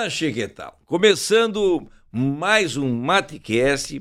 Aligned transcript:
Buena, 0.00 0.08
Chiquetal. 0.08 0.80
Começando 0.86 1.86
mais 2.10 2.74
um 2.74 2.90
Matecast 2.90 4.00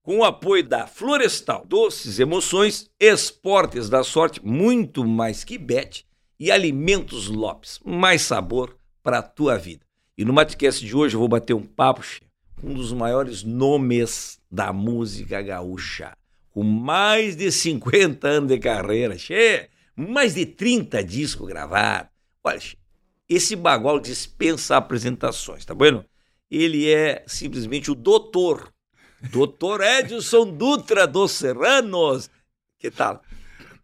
com 0.00 0.18
o 0.18 0.24
apoio 0.24 0.62
da 0.62 0.86
Florestal, 0.86 1.64
Doces 1.66 2.20
Emoções, 2.20 2.88
Esportes 3.00 3.88
da 3.88 4.04
Sorte, 4.04 4.44
muito 4.44 5.04
mais 5.04 5.42
que 5.42 5.58
bet 5.58 6.06
e 6.38 6.52
Alimentos 6.52 7.26
Lopes, 7.26 7.80
mais 7.84 8.22
sabor 8.22 8.76
para 9.02 9.18
a 9.18 9.22
tua 9.22 9.58
vida. 9.58 9.84
E 10.16 10.24
no 10.24 10.32
Matecast 10.32 10.84
de 10.84 10.94
hoje 10.94 11.16
eu 11.16 11.20
vou 11.20 11.28
bater 11.28 11.54
um 11.54 11.66
papo 11.66 12.02
com 12.60 12.68
um 12.68 12.74
dos 12.74 12.92
maiores 12.92 13.42
nomes 13.42 14.38
da 14.48 14.72
música 14.72 15.42
gaúcha, 15.42 16.16
com 16.52 16.62
mais 16.62 17.34
de 17.34 17.50
50 17.50 18.28
anos 18.28 18.48
de 18.48 18.58
carreira, 18.60 19.18
che, 19.18 19.68
mais 19.96 20.34
de 20.34 20.46
30 20.46 21.02
discos 21.02 21.48
gravados. 21.48 22.12
Olha, 22.44 22.60
esse 23.34 23.56
bagual 23.56 24.00
dispensa 24.00 24.76
apresentações, 24.76 25.64
tá 25.64 25.74
bueno? 25.74 26.04
Ele 26.50 26.90
é 26.90 27.24
simplesmente 27.26 27.90
o 27.90 27.94
doutor, 27.94 28.72
doutor 29.30 29.80
Edson 29.80 30.50
Dutra 30.52 31.06
dos 31.06 31.32
Serranos. 31.32 32.28
Que 32.78 32.90
tal? 32.90 33.22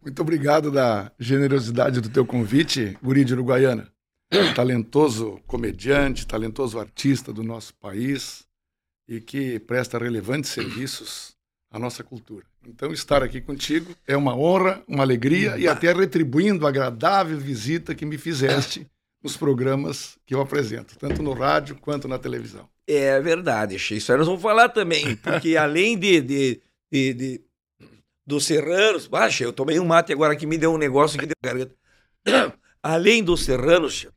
Muito 0.01 0.21
obrigado 0.21 0.71
da 0.71 1.11
generosidade 1.19 1.99
do 1.99 2.09
teu 2.09 2.25
convite, 2.25 2.97
guri 3.01 3.25
de 3.25 3.33
Uruguaiana. 3.33 3.91
talentoso 4.55 5.41
comediante, 5.47 6.27
talentoso 6.27 6.79
artista 6.79 7.33
do 7.33 7.43
nosso 7.43 7.73
país 7.75 8.45
e 9.07 9.19
que 9.19 9.59
presta 9.59 9.97
relevantes 9.97 10.51
serviços 10.51 11.35
à 11.71 11.79
nossa 11.79 12.03
cultura. 12.03 12.45
Então, 12.67 12.91
estar 12.91 13.23
aqui 13.23 13.41
contigo 13.41 13.95
é 14.05 14.15
uma 14.15 14.35
honra, 14.35 14.83
uma 14.87 15.03
alegria 15.03 15.57
e 15.57 15.67
até 15.67 15.91
retribuindo 15.91 16.65
a 16.65 16.69
agradável 16.69 17.37
visita 17.39 17.95
que 17.95 18.05
me 18.05 18.17
fizeste 18.17 18.85
nos 19.23 19.35
programas 19.35 20.17
que 20.25 20.33
eu 20.33 20.41
apresento, 20.41 20.97
tanto 20.97 21.21
no 21.21 21.33
rádio 21.33 21.75
quanto 21.75 22.07
na 22.07 22.17
televisão. 22.17 22.69
É 22.87 23.19
verdade, 23.19 23.75
isso 23.75 24.11
aí 24.11 24.17
nós 24.17 24.27
vamos 24.27 24.41
falar 24.41 24.69
também, 24.69 25.15
porque 25.21 25.55
além 25.57 25.97
de, 25.97 26.21
de, 26.21 26.61
de, 26.91 27.13
de 27.13 27.41
dos 28.25 28.45
serranos, 28.45 29.07
baixa, 29.07 29.43
eu 29.43 29.51
tomei 29.51 29.79
um 29.79 29.85
mate 29.85 30.13
agora 30.13 30.35
que 30.35 30.45
me 30.45 30.57
deu 30.57 30.71
um 30.71 30.77
negócio 30.77 31.17
aqui 31.17 31.27
de 31.27 31.33
garganta. 31.43 31.75
Além 32.81 33.21
dos 33.21 33.43
serranos, 33.43 34.07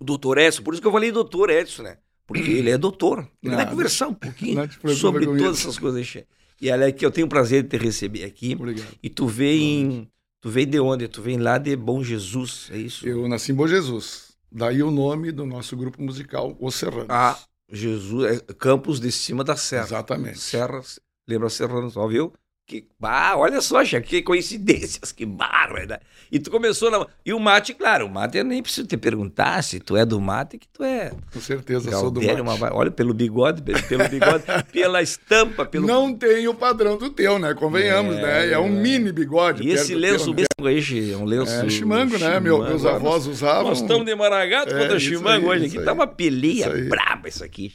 o 0.00 0.04
doutor 0.04 0.38
Edson, 0.38 0.62
por 0.62 0.72
isso 0.74 0.80
que 0.80 0.88
eu 0.88 0.92
falei 0.92 1.12
doutor 1.12 1.50
Edson, 1.50 1.82
né? 1.82 1.98
Porque 2.26 2.50
ele 2.50 2.70
é 2.70 2.78
doutor. 2.78 3.28
Ele 3.42 3.54
vai 3.54 3.68
conversar 3.68 4.08
um 4.08 4.14
pouquinho 4.14 4.68
sobre 4.96 5.26
todas 5.26 5.60
essas 5.60 5.78
coisas. 5.78 6.24
E 6.60 6.70
olha 6.70 6.90
que 6.92 7.04
eu 7.04 7.10
tenho 7.10 7.26
o 7.26 7.30
prazer 7.30 7.62
de 7.62 7.68
te 7.68 7.76
receber 7.76 8.24
aqui. 8.24 8.54
Obrigado. 8.54 8.88
E 9.02 9.08
tu 9.08 9.26
vem 9.26 10.10
Tu 10.40 10.48
vem 10.48 10.66
de 10.66 10.80
onde? 10.80 11.06
Tu 11.06 11.20
vem 11.20 11.36
lá 11.36 11.58
de 11.58 11.76
Bom 11.76 12.02
Jesus, 12.02 12.70
é 12.72 12.78
isso? 12.78 13.06
Eu 13.06 13.28
nasci 13.28 13.52
em 13.52 13.54
Bom 13.54 13.66
Jesus. 13.66 14.32
Daí 14.50 14.82
o 14.82 14.90
nome 14.90 15.30
do 15.30 15.44
nosso 15.44 15.76
grupo 15.76 16.02
musical, 16.02 16.56
Os 16.58 16.74
Serranos. 16.74 17.08
Ah, 17.10 17.38
Jesus, 17.70 18.42
é 18.48 18.54
Campos 18.54 18.98
de 18.98 19.12
Cima 19.12 19.44
da 19.44 19.54
Serra. 19.54 19.84
Exatamente. 19.84 20.38
Serra, 20.38 20.80
lembra 21.28 21.50
Serranos, 21.50 21.96
ó, 21.96 22.08
viu? 22.08 22.32
Que, 22.70 22.84
ah, 23.02 23.36
olha 23.36 23.60
só, 23.60 23.82
que 24.00 24.22
coincidências, 24.22 25.10
que 25.10 25.26
bárbaro. 25.26 25.88
Né? 25.88 25.98
E 26.30 26.38
tu 26.38 26.52
começou 26.52 26.88
na. 26.88 27.04
E 27.26 27.34
o 27.34 27.40
mate, 27.40 27.74
claro, 27.74 28.06
o 28.06 28.08
mate 28.08 28.38
eu 28.38 28.44
nem 28.44 28.62
preciso 28.62 28.86
te 28.86 28.96
perguntar 28.96 29.60
se 29.64 29.80
tu 29.80 29.96
é 29.96 30.06
do 30.06 30.20
mate, 30.20 30.56
que 30.56 30.68
tu 30.68 30.84
é. 30.84 31.10
Com 31.32 31.40
certeza, 31.40 31.90
sou 31.90 32.12
do 32.12 32.22
mate. 32.22 32.40
Uma... 32.40 32.72
Olha, 32.72 32.92
pelo 32.92 33.12
bigode, 33.12 33.60
pelo, 33.60 34.08
bigode, 34.08 34.44
pela 34.72 35.02
estampa, 35.02 35.66
pelo. 35.66 35.84
Não 35.84 36.14
tem 36.14 36.46
o 36.46 36.54
padrão 36.54 36.96
do 36.96 37.10
teu, 37.10 37.40
né? 37.40 37.54
Convenhamos, 37.54 38.14
é, 38.14 38.22
né? 38.22 38.52
É 38.52 38.58
um 38.60 38.68
mini 38.68 39.10
bigode. 39.10 39.66
E 39.66 39.72
esse 39.72 39.92
lenço 39.92 40.32
teu, 40.32 40.46
né? 40.62 40.70
aí, 40.70 41.12
é 41.12 41.16
um 41.16 41.24
lenço. 41.24 41.52
É, 41.52 41.68
chimango, 41.68 42.16
né? 42.18 42.38
Meu, 42.38 42.62
meus 42.62 42.86
avós 42.86 43.26
usavam. 43.26 43.64
Nós 43.64 43.80
estamos 43.80 44.06
de 44.06 44.14
Maragato 44.14 44.72
é, 44.72 44.78
contra 44.78 45.00
chimango 45.00 45.48
hoje. 45.48 45.66
Aqui 45.66 45.84
tá 45.84 45.92
uma 45.92 46.06
pelia 46.06 46.68
braba 46.88 47.28
isso 47.28 47.42
aqui. 47.42 47.72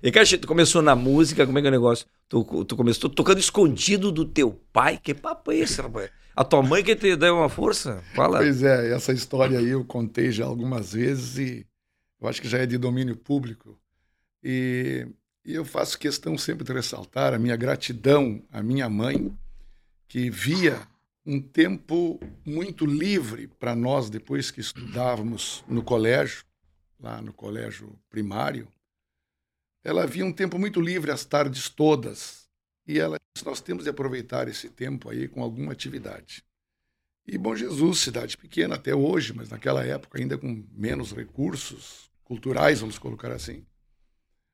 E, 0.00 0.12
cara, 0.12 0.24
tu 0.38 0.46
começou 0.46 0.80
na 0.82 0.94
música, 0.94 1.44
como 1.44 1.58
é 1.58 1.60
que 1.60 1.66
é 1.66 1.70
o 1.70 1.72
negócio? 1.72 2.06
Tu, 2.28 2.64
tu 2.64 2.76
começou 2.76 3.10
tocando 3.10 3.38
escondido 3.38 4.12
do 4.12 4.24
teu 4.36 4.52
pai. 4.70 5.00
Que 5.02 5.14
papo 5.14 5.50
é 5.50 5.56
esse, 5.56 5.80
rapaz? 5.80 6.10
A 6.36 6.44
tua 6.44 6.62
mãe 6.62 6.84
que 6.84 6.94
te 6.94 7.16
deu 7.16 7.36
uma 7.36 7.48
força? 7.48 8.04
Fala. 8.14 8.38
Pois 8.38 8.62
é, 8.62 8.92
essa 8.92 9.10
história 9.10 9.58
aí 9.58 9.68
eu 9.68 9.82
contei 9.82 10.30
já 10.30 10.44
algumas 10.44 10.92
vezes 10.92 11.38
e 11.38 11.66
eu 12.20 12.28
acho 12.28 12.42
que 12.42 12.48
já 12.48 12.58
é 12.58 12.66
de 12.66 12.76
domínio 12.76 13.16
público. 13.16 13.80
E, 14.44 15.08
e 15.42 15.54
eu 15.54 15.64
faço 15.64 15.98
questão 15.98 16.36
sempre 16.36 16.62
de 16.62 16.72
ressaltar 16.74 17.32
a 17.32 17.38
minha 17.38 17.56
gratidão 17.56 18.42
à 18.52 18.62
minha 18.62 18.90
mãe, 18.90 19.34
que 20.06 20.28
via 20.28 20.86
um 21.24 21.40
tempo 21.40 22.20
muito 22.44 22.84
livre 22.84 23.48
para 23.58 23.74
nós 23.74 24.10
depois 24.10 24.50
que 24.50 24.60
estudávamos 24.60 25.64
no 25.66 25.82
colégio, 25.82 26.44
lá 27.00 27.22
no 27.22 27.32
colégio 27.32 27.98
primário. 28.10 28.68
Ela 29.82 30.06
via 30.06 30.26
um 30.26 30.32
tempo 30.32 30.58
muito 30.58 30.82
livre 30.82 31.10
as 31.10 31.24
tardes 31.24 31.70
todas 31.70 32.45
e 32.86 32.98
ela 32.98 33.18
disse: 33.34 33.46
Nós 33.46 33.60
temos 33.60 33.84
de 33.84 33.90
aproveitar 33.90 34.48
esse 34.48 34.68
tempo 34.68 35.10
aí 35.10 35.28
com 35.28 35.42
alguma 35.42 35.72
atividade. 35.72 36.44
E 37.26 37.36
Bom 37.36 37.56
Jesus, 37.56 37.98
cidade 37.98 38.36
pequena 38.36 38.76
até 38.76 38.94
hoje, 38.94 39.32
mas 39.32 39.48
naquela 39.48 39.84
época 39.84 40.18
ainda 40.20 40.38
com 40.38 40.64
menos 40.72 41.12
recursos 41.12 42.08
culturais, 42.22 42.80
vamos 42.80 42.98
colocar 42.98 43.32
assim. 43.32 43.64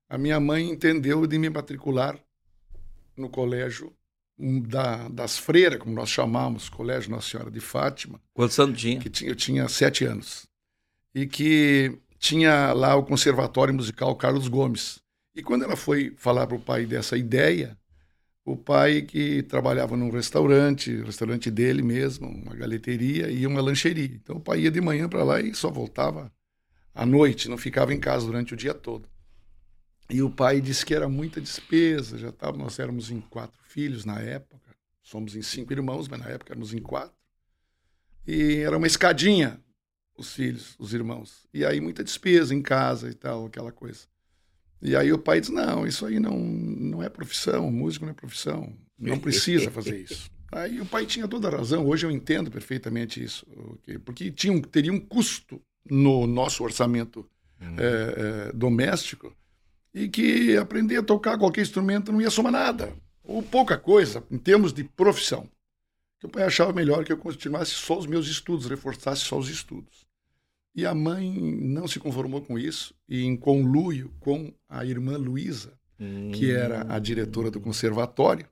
A 0.08 0.16
minha 0.16 0.40
mãe 0.40 0.70
entendeu 0.70 1.26
de 1.26 1.38
me 1.38 1.50
matricular 1.50 2.18
no 3.16 3.28
colégio 3.28 3.94
da, 4.38 5.08
das 5.08 5.38
freiras, 5.38 5.78
como 5.78 5.94
nós 5.94 6.08
chamamos, 6.08 6.68
Colégio 6.68 7.10
Nossa 7.10 7.30
Senhora 7.30 7.50
de 7.50 7.60
Fátima. 7.60 8.20
Quantos 8.32 8.58
anos 8.58 8.80
tinha? 8.80 8.98
Que 8.98 9.10
tinha? 9.10 9.30
Eu 9.30 9.36
tinha 9.36 9.68
sete 9.68 10.04
anos. 10.04 10.46
E 11.14 11.26
que 11.26 11.98
tinha 12.18 12.72
lá 12.72 12.94
o 12.96 13.04
Conservatório 13.04 13.74
Musical 13.74 14.14
Carlos 14.16 14.48
Gomes. 14.48 15.00
E 15.34 15.42
quando 15.42 15.64
ela 15.64 15.76
foi 15.76 16.14
falar 16.16 16.46
para 16.46 16.56
o 16.56 16.60
pai 16.60 16.86
dessa 16.86 17.16
ideia, 17.16 17.78
o 18.44 18.56
pai 18.56 19.02
que 19.02 19.42
trabalhava 19.42 19.96
num 19.96 20.10
restaurante, 20.10 21.02
restaurante 21.02 21.50
dele 21.50 21.82
mesmo, 21.82 22.28
uma 22.28 22.54
galeteria 22.54 23.30
e 23.30 23.46
uma 23.46 23.60
lancheria. 23.60 24.14
Então 24.22 24.36
o 24.36 24.40
pai 24.40 24.60
ia 24.60 24.70
de 24.70 24.80
manhã 24.80 25.08
para 25.08 25.22
lá 25.22 25.40
e 25.40 25.54
só 25.54 25.70
voltava 25.70 26.32
à 26.94 27.06
noite, 27.06 27.48
não 27.48 27.56
ficava 27.56 27.94
em 27.94 28.00
casa 28.00 28.26
durante 28.26 28.54
o 28.54 28.56
dia 28.56 28.74
todo. 28.74 29.08
E 30.10 30.20
o 30.22 30.30
pai 30.30 30.60
disse 30.60 30.84
que 30.84 30.94
era 30.94 31.08
muita 31.08 31.40
despesa, 31.40 32.18
já 32.18 32.32
tava, 32.32 32.58
nós 32.58 32.78
éramos 32.78 33.10
em 33.10 33.20
quatro 33.20 33.58
filhos 33.62 34.04
na 34.04 34.20
época, 34.20 34.60
somos 35.02 35.34
em 35.36 35.42
cinco 35.42 35.72
irmãos, 35.72 36.08
mas 36.08 36.20
na 36.20 36.28
época 36.28 36.52
éramos 36.52 36.74
em 36.74 36.80
quatro. 36.80 37.16
E 38.26 38.56
era 38.56 38.76
uma 38.76 38.86
escadinha 38.86 39.60
os 40.16 40.34
filhos, 40.34 40.74
os 40.78 40.92
irmãos. 40.94 41.46
E 41.52 41.64
aí 41.64 41.80
muita 41.80 42.04
despesa 42.04 42.54
em 42.54 42.62
casa 42.62 43.10
e 43.10 43.14
tal, 43.14 43.46
aquela 43.46 43.72
coisa. 43.72 44.06
E 44.82 44.96
aí 44.96 45.12
o 45.12 45.18
pai 45.18 45.40
diz: 45.40 45.50
não, 45.50 45.86
isso 45.86 46.04
aí 46.04 46.18
não, 46.18 46.36
não 46.36 47.02
é 47.02 47.08
profissão, 47.08 47.70
músico 47.70 48.04
não 48.04 48.12
é 48.12 48.14
profissão, 48.14 48.72
não 48.98 49.18
precisa 49.18 49.70
fazer 49.70 50.00
isso. 50.00 50.30
Aí 50.54 50.82
o 50.82 50.84
pai 50.84 51.06
tinha 51.06 51.26
toda 51.26 51.48
a 51.48 51.50
razão, 51.50 51.86
hoje 51.86 52.04
eu 52.04 52.10
entendo 52.10 52.50
perfeitamente 52.50 53.24
isso, 53.24 53.46
porque 54.04 54.30
tinha 54.30 54.52
um, 54.52 54.60
teria 54.60 54.92
um 54.92 55.00
custo 55.00 55.58
no 55.90 56.26
nosso 56.26 56.62
orçamento 56.62 57.26
uhum. 57.58 57.76
é, 57.78 58.48
é, 58.48 58.52
doméstico 58.52 59.34
e 59.94 60.10
que 60.10 60.54
aprender 60.58 60.98
a 60.98 61.02
tocar 61.02 61.38
qualquer 61.38 61.62
instrumento 61.62 62.12
não 62.12 62.20
ia 62.20 62.28
somar 62.28 62.52
nada, 62.52 62.94
ou 63.24 63.42
pouca 63.42 63.78
coisa, 63.78 64.22
em 64.30 64.36
termos 64.36 64.74
de 64.74 64.84
profissão. 64.84 65.48
Que 66.20 66.26
o 66.26 66.28
pai 66.28 66.42
achava 66.42 66.70
melhor 66.70 67.02
que 67.02 67.12
eu 67.12 67.16
continuasse 67.16 67.70
só 67.70 67.98
os 67.98 68.06
meus 68.06 68.26
estudos, 68.28 68.66
reforçasse 68.66 69.22
só 69.22 69.38
os 69.38 69.48
estudos. 69.48 70.06
E 70.74 70.86
a 70.86 70.94
mãe 70.94 71.30
não 71.30 71.86
se 71.86 72.00
conformou 72.00 72.40
com 72.40 72.58
isso 72.58 72.94
e, 73.08 73.24
em 73.24 73.36
conluio 73.36 74.10
com 74.20 74.52
a 74.68 74.84
irmã 74.84 75.16
Luísa, 75.16 75.78
hum. 76.00 76.30
que 76.32 76.50
era 76.50 76.86
a 76.88 76.98
diretora 76.98 77.50
do 77.50 77.60
conservatório, 77.60 78.46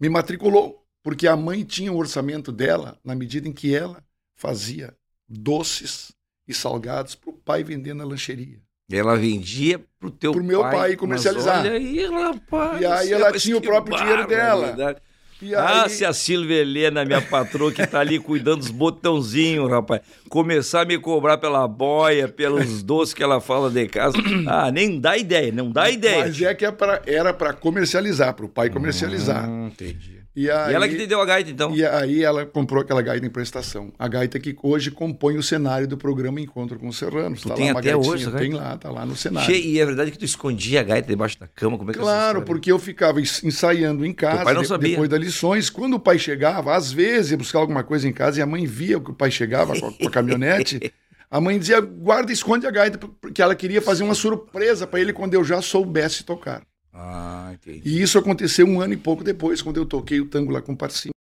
me 0.00 0.08
matriculou, 0.08 0.86
porque 1.02 1.26
a 1.26 1.36
mãe 1.36 1.64
tinha 1.64 1.92
o 1.92 1.96
orçamento 1.96 2.50
dela 2.50 2.98
na 3.04 3.14
medida 3.14 3.48
em 3.48 3.52
que 3.52 3.74
ela 3.74 4.02
fazia 4.34 4.94
doces 5.28 6.12
e 6.46 6.54
salgados 6.54 7.14
para 7.14 7.30
o 7.30 7.34
pai 7.34 7.62
vender 7.62 7.94
na 7.94 8.04
lancheria. 8.04 8.60
Ela 8.90 9.16
vendia 9.16 9.78
para 9.98 10.08
o 10.08 10.10
teu 10.10 10.32
pro 10.32 10.42
meu 10.42 10.62
pai 10.62 10.96
comercializar. 10.96 11.60
olha 11.60 11.72
aí, 11.72 12.06
rapaz. 12.06 12.80
E 12.80 12.86
aí 12.86 13.12
ela 13.12 13.32
tinha 13.32 13.58
o 13.58 13.60
próprio 13.60 13.98
dinheiro 13.98 14.26
dela. 14.26 14.98
E 15.40 15.54
ah, 15.54 15.84
aí... 15.84 15.90
se 15.90 16.04
a 16.04 16.12
Silvia 16.12 16.56
Helena, 16.56 17.04
minha 17.04 17.22
patroa, 17.22 17.70
que 17.70 17.86
tá 17.86 18.00
ali 18.00 18.18
cuidando 18.18 18.58
dos 18.58 18.70
botãozinhos, 18.70 19.70
rapaz, 19.70 20.00
começar 20.28 20.82
a 20.82 20.84
me 20.84 20.98
cobrar 20.98 21.38
pela 21.38 21.66
boia, 21.68 22.28
pelos 22.28 22.82
doces 22.82 23.14
que 23.14 23.22
ela 23.22 23.40
fala 23.40 23.70
de 23.70 23.86
casa, 23.86 24.16
ah, 24.48 24.70
nem 24.72 24.98
dá 24.98 25.16
ideia, 25.16 25.52
não 25.52 25.70
dá 25.70 25.88
ideia. 25.88 26.24
Mas 26.26 26.42
é 26.42 26.54
que 26.54 26.64
é 26.64 26.72
pra, 26.72 27.02
era 27.06 27.32
para 27.32 27.52
comercializar, 27.52 28.34
para 28.34 28.46
o 28.46 28.48
pai 28.48 28.68
comercializar. 28.68 29.48
Hum, 29.48 29.68
entendi. 29.68 30.17
E, 30.38 30.48
aí, 30.48 30.70
e, 30.70 30.74
ela 30.76 30.88
que 30.88 30.94
te 30.94 31.04
deu 31.04 31.20
a 31.20 31.24
gaita, 31.24 31.50
então? 31.50 31.74
E 31.74 31.84
aí 31.84 32.22
ela 32.22 32.46
comprou 32.46 32.80
aquela 32.80 33.02
gaita 33.02 33.26
em 33.26 33.28
prestação. 33.28 33.92
A 33.98 34.06
gaita 34.06 34.38
que 34.38 34.56
hoje 34.62 34.88
compõe 34.88 35.36
o 35.36 35.42
cenário 35.42 35.88
do 35.88 35.96
programa 35.96 36.40
Encontro 36.40 36.78
com 36.78 36.86
os 36.86 36.96
Serranos. 36.96 37.42
Tu 37.42 37.48
tá 37.48 37.56
tem 37.56 37.72
lá 37.72 37.80
até 37.80 37.96
hoje, 37.96 38.30
Tem 38.30 38.52
lá, 38.52 38.76
tá 38.76 38.88
lá 38.88 39.04
no 39.04 39.16
cenário. 39.16 39.52
Che... 39.52 39.60
E 39.60 39.80
é 39.80 39.84
verdade 39.84 40.12
que 40.12 40.18
tu 40.18 40.24
escondia 40.24 40.78
a 40.78 40.84
gaita 40.84 41.08
debaixo 41.08 41.40
da 41.40 41.48
cama? 41.48 41.76
Como 41.76 41.90
é 41.90 41.92
que 41.92 41.98
é 41.98 42.02
Claro, 42.02 42.42
porque 42.42 42.70
eu 42.70 42.78
ficava 42.78 43.20
ensaiando 43.20 44.06
em 44.06 44.12
casa, 44.12 44.78
depois 44.78 45.08
das 45.08 45.18
lições. 45.18 45.68
Quando 45.68 45.94
o 45.94 46.00
pai 46.00 46.20
chegava, 46.20 46.72
às 46.76 46.92
vezes 46.92 47.32
ia 47.32 47.36
buscar 47.36 47.58
alguma 47.58 47.82
coisa 47.82 48.08
em 48.08 48.12
casa 48.12 48.38
e 48.38 48.42
a 48.42 48.46
mãe 48.46 48.64
via 48.64 49.00
que 49.00 49.10
o 49.10 49.14
pai 49.14 49.32
chegava 49.32 49.76
com 49.76 49.88
a, 49.88 49.92
com 49.92 50.06
a 50.06 50.10
caminhonete... 50.10 50.92
A 51.30 51.42
mãe 51.42 51.58
dizia, 51.58 51.78
guarda, 51.78 52.32
esconde 52.32 52.66
a 52.66 52.70
gaita, 52.70 52.96
porque 53.20 53.42
ela 53.42 53.54
queria 53.54 53.82
fazer 53.82 54.02
uma 54.02 54.14
surpresa 54.14 54.86
para 54.86 54.98
ele 54.98 55.12
quando 55.12 55.34
eu 55.34 55.44
já 55.44 55.60
soubesse 55.60 56.24
tocar. 56.24 56.62
Ah, 57.00 57.52
entendi. 57.54 57.88
E 57.88 58.02
isso 58.02 58.18
aconteceu 58.18 58.66
um 58.66 58.80
ano 58.80 58.92
e 58.92 58.96
pouco 58.96 59.22
depois, 59.22 59.62
quando 59.62 59.76
eu 59.76 59.86
toquei 59.86 60.20
o 60.20 60.26
tango 60.26 60.50
lá 60.50 60.60
com 60.60 60.74
Parcita. 60.74 61.14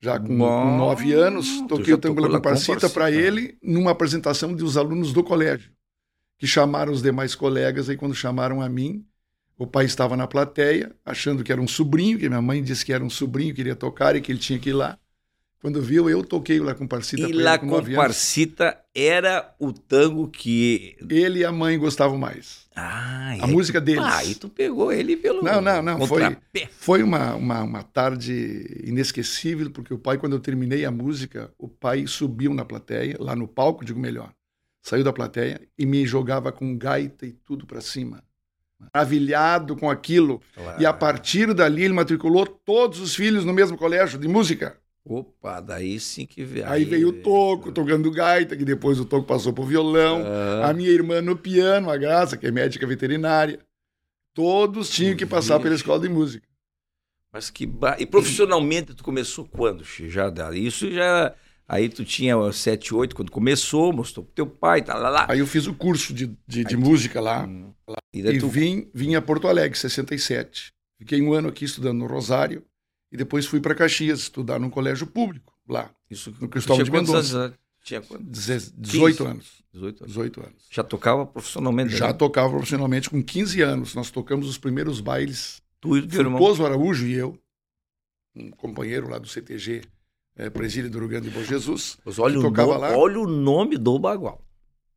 Já 0.00 0.20
com, 0.20 0.28
nove 0.28 1.12
anos, 1.12 1.48
toquei 1.66 1.94
o 1.94 1.98
tango 1.98 2.20
lá 2.20 2.28
com 2.28 2.40
Parcita 2.40 2.88
para 2.88 3.10
ele, 3.10 3.58
numa 3.60 3.90
apresentação 3.90 4.54
dos 4.54 4.76
alunos 4.76 5.12
do 5.12 5.24
colégio, 5.24 5.72
que 6.38 6.46
chamaram 6.46 6.92
os 6.92 7.02
demais 7.02 7.34
colegas, 7.34 7.88
aí 7.88 7.96
quando 7.96 8.14
chamaram 8.14 8.62
a 8.62 8.68
mim, 8.68 9.04
o 9.56 9.66
pai 9.66 9.84
estava 9.84 10.16
na 10.16 10.28
plateia, 10.28 10.94
achando 11.04 11.42
que 11.42 11.50
era 11.50 11.60
um 11.60 11.66
sobrinho, 11.66 12.16
que 12.16 12.28
minha 12.28 12.40
mãe 12.40 12.62
disse 12.62 12.84
que 12.84 12.92
era 12.92 13.02
um 13.02 13.10
sobrinho, 13.10 13.52
queria 13.52 13.74
tocar 13.74 14.14
e 14.14 14.20
que 14.20 14.30
ele 14.30 14.38
tinha 14.38 14.60
que 14.60 14.70
ir 14.70 14.74
lá. 14.74 14.96
Quando 15.60 15.82
viu, 15.82 16.08
eu 16.08 16.22
toquei 16.22 16.60
lá 16.60 16.72
com 16.72 16.86
Parcita 16.86 17.22
E 17.22 17.32
pra 17.32 17.42
lá 17.42 17.50
ele 17.54 17.58
com 17.58 17.66
com 17.66 17.76
nove 17.76 17.92
anos. 17.92 18.04
Parcita 18.06 18.78
era 18.94 19.54
o 19.58 19.72
tango 19.72 20.28
que. 20.28 20.96
Ele 21.10 21.40
e 21.40 21.44
a 21.44 21.50
mãe 21.50 21.76
gostavam 21.76 22.16
mais. 22.16 22.68
Ah, 22.76 23.36
A 23.40 23.46
música 23.48 23.80
deles. 23.80 24.04
Ah, 24.04 24.18
aí 24.18 24.36
tu 24.36 24.48
pegou 24.48 24.92
ele 24.92 25.16
pelo. 25.16 25.42
Não, 25.42 25.60
não, 25.60 25.82
não, 25.82 26.06
foi-. 26.06 26.36
Foi 26.78 27.02
uma, 27.02 27.34
uma, 27.34 27.62
uma 27.64 27.82
tarde 27.82 28.82
inesquecível, 28.84 29.68
porque 29.72 29.92
o 29.92 29.98
pai, 29.98 30.16
quando 30.16 30.34
eu 30.34 30.40
terminei 30.40 30.84
a 30.84 30.92
música, 30.92 31.52
o 31.58 31.68
pai 31.68 32.06
subiu 32.06 32.54
na 32.54 32.64
plateia, 32.64 33.16
lá 33.18 33.34
no 33.34 33.48
palco, 33.48 33.84
digo 33.84 33.98
melhor, 33.98 34.32
saiu 34.80 35.02
da 35.02 35.12
plateia 35.12 35.60
e 35.76 35.84
me 35.84 36.06
jogava 36.06 36.52
com 36.52 36.78
gaita 36.78 37.26
e 37.26 37.32
tudo 37.32 37.66
para 37.66 37.80
cima. 37.80 38.22
Maravilhado 38.94 39.76
com 39.76 39.90
aquilo. 39.90 40.40
E 40.78 40.86
a 40.86 40.92
partir 40.92 41.52
dali 41.52 41.82
ele 41.82 41.94
matriculou 41.94 42.46
todos 42.46 43.00
os 43.00 43.12
filhos 43.12 43.44
no 43.44 43.52
mesmo 43.52 43.76
colégio 43.76 44.20
de 44.20 44.28
música. 44.28 44.78
Opa, 45.08 45.60
daí 45.60 45.98
sim 45.98 46.26
que 46.26 46.44
veio. 46.44 46.68
Aí 46.68 46.84
veio 46.84 47.08
o 47.08 47.12
Toco, 47.12 47.72
tocando 47.72 48.10
gaita, 48.10 48.56
que 48.56 48.64
depois 48.64 49.00
o 49.00 49.04
Toco 49.04 49.26
passou 49.26 49.52
pro 49.52 49.64
violão. 49.64 50.22
Ah, 50.26 50.68
A 50.68 50.74
minha 50.74 50.90
irmã 50.90 51.22
no 51.22 51.36
piano, 51.36 51.90
a 51.90 51.96
Graça, 51.96 52.36
que 52.36 52.46
é 52.46 52.50
médica 52.50 52.86
veterinária. 52.86 53.58
Todos 54.34 54.90
tinham 54.90 55.16
que 55.16 55.26
passar 55.26 55.58
pela 55.60 55.74
escola 55.74 56.00
de 56.00 56.08
música. 56.08 56.46
mas 57.32 57.50
que. 57.50 57.66
Ba... 57.66 57.96
E 57.98 58.06
profissionalmente 58.06 58.94
tu 58.94 59.02
começou 59.02 59.44
quando? 59.44 59.82
Já, 59.84 60.30
isso 60.54 60.90
já. 60.92 61.34
Aí 61.66 61.88
tu 61.88 62.02
tinha 62.04 62.34
7, 62.50 62.94
8, 62.94 63.14
quando 63.14 63.30
começou, 63.30 63.92
mostrou 63.92 64.24
pro 64.24 64.34
teu 64.34 64.46
pai, 64.46 64.80
tá 64.82 64.94
lá, 64.94 65.10
lá. 65.10 65.26
Aí 65.28 65.40
eu 65.40 65.46
fiz 65.46 65.66
o 65.66 65.74
curso 65.74 66.14
de, 66.14 66.34
de, 66.46 66.64
de 66.64 66.76
música 66.78 67.20
lá. 67.20 67.44
Hum. 67.46 67.74
E 68.12 68.22
daí 68.22 68.36
E 68.36 68.38
tu 68.38 68.48
vim, 68.48 68.88
vim 68.94 69.14
a 69.16 69.20
Porto 69.20 69.46
Alegre, 69.46 69.76
67. 69.76 70.72
Fiquei 70.98 71.20
um 71.20 71.32
ano 71.34 71.48
aqui 71.48 71.66
estudando 71.66 71.98
no 71.98 72.06
Rosário. 72.06 72.64
E 73.10 73.16
depois 73.16 73.46
fui 73.46 73.60
para 73.60 73.74
Caxias 73.74 74.20
estudar 74.20 74.58
num 74.58 74.68
colégio 74.70 75.06
público, 75.06 75.52
lá. 75.66 75.90
Isso, 76.10 76.34
No 76.40 76.48
Cristóvão 76.48 76.84
de 76.84 76.90
Mendonça. 76.90 77.38
anos? 77.38 77.56
Tinha 77.82 78.00
quantos? 78.02 78.46
Deze- 78.46 78.72
18 78.76 79.24
anos. 79.24 79.62
18 79.72 80.02
anos. 80.02 80.12
18 80.14 80.40
anos. 80.40 80.66
Já 80.70 80.84
tocava 80.84 81.24
profissionalmente? 81.24 81.96
Já 81.96 82.08
né? 82.08 82.12
tocava 82.12 82.50
profissionalmente 82.50 83.08
com 83.08 83.22
15 83.22 83.62
anos. 83.62 83.94
Nós 83.94 84.10
tocamos 84.10 84.46
os 84.48 84.58
primeiros 84.58 85.00
bailes. 85.00 85.62
Tu 85.80 85.96
e 85.96 86.00
o 86.00 86.06
teu 86.06 86.20
irmão. 86.20 86.36
Frutuoso 86.38 86.66
Araújo 86.66 87.06
e 87.06 87.14
eu, 87.14 87.38
um 88.36 88.50
companheiro 88.50 89.08
lá 89.08 89.18
do 89.18 89.26
CTG, 89.28 89.82
é, 90.36 90.50
Presídio 90.50 90.90
do 90.90 91.08
Grande 91.08 91.30
de 91.30 91.34
Bom 91.34 91.42
Jesus. 91.42 91.98
Mas 92.04 92.18
olha, 92.18 92.38
o 92.38 92.42
nome, 92.42 92.56
lá. 92.78 92.96
olha 92.96 93.20
o 93.20 93.26
nome 93.26 93.78
do 93.78 93.98
bagual. 93.98 94.44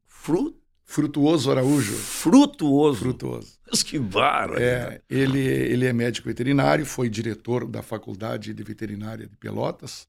Fru, 0.06 0.54
Frutuoso 0.92 1.50
Araújo. 1.50 1.94
frutuoso. 1.94 3.00
Frutuoso. 3.00 3.54
Mas 3.72 3.82
que 3.82 3.98
bárbaro. 3.98 4.62
É, 4.62 5.02
ele, 5.10 5.40
ele 5.40 5.86
é 5.86 5.94
médico 5.94 6.28
veterinário, 6.28 6.86
foi 6.86 7.10
diretor 7.10 7.66
da 7.66 7.82
Faculdade 7.82 8.54
de 8.54 8.62
Veterinária 8.62 9.26
de 9.26 9.38
Pelotas 9.38 10.06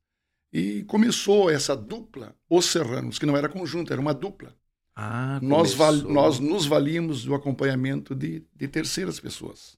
e 0.53 0.83
começou 0.83 1.49
essa 1.49 1.77
dupla, 1.77 2.35
Os 2.51 2.65
Serranos, 2.67 3.17
que 3.17 3.25
não 3.25 3.37
era 3.37 3.49
conjunto, 3.49 3.93
era 3.93 4.03
uma 4.03 4.13
dupla. 4.13 4.57
Ah, 4.97 5.39
Nós, 5.41 5.73
val- 5.73 5.95
nós 5.95 6.41
nos 6.41 6.67
valíamos 6.67 7.25
do 7.25 7.33
acompanhamento 7.33 8.13
de, 8.13 8.43
de 8.53 8.67
terceiras 8.67 9.21
pessoas. 9.21 9.77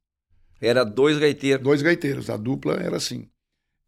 Era 0.58 0.84
dois 0.84 1.18
gaiteiros. 1.18 1.62
Dois 1.62 1.82
gaiteiros, 1.82 2.30
a 2.30 2.38
dupla 2.38 2.76
era 2.76 2.96
assim. 2.96 3.28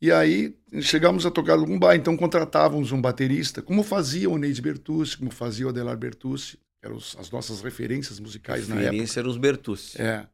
E 0.02 0.12
aí 0.12 0.54
chegamos 0.82 1.24
a 1.24 1.30
tocar 1.30 1.54
algum 1.54 1.78
bar, 1.78 1.96
então 1.96 2.14
contratávamos 2.14 2.92
um 2.92 3.00
baterista, 3.00 3.62
como 3.62 3.82
fazia 3.82 4.28
o 4.28 4.36
Neide 4.36 4.60
Bertucci, 4.60 5.16
como 5.16 5.30
fazia 5.30 5.64
o 5.64 5.70
Adelar 5.70 5.96
Bertucci, 5.96 6.58
eram 6.86 6.96
os- 6.96 7.16
as 7.18 7.30
nossas 7.30 7.60
referências 7.60 8.18
musicais 8.18 8.66
na 8.68 8.76
época. 8.76 8.90
Referência 8.90 9.20
eram 9.20 9.30
os 9.30 9.36
Bertucci. 9.36 10.00
É. 10.00 10.26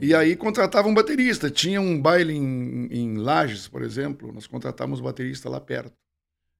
E 0.00 0.14
aí 0.14 0.36
contratava 0.36 0.86
um 0.88 0.92
baterista. 0.94 1.50
Tinha 1.50 1.80
um 1.80 2.00
baile 2.00 2.34
em, 2.34 2.86
em 2.90 3.16
Lages, 3.16 3.66
por 3.66 3.82
exemplo, 3.82 4.30
nós 4.32 4.46
contratávamos 4.46 5.00
um 5.00 5.04
baterista 5.04 5.48
lá 5.48 5.58
perto. 5.60 5.92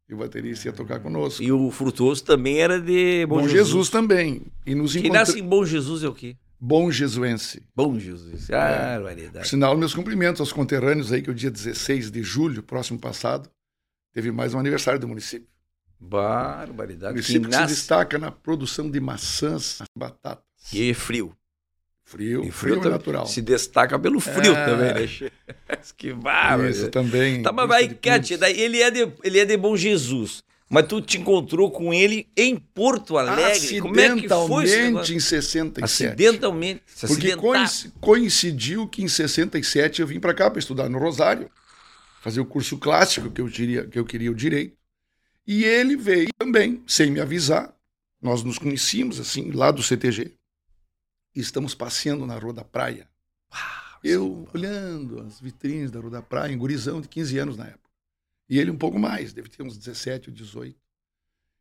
E 0.08 0.14
o 0.14 0.18
baterista 0.18 0.68
ia 0.68 0.72
tocar 0.72 1.00
conosco. 1.00 1.42
E 1.42 1.50
o 1.52 1.70
frutuoso 1.70 2.24
também 2.24 2.58
era 2.60 2.80
de 2.80 3.26
Bom, 3.26 3.40
Bom 3.40 3.48
Jesus. 3.48 3.90
também. 3.90 4.42
E 4.64 4.74
nos 4.74 4.92
Quem 4.92 5.00
encontra... 5.02 5.20
nasce 5.20 5.40
em 5.40 5.42
Bom 5.42 5.66
Jesus 5.66 6.02
é 6.04 6.08
o 6.08 6.14
quê? 6.14 6.36
Bom 6.58 6.90
Jesuense. 6.90 7.62
Bom 7.74 7.98
Jesus. 7.98 8.48
Ah, 8.50 8.98
variedade. 9.02 9.46
Sinal 9.48 9.76
meus 9.76 9.92
cumprimentos 9.92 10.40
aos 10.40 10.52
conterrâneos 10.52 11.12
aí, 11.12 11.20
que 11.20 11.30
o 11.30 11.34
dia 11.34 11.50
16 11.50 12.10
de 12.10 12.22
julho, 12.22 12.62
próximo 12.62 12.98
passado, 12.98 13.50
teve 14.14 14.30
mais 14.32 14.54
um 14.54 14.58
aniversário 14.58 14.98
do 14.98 15.08
município. 15.08 15.48
O 16.00 16.04
Barbaridade. 16.04 17.12
município 17.14 17.40
Quem 17.42 17.50
que 17.50 17.54
se 17.56 17.60
nasce... 17.62 17.74
destaca 17.74 18.18
na 18.18 18.30
produção 18.30 18.90
de 18.90 19.00
maçãs, 19.00 19.78
batatas. 19.96 20.44
E 20.72 20.90
é 20.90 20.94
frio. 20.94 21.34
Frio, 22.04 22.44
E 22.44 22.52
frio, 22.52 22.74
é 22.74 22.76
também 22.76 22.92
natural. 22.92 23.26
Se 23.26 23.42
destaca 23.42 23.98
pelo 23.98 24.20
frio 24.20 24.54
É. 24.54 24.64
também, 24.64 24.94
né? 24.94 25.30
que 25.96 26.12
bárbaro. 26.12 26.70
Isso 26.70 26.88
também. 26.88 27.42
Tá, 27.42 27.52
mas 27.52 27.66
vai, 27.68 27.88
pintos. 27.88 28.38
daí 28.38 28.60
ele 28.60 28.80
é, 28.80 28.90
de, 28.90 29.12
ele 29.24 29.38
é 29.40 29.44
de 29.44 29.56
Bom 29.56 29.76
Jesus. 29.76 30.44
Mas 30.68 30.86
tu 30.86 31.00
te 31.00 31.18
encontrou 31.18 31.70
com 31.70 31.94
ele 31.94 32.28
em 32.36 32.56
Porto 32.56 33.16
Alegre. 33.16 33.80
Como 33.80 33.98
é 33.98 34.16
que 34.16 34.28
foi 34.28 34.64
em 34.88 35.20
67. 35.20 35.82
Acidentalmente. 35.84 36.82
Se 36.86 37.06
Porque 37.06 37.36
coincidiu 38.00 38.88
que 38.88 39.02
em 39.02 39.08
67 39.08 40.00
eu 40.00 40.06
vim 40.06 40.18
para 40.18 40.34
cá 40.34 40.50
para 40.50 40.58
estudar 40.58 40.88
no 40.88 40.98
Rosário, 40.98 41.48
fazer 42.20 42.40
o 42.40 42.44
curso 42.44 42.78
clássico 42.78 43.30
que 43.30 43.40
eu, 43.40 43.48
queria, 43.48 43.86
que 43.86 43.98
eu 43.98 44.04
queria 44.04 44.30
o 44.30 44.34
direito. 44.34 44.75
E 45.46 45.64
ele 45.64 45.96
veio 45.96 46.28
também, 46.36 46.82
sem 46.86 47.10
me 47.10 47.20
avisar. 47.20 47.74
Nós 48.20 48.42
nos 48.42 48.58
conhecíamos, 48.58 49.20
assim, 49.20 49.52
lá 49.52 49.70
do 49.70 49.82
CTG. 49.82 50.32
E 51.34 51.40
estamos 51.40 51.74
passeando 51.74 52.26
na 52.26 52.36
Rua 52.36 52.52
da 52.52 52.64
Praia. 52.64 53.08
Eu 54.02 54.48
olhando 54.52 55.20
as 55.20 55.40
vitrines 55.40 55.90
da 55.90 56.00
Rua 56.00 56.10
da 56.10 56.22
Praia, 56.22 56.52
em 56.52 56.58
gurizão 56.58 57.00
de 57.00 57.08
15 57.08 57.38
anos 57.38 57.56
na 57.56 57.66
época. 57.66 57.90
E 58.48 58.58
ele 58.58 58.70
um 58.70 58.76
pouco 58.76 58.98
mais, 58.98 59.32
deve 59.32 59.48
ter 59.48 59.62
uns 59.62 59.76
17 59.76 60.30
ou 60.30 60.34
18. 60.34 60.76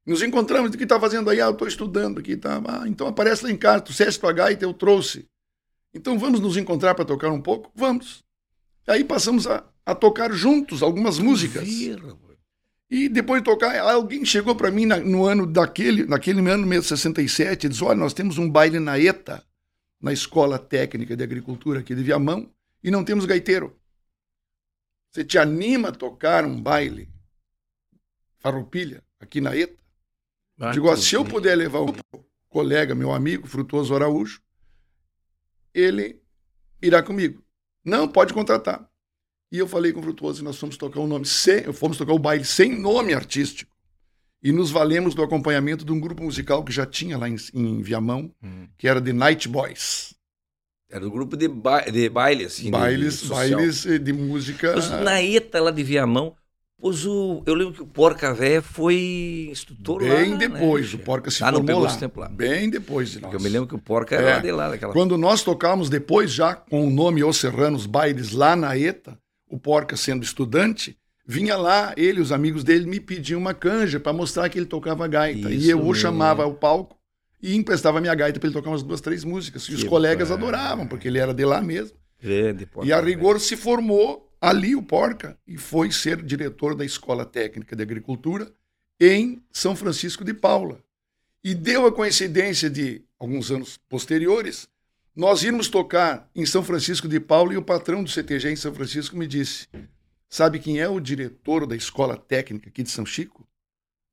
Nos 0.06 0.22
encontramos, 0.22 0.74
o 0.74 0.78
que 0.78 0.84
está 0.84 1.00
fazendo 1.00 1.30
aí? 1.30 1.42
Ah, 1.42 1.46
eu 1.46 1.52
estou 1.52 1.68
estudando 1.68 2.20
aqui. 2.20 2.38
Tá. 2.38 2.62
Ah, 2.68 2.88
então 2.88 3.08
aparece 3.08 3.44
lá 3.44 3.52
em 3.52 3.58
casa, 3.58 3.82
tu 3.82 3.94
ceste 3.94 4.20
tua 4.20 4.32
gaita, 4.32 4.64
eu 4.64 4.74
trouxe. 4.74 5.28
Então 5.94 6.20
vamos 6.20 6.40
nos 6.40 6.58
encontrar 6.58 6.94
para 6.94 7.06
tocar 7.06 7.32
um 7.32 7.42
pouco? 7.42 7.72
Vamos. 7.74 8.24
Aí 8.88 9.04
passamos 9.04 9.48
a, 9.48 9.64
a 9.86 9.96
tocar 9.96 10.32
juntos 10.32 10.84
algumas 10.84 11.18
músicas. 11.18 11.64
Vira. 11.64 12.16
E 12.90 13.10
depois 13.10 13.42
de 13.42 13.46
tocar, 13.46 13.78
alguém 13.80 14.24
chegou 14.24 14.56
para 14.56 14.70
mim 14.70 14.86
na- 14.86 15.00
no 15.00 15.26
ano 15.26 15.46
daquele, 15.48 16.06
naquele 16.06 16.40
ano 16.50 16.68
mesmo, 16.68 16.84
67, 16.84 17.66
e 17.66 17.70
disse: 17.70 17.84
Olha, 17.84 17.98
nós 18.00 18.14
temos 18.14 18.38
um 18.38 18.50
baile 18.50 18.80
na 18.80 19.00
ETA, 19.00 19.44
na 20.00 20.14
Escola 20.14 20.60
Técnica 20.60 21.16
de 21.18 21.24
Agricultura 21.24 21.80
aqui 21.80 21.96
de 21.96 22.04
Viamão, 22.04 22.52
e 22.84 22.92
não 22.92 23.04
temos 23.04 23.26
gaiteiro. 23.26 23.76
Você 25.12 25.24
te 25.24 25.38
anima 25.38 25.90
a 25.90 25.92
tocar 25.94 26.46
um 26.46 26.62
baile 26.62 27.10
farroupilha 28.40 29.04
aqui 29.20 29.42
na 29.42 29.56
ETA? 29.56 29.78
Ah, 30.60 30.72
Digo, 30.72 30.96
se 30.98 31.16
eu 31.16 31.26
puder 31.26 31.56
levar 31.56 31.80
o 31.80 31.96
colega, 32.48 32.94
meu 32.94 33.12
amigo, 33.12 33.48
Frutuoso 33.48 33.96
Araújo, 33.96 34.42
ele 35.74 36.22
irá 36.82 37.02
comigo. 37.02 37.44
Não, 37.84 38.08
pode 38.08 38.34
contratar. 38.34 38.90
E 39.52 39.58
eu 39.58 39.68
falei 39.68 39.94
com 39.94 40.00
o 40.00 40.04
Frutuoso 40.04 40.44
nós 40.44 40.58
fomos 40.58 40.76
tocar 40.78 41.00
o 41.00 41.08
nome 41.08 41.26
sem, 41.26 41.72
fomos 41.72 41.98
tocar 41.98 42.14
o 42.14 42.20
baile 42.20 42.44
sem 42.44 42.78
nome 42.80 43.14
artístico. 43.14 43.72
E 44.44 44.52
nos 44.52 44.70
valemos 44.70 45.16
do 45.16 45.24
acompanhamento 45.24 45.84
de 45.86 45.92
um 45.92 46.00
grupo 46.00 46.24
musical 46.24 46.64
que 46.64 46.72
já 46.72 46.86
tinha 46.86 47.18
lá 47.18 47.28
em, 47.30 47.36
em 47.54 47.82
Viamão, 47.82 48.32
Hum. 48.44 48.68
que 48.78 48.88
era 48.88 49.02
The 49.02 49.14
Night 49.14 49.48
Boys. 49.48 50.14
Era 50.90 51.02
do 51.06 51.10
grupo 51.12 51.36
de, 51.36 51.48
ba 51.48 51.82
de 51.82 52.10
baile, 52.10 52.46
assim. 52.46 52.66
de- 52.66 52.72
bailes, 52.72 53.16
social. 53.16 53.58
bailes 53.58 53.86
eh, 53.86 53.98
de 53.98 54.14
música. 54.14 54.74
Mas 54.76 54.90
na 54.90 55.22
ETA 55.22 55.60
lá 55.62 55.72
de 55.72 55.84
Viamão, 55.84 56.36
pois 56.80 57.06
o, 57.08 57.42
eu 57.48 57.56
lembro 57.56 57.74
que 57.74 57.82
o 57.82 57.88
Porca 57.88 58.34
Véia 58.36 58.62
foi 58.62 59.48
instrutor 59.50 60.04
lá. 60.04 60.16
Bem 60.16 60.32
né, 60.32 60.48
depois, 60.48 60.88
che? 60.90 60.96
o 60.96 61.00
Porca 61.00 61.32
se 61.32 61.44
Ah, 61.44 61.52
formou 61.52 61.80
lá. 61.80 61.98
tempo 61.98 62.20
lá. 62.20 62.30
Bem 62.30 62.70
depois 62.70 63.10
de 63.10 63.16
nós. 63.16 63.32
Porque 63.32 63.38
eu 63.38 63.42
me 63.42 63.50
lembro 63.50 63.68
que 63.68 63.76
o 63.76 63.80
Porca 63.80 64.16
era 64.16 64.30
É. 64.30 64.34
lá 64.36 64.40
de 64.42 64.52
lá, 64.52 64.70
daquela. 64.70 64.94
Quando 64.94 65.18
nós 65.18 65.42
tocávamos 65.44 65.90
depois, 65.90 66.32
já 66.32 66.54
com 66.56 66.86
o 66.88 66.92
nome 66.92 67.24
Os 67.24 67.38
Serranos 67.38 67.88
Bailes 67.88 68.32
lá 68.32 68.56
na 68.56 68.78
ETA, 68.78 69.18
o 69.56 69.58
Porca 69.58 69.96
sendo 69.96 70.24
estudante, 70.24 70.98
vinha 71.26 71.56
lá, 71.56 71.94
ele 71.98 72.20
os 72.22 72.32
amigos 72.32 72.64
dele 72.64 72.86
me 72.86 73.00
pediam 73.00 73.40
uma 73.40 73.54
canja 73.54 74.00
para 74.00 74.12
mostrar 74.14 74.50
que 74.50 74.60
ele 74.60 74.66
tocava 74.66 75.08
gaita. 75.08 75.50
Isso 75.52 75.66
e 75.68 75.70
eu 75.70 75.78
o 75.78 75.82
mesmo. 75.82 75.96
chamava 75.96 76.44
ao 76.44 76.54
palco 76.54 76.98
e 77.42 77.56
emprestava 77.56 78.02
minha 78.02 78.14
gaita 78.16 78.40
para 78.40 78.48
ele 78.48 78.54
tocar 78.54 78.70
umas 78.70 78.84
duas, 78.84 79.02
três 79.02 79.24
músicas. 79.24 79.64
E 79.64 79.74
os 79.76 79.84
Que 79.84 79.90
colegas 79.90 80.30
bacana. 80.30 80.48
adoravam, 80.48 80.88
porque 80.88 81.08
ele 81.08 81.20
era 81.20 81.34
de 81.34 81.46
lá 81.46 81.62
mesmo. 81.62 81.98
Grande 82.22 82.66
Porca 82.66 82.88
E 82.88 82.92
a 82.94 83.00
Véia. 83.02 83.16
rigor 83.16 83.40
se 83.40 83.56
formou 83.56 84.30
ali 84.42 84.76
o 84.76 84.82
Porca 84.84 85.38
e 85.48 85.58
foi 85.58 85.92
ser 85.92 86.22
diretor 86.22 86.76
da 86.76 86.84
Escola 86.86 87.26
Técnica 87.26 87.76
de 87.76 87.82
Agricultura 87.82 88.52
em 89.00 89.42
São 89.52 89.76
Francisco 89.76 90.24
de 90.24 90.34
Paula. 90.34 90.80
E 91.44 91.54
deu 91.54 91.86
a 91.86 91.92
coincidência 91.92 92.70
de, 92.70 93.04
alguns 93.20 93.52
anos 93.52 93.78
posteriores, 93.90 94.68
nós 95.16 95.44
irmos 95.44 95.70
tocar 95.70 96.30
em 96.36 96.46
São 96.46 96.62
Francisco 96.62 97.08
de 97.08 97.20
Paula 97.20 97.54
e 97.54 97.58
o 97.58 97.64
patrão 97.64 98.04
do 98.04 98.10
CTG 98.10 98.52
em 98.52 98.56
São 98.56 98.74
Francisco 98.74 99.16
me 99.16 99.26
disse: 99.26 99.68
Sabe 100.28 100.60
quem 100.60 100.80
é 100.80 100.90
o 100.90 101.00
diretor 101.00 101.66
da 101.66 101.76
escola 101.76 102.18
técnica 102.18 102.68
aqui 102.68 102.84
de 102.84 102.90
São 102.90 103.06
Chico? 103.06 103.48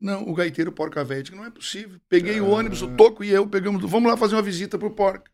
Não, 0.00 0.28
o 0.28 0.34
gaiteiro 0.34 0.70
Porca 0.70 1.04
Velha. 1.04 1.34
Não 1.34 1.44
é 1.44 1.50
possível. 1.50 2.00
Peguei 2.08 2.40
o 2.40 2.48
ônibus, 2.48 2.82
o 2.82 2.88
Toco 2.88 3.24
e 3.24 3.30
eu 3.30 3.46
pegamos, 3.46 3.88
vamos 3.88 4.10
lá 4.10 4.16
fazer 4.16 4.36
uma 4.36 4.42
visita 4.42 4.78
pro 4.78 4.90
Porca. 4.90 5.30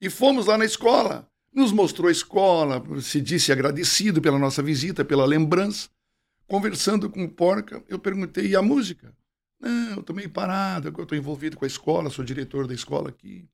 E 0.00 0.08
fomos 0.08 0.46
lá 0.46 0.56
na 0.56 0.64
escola. 0.64 1.28
Nos 1.52 1.70
mostrou 1.70 2.08
a 2.08 2.12
escola, 2.12 2.82
se 3.00 3.20
disse 3.20 3.52
agradecido 3.52 4.20
pela 4.20 4.38
nossa 4.38 4.62
visita, 4.62 5.04
pela 5.04 5.24
lembrança. 5.24 5.88
Conversando 6.46 7.08
com 7.08 7.24
o 7.24 7.30
Porca, 7.30 7.82
eu 7.88 7.98
perguntei, 7.98 8.48
e 8.48 8.56
a 8.56 8.60
música? 8.60 9.14
Não, 9.60 9.92
eu 9.92 10.00
estou 10.00 10.16
meio 10.16 10.28
parado, 10.28 10.88
eu 10.88 11.02
estou 11.02 11.16
envolvido 11.16 11.56
com 11.56 11.64
a 11.64 11.68
escola, 11.68 12.10
sou 12.10 12.24
diretor 12.24 12.66
da 12.66 12.74
escola 12.74 13.08
aqui. 13.08 13.48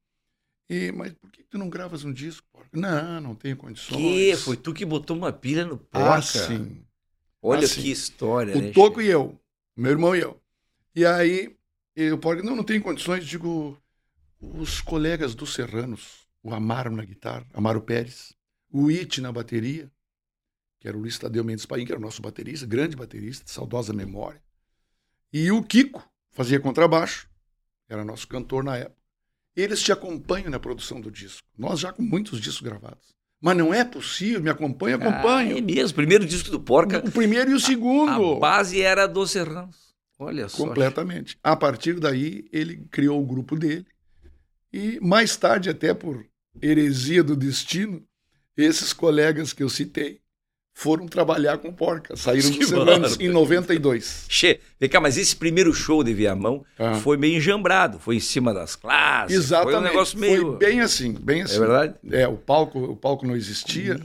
E, 0.70 0.92
mas 0.92 1.12
por 1.14 1.28
que 1.32 1.42
tu 1.42 1.58
não 1.58 1.68
gravas 1.68 2.04
um 2.04 2.12
disco, 2.12 2.46
Porca? 2.52 2.68
Não, 2.72 3.20
não 3.20 3.34
tenho 3.34 3.56
condições. 3.56 3.96
Que? 3.96 4.36
Foi 4.36 4.56
tu 4.56 4.72
que 4.72 4.86
botou 4.86 5.16
uma 5.16 5.32
pilha 5.32 5.64
no 5.64 5.76
Porca? 5.76 6.14
Ah, 6.14 6.22
sim. 6.22 6.84
Olha 7.42 7.64
Assim, 7.64 7.82
que 7.82 7.90
história, 7.90 8.56
O 8.56 8.60
né? 8.60 8.70
Toco 8.70 9.02
e 9.02 9.08
eu, 9.08 9.36
meu 9.76 9.90
irmão 9.90 10.14
e 10.14 10.20
eu. 10.20 10.40
E 10.94 11.04
aí, 11.04 11.56
eu 11.96 12.16
Porca, 12.18 12.44
não, 12.44 12.54
não 12.54 12.62
tenho 12.62 12.80
condições, 12.80 13.26
digo, 13.26 13.76
os 14.40 14.80
colegas 14.80 15.34
dos 15.34 15.54
Serranos, 15.54 16.28
o 16.40 16.54
Amaro 16.54 16.94
na 16.94 17.04
guitarra, 17.04 17.44
Amaro 17.52 17.80
Pérez, 17.80 18.32
o 18.70 18.90
It 18.90 19.20
na 19.20 19.32
bateria, 19.32 19.90
que 20.78 20.86
era 20.86 20.96
o 20.96 21.00
Luiz 21.00 21.18
Tadeu 21.18 21.42
Mendes 21.42 21.66
Paim, 21.66 21.84
que 21.84 21.90
era 21.90 21.98
o 21.98 22.02
nosso 22.02 22.22
baterista, 22.22 22.64
grande 22.64 22.94
baterista, 22.94 23.44
de 23.44 23.50
saudosa 23.50 23.92
memória. 23.92 24.40
E 25.32 25.50
o 25.50 25.64
Kiko 25.64 26.08
fazia 26.30 26.60
contrabaixo, 26.60 27.28
era 27.88 28.04
nosso 28.04 28.28
cantor 28.28 28.62
na 28.62 28.76
época. 28.76 28.99
Eles 29.56 29.82
te 29.82 29.92
acompanham 29.92 30.50
na 30.50 30.58
produção 30.58 31.00
do 31.00 31.10
disco. 31.10 31.42
Nós 31.58 31.80
já 31.80 31.92
com 31.92 32.02
muitos 32.02 32.40
discos 32.40 32.62
gravados. 32.62 33.08
Mas 33.40 33.56
não 33.56 33.72
é 33.72 33.84
possível, 33.84 34.40
me 34.42 34.50
acompanha, 34.50 34.96
Ah, 34.96 35.08
acompanha. 35.08 35.56
é 35.58 35.60
mesmo. 35.60 35.96
Primeiro 35.96 36.26
disco 36.26 36.50
do 36.50 36.60
Porca, 36.60 36.98
o 36.98 37.10
primeiro 37.10 37.50
e 37.50 37.54
o 37.54 37.60
segundo. 37.60 38.34
a 38.36 38.38
base 38.38 38.80
era 38.82 39.06
dos 39.06 39.30
Serranos. 39.30 39.94
Olha 40.18 40.48
só. 40.48 40.58
Completamente. 40.66 41.38
A 41.42 41.56
partir 41.56 41.98
daí, 41.98 42.46
ele 42.52 42.86
criou 42.90 43.20
o 43.22 43.26
grupo 43.26 43.56
dele. 43.56 43.86
E 44.72 45.00
mais 45.00 45.36
tarde, 45.36 45.70
até 45.70 45.94
por 45.94 46.24
heresia 46.60 47.24
do 47.24 47.34
destino, 47.34 48.04
esses 48.56 48.92
colegas 48.92 49.52
que 49.54 49.62
eu 49.62 49.70
citei 49.70 50.20
foram 50.82 51.06
trabalhar 51.06 51.58
com 51.58 51.70
Porca. 51.70 52.16
Saíram 52.16 52.50
Que 52.52 52.64
Serranos 52.64 53.18
em 53.20 53.28
92. 53.28 54.24
Che, 54.28 54.60
vem 54.80 54.88
cá, 54.88 54.98
mas 54.98 55.18
esse 55.18 55.36
primeiro 55.36 55.74
show 55.74 56.02
de 56.02 56.14
Viamão 56.14 56.64
Ah. 56.78 56.94
foi 56.94 57.18
meio 57.18 57.36
enjambrado, 57.36 57.98
foi 57.98 58.16
em 58.16 58.20
cima 58.20 58.54
das 58.54 58.76
classes. 58.76 59.36
Exatamente. 59.36 59.72
Foi 59.72 59.80
um 59.80 59.84
negócio 59.84 60.18
meio. 60.18 60.46
Foi 60.46 60.56
bem 60.56 60.80
assim, 60.80 61.12
bem 61.12 61.42
assim. 61.42 61.56
É 61.56 61.58
verdade? 61.58 61.94
É, 62.10 62.26
o 62.26 62.36
palco, 62.36 62.78
o 62.78 62.96
palco 62.96 63.26
não 63.26 63.36
existia. 63.36 64.00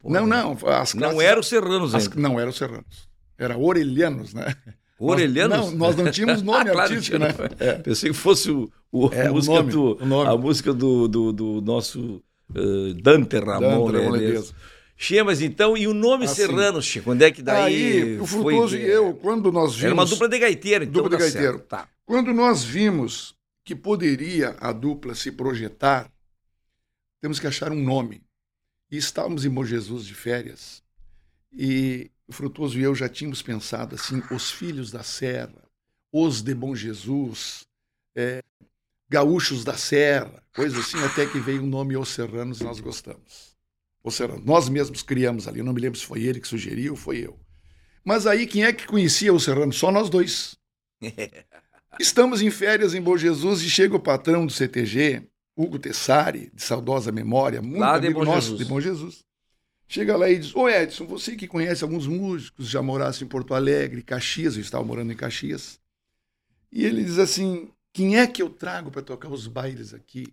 Pô, 0.00 0.08
não, 0.08 0.24
não. 0.24 0.52
As 0.66 0.94
Não 0.94 1.10
classes- 1.10 1.20
era 1.28 1.40
os 1.40 1.48
Serranos 1.48 1.94
as- 1.96 2.04
ainda. 2.04 2.20
Não 2.20 2.38
eram 2.38 2.52
Serranos. 2.52 3.08
Era 3.36 3.58
Orelhanos, 3.58 4.32
né? 4.32 4.54
Orelhanos? 5.00 5.56
Nós, 5.58 5.70
não, 5.72 5.78
nós 5.78 5.96
não 5.96 6.10
tínhamos 6.12 6.42
nome 6.44 6.70
claro, 6.70 6.92
artístico, 6.92 7.18
né? 7.18 7.34
não. 7.36 7.66
É. 7.66 7.72
Pensei 7.74 8.10
que 8.10 8.16
fosse 8.16 8.50
o, 8.52 8.70
o- 8.92 9.08
É, 9.12 9.26
a 9.26 9.32
música, 9.32 9.54
nome, 9.54 9.72
do. 9.72 9.98
A 10.28 10.36
música 10.36 10.72
do, 10.72 11.08
do, 11.08 11.32
do 11.32 11.60
nosso 11.60 12.22
eh, 12.54 12.94
Dante 13.02 13.36
Ramon. 13.38 13.86
Dante 13.86 13.92
né, 13.92 14.04
Ramon. 14.04 14.12
Ledesma. 14.12 14.54
Che, 15.02 15.22
mas 15.22 15.40
então, 15.40 15.78
e 15.78 15.88
o 15.88 15.94
nome 15.94 16.26
Assim. 16.26 16.34
Serranos, 16.34 16.84
Che? 16.84 17.00
Quando 17.00 17.22
é 17.22 17.30
que 17.30 17.40
daí. 17.40 18.02
Aí, 18.02 18.20
o 18.20 18.26
foi 18.26 18.52
Frutoso 18.52 18.76
que- 18.76 18.82
e 18.82 18.86
eu, 18.86 19.14
quando 19.14 19.50
nós 19.50 19.70
vimos... 19.70 19.84
Era 19.84 19.94
uma 19.94 20.04
dupla 20.04 20.28
de 20.28 20.38
gaiteiro, 20.38 20.84
então. 20.84 21.02
Dupla 21.02 21.16
de 21.16 21.24
tá 21.24 21.30
gaiteiro. 21.30 21.58
Tá. 21.60 21.88
Quando 22.04 22.34
nós 22.34 22.62
vimos 22.62 23.34
que 23.64 23.74
poderia 23.74 24.58
a 24.60 24.72
dupla 24.72 25.14
se 25.14 25.32
projetar, 25.32 26.12
temos 27.18 27.40
que 27.40 27.46
achar 27.46 27.72
um 27.72 27.82
nome. 27.82 28.20
E 28.90 28.98
estávamos 28.98 29.46
em 29.46 29.48
Bom 29.48 29.64
Jesus 29.64 30.04
de 30.04 30.12
férias. 30.12 30.82
E 31.50 32.10
o 32.28 32.32
Frutoso 32.34 32.78
e 32.78 32.82
eu 32.82 32.94
já 32.94 33.08
tínhamos 33.08 33.40
pensado 33.40 33.94
assim: 33.94 34.22
os 34.30 34.50
filhos 34.50 34.90
da 34.90 35.02
Serra, 35.02 35.64
os 36.12 36.42
de 36.42 36.54
Bom 36.54 36.76
Jesus, 36.76 37.64
é, 38.14 38.42
gaúchos 39.08 39.64
da 39.64 39.78
Serra, 39.78 40.42
coisa 40.54 40.78
assim, 40.78 41.02
até 41.04 41.24
que 41.24 41.40
veio 41.40 41.62
o 41.62 41.66
nome 41.66 41.96
Os 41.96 42.10
Serranos 42.10 42.60
e 42.60 42.64
nós 42.64 42.80
gostamos. 42.80 43.58
Os 44.02 44.14
Serranos. 44.14 44.44
Nós 44.44 44.68
mesmos 44.68 45.02
criamos 45.02 45.46
ali. 45.46 45.58
Eu 45.58 45.64
não 45.64 45.72
me 45.72 45.80
lembro 45.80 45.98
se 45.98 46.06
foi 46.06 46.22
ele 46.22 46.40
que 46.40 46.48
sugeriu 46.48 46.92
ou 46.92 46.96
foi 46.96 47.18
eu. 47.18 47.38
Mas 48.04 48.26
aí, 48.26 48.46
quem 48.46 48.64
é 48.64 48.72
que 48.72 48.86
conhecia 48.86 49.32
os 49.32 49.44
Serranos? 49.44 49.76
Só 49.76 49.92
nós 49.92 50.08
dois. 50.08 50.56
Estamos 52.00 52.40
em 52.40 52.50
férias 52.50 52.94
em 52.94 53.00
Bom 53.00 53.16
Jesus 53.16 53.62
e 53.62 53.68
chega 53.68 53.96
o 53.96 54.00
patrão 54.00 54.46
do 54.46 54.52
CTG, 54.52 55.28
Hugo 55.56 55.78
Tessari, 55.78 56.50
de 56.54 56.62
saudosa 56.62 57.12
memória, 57.12 57.60
muito 57.60 57.80
Lá 57.80 57.98
de 57.98 58.06
amigo 58.06 58.20
Bom 58.20 58.26
nosso 58.26 58.48
Jesus. 58.52 58.58
de 58.58 58.64
Bom 58.64 58.80
Jesus. 58.80 59.24
Chega 59.88 60.16
lá 60.16 60.30
e 60.30 60.38
diz: 60.38 60.54
Ô 60.54 60.68
Edson, 60.68 61.04
você 61.04 61.34
que 61.34 61.48
conhece 61.48 61.82
alguns 61.82 62.06
músicos, 62.06 62.68
já 62.68 62.80
morasse 62.80 63.24
em 63.24 63.26
Porto 63.26 63.54
Alegre, 63.54 64.02
Caxias, 64.02 64.54
eu 64.54 64.62
estava 64.62 64.84
morando 64.84 65.12
em 65.12 65.16
Caxias. 65.16 65.80
E 66.72 66.86
ele 66.86 67.02
diz 67.02 67.18
assim: 67.18 67.68
quem 67.92 68.16
é 68.16 68.26
que 68.26 68.40
eu 68.40 68.48
trago 68.48 68.90
para 68.90 69.02
tocar 69.02 69.28
os 69.28 69.46
bailes 69.46 69.92
aqui 69.92 70.32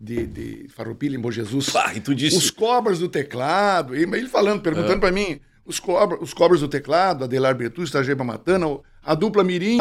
de, 0.00 0.26
de 0.26 0.68
Farroupilha 0.68 1.16
em 1.16 1.20
Bom 1.20 1.30
Jesus? 1.30 1.68
Pá, 1.70 1.92
e 1.94 2.00
tu 2.00 2.14
disse. 2.14 2.36
Os 2.38 2.50
cobras 2.50 2.98
do 2.98 3.08
teclado, 3.08 3.94
e 3.94 4.02
ele 4.02 4.28
falando, 4.28 4.62
perguntando 4.62 4.94
É. 4.94 4.98
pra 4.98 5.12
mim, 5.12 5.38
os, 5.64 5.78
cobra, 5.78 6.20
os 6.22 6.32
cobras 6.32 6.60
do 6.60 6.68
teclado, 6.68 7.24
Adelar 7.24 7.54
Bertus, 7.54 7.90
Tajeba 7.90 8.24
Matana, 8.24 8.66
a 9.02 9.14
dupla 9.14 9.44
Mirim, 9.44 9.78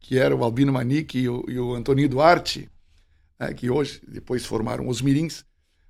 que 0.00 0.18
era 0.18 0.34
o 0.34 0.42
Albino 0.42 0.72
Manique 0.72 1.18
e 1.18 1.28
o, 1.28 1.44
e 1.48 1.58
o 1.58 1.74
Antoninho 1.74 2.08
Duarte, 2.08 2.68
né, 3.38 3.52
que 3.52 3.70
hoje, 3.70 4.00
depois 4.08 4.44
formaram 4.46 4.88
os 4.88 5.02
Mirins, 5.02 5.44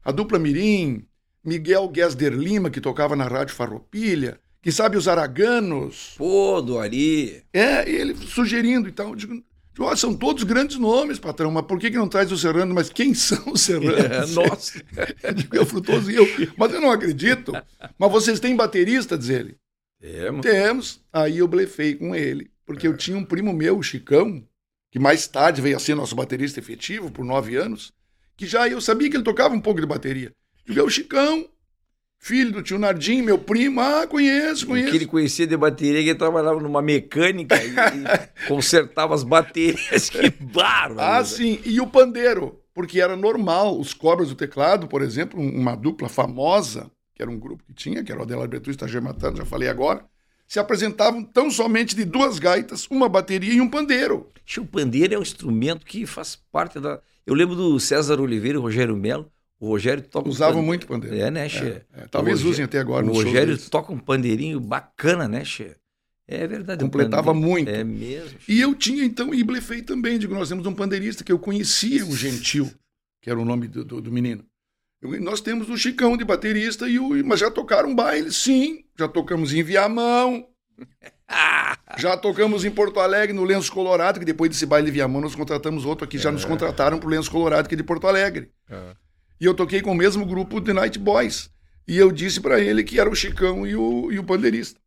a 0.04 0.10
dupla 0.10 0.38
Mirim, 0.38 1.04
Miguel 1.44 1.88
Guesder 1.88 2.32
Lima, 2.32 2.70
que 2.70 2.80
tocava 2.80 3.14
na 3.16 3.26
Rádio 3.26 3.54
Farroupilha, 3.54 4.38
que 4.60 4.70
sabe 4.70 4.96
os 4.96 5.08
Araganos, 5.08 6.14
Pô, 6.16 6.60
do 6.60 6.78
Ari. 6.78 7.42
é, 7.52 7.88
ele 7.90 8.14
sugerindo 8.16 8.88
e 8.88 8.92
tal, 8.92 9.08
eu 9.10 9.16
digo, 9.16 9.42
"Ó, 9.78 9.94
são 9.96 10.14
todos 10.14 10.42
grandes 10.44 10.76
nomes, 10.78 11.18
patrão, 11.18 11.50
mas 11.50 11.64
por 11.64 11.78
que, 11.78 11.90
que 11.90 11.96
não 11.96 12.08
traz 12.08 12.30
o 12.30 12.36
Serrano? 12.38 12.74
Mas 12.74 12.90
quem 12.90 13.12
são 13.14 13.42
os 13.52 13.68
É, 13.68 13.78
Serranos? 13.80 14.34
nossa. 14.34 14.82
Eu 15.22 15.32
digo, 15.34 15.56
é 15.56 15.64
Frutoso 15.64 16.10
e 16.10 16.16
eu. 16.16 16.26
Mas 16.56 16.72
eu 16.72 16.80
não 16.80 16.90
acredito. 16.90 17.52
Mas 17.98 18.10
vocês 18.12 18.38
têm 18.40 18.54
baterista, 18.56 19.16
diz 19.16 19.28
ele. 19.30 19.56
É, 20.00 20.30
mano. 20.30 20.42
Temos. 20.42 21.00
Aí 21.12 21.38
eu 21.38 21.48
blefei 21.48 21.94
com 21.94 22.14
ele. 22.14 22.50
Porque 22.66 22.86
É. 22.86 22.90
eu 22.90 22.96
tinha 22.96 23.16
um 23.16 23.24
primo 23.24 23.52
meu, 23.52 23.78
o 23.78 23.82
Chicão, 23.82 24.46
que 24.90 24.98
mais 24.98 25.26
tarde 25.26 25.60
veio 25.62 25.76
a 25.76 25.80
ser 25.80 25.94
nosso 25.94 26.14
baterista 26.14 26.60
efetivo 26.60 27.10
por 27.10 27.24
nove 27.24 27.56
anos, 27.56 27.92
que 28.36 28.46
já 28.46 28.68
eu 28.68 28.80
sabia 28.80 29.08
que 29.10 29.16
ele 29.16 29.24
tocava 29.24 29.54
um 29.54 29.60
pouco 29.60 29.80
de 29.80 29.86
bateria. 29.86 30.32
Eu 30.66 30.74
digo, 30.74 30.80
é 30.80 30.82
o 30.82 30.90
Chicão, 30.90 31.48
filho 32.22 32.52
do 32.52 32.62
tio 32.62 32.78
Nardim, 32.78 33.20
meu 33.20 33.36
primo. 33.36 33.80
Ah, 33.80 34.06
conheço, 34.06 34.66
conheço. 34.66 34.90
que 34.90 34.96
ele 34.96 35.06
conhecia 35.06 35.46
de 35.46 35.56
bateria, 35.56 36.02
que 36.02 36.08
ele 36.10 36.18
trabalhava 36.18 36.60
numa 36.60 36.80
mecânica 36.80 37.56
e, 37.62 37.70
e 37.70 38.46
consertava 38.48 39.12
as 39.14 39.24
baterias. 39.24 40.08
Que 40.08 40.30
bárbaro. 40.30 41.00
Ah, 41.00 41.24
sim. 41.24 41.60
E 41.64 41.80
o 41.80 41.86
pandeiro, 41.86 42.60
porque 42.72 43.00
era 43.00 43.16
normal. 43.16 43.78
Os 43.78 43.92
cobras 43.92 44.28
do 44.28 44.34
teclado, 44.36 44.86
por 44.86 45.02
exemplo, 45.02 45.38
um- 45.40 45.50
uma 45.60 45.74
dupla 45.74 46.08
famosa, 46.08 46.90
que 47.14 47.20
era 47.20 47.30
um 47.30 47.38
grupo 47.38 47.64
que 47.64 47.74
tinha, 47.74 48.02
que 48.04 48.12
era 48.12 48.20
o 48.20 48.24
Adelar 48.24 48.48
Betus 48.48 48.74
e 48.74 48.78
Tajir 48.78 49.02
Matando, 49.02 49.38
já 49.38 49.44
falei 49.44 49.68
agora, 49.68 50.04
se 50.46 50.58
apresentavam 50.60 51.24
tão 51.24 51.50
somente 51.50 51.96
de 51.96 52.04
duas 52.04 52.38
gaitas, 52.38 52.86
uma 52.90 53.08
bateria 53.08 53.52
e 53.54 53.60
um 53.60 53.68
pandeiro. 53.68 54.28
O 54.58 54.66
pandeiro 54.66 55.14
é 55.14 55.18
um 55.18 55.22
instrumento 55.22 55.84
que 55.84 56.06
faz 56.06 56.38
parte 56.52 56.78
da. 56.78 57.00
Eu 57.26 57.34
lembro 57.34 57.54
do 57.56 57.80
César 57.80 58.20
Oliveira 58.20 58.58
e 58.58 58.60
Rogério 58.60 58.96
Melo. 58.96 59.30
O 59.62 59.68
Rogério 59.68 60.02
toca. 60.02 60.28
um 60.28 60.32
Usavam 60.32 60.56
pan- 60.60 60.66
muito 60.66 60.86
pandeiro. 60.88 61.16
É, 61.16 61.30
né, 61.30 61.48
Che? 61.48 61.82
É, 61.94 62.06
talvez 62.10 62.40
O 62.40 62.42
Rogé- 62.42 62.50
usem 62.54 62.64
até 62.64 62.78
agora 62.80 63.06
O 63.06 63.12
Rogério 63.12 63.56
toca 63.70 63.92
um 63.92 63.98
pandeirinho 63.98 64.58
bacana, 64.58 65.28
né, 65.28 65.44
Che? 65.44 65.76
É 66.26 66.46
verdade. 66.48 66.82
Completava 66.82 67.32
muito. 67.32 67.68
É 67.70 67.84
mesmo. 67.84 68.38
E 68.48 68.60
eu 68.60 68.74
tinha, 68.74 69.04
então, 69.04 69.32
e 69.32 69.44
blefei 69.44 69.80
também. 69.82 70.18
Digo, 70.18 70.34
nós 70.34 70.48
temos 70.48 70.66
um 70.66 70.74
pandeirista 70.74 71.22
que 71.22 71.30
eu 71.30 71.38
conhecia, 71.38 72.04
o 72.04 72.16
Gentil, 72.16 72.70
que 73.20 73.30
era 73.30 73.38
o 73.38 73.44
nome 73.44 73.68
do, 73.68 73.84
do- 73.84 74.00
do 74.00 74.10
menino. 74.10 74.44
Eu- 75.00 75.20
nós 75.20 75.40
temos 75.40 75.68
o 75.68 75.76
Chicão 75.76 76.16
de 76.16 76.24
baterista, 76.24 76.88
e 76.88 76.98
o, 76.98 77.24
mas 77.24 77.38
já 77.38 77.48
tocaram 77.50 77.94
baile? 77.94 78.32
Sim. 78.32 78.84
Já 78.98 79.06
tocamos 79.06 79.52
em 79.54 79.62
Viamão, 79.62 80.44
Ah, 81.28 81.76
já 81.98 82.16
tocamos 82.16 82.64
em 82.64 82.70
Porto 82.70 82.98
Alegre, 82.98 83.32
no 83.32 83.44
Lenço 83.44 83.70
Colorado, 83.70 84.18
que 84.18 84.24
depois 84.26 84.50
desse 84.50 84.66
baile 84.66 84.86
de 84.86 84.92
Viamão 84.92 85.20
nós 85.20 85.34
contratamos 85.36 85.84
outro 85.84 86.04
aqui, 86.04 86.18
já 86.18 86.32
nos 86.32 86.44
contrataram 86.44 86.98
pro 86.98 87.08
Lenço 87.08 87.30
Colorado, 87.30 87.68
que 87.68 87.74
é 87.74 87.78
de 87.78 87.84
Porto 87.84 88.06
Alegre. 88.08 88.50
E 89.42 89.44
eu 89.44 89.54
toquei 89.54 89.82
com 89.82 89.90
o 89.90 89.94
mesmo 89.96 90.24
grupo 90.24 90.60
de 90.60 90.72
Night 90.72 90.96
Boys. 91.00 91.50
E 91.88 91.98
eu 91.98 92.12
disse 92.12 92.40
para 92.40 92.60
ele 92.60 92.84
que 92.84 93.00
era 93.00 93.10
o 93.10 93.14
Chicão 93.14 93.66
e 93.66 93.74
o, 93.74 94.12
e 94.12 94.16
o 94.16 94.22
pandeirista. 94.22 94.78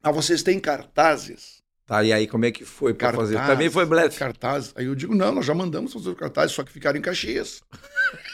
Ah, 0.00 0.12
vocês 0.12 0.40
têm 0.40 0.60
cartazes 0.60 1.58
Tá, 1.84 2.04
e 2.04 2.12
aí 2.12 2.26
como 2.26 2.44
é 2.44 2.52
que 2.52 2.66
foi 2.66 2.92
para 2.92 3.14
fazer? 3.14 3.40
Também 3.46 3.70
foi 3.70 3.86
blefe. 3.86 4.18
Cartaz. 4.18 4.74
Aí 4.76 4.84
eu 4.84 4.94
digo, 4.94 5.14
não, 5.14 5.32
nós 5.32 5.46
já 5.46 5.54
mandamos 5.54 5.90
fazer 5.90 6.10
o 6.10 6.14
cartaz, 6.14 6.52
só 6.52 6.62
que 6.62 6.70
ficaram 6.70 6.98
em 6.98 7.00
Caxias. 7.00 7.62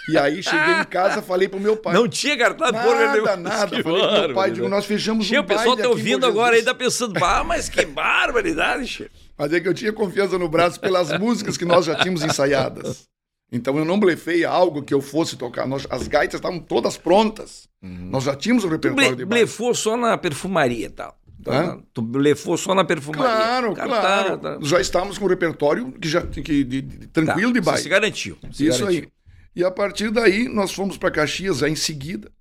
E 0.09 0.19
aí 0.19 0.43
cheguei 0.43 0.75
em 0.81 0.85
casa, 0.85 1.23
falei 1.23 1.49
pro 1.49 1.61
meu 1.61 1.77
pai. 1.77 1.95
Não 1.95 2.09
tinha 2.09 2.37
cartaz 2.37 2.73
porra 2.73 3.07
nada, 3.07 3.13
nenhuma. 3.13 3.37
nada. 3.37 3.71
Que 3.77 3.83
Falei 3.85 4.03
pro 4.03 4.13
meu 4.13 4.35
pai, 4.35 4.51
digo, 4.51 4.69
nós 4.69 4.85
fechamos 4.85 5.25
Che, 5.25 5.39
um 5.39 5.41
o 5.41 5.45
pessoal 5.45 5.77
tá 5.77 5.89
ouvindo 5.89 6.27
agora 6.27 6.57
aí, 6.57 6.63
tá 6.63 6.75
pensando, 6.75 7.25
ah, 7.25 7.45
mas 7.45 7.69
que 7.69 7.87
barbaridade, 7.87 8.89
che. 8.89 9.11
Mas 9.39 9.53
é 9.53 9.61
que 9.61 9.69
eu 9.69 9.73
tinha 9.73 9.93
confiança 9.93 10.37
no 10.37 10.49
braço 10.49 10.81
pelas 10.81 11.17
músicas 11.19 11.57
que 11.57 11.65
nós 11.65 11.87
já 11.87 11.95
tínhamos 11.95 12.23
ensaiadas. 12.25 13.07
Então 13.55 13.79
eu 13.79 13.85
não 13.85 14.01
blefei 14.01 14.45
algo 14.45 14.83
que 14.83 14.93
eu 14.93 15.01
fosse 15.01 15.37
tocar. 15.37 15.67
Nós- 15.67 15.87
as 15.89 16.09
gaitas 16.09 16.39
estavam 16.39 16.59
todas 16.59 16.97
prontas. 16.97 17.69
Nós 17.81 18.25
já 18.25 18.35
tínhamos 18.35 18.65
o 18.65 18.69
Tu 18.69 18.73
repertório 18.73 19.09
ble, 19.11 19.17
de 19.17 19.25
baile. 19.25 19.45
blefou 19.45 19.75
só 19.75 19.97
na 19.97 20.19
perfumaria 20.19 20.87
e 20.87 20.91
tal. 20.91 21.17
Hã? 21.47 21.79
Tu 21.93 22.01
blefou 22.03 22.57
só 22.57 22.75
na 22.75 22.85
perfumaria. 22.85 23.25
Claro, 23.37 23.75
Cartaz, 23.75 24.01
claro. 24.01 24.39
tá. 24.39 24.59
Já 24.63 24.81
estávamos 24.81 25.19
com 25.19 25.27
o 25.27 25.29
repertório 25.29 25.93
que 25.93 26.09
já 26.09 26.23
que, 26.27 26.43
de- 26.65 26.81
de- 26.83 27.07
tranquilo 27.09 27.53
Tá, 27.53 27.61
de 27.61 27.65
baile. 27.65 27.83
Se 27.83 27.89
garantiu. 27.89 28.39
se 28.51 28.67
Isso 28.67 28.81
garantiu. 28.81 29.03
aí. 29.03 29.09
E 29.55 29.63
a 29.63 29.71
partir 29.71 30.11
daí, 30.11 30.49
nós 30.49 30.73
fomos 30.73 30.97
para 30.97 31.11
Caxias, 31.11 31.63
aí 31.63 31.71
em 31.71 31.77
seguida. 31.77 32.33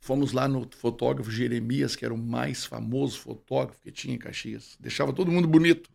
Fomos 0.00 0.32
lá 0.32 0.46
no 0.46 0.68
fotógrafo 0.76 1.30
Jeremias, 1.30 1.96
que 1.96 2.04
era 2.04 2.12
o 2.12 2.18
mais 2.18 2.66
famoso 2.66 3.18
fotógrafo 3.20 3.80
que 3.80 3.90
tinha 3.90 4.14
em 4.14 4.18
Caxias. 4.18 4.76
Deixava 4.78 5.12
todo 5.14 5.30
mundo 5.32 5.48
bonito. 5.48 5.88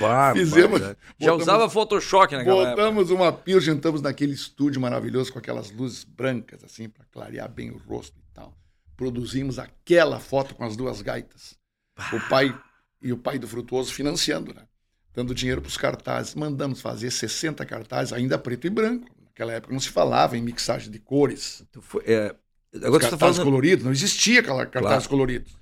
Bárbaro, 0.00 0.38
Fizemos-. 0.38 0.80
Já 0.80 0.96
botamos- 1.18 1.42
usava 1.42 1.70
Photoshop 1.70 2.34
naquela 2.34 2.62
época. 2.62 2.70
Botamos 2.76 3.10
uma 3.10 3.32
pia, 3.32 3.60
jantamos 3.60 4.02
naquele 4.02 4.32
estúdio 4.32 4.80
maravilhoso 4.80 5.32
com 5.32 5.38
aquelas 5.38 5.70
luzes 5.70 6.02
brancas, 6.04 6.64
assim, 6.64 6.88
para 6.88 7.04
clarear 7.06 7.48
bem 7.48 7.70
o 7.70 7.78
rosto 7.78 8.18
e 8.18 8.34
tal. 8.34 8.56
Produzimos 8.96 9.58
aquela 9.58 10.18
foto 10.18 10.54
com 10.54 10.64
as 10.64 10.76
duas 10.76 11.00
gaitas. 11.02 11.56
O 12.12 12.28
pai 12.28 12.54
e 13.00 13.12
o 13.12 13.16
pai 13.16 13.38
do 13.38 13.46
Frutuoso 13.46 13.92
financiando, 13.92 14.52
né? 14.52 14.62
Dando 15.14 15.34
dinheiro 15.34 15.60
para 15.62 15.68
os 15.68 15.76
cartazes. 15.76 16.34
Mandamos 16.34 16.80
fazer 16.80 17.10
60 17.10 17.64
cartazes, 17.64 18.12
ainda 18.12 18.36
preto 18.38 18.66
e 18.66 18.70
branco. 18.70 19.06
Naquela 19.24 19.52
época 19.52 19.72
não 19.72 19.80
se 19.80 19.88
falava 19.88 20.36
em 20.36 20.42
mixagem 20.42 20.90
de 20.90 20.98
cores. 20.98 21.62
Tu 21.70 21.80
foi- 21.80 22.02
é, 22.06 22.34
agora 22.82 23.02
tá 23.04 23.10
cartazes 23.10 23.36
falando... 23.36 23.44
coloridos, 23.44 23.84
não 23.84 23.92
existia 23.92 24.40
aquela 24.40 24.66
cartazes 24.66 25.06
Claro. 25.06 25.08
coloridos. 25.08 25.52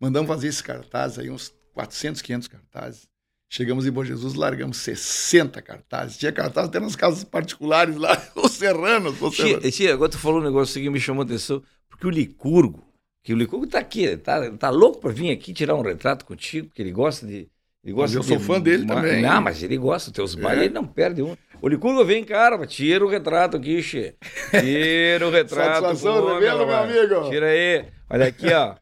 Mandamos 0.00 0.28
fazer 0.28 0.48
esses 0.48 0.60
cartazes 0.62 1.18
aí, 1.18 1.30
uns 1.30 1.54
400, 1.74 2.20
500 2.20 2.48
cartazes. 2.48 3.08
Chegamos 3.54 3.86
em 3.86 3.90
Bom 3.92 4.02
Jesus, 4.02 4.32
largamos 4.32 4.78
60 4.78 5.60
cartazes. 5.60 6.16
Tinha 6.16 6.32
cartazes 6.32 6.70
até 6.70 6.80
nas 6.80 6.96
casas 6.96 7.22
particulares 7.22 7.96
lá, 7.96 8.16
os 8.34 8.52
serranos. 8.52 9.20
Os 9.20 9.36
serranos. 9.36 9.76
Tia, 9.76 9.92
agora 9.92 10.10
tu 10.10 10.16
falou 10.16 10.40
um 10.40 10.42
negócio 10.44 10.80
que 10.80 10.88
me 10.88 10.98
chamou 10.98 11.20
a 11.20 11.26
atenção, 11.26 11.62
porque 11.90 12.06
o 12.06 12.10
Licurgo, 12.10 12.82
que 13.22 13.30
o 13.34 13.36
Licurgo 13.36 13.66
tá 13.66 13.78
aqui, 13.78 14.16
tá, 14.16 14.50
tá 14.52 14.70
louco 14.70 15.00
pra 15.02 15.10
vir 15.12 15.30
aqui 15.30 15.52
tirar 15.52 15.74
um 15.74 15.82
retrato 15.82 16.24
contigo, 16.24 16.68
porque 16.68 16.80
ele 16.80 16.92
gosta 16.92 17.26
de. 17.26 17.46
Ele 17.84 17.92
gosta 17.92 18.16
Mas 18.16 18.28
eu 18.30 18.38
de- 18.38 18.42
sou 18.44 18.54
fã 18.54 18.58
dele 18.58 18.84
uma- 18.84 18.94
também. 18.94 19.20
Não, 19.20 19.40
mas 19.42 19.62
ele 19.62 19.76
gosta, 19.76 20.10
teus 20.10 20.34
bailes, 20.34 20.62
É. 20.62 20.64
ele 20.66 20.72
não 20.74 20.86
perde 20.86 21.20
um. 21.20 21.36
O 21.60 21.68
Licurgo 21.68 22.02
vem, 22.06 22.24
cara, 22.24 22.64
tira 22.66 23.04
o 23.04 23.08
retrato 23.08 23.58
aqui, 23.58 23.82
che. 23.82 24.14
Tira 24.50 25.26
o 25.28 25.30
retrato. 25.34 25.82
Satisfação, 25.82 26.14
o 26.14 26.24
homem, 26.26 26.34
revela, 26.36 26.64
meu 26.64 26.76
amigo. 26.76 27.28
Tira 27.28 27.46
aí. 27.48 27.84
Olha 28.08 28.28
aqui, 28.28 28.50
ó. 28.50 28.76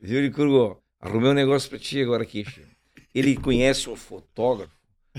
Viu, 0.00 0.20
Licurgo? 0.20 0.80
Arrumei 1.00 1.30
um 1.30 1.34
negócio 1.34 1.68
pra 1.68 1.78
ti 1.78 2.00
agora 2.00 2.22
aqui, 2.22 2.44
che. 2.44 2.65
Ele 3.16 3.34
conhece 3.34 3.88
um 3.88 3.96
fotógrafo 3.96 4.76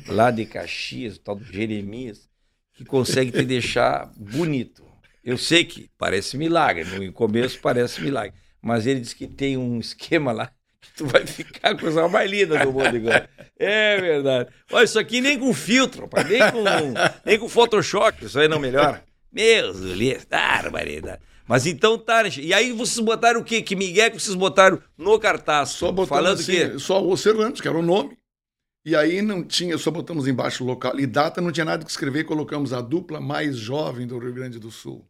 lá 0.08 0.30
de 0.30 0.46
Caxias, 0.46 1.16
o 1.16 1.20
tal 1.20 1.36
do 1.36 1.44
Jeremias, 1.44 2.30
que 2.76 2.86
consegue 2.86 3.32
te 3.32 3.44
deixar 3.44 4.12
bonito. 4.16 4.86
Eu 5.24 5.36
sei 5.36 5.66
que 5.66 5.90
parece 5.98 6.38
milagre, 6.38 6.84
no 6.84 7.12
começo 7.12 7.60
parece 7.60 8.00
milagre, 8.00 8.38
mas 8.62 8.86
ele 8.86 9.00
diz 9.00 9.16
que 9.16 9.26
tem 9.26 9.58
um 9.58 9.80
esquema 9.80 10.32
lá 10.32 10.52
que 10.80 10.92
tu 10.96 11.08
vai 11.08 11.26
ficar 11.26 11.72
com 11.72 11.78
a 11.78 11.80
coisa 11.80 12.08
mais 12.08 12.30
linda 12.30 12.60
do 12.60 12.72
mundo 12.72 12.96
agora. 12.96 13.28
É 13.58 14.00
verdade. 14.00 14.52
Olha, 14.72 14.86
isso 14.86 15.00
aqui 15.00 15.20
nem 15.20 15.40
com 15.40 15.52
filtro, 15.52 16.04
rapaz, 16.04 16.30
nem 16.30 16.40
com, 16.52 16.64
nem 17.26 17.40
com 17.40 17.50
Photoshop, 17.50 18.26
isso 18.26 18.40
aí 18.40 18.48
não 18.48 18.60
melhora. 18.60 19.04
Meu 19.32 19.74
Deus, 19.74 20.24
barbaridade. 20.26 21.20
Mas 21.48 21.66
então 21.66 21.98
tá? 21.98 22.28
E 22.28 22.54
aí 22.54 22.74
vocês 22.74 23.00
botaram 23.00 23.40
o 23.40 23.44
quê? 23.44 23.62
Que 23.62 23.76
Miguel 23.76 24.12
que 24.12 24.20
vocês 24.20 24.36
botaram 24.36 24.82
no 24.98 25.18
cartaz? 25.18 25.70
Só 25.70 25.92
botamos 25.92 26.10
Falando 26.10 26.40
assim, 26.40 26.72
que 26.72 26.80
só 26.80 27.06
o 27.06 27.16
Serranos, 27.16 27.62
que 27.62 27.68
era 27.68 27.78
o 27.78 27.82
nome. 27.82 28.18
E 28.86 28.96
aí 28.96 29.22
não 29.22 29.44
tinha, 29.44 29.78
só 29.78 29.92
botamos 29.92 30.28
embaixo 30.28 30.64
local. 30.64 31.00
E 31.00 31.06
data 31.06 31.42
não 31.42 31.52
tinha 31.52 31.66
nada 31.66 31.84
que 31.84 31.92
escrever, 31.92 32.26
colocamos 32.26 32.74
a 32.74 32.82
dupla 32.82 33.20
mais 33.20 33.58
jovem 33.58 34.06
do 34.08 34.18
Rio 34.18 34.34
Grande 34.34 34.60
do 34.60 34.72
Sul. 34.72 35.06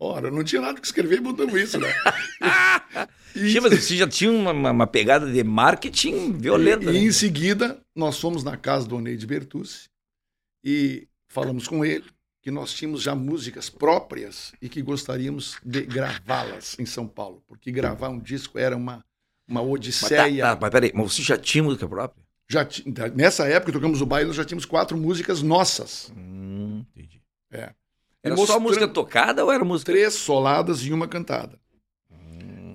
Ora, 0.00 0.30
não 0.30 0.42
tinha 0.42 0.60
nada 0.60 0.80
que 0.80 0.86
escrever 0.86 1.18
e 1.18 1.20
botamos 1.20 1.54
isso, 1.54 1.78
né? 1.78 1.88
E- 3.34 3.50
Sim, 3.52 3.60
mas 3.60 3.82
você 3.84 3.96
já 3.96 4.08
tinha 4.08 4.30
uma, 4.32 4.50
uma- 4.70 4.86
pegada 4.86 5.30
de 5.30 5.42
marketing 5.44 6.32
violenta. 6.32 6.84
E, 6.86 6.88
e 6.88 6.92
né? 6.92 6.98
em 7.06 7.12
seguida, 7.12 7.80
nós 7.94 8.18
fomos 8.18 8.42
na 8.42 8.56
casa 8.56 8.86
do 8.88 8.96
Oneide 8.96 9.26
Bertucci 9.26 9.88
e 10.64 11.06
falamos 11.28 11.68
com 11.68 11.84
ele 11.84 12.04
que 12.44 12.50
nós 12.50 12.74
tínhamos 12.74 13.00
já 13.02 13.14
músicas 13.14 13.70
próprias 13.70 14.52
e 14.60 14.68
que 14.68 14.82
gostaríamos 14.82 15.56
de 15.64 15.80
gravá-las 15.80 16.78
em 16.78 16.84
São 16.84 17.08
Paulo, 17.08 17.42
porque 17.48 17.72
gravar 17.72 18.10
um 18.10 18.18
disco 18.20 18.58
era 18.58 18.76
uma, 18.76 19.02
uma 19.48 19.62
Mas, 19.62 19.64
tá, 19.64 19.72
odisseia. 19.72 20.44
tá, 20.44 20.58
mas 20.60 20.70
peraí, 20.70 20.92
mas 20.94 21.10
você 21.14 21.22
já 21.22 21.38
tinha 21.38 21.64
música 21.64 21.88
própria? 21.88 22.22
Já 22.46 22.62
ti- 22.62 22.84
nessa 23.14 23.48
época, 23.48 23.72
tocamos 23.72 24.02
o 24.02 24.06
baile, 24.06 24.26
nós 24.26 24.36
já 24.36 24.44
tínhamos 24.44 24.66
quatro 24.66 24.94
músicas 24.94 25.40
nossas. 25.40 26.12
Hum, 26.14 26.84
entendi. 26.94 27.22
É. 27.50 27.72
Era 28.22 28.36
só 28.36 28.60
música 28.60 28.86
tocada 28.86 29.42
ou 29.42 29.50
era 29.50 29.64
música? 29.64 29.90
Três 29.90 30.12
soladas 30.12 30.80
e 30.82 30.92
uma 30.92 31.08
cantada. 31.08 31.58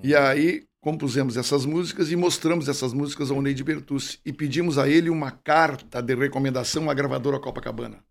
E 0.02 0.16
aí 0.16 0.64
compusemos 0.80 1.36
essas 1.36 1.64
músicas 1.64 2.10
e 2.10 2.16
mostramos 2.16 2.68
essas 2.68 2.92
músicas 2.92 3.30
ao 3.30 3.40
Neide 3.40 3.62
Bertucci 3.62 4.18
e 4.26 4.32
pedimos 4.32 4.78
a 4.78 4.88
ele 4.88 5.10
uma 5.10 5.30
carta 5.30 6.02
de 6.02 6.14
recomendação 6.16 6.90
à 6.90 6.94
gravadora 6.94 7.38
Copacabana. 7.38 8.02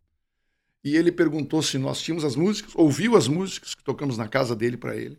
E 0.83 0.95
ele 0.95 1.11
perguntou 1.11 1.61
se 1.61 1.77
nós 1.77 2.01
tínhamos 2.01 2.23
as 2.23 2.35
músicas, 2.35 2.71
ouviu 2.75 3.17
as 3.17 3.27
músicas 3.27 3.75
que 3.75 3.83
tocamos 3.83 4.17
na 4.17 4.27
casa 4.27 4.55
dele 4.55 4.77
para 4.77 4.95
ele 4.95 5.17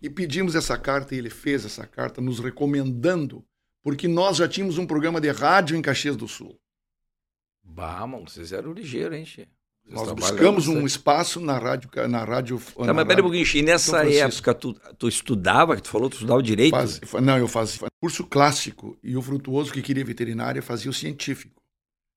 e 0.00 0.08
pedimos 0.10 0.54
essa 0.54 0.76
carta 0.78 1.14
e 1.14 1.18
ele 1.18 1.30
fez 1.30 1.64
essa 1.64 1.86
carta 1.86 2.20
nos 2.20 2.38
recomendando 2.38 3.44
porque 3.82 4.06
nós 4.06 4.36
já 4.36 4.46
tínhamos 4.46 4.78
um 4.78 4.86
programa 4.86 5.20
de 5.20 5.30
rádio 5.30 5.76
em 5.76 5.82
Caxias 5.82 6.16
do 6.16 6.28
Sul. 6.28 6.56
Bah, 7.64 8.06
mano, 8.06 8.28
vocês 8.28 8.52
eram 8.52 8.72
ligeiros, 8.72 9.16
hein, 9.16 9.24
Che? 9.24 9.48
Vocês 9.84 10.06
Nós 10.08 10.12
buscamos 10.12 10.68
um 10.68 10.86
espaço 10.86 11.40
na 11.40 11.58
rádio 11.58 11.90
na 12.08 12.24
rádio 12.24 12.60
Tá, 12.76 12.84
na 12.86 12.94
mas 12.94 13.04
peraí 13.04 13.20
um 13.20 13.24
pouquinho, 13.24 13.46
e 13.56 13.62
nessa 13.62 14.08
época 14.08 14.54
tu, 14.54 14.74
tu 14.96 15.08
estudava, 15.08 15.74
que 15.74 15.82
tu 15.82 15.88
falou, 15.88 16.08
tu 16.08 16.14
estudava 16.14 16.40
direito? 16.40 16.72
Faz- 16.74 17.00
fa- 17.02 17.20
não, 17.20 17.36
eu 17.36 17.48
fazia 17.48 17.88
curso 18.00 18.24
clássico 18.24 18.96
e 19.02 19.16
o 19.16 19.22
Frutuoso 19.22 19.72
que 19.72 19.82
queria 19.82 20.04
veterinária 20.04 20.62
fazia 20.62 20.88
o 20.90 20.94
científico. 20.94 21.60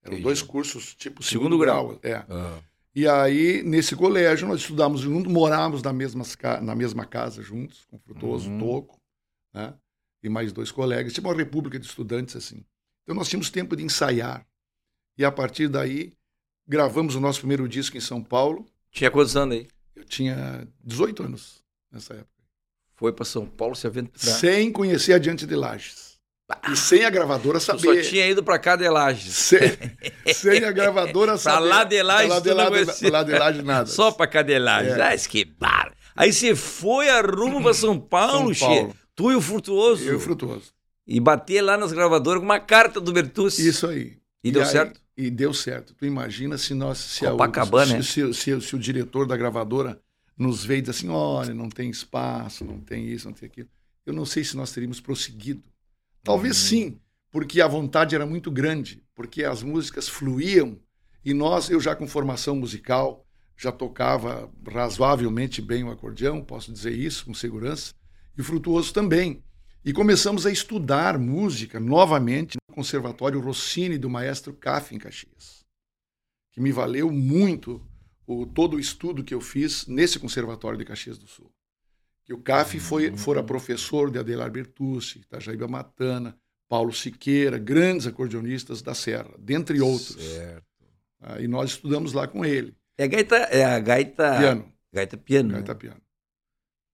Eram 0.03 0.13
Entendi. 0.13 0.23
dois 0.23 0.43
cursos 0.43 0.93
tipo 0.93 1.23
Segundo 1.23 1.57
grau. 1.57 1.99
É. 2.03 2.23
Ah. 2.29 2.59
E 2.95 3.07
aí, 3.07 3.61
nesse 3.61 3.93
colégio, 3.95 4.47
nós 4.47 4.61
estudávamos 4.61 5.01
juntos, 5.01 5.31
morávamos 5.31 5.83
na 5.83 5.91
mesma, 5.91 6.23
na 6.61 6.73
mesma 6.73 7.05
casa 7.05 7.41
juntos, 7.41 7.85
com 7.85 7.99
Frutuoso, 7.99 8.49
Uhum. 8.49 8.57
Toco, 8.59 8.97
né? 9.53 9.73
E 10.23 10.29
mais 10.29 10.53
dois 10.53 10.71
colegas. 10.71 11.11
Tipo 11.13 11.27
uma 11.27 11.35
república 11.35 11.77
de 11.77 11.85
estudantes, 11.85 12.35
assim. 12.37 12.63
Então, 13.03 13.13
nós 13.13 13.27
tínhamos 13.27 13.49
tempo 13.49 13.75
de 13.75 13.83
ensaiar. 13.83 14.47
E 15.17 15.25
a 15.25 15.31
partir 15.31 15.67
daí, 15.67 16.13
gravamos 16.67 17.15
o 17.15 17.19
nosso 17.19 17.39
primeiro 17.39 17.67
disco 17.67 17.97
em 17.97 18.01
São 18.01 18.23
Paulo. 18.23 18.65
Tinha 18.91 19.11
quantos 19.11 19.35
anos 19.35 19.57
aí? 19.57 19.67
Eu 19.93 20.05
tinha 20.05 20.65
18 20.83 21.23
anos 21.23 21.61
nessa 21.91 22.13
época. 22.13 22.29
Foi 22.95 23.11
pra 23.11 23.25
São 23.25 23.45
Paulo 23.45 23.75
se 23.75 23.85
aventurar. 23.85 24.35
Sem 24.37 24.71
conhecer 24.71 25.13
Adiante 25.13 25.45
de 25.45 25.55
Lages. 25.55 26.14
E 26.71 26.75
sem 26.77 27.03
a 27.05 27.09
gravadora 27.09 27.59
Tu 27.59 27.63
só 27.65 27.77
saber. 27.77 28.03
tinha 28.03 28.27
ido 28.27 28.43
pra 28.43 28.59
cá 28.59 28.75
de 28.75 28.87
Lages. 28.87 29.33
Sem, 29.35 29.59
sem 30.33 30.63
a 30.63 30.71
gravadora 30.71 31.37
saber. 31.37 31.65
lá 31.67 31.83
de 31.83 32.03
Lages, 32.03 32.27
Pra 32.39 32.53
lá 32.53 32.63
de, 32.65 32.69
conhecia. 32.69 33.09
pra 33.09 33.17
lá 33.19 33.23
de 33.23 33.31
Lages, 33.31 33.63
nada. 33.63 33.85
Só 33.87 34.11
pra 34.11 34.27
cá 34.27 34.41
de 34.43 34.59
Lages. 34.59 34.93
É. 34.93 35.01
Ah, 35.13 35.17
que 35.17 35.43
bar. 35.45 35.91
Aí 36.15 36.31
você 36.31 36.55
foi 36.55 37.09
a 37.09 37.21
rumo 37.21 37.61
pra 37.63 37.73
São 37.73 37.99
Paulo, 37.99 38.53
São 38.53 38.53
Che. 38.53 38.59
Paulo. 38.65 38.95
Tu 39.15 39.31
e 39.31 39.35
o 39.35 39.41
Frutuoso. 39.41 40.03
Eu 40.03 40.13
e 40.13 40.15
o 40.17 40.19
Frutuoso. 40.19 40.71
E 41.07 41.19
bater 41.19 41.61
lá 41.61 41.77
nas 41.77 41.91
gravadoras 41.91 42.39
com 42.39 42.45
uma 42.45 42.59
carta 42.59 42.99
do 43.01 43.11
Bertucci. 43.11 43.67
Isso 43.67 43.87
aí. 43.87 44.17
E 44.43 44.51
deu 44.51 44.61
aí- 44.61 44.67
certo? 44.69 45.01
E 45.17 45.29
deu 45.31 45.53
certo. 45.53 45.93
Tu 45.95 46.05
imagina 46.05 46.57
se 46.57 46.73
nós. 46.73 46.97
Se, 46.99 47.25
a- 47.25 47.31
Copacabana, 47.31 48.01
se, 48.03 48.21
né? 48.21 48.33
se, 48.33 48.33
se- 48.33 48.61
se 48.61 48.75
o 48.75 48.79
diretor 48.79 49.25
da 49.25 49.35
gravadora 49.37 49.99
nos 50.37 50.63
veio 50.63 50.79
e 50.79 50.81
diz 50.81 50.89
assim: 50.91 51.09
olha, 51.09 51.53
não 51.53 51.69
tem 51.69 51.89
espaço, 51.89 52.63
não 52.65 52.79
tem 52.79 53.07
isso, 53.07 53.25
não 53.27 53.33
tem 53.33 53.47
aquilo. 53.47 53.67
Eu 54.05 54.13
não 54.13 54.25
sei 54.25 54.43
se 54.43 54.55
nós 54.57 54.71
teríamos 54.71 54.99
prosseguido. 54.99 55.63
Talvez 56.25 56.57
Uhum. 56.57 56.67
sim, 56.67 56.99
porque 57.31 57.61
a 57.61 57.67
vontade 57.67 58.15
era 58.15 58.25
muito 58.25 58.49
grande, 58.49 59.03
porque 59.13 59.43
as 59.43 59.61
músicas 59.61 60.09
fluíam 60.09 60.79
e 61.23 61.35
nós, 61.35 61.69
eu 61.69 61.79
já 61.79 61.95
com 61.95 62.07
formação 62.07 62.55
musical, 62.55 63.23
já 63.55 63.71
tocava 63.71 64.51
razoavelmente 64.67 65.61
bem 65.61 65.83
o 65.83 65.91
acordeão, 65.91 66.43
posso 66.43 66.73
dizer 66.73 66.97
isso 66.97 67.25
com 67.25 67.33
segurança, 67.33 67.93
e 68.35 68.41
o 68.41 68.43
Frutuoso 68.43 68.91
também. 68.91 69.43
E 69.83 69.93
começamos 69.93 70.47
a 70.47 70.51
estudar 70.51 71.19
música 71.19 71.79
novamente 71.79 72.57
no 72.69 72.75
Conservatório 72.75 73.39
Rossini 73.39 73.99
do 73.99 74.09
maestro 74.09 74.51
Caff 74.51 74.95
em 74.95 74.97
Caxias, 74.97 75.63
que 76.51 76.59
me 76.59 76.71
valeu 76.71 77.11
muito 77.11 77.87
o, 78.25 78.47
todo 78.47 78.77
o 78.77 78.79
estudo 78.79 79.23
que 79.23 79.33
eu 79.33 79.39
fiz 79.39 79.85
nesse 79.85 80.17
Conservatório 80.17 80.77
de 80.77 80.85
Caxias 80.85 81.19
do 81.19 81.27
Sul. 81.27 81.54
Que 82.25 82.33
o 82.33 82.39
Caff 82.39 82.79
foi, 82.79 83.15
fora 83.15 83.43
professor 83.43 84.09
de 84.09 84.17
Adelar 84.17 84.49
Bertucci, 84.51 85.19
Itajaíba 85.19 85.67
Matana, 85.67 86.35
Paulo 86.67 86.91
Siqueira, 86.91 87.57
grandes 87.59 88.07
acordeonistas 88.07 88.81
da 88.81 88.95
Serra, 88.95 89.29
dentre 89.37 89.79
outros. 89.79 90.15
Certo. 90.15 90.65
Ah, 91.21 91.39
e 91.39 91.47
nós 91.47 91.71
estudamos 91.71 92.13
lá 92.13 92.27
com 92.27 92.43
ele. 92.43 92.75
É 92.97 93.03
a 93.03 93.07
gaita, 93.07 93.35
é 93.35 93.63
a 93.63 93.79
gaita 93.79 94.37
Piano. 94.39 94.71
Gaita 94.93 95.17
piano. 95.17 95.49
né? 95.49 95.55
Gaita 95.55 95.75
piano. 95.75 96.01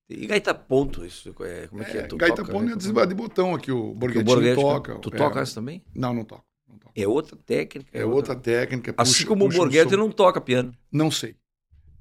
E 0.09 0.27
gaita 0.27 0.53
ponto, 0.53 1.05
isso 1.05 1.29
é, 1.43 1.67
como 1.67 1.81
é 1.81 1.85
que 1.85 1.97
é? 1.97 2.01
É, 2.01 2.07
Tu 2.07 2.17
gaita 2.17 2.35
toca, 2.37 2.51
ponto 2.51 2.65
né? 2.65 2.73
é 2.73 2.75
desigual 2.75 3.05
de 3.05 3.15
botão 3.15 3.55
aqui, 3.55 3.71
o 3.71 3.93
Borghetti 3.93 4.55
toca. 4.55 4.95
Tu 4.99 5.09
é. 5.13 5.17
toca 5.17 5.39
essa 5.39 5.55
também? 5.55 5.81
Não, 5.95 6.13
não 6.13 6.25
toco. 6.25 6.43
Não 6.67 6.77
toco. 6.77 6.93
É 6.93 7.07
outra 7.07 7.37
técnica. 7.37 7.97
É 7.97 8.03
outra 8.03 8.35
técnica. 8.35 8.91
puxa- 8.91 9.09
Assim 9.19 9.25
como 9.25 9.45
o 9.45 9.47
um 9.47 9.51
Borghetti 9.51 9.91
som. 9.91 9.97
não 9.97 10.11
toca 10.11 10.41
piano. 10.41 10.73
Não 10.91 11.09
sei. 11.09 11.37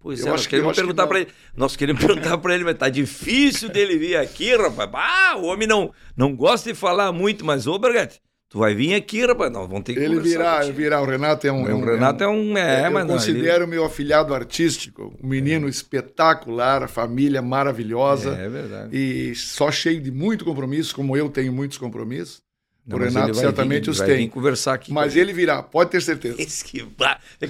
Pois 0.02 0.20
Eu 0.20 0.28
é, 0.28 0.30
nós 0.30 0.40
que- 0.40 0.46
eu 0.46 0.50
queremos 0.60 0.72
que 0.76 0.80
perguntar 0.82 1.02
não. 1.02 1.08
para 1.08 1.20
ele. 1.20 1.30
Nós 1.56 1.76
queremos 1.76 2.00
perguntar 2.04 2.38
para 2.38 2.54
ele, 2.54 2.64
mas 2.64 2.78
tá 2.78 2.88
difícil 2.88 3.68
dele 3.68 3.98
vir 3.98 4.16
aqui, 4.16 4.56
rapaz. 4.56 4.90
Ah, 4.94 5.36
o 5.36 5.44
homem 5.44 5.68
não, 5.68 5.92
não 6.16 6.34
gosta 6.34 6.72
de 6.72 6.78
falar 6.78 7.12
muito, 7.12 7.44
mas 7.44 7.66
ô, 7.66 7.78
Borghetti, 7.78 8.18
tu 8.48 8.58
vai 8.60 8.74
vir 8.74 8.94
aqui, 8.94 9.26
rapaz. 9.26 9.52
Nós 9.52 9.68
vamos 9.68 9.84
ter 9.84 9.92
que 9.94 10.00
Ele 10.00 10.18
virá, 10.18 10.60
virá. 10.62 11.02
O 11.02 11.04
Renato 11.04 11.46
é 11.46 11.52
um. 11.52 11.62
O 11.62 11.84
Renato 11.84 12.24
é 12.24 12.28
um. 12.28 12.56
É, 12.56 12.86
eu 12.86 12.90
mas 12.90 13.06
não, 13.06 13.14
ele- 13.16 13.24
considero 13.26 13.68
meu 13.68 13.84
afilhado 13.84 14.34
artístico, 14.34 15.14
um 15.22 15.28
menino 15.28 15.68
espetacular, 15.68 16.82
a 16.82 16.88
família 16.88 17.42
maravilhosa 17.42 18.30
É 18.36 18.48
verdade. 18.48 18.96
e 18.96 19.34
só 19.34 19.70
cheio 19.70 20.00
de 20.00 20.10
muito 20.10 20.44
compromisso, 20.44 20.94
como 20.94 21.16
eu 21.16 21.28
tenho 21.28 21.52
muitos 21.52 21.76
compromissos. 21.78 22.40
Não, 22.86 22.98
o 22.98 23.00
Renato 23.00 23.34
certamente 23.34 23.84
vir, 23.84 23.90
os 23.90 24.00
tem. 24.00 24.28
conversar 24.28 24.74
aqui. 24.74 24.92
Mas 24.92 25.14
ele 25.14 25.32
virá, 25.32 25.62
pode 25.62 25.90
ter 25.90 26.00
certeza. 26.00 26.40
Esse 26.40 26.64
que. 26.64 26.86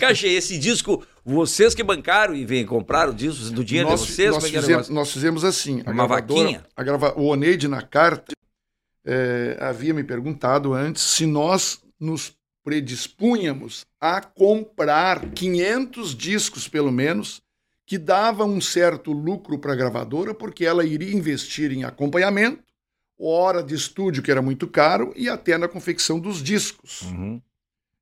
achei 0.06 0.36
esse 0.36 0.58
disco, 0.58 1.04
vocês 1.24 1.74
que 1.74 1.82
bancaram 1.82 2.34
e 2.34 2.44
vem 2.44 2.66
compraram 2.66 3.12
o 3.12 3.14
disco 3.14 3.50
do 3.50 3.64
dinheiro 3.64 3.88
nós, 3.88 4.00
de 4.00 4.12
vocês, 4.12 4.30
nós 4.30 4.44
é 4.44 4.48
é 4.48 4.60
fizemos, 4.60 4.88
nós 4.88 5.12
fizemos 5.12 5.44
assim. 5.44 5.82
A 5.86 5.90
Uma 5.90 6.06
vaquinha? 6.06 6.64
A 6.76 6.82
grava, 6.82 7.14
o 7.16 7.26
Oneide, 7.26 7.68
na 7.68 7.82
carta, 7.82 8.32
eh, 9.04 9.56
havia 9.60 9.94
me 9.94 10.04
perguntado 10.04 10.74
antes 10.74 11.02
se 11.02 11.26
nós 11.26 11.80
nos 11.98 12.32
predispunhamos 12.62 13.86
a 14.00 14.20
comprar 14.20 15.30
500 15.30 16.14
discos, 16.14 16.68
pelo 16.68 16.92
menos, 16.92 17.40
que 17.86 17.98
dava 17.98 18.44
um 18.44 18.60
certo 18.60 19.12
lucro 19.12 19.58
para 19.58 19.72
a 19.72 19.76
gravadora, 19.76 20.32
porque 20.32 20.64
ela 20.64 20.84
iria 20.84 21.12
investir 21.12 21.72
em 21.72 21.84
acompanhamento, 21.84 22.62
hora 23.20 23.62
de 23.62 23.74
estúdio, 23.74 24.22
que 24.22 24.30
era 24.30 24.40
muito 24.42 24.66
caro, 24.66 25.12
e 25.16 25.28
até 25.28 25.58
na 25.58 25.68
confecção 25.68 26.18
dos 26.18 26.42
discos. 26.42 27.02
Uhum. 27.02 27.40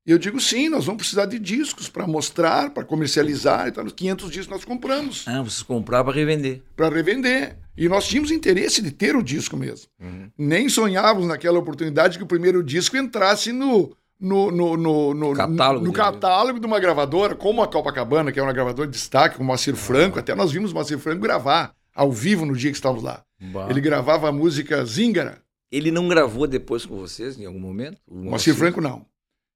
E 0.07 0.11
eu 0.11 0.17
digo, 0.17 0.39
sim, 0.39 0.69
nós 0.69 0.85
vamos 0.85 1.01
precisar 1.01 1.25
de 1.25 1.37
discos 1.37 1.87
para 1.89 2.07
mostrar, 2.07 2.71
para 2.71 2.83
comercializar, 2.85 3.67
e 3.67 3.71
tal. 3.71 3.85
Os 3.85 3.93
500 3.93 4.31
discos 4.31 4.47
nós 4.47 4.65
compramos 4.65 5.27
Ah, 5.27 5.41
vocês 5.41 5.61
compraram 5.61 6.05
para 6.05 6.15
revender. 6.15 6.63
para 6.75 6.89
revender. 6.89 7.57
E 7.77 7.87
nós 7.87 8.07
tínhamos 8.07 8.31
interesse 8.31 8.81
de 8.81 8.91
ter 8.91 9.15
o 9.15 9.21
disco 9.21 9.55
mesmo. 9.55 9.87
Uhum. 10.01 10.29
Nem 10.37 10.67
sonhávamos 10.69 11.27
naquela 11.27 11.59
oportunidade 11.59 12.17
que 12.17 12.23
o 12.23 12.27
primeiro 12.27 12.63
disco 12.63 12.97
entrasse 12.97 13.51
no, 13.53 13.95
no, 14.19 14.49
no, 14.51 14.75
no, 14.77 15.13
no- 15.13 15.33
Catálogo 15.35 15.85
no 15.85 15.91
dele. 15.91 16.03
catálogo 16.03 16.59
de 16.59 16.65
uma 16.65 16.79
gravadora, 16.79 17.35
como 17.35 17.61
a 17.61 17.67
Copacabana, 17.67 18.31
que 18.31 18.39
é 18.39 18.43
uma 18.43 18.51
gravadora 18.53 18.87
de 18.87 18.93
destaque, 18.97 19.37
com 19.37 19.43
o 19.43 19.45
Moacir 19.45 19.75
Franco. 19.75 20.17
Até 20.17 20.33
nós 20.33 20.51
vimos 20.51 20.71
o 20.71 20.73
Moacir 20.73 20.97
Franco 20.97 21.21
gravar 21.21 21.71
ao 21.93 22.11
vivo 22.11 22.45
no 22.45 22.55
dia 22.55 22.71
que 22.71 22.77
estávamos 22.77 23.03
lá. 23.03 23.21
Bah. 23.39 23.67
Ele 23.69 23.81
gravava 23.81 24.27
a 24.27 24.31
música 24.31 24.83
Zingara. 24.85 25.41
Ele 25.71 25.91
não 25.91 26.07
gravou 26.07 26.47
depois 26.47 26.85
com 26.85 26.97
vocês 26.97 27.39
em 27.39 27.45
algum 27.45 27.59
momento? 27.59 28.01
O 28.07 28.15
Moacir 28.15 28.55
Franco 28.55 28.81
não. 28.81 29.05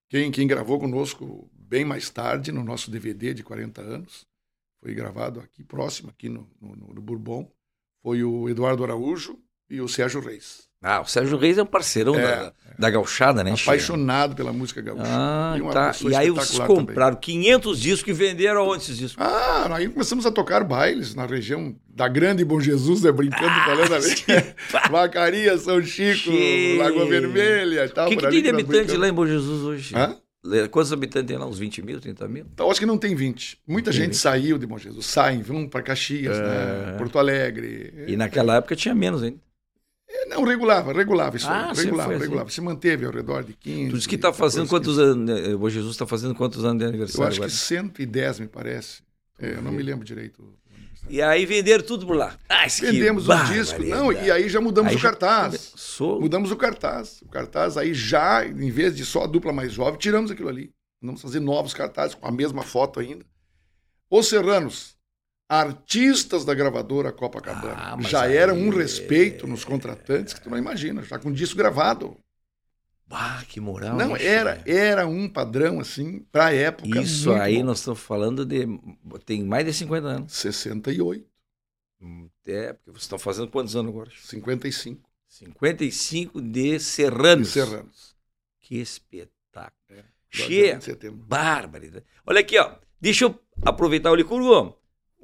Quem, 0.10 0.32
quem 0.32 0.48
gravou 0.48 0.80
conosco 0.80 1.50
bem 1.54 1.84
mais 1.84 2.10
tarde, 2.10 2.52
no 2.52 2.64
nosso 2.64 2.92
DVD 2.92 3.34
de 3.34 3.44
40 3.44 3.82
anos, 3.82 4.28
foi 4.80 4.94
gravado 4.94 5.40
aqui 5.40 5.64
próximo, 5.64 6.10
aqui 6.10 6.30
no, 6.30 6.48
no, 6.62 6.94
no 6.94 7.02
Bourbon, 7.02 7.52
foi 8.02 8.24
o 8.24 8.48
Eduardo 8.48 8.84
Araújo 8.84 9.40
e 9.70 9.82
o 9.82 9.88
Sérgio 9.88 10.22
Reis. 10.22 10.70
Ah, 10.84 11.02
o 11.02 11.06
Sérgio 11.06 11.38
Reis 11.38 11.58
é 11.58 11.64
um 11.64 11.66
parceirão 11.66 12.14
É, 12.16 12.22
da, 12.22 12.54
da 12.78 12.90
gauchada, 12.90 13.42
né? 13.44 13.54
Apaixonado 13.54 14.36
pela 14.36 14.52
música 14.52 14.82
gaúcha. 14.82 15.04
Ah, 15.08 15.56
E 15.58 15.62
tá. 15.72 15.92
E 16.10 16.14
aí 16.16 16.30
vocês 16.30 16.60
compraram 16.60 17.16
500 17.16 17.80
discos 17.80 18.10
e 18.10 18.14
venderam 18.14 18.62
aonde 18.62 18.84
esses 18.84 18.98
discos? 18.98 19.24
Ah, 19.26 19.68
aí 19.74 19.88
começamos 19.88 20.26
a 20.26 20.32
tocar 20.32 20.64
bailes 20.64 21.16
na 21.16 21.26
região 21.26 21.74
da 21.88 22.08
Grande 22.08 22.44
Bom 22.44 22.60
Jesus, 22.60 23.02
né, 23.04 23.12
brincando, 23.12 23.54
falando 23.66 23.94
ali. 23.96 24.14
Vacaria, 24.92 25.58
São 25.58 25.82
Chico, 25.82 26.32
Che. 26.32 26.78
Lagoa 26.78 27.06
Vermelha 27.08 27.86
e 27.86 27.90
tal. 27.90 28.08
O 28.08 28.10
que, 28.10 28.18
que 28.18 28.28
tem 28.30 28.42
de 28.44 28.50
habitante 28.50 28.98
lá 28.98 29.08
em 29.08 29.14
Bom 29.14 29.26
Jesus 29.26 29.62
hoje? 29.64 29.96
Hã? 29.96 30.18
Quantos 30.72 30.92
habitantes 30.92 31.28
tem 31.30 31.38
lá? 31.38 31.46
Uns 31.46 31.58
20 31.58 31.82
mil, 31.82 32.02
30 32.02 32.28
mil? 32.28 32.46
Então, 32.54 32.70
acho 32.70 32.78
que 32.80 32.86
não 32.86 32.98
tem 32.98 33.16
20. 33.16 33.60
Muita 33.66 33.92
Tem 33.92 34.00
gente 34.02 34.10
20. 34.12 34.18
saiu 34.18 34.58
de 34.58 34.66
Bom 34.68 34.78
Jesus. 34.78 35.06
Saem, 35.06 35.42
vão 35.42 35.70
para 35.70 35.82
Caxias, 35.82 36.38
né? 36.38 36.96
Porto 36.98 37.18
Alegre. 37.18 37.94
É. 37.96 38.12
E 38.12 38.18
naquela 38.18 38.58
época 38.58 38.76
tinha 38.76 38.94
menos 38.94 39.24
ainda. 39.24 39.38
É, 40.16 40.26
Não, 40.28 40.44
regulava, 40.44 40.94
regulava 40.94 41.36
isso 41.38 41.48
Ah, 41.50 41.72
aí. 41.72 41.76
Regulava, 41.86 42.12
assim. 42.14 42.22
regulava. 42.22 42.50
Se 42.52 42.62
manteve 42.62 43.06
ao 43.06 43.12
redor 43.12 43.44
de 43.44 43.54
15. 43.54 43.90
Tu 43.92 43.96
disse 43.98 44.08
que 44.08 44.16
está 44.16 44.28
14, 44.32 44.40
fazendo 44.40 44.62
15. 44.64 44.70
quantos 44.70 45.00
anos? 45.00 45.26
né? 45.48 45.56
O 45.56 45.70
Jesus 45.70 45.92
está 45.94 46.06
fazendo 46.06 46.36
quantos 46.36 46.64
anos 46.64 46.78
de 46.78 46.84
Eu 46.84 46.90
aniversário 46.90 47.28
acho 47.28 47.38
agora? 47.38 47.50
que 47.52 47.58
110, 47.58 48.40
me 48.42 48.48
parece. 48.48 49.02
É, 49.40 49.54
eu 49.56 49.62
não 49.62 49.72
me 49.72 49.82
lembro 49.82 50.06
direito. 50.06 50.44
E 51.10 51.22
aí 51.22 51.46
venderam 51.46 51.84
tudo 51.84 52.06
por 52.06 52.16
lá. 52.16 52.38
Ah, 52.48 52.66
Vendemos 52.80 53.28
o 53.28 53.36
disco. 53.46 53.84
Não, 53.84 54.12
e 54.14 54.32
aí 54.32 54.48
já 54.48 54.62
mudamos 54.62 54.92
Aí 54.92 54.96
o 54.96 55.00
já 55.00 55.10
cartaz. 55.10 55.68
começou. 55.68 56.22
Mudamos 56.22 56.52
o 56.52 56.56
cartaz. 56.56 57.22
O 57.24 57.28
cartaz 57.28 57.76
aí 57.76 57.94
já, 57.94 58.46
em 58.46 58.72
vez 58.72 58.96
de 58.96 59.04
só 59.04 59.24
a 59.24 59.28
dupla 59.28 59.52
mais 59.52 59.74
jovem, 59.74 59.98
tiramos 60.00 60.32
aquilo 60.32 60.48
ali. 60.48 60.72
Vamos 61.02 61.22
fazer 61.22 61.42
novos 61.42 61.74
cartazes 61.74 62.16
com 62.16 62.26
a 62.26 62.32
mesma 62.32 62.62
foto 62.64 63.02
ainda. 63.02 63.26
Os 64.10 64.28
Serranos, 64.30 64.96
artistas 65.50 66.46
da 66.46 66.54
gravadora 66.54 67.12
Copacabana. 67.12 67.76
Ah, 67.78 68.02
já 68.02 68.24
aí- 68.24 68.36
era 68.36 68.54
um 68.54 68.70
respeito 68.70 69.46
nos 69.48 69.64
contratantes 69.64 70.34
que 70.34 70.42
tu 70.42 70.50
não 70.50 70.58
imagina, 70.58 71.04
já 71.04 71.20
com 71.20 71.32
disco 71.32 71.58
gravado. 71.58 72.18
Ah, 73.16 73.44
que 73.48 73.60
moral. 73.60 73.96
não, 73.96 74.16
era, 74.18 74.64
era 74.66 75.06
um 75.06 75.30
padrão 75.30 75.80
assim, 75.80 76.26
pra 76.32 76.52
época. 76.52 77.00
Isso 77.00 77.32
aí 77.32 77.58
bom. 77.60 77.66
nós 77.66 77.80
estamos 77.80 78.00
falando 78.00 78.44
de. 78.44 78.66
Tem 79.26 79.44
mais 79.44 79.66
de 79.66 79.74
50 79.74 80.08
anos. 80.08 80.34
68, 80.34 81.24
É, 82.48 82.74
porque 82.74 82.90
vocês 82.92 83.04
estão 83.04 83.20
fazendo 83.20 83.50
quantos 83.50 83.76
anos 83.76 83.92
agora? 83.92 84.10
55. 84.20 85.08
55 85.28 86.42
de 86.42 86.50
De 86.74 86.80
Serranos. 86.80 87.50
Serranos. 87.50 88.16
Que 88.60 88.78
espetáculo. 88.80 89.74
É, 89.92 90.04
Che, 90.30 90.80
barbaridade. 91.12 92.06
Olha 92.26 92.40
aqui, 92.40 92.58
ó. 92.58 92.76
Deixa 93.00 93.26
eu 93.26 93.40
aproveitar 93.64 94.10
o 94.12 94.16
Licurgo. 94.16 94.76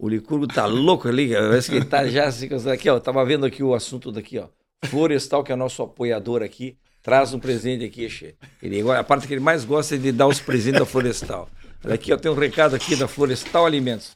O 0.02 0.08
Licurgo 0.08 0.48
tá 0.48 0.66
louco 0.66 1.10
ali, 1.10 1.34
parece 1.34 1.70
que 1.70 1.76
ele 1.76 1.84
tá 1.84 2.08
já 2.08 2.26
assim, 2.26 2.48
aqui, 2.72 2.90
ó. 2.90 3.02
Tava 3.02 3.24
vendo 3.26 3.46
aqui 3.46 3.62
o 3.62 3.74
assunto 3.74 4.14
daqui, 4.14 4.40
ó. 4.40 4.48
Florestal, 4.86 5.44
que 5.44 5.52
é 5.52 5.58
nosso 5.58 5.84
apoiador 5.84 6.42
aqui, 6.42 6.78
traz 7.02 7.34
um 7.34 7.40
presente 7.40 7.84
aqui, 7.84 8.10
Che. 8.10 8.38
Ele, 8.64 8.80
a 8.92 9.04
parte 9.04 9.28
que 9.28 9.34
ele 9.34 9.42
mais 9.42 9.66
gosta 9.66 9.96
é 9.96 9.98
de 9.98 10.14
dar 10.14 10.28
os 10.28 10.40
presentes 10.40 10.80
da 10.80 10.86
Florestal. 10.86 11.50
Aqui, 11.84 12.14
ó, 12.14 12.18
tem 12.18 12.32
um 12.32 12.36
recado 12.36 12.78
aqui 12.78 12.96
da 12.96 13.10
Florestal 13.10 13.66
Alimentos. 13.66 14.16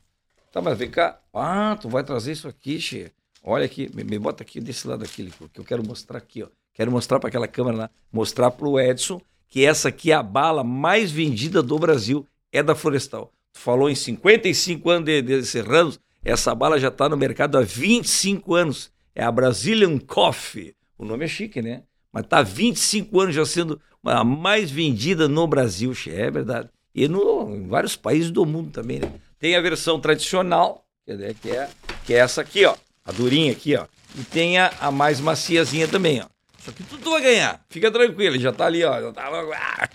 Tá, 0.54 0.62
mas 0.62 0.78
vem 0.78 0.89
cá. 0.89 1.19
Ah, 1.34 1.78
tu 1.80 1.89
vai 1.89 2.02
trazer 2.02 2.32
isso 2.32 2.48
aqui, 2.48 2.80
Che. 2.80 3.12
Olha 3.43 3.65
aqui, 3.65 3.91
me, 3.93 4.06
me 4.06 4.17
bota 4.17 4.41
aqui 4.41 4.62
desse 4.62 4.88
lado 4.88 5.04
aqui, 5.04 5.22
Licurgo, 5.22 5.54
que 5.54 5.60
eu 5.60 5.65
quero 5.65 5.86
mostrar 5.86 6.17
aqui, 6.17 6.43
ó. 6.43 6.48
Quero 6.74 6.91
mostrar 6.91 7.19
para 7.19 7.28
aquela 7.28 7.48
câmera 7.48 7.76
lá, 7.76 7.89
mostrar 8.10 8.52
pro 8.52 8.80
Edson 8.80 9.22
que 9.50 9.65
essa 9.65 9.89
aqui 9.89 10.13
é 10.13 10.15
a 10.15 10.24
bala 10.24 10.63
mais 10.63 11.12
vendida 11.12 11.62
do 11.62 11.78
Brasil, 11.78 12.26
é 12.54 12.63
da 12.63 12.74
Florestal. 12.74 13.34
Tu 13.54 13.60
falou 13.60 13.89
em 13.89 13.96
55 13.96 14.89
anos 14.89 15.06
de, 15.06 15.22
de 15.22 15.46
Serranos, 15.46 16.00
essa 16.24 16.56
bala 16.56 16.80
já 16.80 16.88
está 16.88 17.08
no 17.08 17.18
mercado 17.18 17.58
há 17.58 17.62
25 17.62 18.56
anos. 18.56 18.92
É 19.16 19.24
a 19.24 19.32
Brazilian 19.32 20.00
Coffee. 20.00 20.76
O 20.98 21.06
nome 21.06 21.26
é 21.26 21.28
chique, 21.28 21.62
né? 21.62 21.84
Mas 22.12 22.26
tá 22.28 22.39
há 22.39 22.44
25 22.44 23.20
anos 23.20 23.36
já 23.36 23.46
sendo 23.46 23.80
a 24.04 24.24
mais 24.24 24.70
vendida 24.70 25.28
no 25.28 25.48
Brasil, 25.48 25.94
é 26.08 26.30
verdade. 26.30 26.70
E 26.94 27.08
no, 27.08 27.56
em 27.56 27.68
vários 27.68 27.96
países 27.96 28.32
do 28.32 28.46
mundo 28.46 28.72
também, 28.72 29.00
né? 29.00 29.12
Tem 29.39 29.56
a 29.56 29.62
versão 29.62 30.00
tradicional, 30.00 30.86
é, 31.08 31.34
que 31.34 31.50
é, 31.50 31.70
que 32.06 32.13
é 32.13 32.18
essa 32.18 32.42
aqui, 32.42 32.66
ó. 32.66 32.76
A 33.06 33.12
durinha 33.12 33.52
aqui, 33.52 33.76
ó. 33.76 33.86
E 34.16 34.24
tem 34.24 34.58
a, 34.58 34.72
a 34.80 34.92
mais 34.92 35.20
maciazinha 35.20 35.88
também, 35.88 36.22
ó. 36.22 36.33
Isso 36.63 36.69
aqui 36.69 36.84
tudo 36.84 37.04
tu 37.04 37.10
vai 37.12 37.21
ganhar. 37.21 37.62
Fica 37.69 37.91
tranquilo, 37.91 38.39
já 38.39 38.54
tá 38.54 38.67
ali, 38.67 38.86
ó. 38.86 39.02
Já 39.02 39.12
tá... 39.12 39.89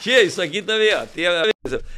Tia, 0.00 0.20
isso 0.24 0.42
aqui 0.42 0.60
também, 0.60 0.92
ó. 0.92 1.06
Tem 1.06 1.28
a- 1.28 1.44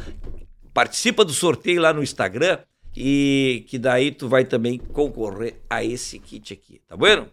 participa 0.74 1.24
do 1.24 1.32
sorteio 1.32 1.80
lá 1.80 1.92
no 1.92 2.02
Instagram 2.02 2.58
e 2.96 3.64
que 3.68 3.78
daí 3.78 4.12
tu 4.12 4.28
vai 4.28 4.44
também 4.44 4.78
concorrer 4.78 5.61
a 5.68 5.83
esse 5.83 6.18
kit 6.18 6.52
aqui, 6.52 6.81
tá 6.87 6.96
vendo? 6.96 7.28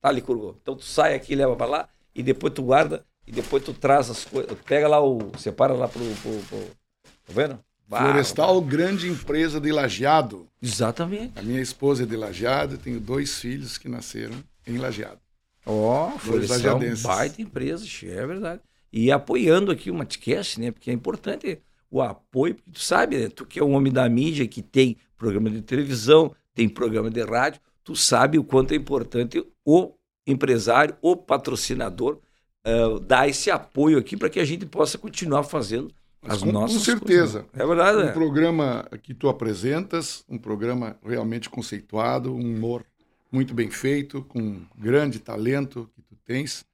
Tá, 0.00 0.10
Licurgo? 0.10 0.56
Então 0.60 0.76
tu 0.76 0.84
sai 0.84 1.14
aqui, 1.14 1.34
leva 1.34 1.56
para 1.56 1.66
lá 1.66 1.88
e 2.14 2.22
depois 2.22 2.52
tu 2.52 2.62
guarda 2.62 3.04
e 3.26 3.32
depois 3.32 3.62
tu 3.62 3.74
traz 3.74 4.10
as 4.10 4.24
coisas, 4.24 4.56
pega 4.64 4.88
lá 4.88 5.04
o, 5.04 5.30
separa 5.38 5.74
lá 5.74 5.88
pro, 5.88 6.04
pro, 6.22 6.40
pro 6.48 6.58
tá 6.58 7.32
vendo? 7.32 7.58
Florestal, 7.88 8.60
grande 8.60 9.08
empresa 9.08 9.58
de 9.58 9.72
lajeado. 9.72 10.46
Exatamente. 10.60 11.38
A 11.38 11.42
minha 11.42 11.60
esposa 11.60 12.02
é 12.02 12.06
de 12.06 12.16
lajeado 12.16 12.74
e 12.74 12.78
tenho 12.78 13.00
dois 13.00 13.38
filhos 13.38 13.78
que 13.78 13.88
nasceram 13.88 14.36
em 14.66 14.76
lajeado. 14.76 15.20
Ó, 15.64 16.12
oh, 16.14 16.18
Florestal, 16.18 16.78
baita 17.02 17.40
empresa, 17.40 17.86
é 18.02 18.26
verdade. 18.26 18.60
E 18.92 19.10
apoiando 19.10 19.70
aqui 19.70 19.90
o 19.90 19.94
Matcast, 19.94 20.60
né? 20.60 20.70
Porque 20.70 20.90
é 20.90 20.94
importante 20.94 21.62
o 21.90 22.02
apoio, 22.02 22.54
porque 22.54 22.70
tu 22.72 22.80
sabe, 22.80 23.18
né? 23.18 23.28
tu 23.28 23.46
que 23.46 23.58
é 23.58 23.64
um 23.64 23.72
homem 23.72 23.92
da 23.92 24.08
mídia, 24.08 24.46
que 24.46 24.62
tem 24.62 24.96
programa 25.16 25.50
de 25.50 25.62
televisão, 25.62 26.34
tem 26.54 26.68
programa 26.68 27.10
de 27.10 27.22
rádio, 27.22 27.60
tu 27.82 27.96
sabe 27.96 28.38
o 28.38 28.44
quanto 28.44 28.72
é 28.72 28.76
importante 28.76 29.44
o 29.64 29.92
empresário, 30.26 30.96
o 31.00 31.16
patrocinador 31.16 32.18
uh, 32.66 33.00
dar 33.00 33.28
esse 33.28 33.50
apoio 33.50 33.98
aqui 33.98 34.16
para 34.16 34.28
que 34.28 34.38
a 34.38 34.44
gente 34.44 34.66
possa 34.66 34.98
continuar 34.98 35.42
fazendo 35.44 35.90
as 36.22 36.42
com, 36.42 36.52
nossas 36.52 36.76
Com 36.78 36.84
certeza. 36.84 37.44
Coisas. 37.44 37.60
É 37.60 37.66
verdade. 37.66 37.98
Um 37.98 38.08
é. 38.08 38.12
programa 38.12 38.86
que 39.02 39.14
tu 39.14 39.28
apresentas, 39.28 40.24
um 40.28 40.36
programa 40.36 40.96
realmente 41.04 41.48
conceituado, 41.48 42.34
um 42.34 42.40
humor 42.40 42.84
muito 43.30 43.54
bem 43.54 43.70
feito, 43.70 44.22
com 44.22 44.60
grande 44.76 45.18
talento 45.18 45.88
que 45.94 46.02
tu 46.02 46.16
tens 46.24 46.64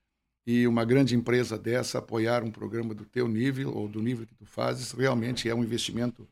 e 0.47 0.67
uma 0.67 0.85
grande 0.85 1.15
empresa 1.17 1.59
dessa 1.59 1.99
apoiar 1.99 2.45
um 2.45 2.51
programa 2.51 2.95
do 2.95 3.05
teu 3.05 3.27
nível 3.27 3.75
ou 3.75 3.89
do 3.89 4.03
nível 4.03 4.27
que 4.27 4.35
tu 4.35 4.45
fazes, 4.45 4.93
realmente 4.93 5.49
é 5.49 5.55
um 5.55 5.65
investimento 5.65 6.29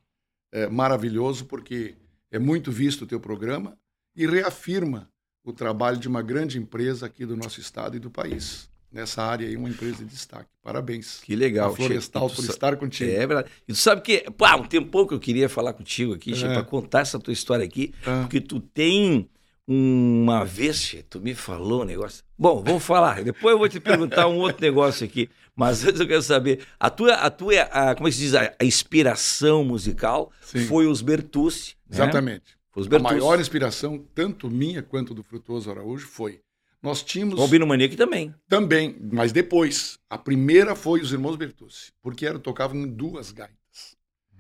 é, 0.53 0.69
maravilhoso, 0.69 1.47
porque 1.47 1.95
é 2.31 2.39
muito 2.39 2.71
visto 2.71 3.03
o 3.03 3.07
teu 3.07 3.19
programa 3.19 3.77
e 4.15 4.27
reafirma 4.27 5.09
o 5.43 5.53
trabalho 5.53 5.97
de 5.97 6.07
uma 6.07 6.23
grande 6.23 6.59
empresa 6.59 7.07
aqui 7.07 7.25
do 7.25 7.37
nosso 7.37 7.59
estado 7.61 7.97
e 7.97 8.01
do 8.01 8.11
país. 8.11 8.71
Nessa 8.93 9.23
área 9.23 9.49
aí, 9.49 9.57
uma 9.57 9.71
empresa 9.71 10.05
de 10.05 10.05
destaque. 10.05 10.51
Parabéns. 10.63 11.21
Que 11.23 11.35
legal. 11.35 11.73
A 11.73 11.75
Florestal 11.75 12.29
por 12.29 12.45
estar 12.45 12.77
contigo. 12.77 13.11
É 13.11 13.27
verdade. 13.27 13.51
E 13.67 13.73
tu 13.73 13.79
sabe 13.79 14.03
que, 14.03 14.31
pá, 14.33 14.55
um 14.55 14.65
tempo 14.65 15.07
que 15.07 15.15
eu 15.15 15.19
queria 15.19 15.49
falar 15.49 15.73
contigo 15.73 16.13
aqui, 16.13 16.35
é. 16.35 16.53
para 16.53 16.63
contar 16.63 17.01
essa 17.01 17.19
tua 17.19 17.33
história 17.33 17.65
aqui, 17.65 17.95
é. 18.07 18.21
porque 18.21 18.39
tu 18.39 18.61
tem 18.61 19.31
uma 19.67 20.45
vez, 20.45 20.97
tu 21.09 21.21
me 21.21 21.35
falou 21.35 21.83
um 21.83 21.85
negócio. 21.85 22.25
Bom, 22.37 22.63
vamos 22.63 22.83
falar. 22.83 23.23
Depois 23.23 23.53
eu 23.53 23.59
vou 23.59 23.69
te 23.69 23.79
perguntar 23.79 24.27
um 24.27 24.39
outro 24.39 24.61
negócio 24.61 25.05
aqui. 25.05 25.31
Mas 25.55 25.85
antes 25.85 26.01
eu 26.01 26.09
quero 26.09 26.23
saber. 26.23 26.67
A 26.81 26.91
tua, 26.91 27.15
a 27.15 27.31
tua 27.31 27.63
a, 27.63 27.95
como 27.95 28.09
é 28.09 28.11
que 28.11 28.17
se 28.17 28.23
diz? 28.23 28.35
A, 28.35 28.53
inspiração 28.63 29.63
musical 29.65 30.33
Sim. 30.41 30.67
foi 30.67 30.87
os 30.87 31.01
Bertucci. 31.01 31.77
Né? 31.89 31.97
Exatamente. 31.97 32.57
Os 32.75 32.87
Bertucci. 32.87 33.15
A 33.15 33.19
maior 33.19 33.41
inspiração, 33.41 34.05
tanto 34.15 34.51
minha 34.51 34.83
quanto 34.83 35.15
do 35.15 35.23
Frutuoso 35.23 35.71
Araújo, 35.71 36.09
foi. 36.09 36.41
Nós 36.83 37.03
tínhamos. 37.03 37.39
O 37.39 37.43
Albino 37.43 37.67
Maniac 37.67 37.95
também. 37.97 38.35
Também, 38.49 38.97
mas 39.13 39.31
depois. 39.31 39.99
A 40.11 40.19
primeira 40.19 40.75
foi 40.75 41.01
os 41.01 41.13
Irmãos 41.13 41.37
Bertucci, 41.37 41.93
porque 42.03 42.27
era, 42.27 42.39
tocavam 42.39 42.77
em 42.77 42.89
duas 42.89 43.31
gaitas. 43.31 43.62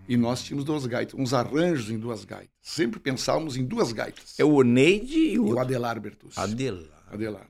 E 0.09 0.17
nós 0.17 0.43
tínhamos 0.43 0.65
duas 0.65 0.85
gaitas, 0.87 1.15
uns 1.19 1.33
arranjos 1.33 1.91
em 1.91 1.99
duas 1.99 2.25
gaitas. 2.25 2.51
Sempre 2.61 2.99
pensávamos 2.99 3.57
em 3.57 3.65
duas 3.65 3.93
gaitas. 3.93 4.38
É 4.38 4.45
o 4.45 4.55
Oneide 4.55 5.17
e 5.17 5.38
o, 5.38 5.49
e 5.49 5.53
o 5.53 5.59
Adelar 5.59 6.01
Bertucci. 6.01 6.38
Adelar. 6.38 7.05
Adelar. 7.11 7.47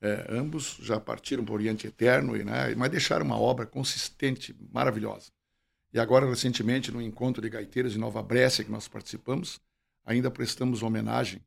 É, 0.00 0.26
ambos 0.28 0.76
já 0.82 1.00
partiram 1.00 1.44
para 1.44 1.52
o 1.52 1.54
Oriente 1.54 1.86
Eterno, 1.86 2.36
né, 2.36 2.74
mas 2.76 2.90
deixaram 2.90 3.24
uma 3.24 3.38
obra 3.38 3.64
consistente, 3.64 4.54
maravilhosa. 4.70 5.30
E 5.94 5.98
agora, 5.98 6.28
recentemente, 6.28 6.90
no 6.90 7.00
encontro 7.00 7.40
de 7.40 7.48
gaiteiros 7.48 7.92
de 7.92 7.98
Nova 7.98 8.22
Brécia, 8.22 8.64
que 8.64 8.70
nós 8.70 8.88
participamos, 8.88 9.60
ainda 10.04 10.30
prestamos 10.30 10.82
homenagem 10.82 11.40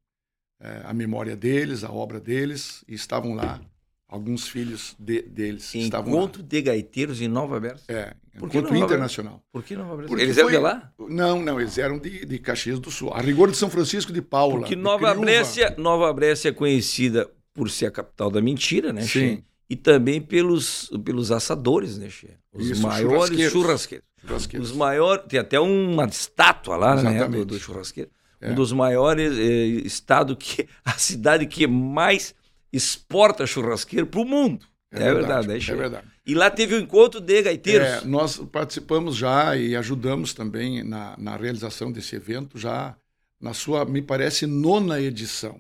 é, 0.60 0.82
à 0.86 0.94
memória 0.94 1.36
deles, 1.36 1.84
à 1.84 1.92
obra 1.92 2.20
deles, 2.20 2.84
e 2.88 2.96
estavam 2.96 3.36
lá 3.36 3.62
alguns 4.08 4.48
filhos 4.48 4.96
de, 4.98 5.22
deles. 5.22 5.74
Encontro 5.76 6.42
de 6.42 6.62
gaiteiros 6.62 7.22
em 7.22 7.28
Nova 7.28 7.60
Brécia? 7.60 7.84
É, 7.88 8.14
Por 8.38 8.50
encontro 8.50 8.76
internacional. 8.76 9.44
Por 9.52 9.64
que 9.64 9.76
Nova 9.76 9.98
Brécia? 9.98 10.22
Eles 10.22 10.38
eram 10.38 10.50
de 10.50 10.58
lá? 10.58 10.92
Não, 11.10 11.42
não, 11.42 11.60
eles 11.60 11.78
eram 11.78 11.98
de, 12.00 12.26
de 12.26 12.40
Caxias 12.40 12.80
do 12.80 12.90
Sul. 12.90 13.12
A 13.14 13.22
rigor 13.22 13.52
de 13.52 13.58
São 13.58 13.70
Francisco 13.70 14.14
de 14.14 14.22
Paula. 14.22 14.60
Porque 14.60 14.76
Nova 14.76 15.14
Brécia, 15.14 15.76
Nova 15.78 16.12
Brécia 16.14 16.50
é 16.50 16.54
conhecida 16.54 17.30
por 17.54 17.70
ser 17.70 17.88
a 17.88 17.92
capital 17.92 18.30
da 18.30 18.42
mentira, 18.42 18.94
né, 18.94 19.02
Sim. 19.02 19.08
Che? 19.08 19.44
E 19.70 19.76
também 19.76 20.22
pelos, 20.22 20.90
pelos 21.04 21.30
assadores, 21.30 21.98
né, 21.98 22.10
Che? 22.10 22.30
Os 22.54 22.70
Isso, 22.70 22.82
maiores 22.82 23.12
churrasqueiros. 23.12 23.54
churrasqueiros. 23.54 24.08
churrasqueiros. 24.22 24.72
Os 24.72 24.78
maiores, 24.78 25.26
tem 25.28 25.40
até 25.40 25.60
uma 25.60 26.06
estátua 26.06 26.78
lá, 26.78 26.94
Exatamente. 26.94 27.30
né, 27.30 27.38
do, 27.40 27.46
do 27.46 27.60
churrasqueiro. 27.60 28.10
É. 28.40 28.52
Um 28.52 28.56
dos 28.56 28.72
maiores 28.72 29.38
eh, 29.38 29.66
estados 29.86 30.38
que 30.40 30.68
a 30.86 30.92
cidade 30.94 31.48
que 31.48 31.66
mais 31.68 32.36
exporta 32.72 33.46
churrasqueiro 33.46 34.08
para 34.08 34.20
o 34.20 34.26
mundo. 34.26 34.66
É, 34.92 35.04
é 35.04 35.14
verdade, 35.14 35.48
verdade, 35.48 35.72
é, 35.72 35.74
é 35.74 35.78
verdade. 35.78 36.08
E 36.26 36.34
lá 36.34 36.50
teve 36.50 36.76
o 36.76 36.78
um 36.78 36.82
encontro 36.82 37.20
de 37.20 37.42
gaiteiros. 37.42 37.88
É, 37.88 38.06
nós 38.06 38.38
participamos 38.38 39.16
já 39.16 39.56
e 39.56 39.76
ajudamos 39.76 40.34
também 40.34 40.84
na, 40.84 41.16
na 41.18 41.36
realização 41.36 41.92
desse 41.92 42.16
evento, 42.16 42.58
já 42.58 42.96
na 43.40 43.54
sua, 43.54 43.86
me 43.86 44.02
parece, 44.02 44.46
nona 44.46 45.00
edição. 45.00 45.60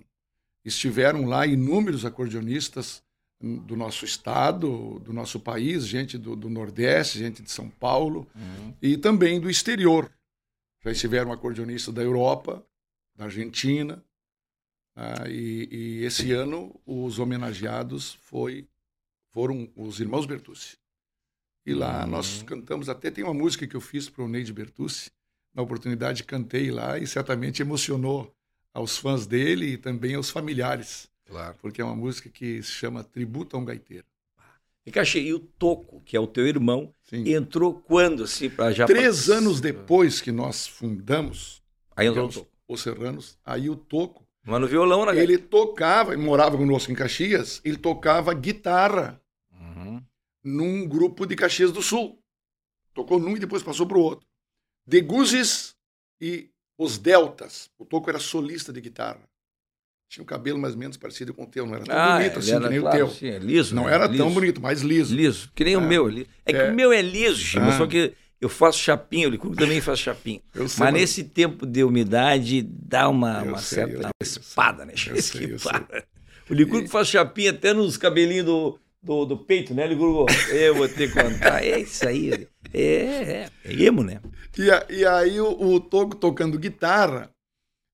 Estiveram 0.63 1.25
lá 1.25 1.45
inúmeros 1.45 2.05
acordeonistas 2.05 3.01
do 3.39 3.75
nosso 3.75 4.03
estado, 4.03 4.99
do 4.99 5.13
nosso 5.13 5.39
país, 5.39 5.85
gente 5.85 6.17
do, 6.17 6.35
do 6.35 6.49
Nordeste, 6.49 7.19
gente 7.19 7.43
de 7.43 7.51
São 7.51 7.69
Paulo 7.69 8.27
uhum. 8.35 8.73
e 8.81 8.97
também 8.97 9.39
do 9.39 9.49
exterior. 9.49 10.11
Já 10.83 10.91
estiveram 10.91 11.31
acordeonistas 11.31 11.93
da 11.93 12.01
Europa, 12.01 12.65
da 13.15 13.25
Argentina, 13.25 14.03
ah, 14.99 15.29
e, 15.29 15.69
e, 15.71 16.05
esse 16.05 16.31
ano 16.31 16.73
os 16.83 17.19
homenageados 17.19 18.17
foi, 18.23 18.67
foram 19.31 19.69
os 19.75 19.99
irmãos 19.99 20.25
Bertucci. 20.25 20.75
E 21.63 21.71
lá 21.71 22.03
uhum. 22.03 22.09
nós 22.09 22.41
cantamos, 22.41 22.89
até 22.89 23.11
tem 23.11 23.23
uma 23.23 23.33
música 23.33 23.67
que 23.67 23.75
eu 23.75 23.81
fiz 23.81 24.09
para 24.09 24.23
o 24.23 24.27
Neide 24.27 24.51
Bertucci, 24.51 25.11
na 25.53 25.61
oportunidade 25.61 26.23
cantei 26.23 26.71
lá 26.71 26.97
e 26.97 27.05
certamente 27.05 27.61
emocionou 27.61 28.35
aos 28.73 28.97
fãs 28.97 29.27
dele 29.27 29.73
e 29.73 29.77
também 29.77 30.15
aos 30.15 30.31
familiares. 30.31 31.07
Claro. 31.25 31.55
Porque 31.61 31.79
é 31.79 31.85
uma 31.85 31.95
música 31.95 32.27
que 32.27 32.63
se 32.63 32.71
chama 32.71 33.03
Tributo 33.03 33.55
a 33.55 33.59
um 33.59 33.65
Gaiteiro. 33.65 34.05
E 34.83 35.19
e 35.19 35.33
o 35.33 35.39
Toco, 35.39 36.01
que 36.01 36.17
é 36.17 36.19
o 36.19 36.25
teu 36.25 36.47
irmão, 36.47 36.91
Sim. 37.03 37.33
entrou 37.33 37.75
quando, 37.75 38.23
assim, 38.23 38.49
para 38.49 38.71
já... 38.71 38.87
Três 38.87 39.29
anos 39.29 39.61
depois 39.61 40.21
que 40.21 40.31
nós 40.31 40.65
fundamos 40.65 41.61
aí 41.95 42.07
entrou 42.07 42.27
os, 42.27 42.43
os 42.67 42.81
Serranos, 42.81 43.37
aí 43.45 43.69
o 43.69 43.75
Toco 43.75 44.26
mas 44.47 44.61
no 44.61 44.67
violão, 44.67 45.05
né? 45.05 45.17
Ele 45.21 45.37
tocava, 45.37 46.13
ele 46.13 46.23
morava 46.23 46.57
conosco 46.57 46.89
em 46.89 46.95
Caxias, 46.95 47.59
ele 47.65 47.75
tocava 47.75 48.33
guitarra 48.33 49.21
uhum. 49.51 50.01
num 50.41 50.87
grupo 50.87 51.25
de 51.25 51.35
Caxias 51.35 51.71
do 51.71 51.81
Sul. 51.81 52.17
Tocou 52.93 53.19
num 53.19 53.35
e 53.35 53.39
depois 53.39 53.61
passou 53.61 53.85
para 53.85 53.97
o 53.97 54.01
outro. 54.01 54.25
De 54.87 55.01
Guzes 55.01 55.75
e 56.21 56.49
os 56.77 56.97
Deltas. 56.97 57.69
O 57.77 57.85
Toco 57.85 58.09
era 58.09 58.19
solista 58.19 58.71
de 58.71 58.79
guitarra. 58.79 59.27
Tinha 60.09 60.21
o 60.21 60.23
um 60.23 60.27
cabelo 60.27 60.57
mais 60.57 60.73
ou 60.75 60.79
menos 60.79 60.95
parecido 60.95 61.33
com 61.33 61.43
o 61.43 61.47
teu, 61.47 61.65
não 61.65 61.75
era 61.75 61.83
tão 61.83 61.97
ah, 61.97 62.17
bonito 62.17 62.39
assim 62.39 62.61
que 62.61 62.69
nem 62.69 62.79
claro, 62.79 62.95
o 62.95 62.99
teu. 62.99 63.09
Sim, 63.09 63.27
é 63.27 63.39
liso. 63.39 63.75
Não 63.75 63.83
né? 63.83 63.93
era 63.93 64.07
liso. 64.07 64.23
tão 64.23 64.33
bonito, 64.33 64.61
mas 64.61 64.79
liso. 64.79 65.13
Liso, 65.13 65.51
que 65.53 65.65
nem 65.65 65.73
é. 65.73 65.77
o 65.77 65.81
meu. 65.81 66.07
É 66.45 66.53
que 66.53 66.57
é. 66.57 66.71
o 66.71 66.73
meu 66.73 66.93
é 66.93 67.01
liso, 67.01 67.39
Chima, 67.39 67.67
ah. 67.67 67.77
só 67.77 67.85
que 67.85 68.13
eu 68.39 68.49
faço 68.49 68.79
chapinha, 68.79 69.27
o 69.27 69.31
Licurgo 69.31 69.55
também 69.55 69.81
faz 69.81 69.99
chapinha. 69.99 70.41
Sei, 70.53 70.65
mas 70.77 70.93
nesse 70.93 71.23
tempo 71.23 71.65
de 71.65 71.83
umidade 71.83 72.61
dá 72.61 73.09
uma, 73.09 73.41
uma 73.41 73.57
sei, 73.57 73.85
certa 73.85 74.09
espada, 74.21 74.85
né? 74.85 74.93
Eu 75.07 75.21
sei, 75.21 75.53
eu 75.53 75.57
o 76.49 76.53
Licurgo 76.53 76.85
e... 76.85 76.89
faz 76.89 77.07
chapinha 77.07 77.51
até 77.51 77.73
nos 77.73 77.97
cabelinhos 77.97 78.45
do, 78.45 78.79
do, 79.01 79.25
do 79.25 79.37
peito, 79.37 79.73
né, 79.73 79.87
Licurgo? 79.87 80.25
Eu 80.51 80.75
vou 80.75 80.87
ter 80.87 81.11
que 81.11 81.21
contar. 81.21 81.63
É 81.63 81.79
isso 81.79 82.07
aí. 82.07 82.47
É, 82.73 82.81
é, 82.81 83.49
é 83.65 83.83
emo, 83.83 84.03
né? 84.03 84.21
E, 84.57 84.71
a, 84.71 84.85
e 84.89 85.05
aí 85.05 85.41
o, 85.41 85.49
o 85.49 85.79
Toco 85.79 86.15
tocando 86.15 86.59
guitarra, 86.59 87.29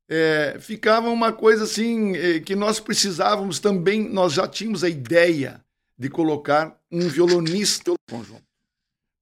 é, 0.10 0.58
ficava 0.60 1.10
uma 1.10 1.32
coisa 1.32 1.63
assim 1.63 2.15
é, 2.15 2.39
que 2.39 2.56
nós 2.56 2.79
precisávamos 2.79 3.60
também, 3.60 4.08
nós 4.10 4.34
já 4.34 4.47
tínhamos 4.47 4.84
a 4.84 4.89
ideia 4.89 5.63
de 5.97 6.10
colocar 6.10 6.77
um 6.91 7.08
violonista 7.08 7.91
no 7.91 7.97
conjunto, 8.10 8.42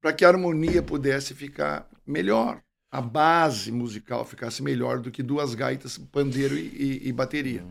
para 0.02 0.12
que 0.12 0.26
a 0.26 0.30
harmonia 0.30 0.82
pudesse 0.82 1.36
ficar 1.36 1.88
melhor, 2.06 2.62
a 2.92 3.00
base 3.00 3.72
musical 3.72 4.26
ficasse 4.26 4.62
melhor 4.62 5.00
do 5.00 5.12
que 5.12 5.24
duas 5.24 5.56
gaitas, 5.56 5.98
pandeiro 5.98 6.58
e, 6.58 7.00
e, 7.04 7.10
e 7.10 7.12
bateria. 7.14 7.64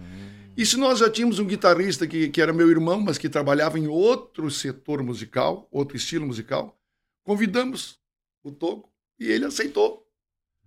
E 0.56 0.64
se 0.64 0.76
nós 0.76 0.98
já 0.98 1.10
tínhamos 1.10 1.38
um 1.38 1.46
guitarrista 1.46 2.06
que, 2.06 2.28
que 2.28 2.40
era 2.40 2.52
meu 2.52 2.70
irmão, 2.70 3.00
mas 3.00 3.18
que 3.18 3.28
trabalhava 3.28 3.78
em 3.78 3.86
outro 3.86 4.50
setor 4.50 5.02
musical, 5.02 5.68
outro 5.70 5.96
estilo 5.96 6.26
musical, 6.26 6.78
convidamos 7.22 7.98
o 8.42 8.50
Toco 8.50 8.90
e 9.18 9.26
ele 9.26 9.44
aceitou. 9.44 10.06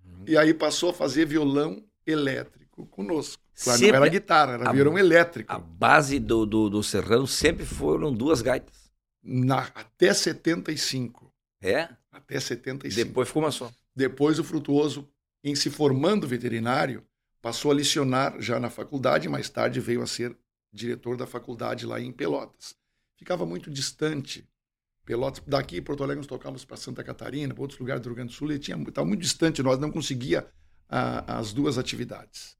Uhum. 0.04 0.26
E 0.28 0.38
aí 0.38 0.54
passou 0.54 0.90
a 0.90 0.94
fazer 0.94 1.26
violão 1.26 1.84
elétrico 2.06 2.86
conosco. 2.88 3.42
Claro, 3.64 3.80
sempre, 3.80 3.98
não 3.98 4.04
era 4.04 4.12
guitarra, 4.12 4.54
era 4.54 4.70
a, 4.70 4.74
violão 4.74 4.98
elétrico. 4.98 5.52
A 5.52 5.60
base 5.60 6.20
do, 6.20 6.46
do, 6.46 6.70
do 6.70 6.84
Serrano 6.84 7.28
sempre 7.28 7.66
foram 7.66 8.12
duas 8.12 8.42
gaitas. 8.42 8.92
Na, 9.24 9.60
até 9.76 10.14
75. 10.14 11.33
É? 11.64 11.90
Até 12.12 12.40
75. 12.40 13.08
Depois 13.08 13.28
ficou 13.28 13.44
uma 13.44 13.52
só. 13.52 13.72
Depois 13.96 14.38
o 14.38 14.44
Frutuoso, 14.44 15.10
em 15.44 15.56
se 15.56 15.70
formando 15.70 16.28
veterinário, 16.28 17.04
passou 17.42 17.72
a 17.72 17.74
licionar 17.74 18.40
já 18.40 18.60
na 18.60 18.70
faculdade, 18.70 19.30
mais 19.30 19.50
tarde 19.50 19.80
veio 19.80 20.02
a 20.02 20.08
ser 20.08 20.38
diretor 20.72 21.16
da 21.16 21.26
faculdade 21.26 21.86
lá 21.86 22.00
em 22.00 22.12
Pelotas. 22.12 22.76
Ficava 23.18 23.46
muito 23.46 23.72
distante. 23.72 24.48
Pelotas, 25.06 25.44
daqui 25.46 25.82
Porto 25.82 26.04
Alegre 26.04 26.20
nós 26.20 26.28
tocávamos 26.28 26.66
para 26.66 26.78
Santa 26.78 27.04
Catarina, 27.04 27.54
para 27.54 27.62
outros 27.62 27.80
lugares 27.80 28.02
do 28.02 28.08
Rio 28.08 28.16
Grande 28.16 28.34
do 28.34 28.36
Sul, 28.36 28.52
e 28.52 28.56
estava 28.56 29.08
muito 29.08 29.22
distante, 29.22 29.62
nós 29.62 29.80
não 29.80 29.92
conseguia 29.92 30.48
a, 30.90 31.38
as 31.38 31.54
duas 31.54 31.78
atividades. 31.78 32.58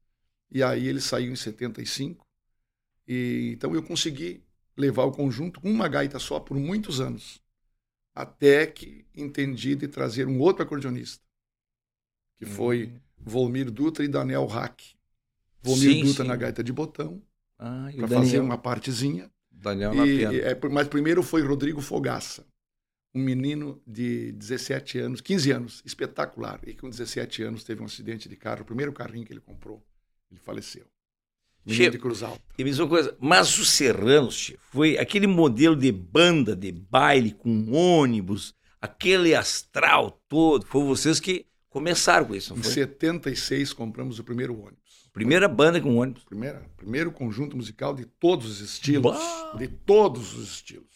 E 0.50 0.62
aí 0.62 0.86
ele 0.86 1.00
saiu 1.00 1.32
em 1.32 1.36
75. 1.36 2.24
E 3.06 3.52
então 3.54 3.74
eu 3.74 3.82
consegui 3.82 4.44
levar 4.76 5.04
o 5.04 5.12
conjunto 5.12 5.60
com 5.60 5.70
uma 5.70 5.88
gaita 5.88 6.18
só 6.18 6.40
por 6.40 6.56
muitos 6.56 7.00
anos, 7.00 7.40
até 8.14 8.66
que 8.66 9.04
entendi 9.14 9.74
de 9.74 9.88
trazer 9.88 10.28
um 10.28 10.38
outro 10.38 10.62
acordeonista, 10.62 11.22
que 12.36 12.46
foi 12.46 12.84
uhum. 12.84 13.00
Volmir 13.18 13.70
Dutra 13.70 14.04
e 14.04 14.08
Daniel 14.08 14.46
Hack. 14.46 14.80
Volmir 15.62 15.92
sim, 15.92 16.04
Dutra 16.04 16.24
sim. 16.24 16.28
na 16.28 16.36
gaita 16.36 16.62
de 16.62 16.72
botão, 16.72 17.22
ah, 17.58 17.88
para 17.96 18.08
fazer 18.08 18.38
uma 18.38 18.58
partezinha. 18.58 19.30
Daniel 19.50 19.94
na 19.94 20.06
e, 20.06 20.40
é, 20.40 20.58
mas 20.70 20.88
primeiro 20.88 21.22
foi 21.22 21.42
Rodrigo 21.42 21.80
Fogaça, 21.80 22.46
um 23.14 23.20
menino 23.20 23.80
de 23.86 24.32
17 24.32 24.98
anos, 24.98 25.20
15 25.20 25.50
anos, 25.50 25.82
espetacular. 25.84 26.60
E 26.66 26.74
com 26.74 26.88
17 26.88 27.42
anos 27.42 27.64
teve 27.64 27.80
um 27.80 27.86
acidente 27.86 28.28
de 28.28 28.36
carro, 28.36 28.62
o 28.62 28.66
primeiro 28.66 28.92
carrinho 28.92 29.24
que 29.24 29.32
ele 29.32 29.40
comprou, 29.40 29.82
ele 30.30 30.40
faleceu. 30.40 30.84
Menino 31.66 31.92
de 31.92 31.98
Cruz 31.98 32.22
Alta. 32.22 32.40
E 32.58 32.64
mesma 32.64 32.86
coisa, 32.86 33.16
mas 33.20 33.58
os 33.58 33.70
Serranos, 33.70 34.52
foi 34.70 34.98
aquele 34.98 35.26
modelo 35.26 35.74
de 35.74 35.90
banda, 35.90 36.54
de 36.54 36.70
baile 36.70 37.32
com 37.32 37.72
ônibus, 37.72 38.54
aquele 38.80 39.34
astral 39.34 40.20
todo, 40.28 40.66
foi 40.66 40.84
vocês 40.84 41.18
que 41.18 41.46
começaram 41.70 42.26
com 42.26 42.34
isso, 42.34 42.54
não 42.54 42.62
foi? 42.62 42.70
Em 42.70 42.74
76 42.74 43.72
compramos 43.72 44.18
o 44.18 44.24
primeiro 44.24 44.54
ônibus. 44.54 44.84
Primeira 45.12 45.48
banda 45.48 45.80
com 45.80 45.96
ônibus. 45.96 46.24
Primeira, 46.24 46.68
primeiro 46.76 47.12
conjunto 47.12 47.56
musical 47.56 47.94
de 47.94 48.04
todos 48.04 48.46
os 48.46 48.60
estilos. 48.60 49.16
Bah. 49.16 49.56
De 49.56 49.68
todos 49.68 50.36
os 50.36 50.54
estilos. 50.54 50.94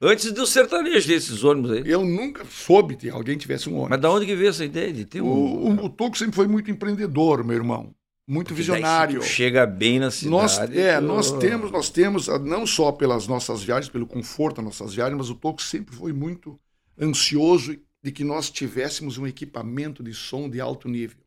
Antes 0.00 0.32
do 0.32 0.46
sertanejo 0.46 1.06
desses 1.06 1.44
ônibus 1.44 1.72
aí. 1.72 1.82
Eu 1.86 2.04
nunca 2.04 2.44
soube 2.46 2.96
que 2.96 3.08
alguém 3.08 3.36
tivesse 3.36 3.68
um 3.68 3.74
ônibus. 3.74 3.90
Mas 3.90 4.00
da 4.00 4.10
onde 4.10 4.26
que 4.26 4.34
veio 4.34 4.48
essa 4.48 4.64
ideia 4.64 4.92
de 4.92 5.04
ter 5.04 5.20
um... 5.20 5.26
O, 5.26 5.86
o, 5.86 5.86
o 5.86 6.14
sempre 6.16 6.34
foi 6.34 6.46
muito 6.46 6.70
empreendedor, 6.70 7.44
meu 7.44 7.56
irmão. 7.56 7.94
Muito 8.26 8.48
Porque 8.48 8.62
visionário. 8.62 9.22
chega 9.22 9.66
bem 9.66 9.98
na 9.98 10.10
cidade. 10.10 10.30
Nós, 10.30 10.58
é, 10.58 10.98
nós 11.00 11.32
temos, 11.32 11.70
nós 11.70 11.90
temos, 11.90 12.26
não 12.42 12.66
só 12.66 12.90
pelas 12.90 13.26
nossas 13.26 13.62
viagens, 13.62 13.90
pelo 13.90 14.06
conforto 14.06 14.56
das 14.56 14.64
nossas 14.64 14.94
viagens, 14.94 15.18
mas 15.18 15.28
o 15.28 15.34
Toco 15.34 15.60
sempre 15.60 15.94
foi 15.94 16.12
muito 16.12 16.58
ansioso 16.98 17.76
de 18.02 18.12
que 18.12 18.24
nós 18.24 18.50
tivéssemos 18.50 19.18
um 19.18 19.26
equipamento 19.26 20.02
de 20.02 20.14
som 20.14 20.48
de 20.48 20.60
alto 20.60 20.88
nível. 20.88 21.18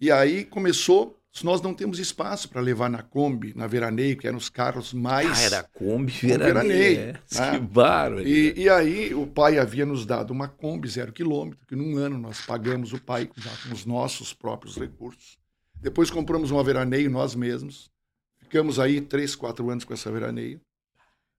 E 0.00 0.10
aí 0.10 0.44
começou 0.44 1.17
nós 1.42 1.60
não 1.60 1.74
temos 1.74 1.98
espaço 1.98 2.48
para 2.48 2.60
levar 2.60 2.88
na 2.88 3.02
Kombi, 3.02 3.52
na 3.54 3.66
Veraneio, 3.66 4.16
que 4.16 4.26
eram 4.26 4.38
os 4.38 4.48
carros 4.48 4.92
mais. 4.92 5.38
Ah, 5.38 5.42
era 5.42 5.62
Kombi, 5.62 6.12
Veraneio. 6.12 6.54
veraneio 6.54 7.00
é. 7.00 7.12
né? 7.12 7.20
Que 7.52 7.58
bárbaro. 7.58 8.26
E, 8.26 8.54
e, 8.56 8.68
aí 8.68 9.14
o 9.14 9.26
pai 9.26 9.58
havia 9.58 9.86
nos 9.86 10.06
dado 10.06 10.30
uma 10.30 10.48
Kombi 10.48 10.88
zero 10.88 11.12
quilômetro, 11.12 11.66
que 11.66 11.76
num 11.76 11.96
ano 11.96 12.18
nós 12.18 12.40
pagamos 12.40 12.92
o 12.92 13.00
pai 13.00 13.30
já 13.36 13.50
com 13.62 13.74
os 13.74 13.84
nossos 13.84 14.32
próprios 14.32 14.76
recursos. 14.76 15.38
Depois 15.80 16.10
compramos 16.10 16.50
uma 16.50 16.64
Veraneio 16.64 17.10
nós 17.10 17.34
mesmos. 17.34 17.90
Ficamos 18.38 18.78
aí 18.78 19.00
três, 19.00 19.36
quatro 19.36 19.70
anos 19.70 19.84
com 19.84 19.94
essa 19.94 20.10
Veraneio. 20.10 20.60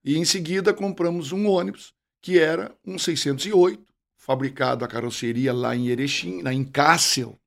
E 0.04 0.16
em 0.16 0.24
seguida 0.24 0.72
compramos 0.72 1.32
um 1.32 1.46
ônibus 1.46 1.92
que 2.22 2.38
era 2.38 2.74
um 2.86 2.98
608, 2.98 3.82
fabricado 4.16 4.84
a 4.84 4.88
carroceria 4.88 5.52
lá 5.52 5.74
em 5.74 5.88
Erechim, 5.88 6.42
na 6.42 6.52
Incássel. 6.52 7.38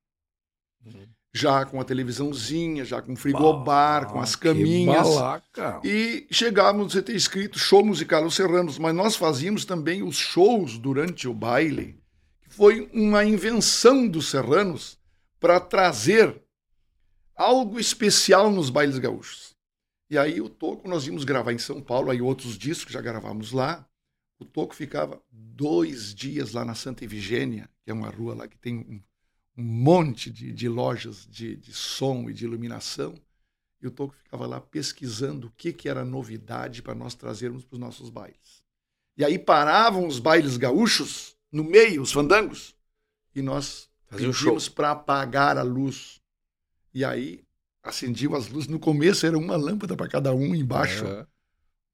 Uhum. 0.84 1.06
Já 1.34 1.64
com 1.64 1.80
a 1.80 1.84
televisãozinha, 1.84 2.84
já 2.84 3.02
com 3.02 3.16
frigobar, 3.16 4.02
bah, 4.02 4.12
com 4.12 4.20
as 4.20 4.36
caminhas. 4.36 5.08
E 5.82 6.26
chegávamos 6.30 6.96
a 6.96 7.02
ter 7.02 7.16
escrito 7.16 7.58
show 7.58 7.84
musical 7.84 8.24
Os 8.24 8.36
Serranos, 8.36 8.78
mas 8.78 8.94
nós 8.94 9.16
fazíamos 9.16 9.64
também 9.64 10.02
os 10.02 10.16
shows 10.16 10.78
durante 10.78 11.26
o 11.26 11.34
baile, 11.34 12.00
que 12.40 12.50
foi 12.50 12.88
uma 12.92 13.24
invenção 13.24 14.06
dos 14.06 14.30
Serranos 14.30 14.96
para 15.40 15.58
trazer 15.58 16.40
algo 17.36 17.80
especial 17.80 18.50
nos 18.50 18.70
bailes 18.70 18.98
gaúchos. 18.98 19.54
E 20.08 20.16
aí 20.16 20.40
o 20.40 20.48
Toco 20.48 20.88
nós 20.88 21.06
íamos 21.06 21.24
gravar 21.24 21.52
em 21.52 21.58
São 21.58 21.80
Paulo, 21.80 22.10
aí 22.10 22.22
outros 22.22 22.56
discos 22.56 22.92
já 22.92 23.00
gravamos 23.00 23.50
lá. 23.50 23.84
O 24.38 24.44
Toco 24.44 24.74
ficava 24.74 25.20
dois 25.30 26.14
dias 26.14 26.52
lá 26.52 26.64
na 26.64 26.74
Santa 26.74 27.04
Efigênia, 27.04 27.68
que 27.84 27.90
é 27.90 27.94
uma 27.94 28.08
rua 28.08 28.34
lá 28.34 28.48
que 28.48 28.56
tem 28.58 28.76
um, 28.78 29.02
um 29.56 29.62
monte 29.62 30.30
de, 30.30 30.52
de 30.52 30.68
lojas 30.68 31.26
de, 31.30 31.56
de, 31.56 31.72
som 31.72 32.28
e 32.28 32.32
de 32.32 32.44
iluminação. 32.44 33.14
E 33.80 33.86
o 33.86 33.90
Toco 33.90 34.14
ficava 34.14 34.46
lá 34.46 34.60
pesquisando 34.60 35.48
o 35.48 35.52
que, 35.56 35.72
que 35.72 35.88
era 35.88 36.04
novidade 36.04 36.82
para 36.82 36.94
nós 36.94 37.14
trazermos 37.14 37.64
para 37.64 37.74
os 37.74 37.80
nossos 37.80 38.10
bailes. 38.10 38.62
E 39.16 39.24
aí 39.24 39.38
paravam 39.38 40.06
os 40.06 40.18
bailes 40.18 40.56
gaúchos 40.56 41.36
no 41.52 41.62
meio, 41.62 42.02
os 42.02 42.10
fandangos, 42.10 42.74
e 43.34 43.42
nós 43.42 43.88
pedimos 44.10 44.68
para 44.68 44.90
apagar 44.90 45.56
a 45.56 45.62
luz. 45.62 46.20
E 46.92 47.04
aí 47.04 47.44
acendiam 47.82 48.34
as 48.34 48.48
luzes. 48.48 48.68
No 48.68 48.80
começo 48.80 49.26
era 49.26 49.36
uma 49.38 49.56
lâmpada 49.56 49.96
para 49.96 50.08
cada 50.08 50.34
um 50.34 50.54
embaixo. 50.54 51.04
É 51.04 51.26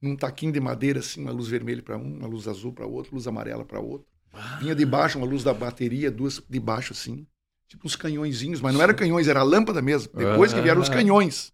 num 0.01 0.17
taquinho 0.17 0.53
de 0.53 0.61
madeira, 0.61 1.01
assim, 1.01 1.21
uma 1.21 1.31
luz 1.31 1.49
vermelha 1.49 1.83
para 1.83 1.97
um, 1.99 2.17
uma 2.19 2.27
luz 2.27 2.49
azul 2.49 2.73
para 2.73 2.87
outro, 2.87 3.15
luz 3.15 3.27
amarela 3.27 3.65
para 3.65 3.81
outro. 3.81 4.09
Ah. 4.33 4.57
Vinha 4.61 4.75
de 4.75 4.87
baixo 4.87 5.19
uma 5.19 5.27
luz 5.27 5.45
da 5.45 5.53
bateria, 5.53 6.11
duas 6.11 6.41
de 6.49 6.61
baixo, 6.61 6.93
assim. 6.93 7.27
Tipo 7.71 7.87
uns 7.87 7.95
canhõezinhos, 7.95 8.61
mas 8.61 8.75
não 8.75 8.83
era 8.83 8.93
canhões, 8.93 9.29
era 9.29 9.45
lâmpada 9.45 9.81
mesmo. 9.81 10.13
Depois 10.13 10.53
que 10.53 10.61
vieram 10.61 10.83
os 10.83 10.89
canhões 10.89 11.53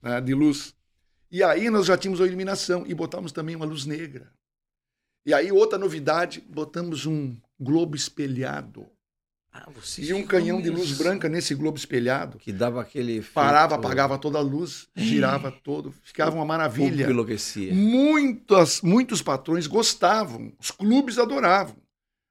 né, 0.00 0.18
de 0.18 0.32
luz. 0.32 0.74
E 1.30 1.42
aí 1.42 1.68
nós 1.68 1.84
já 1.84 1.98
tínhamos 1.98 2.18
a 2.18 2.26
iluminação 2.26 2.84
e 2.86 2.94
botamos 2.94 3.30
também 3.30 3.54
uma 3.54 3.66
luz 3.66 3.84
negra. 3.84 4.32
E 5.26 5.34
aí, 5.34 5.52
outra 5.52 5.78
novidade, 5.78 6.42
botamos 6.48 7.04
um 7.04 7.36
globo 7.60 7.94
espelhado 7.94 8.88
ah, 9.52 9.68
e 9.98 10.14
um 10.14 10.24
canhão 10.24 10.62
de 10.62 10.70
luz 10.70 10.96
branca 10.96 11.28
nesse 11.28 11.54
globo 11.54 11.76
espelhado. 11.76 12.38
Que 12.38 12.52
dava 12.52 12.80
aquele. 12.80 13.18
Efeito... 13.18 13.34
Parava, 13.34 13.74
apagava 13.74 14.16
toda 14.16 14.38
a 14.38 14.40
luz, 14.40 14.88
girava 14.96 15.52
todo, 15.52 15.92
ficava 16.02 16.34
uma 16.34 16.46
maravilha. 16.46 17.06
O 17.06 17.10
enlouquecia. 17.10 17.74
Muitas, 17.74 18.80
muitos 18.80 19.20
patrões 19.20 19.66
gostavam, 19.66 20.54
os 20.58 20.70
clubes 20.70 21.18
adoravam. 21.18 21.76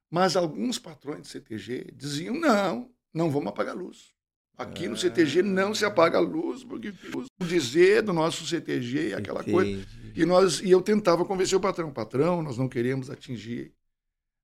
Mas 0.09 0.35
alguns 0.35 0.79
patrões 0.79 1.21
de 1.21 1.27
CTG 1.27 1.93
diziam: 1.95 2.33
não, 2.33 2.89
não 3.13 3.29
vamos 3.29 3.49
apagar 3.49 3.75
a 3.75 3.79
luz. 3.79 4.13
Aqui 4.57 4.89
no 4.89 4.97
CTG 4.97 5.41
não 5.41 5.73
se 5.73 5.85
apaga 5.85 6.17
a 6.17 6.21
luz, 6.21 6.65
porque 6.65 6.93
o 7.39 7.45
dizer 7.45 8.01
do 8.01 8.11
nosso 8.11 8.45
CTG 8.45 9.11
é 9.11 9.15
aquela 9.15 9.39
Entendi. 9.39 9.53
coisa. 9.53 9.87
E, 10.13 10.25
nós, 10.25 10.59
e 10.59 10.69
eu 10.69 10.81
tentava 10.81 11.23
convencer 11.23 11.57
o 11.57 11.61
patrão: 11.61 11.93
patrão, 11.93 12.41
nós 12.41 12.57
não 12.57 12.67
queremos 12.67 13.09
atingir 13.09 13.73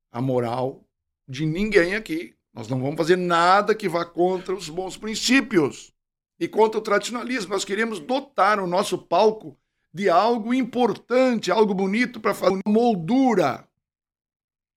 a 0.09 0.21
moral 0.21 0.87
de 1.27 1.45
ninguém 1.45 1.95
aqui. 1.95 2.33
Nós 2.53 2.69
não 2.69 2.79
vamos 2.79 2.95
fazer 2.95 3.17
nada 3.17 3.75
que 3.75 3.89
vá 3.89 4.05
contra 4.05 4.55
os 4.55 4.69
bons 4.69 4.95
princípios 4.95 5.93
e 6.39 6.47
contra 6.47 6.79
o 6.79 6.81
tradicionalismo. 6.81 7.51
Nós 7.51 7.65
queremos 7.65 7.99
dotar 7.99 8.61
o 8.61 8.67
nosso 8.67 8.97
palco 8.97 9.57
de 9.93 10.09
algo 10.09 10.53
importante, 10.53 11.51
algo 11.51 11.73
bonito 11.73 12.21
para 12.21 12.33
fazer 12.33 12.61
uma 12.65 12.73
moldura 12.73 13.67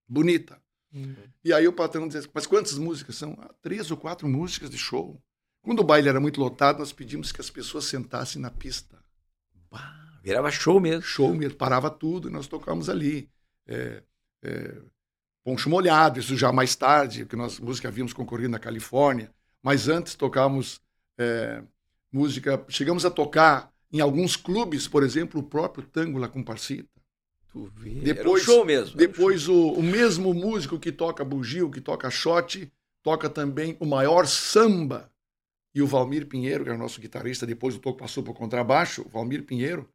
bonita. 0.09 0.61
Uhum. 0.93 1.15
E 1.45 1.53
aí 1.53 1.67
o 1.69 1.73
patrão 1.73 2.09
dizia, 2.09 2.29
mas 2.35 2.47
quantas 2.47 2.79
músicas 2.79 3.17
são? 3.17 3.37
Ah, 3.41 3.55
três 3.63 3.91
ou 3.91 3.97
quatro 3.97 4.29
músicas 4.29 4.71
de 4.71 4.79
show. 4.79 5.21
Quando 5.63 5.81
o 5.81 5.85
baile 5.85 6.09
era 6.09 6.21
muito 6.21 6.41
lotado, 6.41 6.79
nós 6.79 6.93
pedimos 6.93 7.33
que 7.33 7.41
as 7.41 7.51
pessoas 7.51 7.85
sentassem 7.85 8.41
na 8.41 8.51
pista. 8.51 8.99
Bah, 9.71 10.19
virava 10.23 10.51
show 10.51 10.81
mesmo. 10.81 11.03
Show 11.03 11.35
mesmo, 11.35 11.57
parava 11.57 11.91
tudo 11.91 12.29
e 12.29 12.33
nós 12.33 12.47
tocamos 12.47 12.89
ali. 12.89 13.31
É, 13.67 14.03
é, 14.43 14.81
Poncho 15.45 15.71
Molhado, 15.71 16.21
isso 16.21 16.37
já 16.37 16.53
mais 16.53 16.77
tarde, 16.77 17.25
que 17.25 17.37
nós 17.37 17.59
música 17.59 17.89
havíamos 17.89 18.13
concorrido 18.13 18.51
na 18.51 18.59
Califórnia, 18.59 19.33
mas 19.63 19.89
antes 19.89 20.15
tocávamos 20.15 20.81
é, 21.19 21.63
música, 22.13 22.63
chegamos 22.69 23.07
a 23.07 23.11
tocar 23.11 23.73
em 23.91 24.01
alguns 24.01 24.37
clubes, 24.37 24.87
por 24.87 25.03
exemplo, 25.03 25.41
o 25.41 25.43
próprio 25.43 25.87
tango 25.87 26.19
lá 26.19 26.29
com 26.29 26.45
Vê. 27.67 27.91
Depois, 28.01 28.43
Era 28.43 28.53
um 28.53 28.55
show 28.57 28.65
mesmo. 28.65 28.97
Depois 28.97 29.49
o, 29.49 29.73
o, 29.73 29.83
mesmo 29.83 30.33
músico 30.33 30.79
que 30.79 30.93
toca 30.93 31.25
bugio, 31.25 31.71
que 31.71 31.81
toca 31.81 32.11
shot, 32.11 32.71
toca 33.03 33.29
também 33.29 33.77
o 33.81 33.87
maior 33.87 34.27
samba. 34.27 35.11
E 35.75 35.83
o 35.83 35.87
Valmir 35.87 36.27
Pinheiro, 36.27 36.65
que 36.65 36.71
era 36.71 36.79
o 36.79 36.83
nosso 36.83 37.01
guitarrista, 37.01 37.47
depois 37.47 37.75
o 37.77 37.79
toco 37.79 37.99
passou 37.99 38.23
para 38.23 38.33
o 38.33 38.35
contrabaixo, 38.35 39.03
o 39.03 39.09
Valmir 39.09 39.45
Pinheiro 39.45 39.89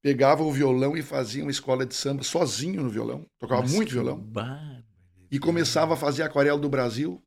pegava 0.00 0.42
o 0.42 0.52
violão 0.52 0.96
e 0.96 1.02
fazia 1.02 1.42
uma 1.42 1.50
escola 1.50 1.84
de 1.84 1.94
samba 1.94 2.22
sozinho 2.22 2.82
no 2.82 2.88
violão. 2.88 3.26
Tocava 3.38 3.62
Mas 3.62 3.72
muito 3.72 3.92
violão. 3.92 4.18
Bar... 4.18 4.84
E 5.30 5.38
começava 5.38 5.94
a 5.94 5.96
fazer 5.96 6.22
aquarela 6.22 6.58
do 6.58 6.68
Brasil 6.68 7.22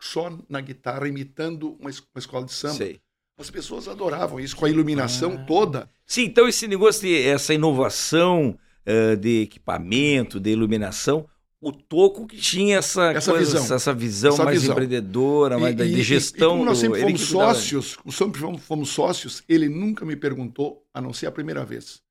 só 0.00 0.36
na 0.48 0.60
guitarra, 0.60 1.06
imitando 1.06 1.76
uma, 1.80 1.90
uma 1.90 2.18
escola 2.18 2.44
de 2.44 2.52
samba. 2.52 2.74
Sei. 2.74 3.00
As 3.38 3.50
pessoas 3.50 3.88
adoravam 3.88 4.38
isso, 4.38 4.56
com 4.56 4.64
a 4.64 4.70
iluminação 4.70 5.32
ah. 5.32 5.44
toda. 5.44 5.90
Sim, 6.06 6.24
então 6.24 6.46
esse 6.46 6.68
negócio, 6.68 7.02
de, 7.02 7.22
essa 7.22 7.52
inovação 7.52 8.56
uh, 8.86 9.16
de 9.16 9.42
equipamento, 9.42 10.40
de 10.40 10.50
iluminação, 10.50 11.26
o 11.60 11.72
Toco 11.72 12.26
que 12.26 12.36
tinha 12.36 12.76
essa, 12.76 13.12
essa 13.12 13.32
coisa, 13.32 13.58
visão, 13.58 13.76
essa 13.76 13.94
visão 13.94 14.34
essa 14.34 14.44
mais 14.44 14.60
visão. 14.60 14.74
empreendedora, 14.74 15.58
mais 15.58 15.74
e, 15.74 15.94
de 15.94 16.02
gestão. 16.02 16.48
E, 16.48 16.52
como 16.52 16.64
nós 16.66 16.78
sempre 16.78 17.00
fomos 17.00 17.20
sócios, 17.22 17.98
sempre 18.10 18.40
fomos 18.58 18.88
sócios, 18.90 19.42
ele 19.48 19.68
nunca 19.68 20.04
me 20.04 20.14
perguntou, 20.14 20.86
a 20.92 21.00
não 21.00 21.12
ser 21.12 21.26
a 21.26 21.32
primeira 21.32 21.64
vez, 21.64 22.02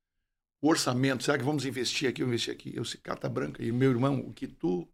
o 0.60 0.68
orçamento, 0.68 1.22
será 1.22 1.38
que 1.38 1.44
vamos 1.44 1.64
investir 1.64 2.08
aqui 2.08 2.22
investir 2.22 2.52
aqui? 2.52 2.72
Eu 2.74 2.82
disse, 2.82 2.98
carta 2.98 3.28
branca, 3.28 3.62
e 3.62 3.70
meu 3.70 3.90
irmão, 3.90 4.18
o 4.26 4.32
que 4.32 4.48
tu 4.48 4.88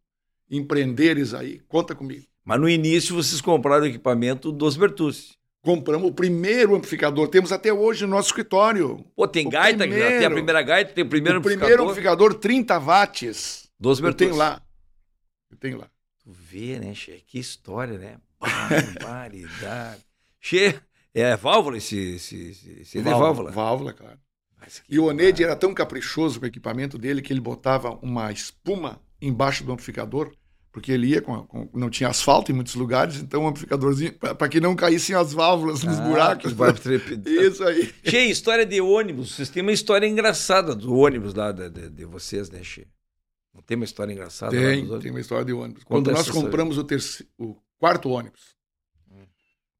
empreenderes 0.51 1.33
aí, 1.33 1.61
conta 1.68 1.95
comigo. 1.95 2.26
Mas 2.45 2.61
no 2.61 2.68
início 2.68 3.14
vocês 3.14 3.41
compraram 3.41 3.85
o 3.85 3.89
equipamento 3.89 4.53
dos 4.53 4.76
Bertucci. 4.76 5.39
Compramos 5.62 6.08
o 6.08 6.12
primeiro 6.12 6.74
amplificador, 6.74 7.28
temos 7.28 7.52
até 7.52 7.72
hoje 7.72 8.06
no 8.06 8.12
nosso 8.12 8.28
escritório. 8.28 9.04
Pô, 9.14 9.28
tem 9.28 9.46
o 9.46 9.50
gaita, 9.50 9.80
primeiro, 9.80 10.08
tem 10.08 10.24
a 10.26 10.30
primeira 10.30 10.62
gaita, 10.62 10.92
tem 10.92 11.04
o 11.04 11.08
primeiro 11.08 11.36
o 11.36 11.40
amplificador. 11.40 11.66
O 11.66 11.76
primeiro 11.76 11.90
amplificador 11.90 12.34
30 12.34 12.78
watts. 12.78 13.70
Dos 13.78 14.00
Bertucci. 14.00 14.24
Eu 14.24 14.30
tenho 14.30 14.38
lá. 14.38 14.62
Eu 15.50 15.56
tenho 15.56 15.78
lá. 15.78 15.90
Tu 16.22 16.32
vê, 16.32 16.78
né, 16.78 16.94
Che? 16.94 17.22
Que 17.26 17.38
história, 17.38 17.98
né? 17.98 18.16
Barbaridade. 18.40 20.00
che, 20.40 20.80
é 21.12 21.36
válvula 21.36 21.76
esse, 21.76 22.14
esse, 22.14 22.50
esse, 22.50 22.80
esse 22.80 23.00
válvula, 23.02 23.20
é 23.20 23.20
válvula? 23.20 23.50
Válvula, 23.50 23.92
claro. 23.92 24.18
E 24.88 24.98
o 24.98 25.06
Onede 25.06 25.42
era 25.42 25.56
tão 25.56 25.74
caprichoso 25.74 26.38
com 26.38 26.44
o 26.44 26.48
equipamento 26.48 26.98
dele 26.98 27.22
que 27.22 27.32
ele 27.32 27.40
botava 27.40 27.98
uma 28.02 28.30
espuma 28.30 29.00
embaixo 29.20 29.64
do 29.64 29.72
amplificador 29.72 30.32
porque 30.73 30.93
ele 30.93 31.09
ia 31.09 31.21
com, 31.21 31.45
com, 31.47 31.68
não 31.75 31.91
tinha 31.91 32.09
asfalto 32.09 32.53
em 32.53 32.55
muitos 32.55 32.75
lugares, 32.75 33.16
então 33.16 33.43
um 33.43 33.49
amplificadorzinho 33.49 34.12
para 34.12 34.49
que 34.49 34.61
não 34.61 34.77
caíssem 34.77 35.16
as 35.16 35.33
válvulas 35.33 35.83
nos 35.83 35.99
ah, 35.99 36.03
buracos. 36.03 36.53
Isso 37.27 37.64
aí. 37.64 37.93
Che, 38.05 38.31
história 38.31 38.64
de 38.64 38.81
ônibus. 38.81 39.35
Vocês 39.35 39.51
têm 39.51 39.62
uma 39.62 39.73
história 39.73 40.07
engraçada 40.07 40.75
do 40.75 40.95
ônibus 40.95 41.35
lá 41.35 41.51
de, 41.51 41.68
de, 41.68 41.91
de 41.91 42.05
vocês, 42.05 42.51
né, 42.51 42.62
Che? 42.62 42.87
Não 43.53 43.62
tem 43.62 43.77
uma 43.77 43.85
história 43.85 44.12
engraçada? 44.12 44.53
Tem, 44.53 45.01
tem 45.01 45.11
uma 45.11 45.21
história 45.21 45.45
de 45.45 45.53
ônibus. 45.53 45.83
Quando 45.83 46.12
nós 46.12 46.31
compramos 46.31 46.79
o, 46.79 46.85
terceiro, 46.85 47.29
o 47.37 47.57
quarto 47.77 48.09
ônibus, 48.09 48.57
hum. 49.11 49.27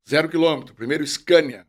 zero 0.09 0.29
quilômetro, 0.29 0.75
primeiro 0.75 1.07
Scania, 1.07 1.65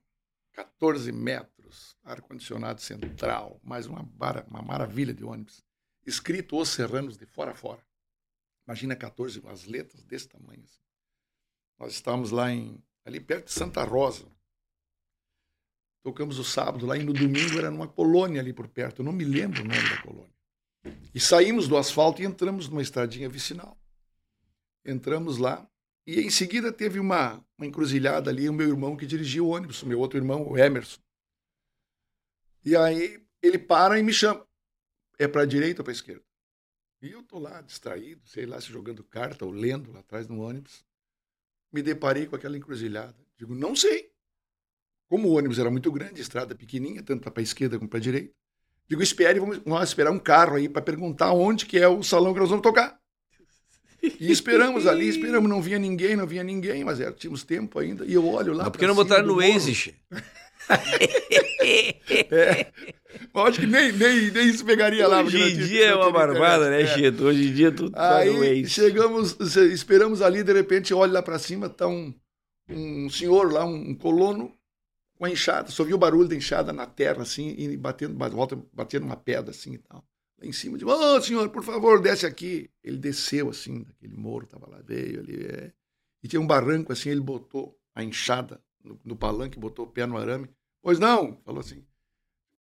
14 0.53 1.11
metros, 1.11 1.95
ar-condicionado 2.03 2.81
central, 2.81 3.59
mais 3.63 3.85
uma, 3.85 4.01
uma 4.47 4.61
maravilha 4.63 5.13
de 5.13 5.23
ônibus. 5.23 5.63
Escrito 6.05 6.57
Os 6.57 6.69
Serranos 6.69 7.17
de 7.17 7.27
fora 7.27 7.51
a 7.51 7.55
fora. 7.55 7.79
Imagina 8.71 8.95
14, 8.95 9.41
as 9.47 9.65
letras 9.65 10.01
desse 10.05 10.29
tamanho. 10.29 10.63
Assim. 10.63 10.79
Nós 11.77 11.91
estávamos 11.91 12.31
lá 12.31 12.53
em, 12.53 12.81
ali 13.03 13.19
perto 13.19 13.47
de 13.47 13.51
Santa 13.51 13.83
Rosa. 13.83 14.25
Tocamos 16.01 16.39
o 16.39 16.43
sábado 16.45 16.85
lá 16.85 16.95
e 16.95 17.03
no 17.03 17.11
domingo 17.11 17.57
era 17.57 17.69
numa 17.69 17.89
colônia 17.89 18.39
ali 18.39 18.53
por 18.53 18.69
perto. 18.69 19.01
Eu 19.01 19.05
não 19.05 19.11
me 19.11 19.25
lembro 19.25 19.61
o 19.61 19.65
nome 19.65 19.89
da 19.89 20.01
colônia. 20.01 20.33
E 21.13 21.19
saímos 21.19 21.67
do 21.67 21.75
asfalto 21.75 22.21
e 22.21 22.25
entramos 22.25 22.69
numa 22.69 22.81
estradinha 22.81 23.27
vicinal. 23.27 23.77
Entramos 24.85 25.37
lá 25.37 25.69
e 26.07 26.21
em 26.21 26.29
seguida 26.29 26.71
teve 26.71 26.97
uma, 26.97 27.45
uma 27.57 27.67
encruzilhada 27.67 28.29
ali, 28.29 28.47
o 28.47 28.53
meu 28.53 28.69
irmão 28.69 28.95
que 28.95 29.05
dirigia 29.05 29.43
o 29.43 29.49
ônibus, 29.49 29.83
o 29.83 29.85
meu 29.85 29.99
outro 29.99 30.17
irmão, 30.17 30.49
o 30.49 30.57
Emerson. 30.57 31.01
E 32.63 32.73
aí 32.73 33.21
ele 33.41 33.59
para 33.59 33.99
e 33.99 34.03
me 34.03 34.13
chama. 34.13 34.47
É 35.19 35.27
para 35.27 35.41
a 35.41 35.45
direita 35.45 35.81
ou 35.81 35.83
para 35.83 35.91
a 35.91 35.93
esquerda? 35.93 36.30
E 37.01 37.11
eu 37.11 37.23
tô 37.23 37.39
lá 37.39 37.61
distraído, 37.61 38.21
sei 38.25 38.45
lá, 38.45 38.61
se 38.61 38.67
jogando 38.67 39.03
carta 39.03 39.43
ou 39.43 39.51
lendo 39.51 39.91
lá 39.91 40.01
atrás 40.01 40.27
no 40.27 40.39
ônibus. 40.41 40.85
Me 41.73 41.81
deparei 41.81 42.27
com 42.27 42.35
aquela 42.35 42.55
encruzilhada. 42.55 43.15
Digo, 43.37 43.55
não 43.55 43.75
sei. 43.75 44.11
Como 45.07 45.27
o 45.27 45.37
ônibus 45.37 45.57
era 45.57 45.71
muito 45.71 45.91
grande, 45.91 46.21
estrada 46.21 46.53
pequenininha, 46.53 47.01
tanto 47.01 47.29
para 47.31 47.41
a 47.41 47.43
esquerda 47.43 47.77
como 47.77 47.89
para 47.89 47.97
a 47.97 48.01
direita. 48.01 48.33
Digo, 48.87 49.01
espere, 49.01 49.39
vamos, 49.39 49.57
vamos 49.65 49.89
esperar 49.89 50.11
um 50.11 50.19
carro 50.19 50.57
aí 50.57 50.69
para 50.69 50.81
perguntar 50.81 51.33
onde 51.33 51.65
que 51.65 51.79
é 51.79 51.87
o 51.87 52.03
salão 52.03 52.33
que 52.33 52.39
nós 52.39 52.49
vamos 52.49 52.63
tocar. 52.63 52.99
E 54.03 54.31
esperamos 54.31 54.85
ali, 54.85 55.07
esperamos, 55.07 55.49
não 55.49 55.61
vinha 55.61 55.79
ninguém, 55.79 56.15
não 56.15 56.27
vinha 56.27 56.43
ninguém, 56.43 56.83
mas 56.83 56.99
era, 56.99 57.11
tínhamos 57.11 57.43
tempo 57.43 57.79
ainda. 57.79 58.05
E 58.05 58.13
eu 58.13 58.27
olho 58.27 58.53
lá. 58.53 58.63
Mas 58.63 58.71
por 58.71 58.79
que 58.79 58.87
não 58.87 58.95
botaram 58.95 59.25
no 59.25 59.37
Waze? 59.37 59.95
é. 62.31 62.71
Acho 63.33 63.59
que 63.59 63.67
nem, 63.67 63.91
nem, 63.91 64.31
nem 64.31 64.47
isso 64.49 64.65
pegaria 64.65 65.07
lá. 65.07 65.21
Hoje 65.21 65.41
em 65.41 65.57
dia 65.57 65.87
é 65.87 65.95
uma 65.95 66.11
barbada, 66.11 66.69
né, 66.69 66.85
Chito? 66.85 67.25
Hoje 67.25 67.49
em 67.49 67.53
dia 67.53 67.71
tudo 67.71 67.91
tá 67.91 68.17
Aí 68.17 68.65
chegamos, 68.67 69.37
esperamos 69.55 70.21
ali, 70.21 70.43
de 70.43 70.53
repente, 70.53 70.93
olha 70.93 71.13
lá 71.13 71.21
para 71.21 71.39
cima, 71.39 71.69
tá 71.69 71.87
um, 71.87 72.13
um 72.69 73.09
senhor 73.09 73.51
lá, 73.51 73.65
um 73.65 73.95
colono, 73.95 74.53
com 75.17 75.25
a 75.25 75.29
enxada. 75.29 75.69
Só 75.69 75.83
viu 75.83 75.95
o 75.95 75.99
barulho 75.99 76.27
da 76.27 76.35
enxada 76.35 76.73
na 76.73 76.85
terra, 76.85 77.21
assim, 77.21 77.53
e 77.57 77.77
batendo, 77.77 78.17
volta, 78.17 78.57
batendo 78.73 79.05
uma 79.05 79.15
pedra, 79.15 79.51
assim 79.51 79.73
e 79.73 79.77
tal. 79.77 80.03
Lá 80.39 80.47
em 80.47 80.51
cima, 80.51 80.77
de 80.77 80.83
ô 80.83 80.89
oh, 80.89 81.21
senhor, 81.21 81.49
por 81.49 81.63
favor, 81.63 82.01
desce 82.01 82.25
aqui. 82.25 82.69
Ele 82.83 82.97
desceu, 82.97 83.49
assim, 83.49 83.83
daquele 83.83 84.15
morro, 84.15 84.47
tava 84.47 84.67
lá, 84.67 84.81
veio 84.83 85.19
ali. 85.19 85.45
É... 85.45 85.71
E 86.23 86.27
tinha 86.27 86.41
um 86.41 86.47
barranco, 86.47 86.91
assim, 86.91 87.09
ele 87.09 87.21
botou 87.21 87.77
a 87.93 88.03
enxada 88.03 88.59
no, 88.83 88.99
no 89.03 89.15
palanque, 89.15 89.59
botou 89.59 89.85
o 89.85 89.89
pé 89.89 90.05
no 90.05 90.17
arame. 90.17 90.49
Pois 90.81 90.99
não, 90.99 91.37
falou 91.43 91.61
assim 91.61 91.85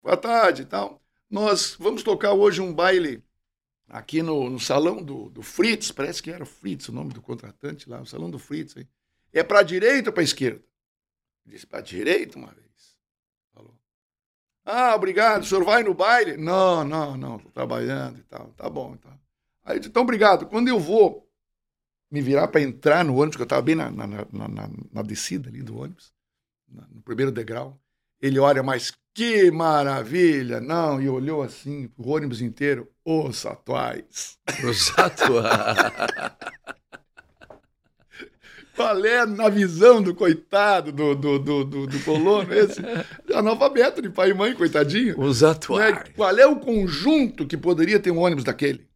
boa 0.01 0.17
tarde 0.17 0.63
e 0.63 0.65
tal. 0.65 1.01
Nós 1.29 1.75
vamos 1.79 2.03
tocar 2.03 2.33
hoje 2.33 2.59
um 2.59 2.73
baile 2.73 3.23
aqui 3.87 4.21
no, 4.21 4.49
no 4.49 4.59
salão 4.59 5.01
do, 5.01 5.29
do, 5.29 5.41
Fritz, 5.41 5.91
parece 5.91 6.21
que 6.21 6.31
era 6.31 6.45
Fritz 6.45 6.89
o 6.89 6.91
nome 6.91 7.13
do 7.13 7.21
contratante 7.21 7.89
lá, 7.89 8.01
o 8.01 8.05
salão 8.05 8.29
do 8.29 8.39
Fritz. 8.39 8.75
Hein? 8.75 8.87
É 9.31 9.43
para 9.43 9.59
a 9.59 9.63
direita 9.63 10.09
ou 10.09 10.13
para 10.13 10.21
a 10.21 10.25
esquerda? 10.25 10.63
Disse 11.45 11.65
para 11.65 11.79
a 11.79 11.83
direita 11.83 12.37
uma 12.37 12.51
vez. 12.51 12.97
Falou. 13.53 13.77
Ah, 14.65 14.95
obrigado, 14.95 15.43
o 15.43 15.45
senhor 15.45 15.63
vai 15.63 15.83
no 15.83 15.93
baile? 15.93 16.35
Não, 16.35 16.83
não, 16.83 17.15
não, 17.15 17.37
estou 17.37 17.51
trabalhando 17.51 18.19
e 18.19 18.23
tal. 18.23 18.47
Tá 18.57 18.69
bom, 18.69 18.95
tá. 18.97 19.17
Aí 19.63 19.79
disse, 19.79 19.89
então, 19.89 20.03
obrigado. 20.03 20.47
Quando 20.47 20.67
eu 20.67 20.79
vou 20.79 21.29
me 22.11 22.21
virar 22.21 22.49
para 22.49 22.61
entrar 22.61 23.05
no 23.05 23.15
ônibus, 23.15 23.37
que 23.37 23.41
eu 23.41 23.45
estava 23.45 23.61
bem 23.61 23.75
na, 23.75 23.89
na, 23.89 24.07
na, 24.07 24.69
na, 24.91 25.01
descida 25.01 25.49
ali 25.49 25.63
do 25.63 25.77
ônibus, 25.77 26.11
no 26.67 27.01
primeiro 27.01 27.31
degrau, 27.31 27.79
ele 28.21 28.37
olha, 28.37 28.61
mas 28.61 28.93
que 29.13 29.49
maravilha! 29.49 30.59
Não, 30.59 31.01
e 31.01 31.09
olhou 31.09 31.41
assim, 31.41 31.89
o 31.97 32.09
ônibus 32.11 32.41
inteiro, 32.41 32.87
os 33.03 33.45
atuais. 33.45 34.37
Os 34.63 34.97
atuais. 34.97 35.51
Qual 38.75 39.05
é 39.05 39.25
na 39.25 39.49
visão 39.49 40.01
do 40.01 40.15
coitado, 40.15 40.91
do, 40.91 41.13
do, 41.13 41.39
do, 41.39 41.87
do, 41.87 41.99
colono, 42.03 42.53
esse 42.53 42.81
analfabeto 43.33 44.01
de 44.01 44.09
pai 44.09 44.31
e 44.31 44.33
mãe, 44.33 44.55
coitadinho? 44.55 45.19
Os 45.19 45.43
atuais. 45.43 45.93
Né? 45.93 46.03
Qual 46.15 46.37
é 46.37 46.45
o 46.45 46.55
conjunto 46.55 47.45
que 47.45 47.57
poderia 47.57 47.99
ter 47.99 48.11
um 48.11 48.19
ônibus 48.19 48.43
daquele? 48.43 48.87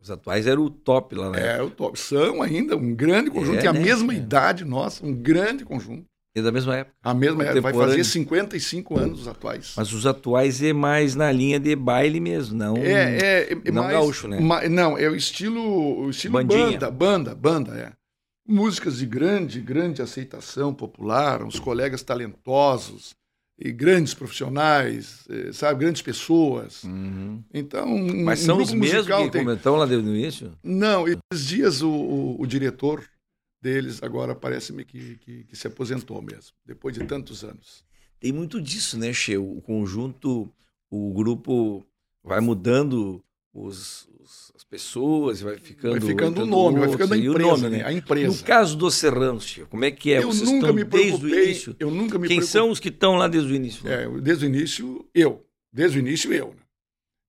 Os 0.00 0.10
atuais 0.10 0.46
eram 0.46 0.62
o 0.62 0.70
top 0.70 1.14
lá, 1.14 1.30
né? 1.30 1.58
É, 1.58 1.62
o 1.62 1.70
top. 1.70 1.98
São 1.98 2.42
ainda 2.42 2.76
um 2.76 2.94
grande 2.94 3.30
conjunto, 3.30 3.58
é, 3.58 3.60
tem 3.60 3.68
a 3.68 3.72
né? 3.72 3.80
mesma 3.80 4.14
é. 4.14 4.16
idade 4.16 4.64
nossa, 4.64 5.04
um 5.04 5.12
grande 5.12 5.64
conjunto. 5.64 6.06
É 6.34 6.40
da 6.40 6.52
mesma 6.52 6.76
época. 6.76 6.96
A 7.02 7.12
mesma 7.12 7.42
época. 7.42 7.60
Vai 7.60 7.72
fazer 7.74 8.04
55 8.04 8.98
anos 8.98 9.22
os 9.22 9.28
atuais. 9.28 9.74
Mas 9.76 9.92
os 9.92 10.06
atuais 10.06 10.62
é 10.62 10.72
mais 10.72 11.16
na 11.16 11.30
linha 11.32 11.58
de 11.58 11.74
baile 11.74 12.20
mesmo, 12.20 12.56
não. 12.56 12.76
É, 12.76 13.18
é, 13.18 13.52
é 13.52 13.70
não 13.72 13.82
mais, 13.82 13.94
gaúcho, 13.94 14.28
né? 14.28 14.38
Ma, 14.38 14.66
não, 14.68 14.96
é 14.96 15.08
o 15.08 15.16
estilo, 15.16 16.04
o 16.04 16.10
estilo 16.10 16.42
banda, 16.44 16.90
banda, 16.90 17.34
banda, 17.34 17.76
é. 17.76 17.92
Músicas 18.46 18.98
de 18.98 19.06
grande, 19.06 19.60
grande 19.60 20.00
aceitação 20.00 20.72
popular, 20.72 21.42
uns 21.42 21.58
colegas 21.58 22.02
talentosos 22.02 23.14
e 23.60 23.70
grandes 23.70 24.14
profissionais, 24.14 25.26
eh, 25.28 25.52
sabe, 25.52 25.80
grandes 25.80 26.00
pessoas. 26.00 26.82
Uhum. 26.82 27.44
Então, 27.52 27.86
mas 28.24 28.40
são 28.40 28.56
os 28.56 28.72
mesmos 28.72 29.06
que 29.06 29.30
tem... 29.30 29.44
comentam 29.44 29.76
lá 29.76 29.86
no 29.86 30.16
início? 30.16 30.56
Não, 30.64 31.06
esses 31.06 31.46
dias 31.46 31.82
o, 31.82 31.90
o, 31.90 32.40
o 32.40 32.46
diretor 32.46 33.06
deles 33.62 34.02
agora 34.02 34.34
parece-me 34.34 34.82
que, 34.82 35.16
que, 35.16 35.44
que, 35.44 35.56
se 35.56 35.66
aposentou 35.66 36.22
mesmo, 36.22 36.52
depois 36.64 36.94
de 36.96 37.04
tantos 37.04 37.44
anos. 37.44 37.84
Tem 38.18 38.32
muito 38.32 38.62
disso, 38.62 38.98
né, 38.98 39.12
Che? 39.12 39.36
O 39.36 39.60
conjunto, 39.60 40.50
o 40.90 41.12
grupo 41.12 41.84
vai 42.24 42.40
mudando 42.40 43.22
os, 43.52 44.08
os, 44.20 44.52
as 44.54 44.64
pessoas, 44.64 45.40
vai 45.40 45.58
ficando. 45.58 45.98
Vai 45.98 46.00
ficando 46.00 46.42
o 46.42 46.46
nome, 46.46 46.80
vai 46.80 46.88
ficando 46.88 47.14
a 47.14 47.18
empresa, 47.18 47.50
nome, 47.50 47.68
né? 47.68 47.84
A 47.84 47.92
empresa. 47.92 48.36
No 48.36 48.42
caso 48.44 48.76
dos 48.76 48.94
Serranos, 48.94 49.44
tio, 49.44 49.66
como 49.66 49.84
é 49.84 49.90
que 49.90 50.12
é? 50.12 50.18
Eu 50.18 50.32
Vocês 50.32 50.50
nunca 50.50 50.72
me 50.72 50.84
desde 50.84 51.24
o 51.24 51.28
início. 51.28 51.76
Eu 51.78 51.90
nunca 51.90 52.18
me 52.18 52.28
Quem 52.28 52.36
preocupei. 52.36 52.46
são 52.46 52.70
os 52.70 52.78
que 52.78 52.88
estão 52.88 53.16
lá 53.16 53.26
desde 53.26 53.52
o 53.52 53.54
início? 53.54 53.88
É, 53.88 54.08
desde 54.20 54.46
o 54.46 54.48
início, 54.48 55.08
eu. 55.14 55.44
Desde 55.72 55.98
o 55.98 56.00
início, 56.00 56.32
eu. 56.32 56.48
Né? 56.48 56.62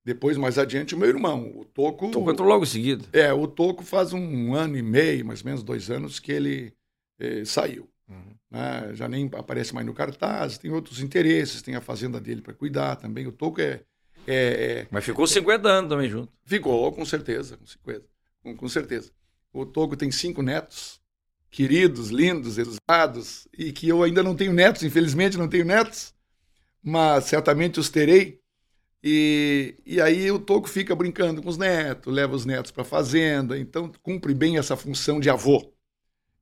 Depois, 0.04 0.36
mais 0.38 0.58
adiante, 0.58 0.96
o 0.96 0.98
meu 0.98 1.10
irmão, 1.10 1.52
o 1.56 1.66
Toco. 1.66 2.08
O 2.08 2.12
Toco 2.12 2.32
entrou 2.32 2.48
logo 2.48 2.64
em 2.64 2.68
seguida. 2.68 3.06
É, 3.14 3.32
o 3.32 3.48
Toco 3.48 3.84
faz 3.84 4.14
um 4.14 4.56
ano 4.56 4.78
e 4.78 4.82
meio, 4.82 5.26
mais 5.26 5.42
ou 5.42 5.46
menos 5.46 5.64
dois 5.64 5.92
anos, 5.92 6.20
que 6.20 6.32
ele 6.32 6.74
eh, 7.20 7.46
saiu. 7.46 7.88
Uhum. 8.10 8.36
Né? 8.50 8.92
Já 8.94 9.08
nem 9.08 9.30
aparece 9.34 9.74
mais 9.76 9.86
no 9.86 9.94
cartaz, 9.94 10.58
tem 10.58 10.72
outros 10.72 11.00
interesses, 11.02 11.62
tem 11.62 11.76
a 11.76 11.82
fazenda 11.82 12.20
dele 12.20 12.42
para 12.42 12.54
cuidar 12.54 12.96
também. 12.96 13.28
O 13.28 13.32
Toco 13.32 13.62
é, 13.62 13.84
é, 14.28 14.36
é, 14.36 14.88
Mas 14.92 15.04
ficou 15.04 15.26
50 15.26 15.68
anos 15.68 15.90
também 15.90 16.10
junto. 16.10 16.32
Ficou, 16.46 16.92
com 16.92 17.06
certeza, 17.06 17.58
com 17.58 17.66
50, 17.66 18.06
com, 18.44 18.58
com 18.58 18.68
certeza. 18.68 19.12
O 19.54 19.66
Toco 19.66 19.98
tem 19.98 20.12
cinco 20.12 20.42
netos, 20.42 21.02
queridos, 21.50 22.10
lindos, 22.10 22.58
educados, 22.58 23.48
e 23.58 23.72
que 23.72 23.88
eu 23.88 24.04
ainda 24.04 24.24
não 24.24 24.36
tenho 24.36 24.54
netos, 24.54 24.84
infelizmente 24.84 25.38
não 25.38 25.48
tenho 25.48 25.66
netos, 25.66 26.14
mas 26.84 27.26
certamente 27.26 27.80
os 27.80 27.90
terei 27.90 28.42
e, 29.04 29.76
e 29.86 30.00
aí 30.00 30.30
o 30.30 30.38
Toco 30.38 30.70
fica 30.70 30.96
brincando 30.96 31.42
com 31.42 31.50
os 31.50 31.58
netos, 31.58 32.14
leva 32.14 32.36
os 32.36 32.46
netos 32.46 32.72
para 32.72 32.84
a 32.84 32.86
fazenda, 32.86 33.58
então 33.58 33.92
cumpre 34.04 34.34
bem 34.34 34.58
essa 34.58 34.76
função 34.76 35.20
de 35.20 35.30
avô. 35.30 35.74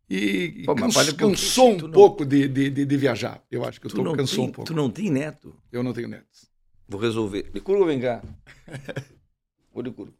E, 0.09 0.63
Pô, 0.65 0.75
cans, 0.75 0.93
vale 0.93 1.13
cansou 1.13 1.73
um 1.73 1.77
não... 1.77 1.91
pouco 1.91 2.25
de, 2.25 2.47
de, 2.47 2.69
de, 2.69 2.85
de, 2.85 2.97
viajar. 2.97 3.43
Eu 3.49 3.63
acho 3.63 3.79
que 3.79 3.87
o 3.87 3.89
Toco 3.89 4.15
cansou 4.15 4.39
tem, 4.39 4.49
um 4.49 4.51
pouco. 4.51 4.71
Tu 4.71 4.75
não 4.75 4.89
tem 4.89 5.09
neto? 5.09 5.55
Eu 5.71 5.83
não 5.83 5.93
tenho 5.93 6.07
netos. 6.07 6.48
Vou 6.89 6.99
resolver. 6.99 7.51
Licurgo, 7.53 7.85
vem 7.85 8.01
cá. 8.01 8.21
Ô, 9.71 9.81
Licurgo. 9.81 10.13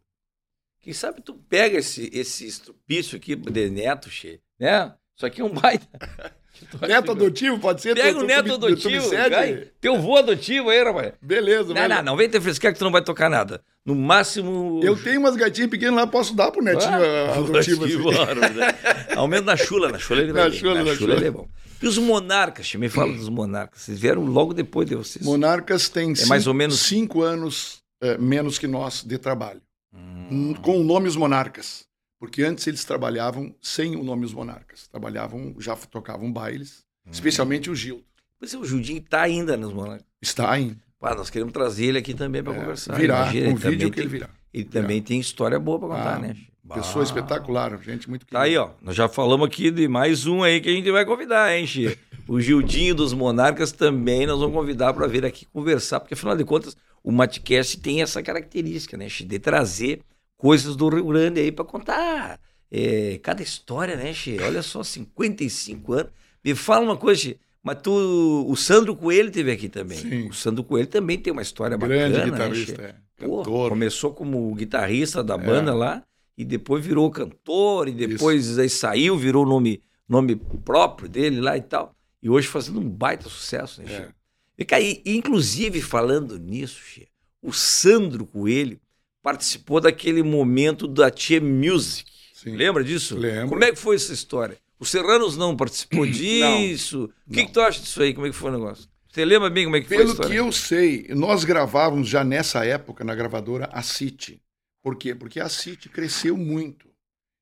Quem 0.79 0.93
sabe 0.93 1.21
tu 1.21 1.33
pega 1.33 1.79
esse, 1.79 2.09
esse 2.13 2.45
estrupício 2.47 3.17
aqui 3.17 3.35
de 3.35 3.69
neto, 3.69 4.09
che, 4.09 4.39
né? 4.57 4.93
Isso 5.15 5.25
aqui 5.25 5.41
é 5.41 5.43
um 5.43 5.49
baita. 5.49 5.87
Neto 6.87 7.11
adotivo, 7.11 7.57
pode 7.59 7.81
ser? 7.81 7.95
Pega 7.95 8.19
o 8.19 8.23
neto 8.23 8.53
adotivo. 8.53 9.09
Vai, 9.09 9.67
teu 9.79 9.97
vô 9.97 10.17
adotivo 10.17 10.69
aí, 10.69 10.83
rapaz. 10.83 11.13
Beleza, 11.21 11.73
Não, 11.73 11.87
não, 11.87 12.03
não 12.03 12.17
vem 12.17 12.29
ter 12.29 12.41
frescar 12.41 12.73
que 12.73 12.79
tu 12.79 12.83
não 12.83 12.91
vai 12.91 13.01
tocar 13.01 13.29
nada. 13.29 13.61
No 13.85 13.95
máximo. 13.95 14.81
Eu 14.83 15.01
tenho 15.01 15.19
umas 15.19 15.37
gatinhas 15.37 15.69
pequenas 15.69 15.95
lá, 15.95 16.07
posso 16.07 16.35
dar 16.35 16.51
pro 16.51 16.61
netinho 16.61 16.91
ah, 16.91 17.37
adotivo. 17.37 17.85
Assim. 17.85 18.01
Bora, 18.01 18.49
né? 18.49 18.67
Aumento 19.15 19.45
na 19.45 19.55
chula, 19.55 19.89
na 19.89 19.99
chula 19.99 20.21
ele 20.21 20.33
vai. 20.33 20.49
Na 20.49 20.51
chula, 20.51 20.75
na, 20.75 20.83
na 20.83 20.95
chula, 20.95 21.15
ele 21.15 21.27
é 21.27 21.31
bom. 21.31 21.47
E 21.81 21.87
os 21.87 21.97
monarcas, 21.97 22.73
me 22.75 22.89
fala 22.89 23.13
dos 23.13 23.29
monarcas. 23.29 23.81
Vocês 23.81 23.99
vieram 23.99 24.25
logo 24.25 24.53
depois 24.53 24.87
de 24.87 24.95
vocês. 24.95 25.23
Monarcas 25.23 25.89
têm 25.89 26.11
é 26.11 26.15
cinco, 26.15 26.29
mais 26.29 26.47
ou 26.47 26.53
menos... 26.53 26.79
cinco 26.79 27.21
anos 27.21 27.81
é, 28.01 28.17
menos 28.17 28.57
que 28.57 28.67
nós 28.67 29.03
de 29.03 29.17
trabalho. 29.17 29.61
Hum. 29.93 30.53
Com 30.61 30.79
o 30.79 30.83
nome 30.83 31.07
Os 31.07 31.15
Monarcas. 31.15 31.87
Porque 32.19 32.43
antes 32.43 32.67
eles 32.67 32.83
trabalhavam 32.83 33.55
sem 33.61 33.95
o 33.95 34.03
nome 34.03 34.25
Os 34.25 34.33
Monarcas. 34.33 34.87
Trabalhavam, 34.87 35.55
já 35.57 35.75
tocavam 35.75 36.31
bailes 36.31 36.83
Especialmente 37.11 37.69
o 37.69 37.75
Gil. 37.75 38.03
É, 38.41 38.57
o 38.57 38.63
Judinho 38.63 38.99
está 38.99 39.21
ainda 39.21 39.57
nos 39.57 39.73
Monarcas. 39.73 40.05
Está 40.21 40.51
ainda. 40.51 40.77
Pá, 40.99 41.15
nós 41.15 41.29
queremos 41.29 41.53
trazer 41.53 41.85
ele 41.85 41.97
aqui 41.97 42.13
também 42.13 42.43
para 42.43 42.53
é, 42.53 42.59
conversar. 42.59 42.95
Virá, 42.95 43.21
Imagina, 43.21 43.49
um 43.49 43.55
vídeo 43.55 43.91
que 43.91 43.99
ele 43.99 44.09
virá. 44.09 44.29
Ele 44.53 44.65
também 44.65 45.01
tem 45.01 45.19
história 45.19 45.59
boa 45.59 45.79
para 45.79 45.87
contar, 45.89 46.15
ah, 46.15 46.19
né? 46.19 46.35
Pessoa 46.73 47.03
espetacular, 47.03 47.77
gente 47.81 48.09
muito 48.09 48.25
querida. 48.25 48.39
Tá 48.39 48.45
aí, 48.45 48.57
ó. 48.57 48.69
Nós 48.81 48.95
já 48.95 49.09
falamos 49.09 49.47
aqui 49.47 49.71
de 49.71 49.87
mais 49.87 50.27
um 50.27 50.43
aí 50.43 50.61
que 50.61 50.69
a 50.69 50.71
gente 50.71 50.91
vai 50.91 51.05
convidar, 51.05 51.55
hein, 51.55 51.65
Xê? 51.65 51.97
O 52.27 52.39
Gildinho 52.39 52.93
dos 52.93 53.11
Monarcas 53.11 53.71
também 53.71 54.27
nós 54.27 54.39
vamos 54.39 54.55
convidar 54.55 54.93
para 54.93 55.07
vir 55.07 55.25
aqui 55.25 55.45
conversar, 55.47 55.99
porque 55.99 56.13
afinal 56.13 56.37
de 56.37 56.45
contas 56.45 56.77
o 57.03 57.11
Matcast 57.11 57.79
tem 57.79 58.03
essa 58.03 58.21
característica, 58.21 58.95
né, 58.95 59.09
Xê? 59.09 59.23
De 59.23 59.39
trazer 59.39 60.01
coisas 60.37 60.75
do 60.75 60.89
Rio 60.89 61.07
Grande 61.07 61.39
aí 61.39 61.51
para 61.51 61.65
contar. 61.65 62.39
É, 62.71 63.19
cada 63.23 63.41
história, 63.41 63.95
né, 63.95 64.13
Xê? 64.13 64.37
Olha 64.41 64.61
só, 64.61 64.83
55 64.83 65.93
anos. 65.93 66.11
Me 66.45 66.53
fala 66.53 66.85
uma 66.85 66.97
coisa, 66.97 67.35
mas 67.63 67.79
tu, 67.81 68.45
o 68.47 68.55
Sandro 68.55 68.95
Coelho 68.95 69.31
teve 69.31 69.51
aqui 69.51 69.67
também. 69.67 69.97
Sim. 69.97 70.29
O 70.29 70.33
Sandro 70.33 70.63
Coelho 70.63 70.87
também 70.87 71.17
tem 71.17 71.33
uma 71.33 71.41
história 71.41 71.75
Grande 71.75 71.93
bacana. 71.95 72.09
Grande 72.09 72.31
né, 72.31 72.37
guitarrista, 72.37 72.81
né? 72.81 72.95
é. 73.19 73.25
Pô, 73.25 73.43
começou 73.43 74.13
como 74.13 74.53
guitarrista 74.55 75.23
da 75.23 75.37
banda 75.37 75.71
é. 75.71 75.73
lá 75.73 76.03
e 76.39 76.45
depois 76.45 76.85
virou 76.85 77.11
cantor 77.11 77.89
e 77.89 77.91
depois 77.91 78.47
Isso. 78.47 78.61
aí 78.61 78.69
saiu, 78.69 79.17
virou 79.17 79.45
nome 79.45 79.83
nome 80.07 80.37
próprio 80.63 81.09
dele 81.09 81.41
lá 81.41 81.57
e 81.57 81.61
tal. 81.61 81.93
E 82.23 82.29
hoje 82.29 82.47
fazendo 82.47 82.79
um 82.79 82.89
baita 82.89 83.27
sucesso, 83.27 83.81
né, 83.81 83.93
é. 83.93 84.09
E, 84.57 84.65
cara, 84.65 84.81
e, 84.81 85.01
inclusive 85.05 85.81
falando 85.81 86.39
nisso, 86.39 86.81
Che, 86.81 87.07
o 87.41 87.51
Sandro 87.51 88.25
Coelho 88.25 88.79
participou 89.21 89.81
daquele 89.81 90.23
momento 90.23 90.87
da 90.87 91.11
Tia 91.11 91.41
Music. 91.41 92.09
Sim. 92.33 92.55
Lembra 92.55 92.83
disso? 92.83 93.17
Lembro. 93.17 93.49
Como 93.49 93.63
é 93.63 93.71
que 93.71 93.77
foi 93.77 93.97
essa 93.97 94.13
história? 94.13 94.57
O 94.79 94.85
Serranos 94.85 95.35
não 95.35 95.55
participou 95.55 96.05
disso. 96.07 96.99
Não, 96.99 97.05
o 97.05 97.33
que, 97.33 97.45
que, 97.45 97.51
tu 97.51 97.59
acha 97.61 97.81
disso 97.81 98.01
aí? 98.01 98.13
Como 98.13 98.27
é 98.27 98.29
que 98.29 98.35
foi 98.35 98.49
o 98.49 98.53
negócio? 98.53 98.87
Você 99.09 99.25
lembra 99.25 99.49
bem 99.49 99.65
como 99.65 99.75
é 99.75 99.81
que 99.81 99.87
Pelo 99.87 100.07
foi 100.07 100.15
Pelo 100.15 100.29
que 100.29 100.35
eu 100.35 100.51
sei, 100.51 101.07
nós 101.09 101.43
gravávamos 101.43 102.07
já 102.07 102.23
nessa 102.23 102.65
época 102.65 103.03
na 103.03 103.13
gravadora 103.13 103.69
a 103.71 103.81
City. 103.81 104.41
Por 104.89 104.95
quê? 104.95 105.13
Porque 105.13 105.39
a 105.39 105.47
City 105.47 105.87
cresceu 105.87 106.35
muito. 106.35 106.89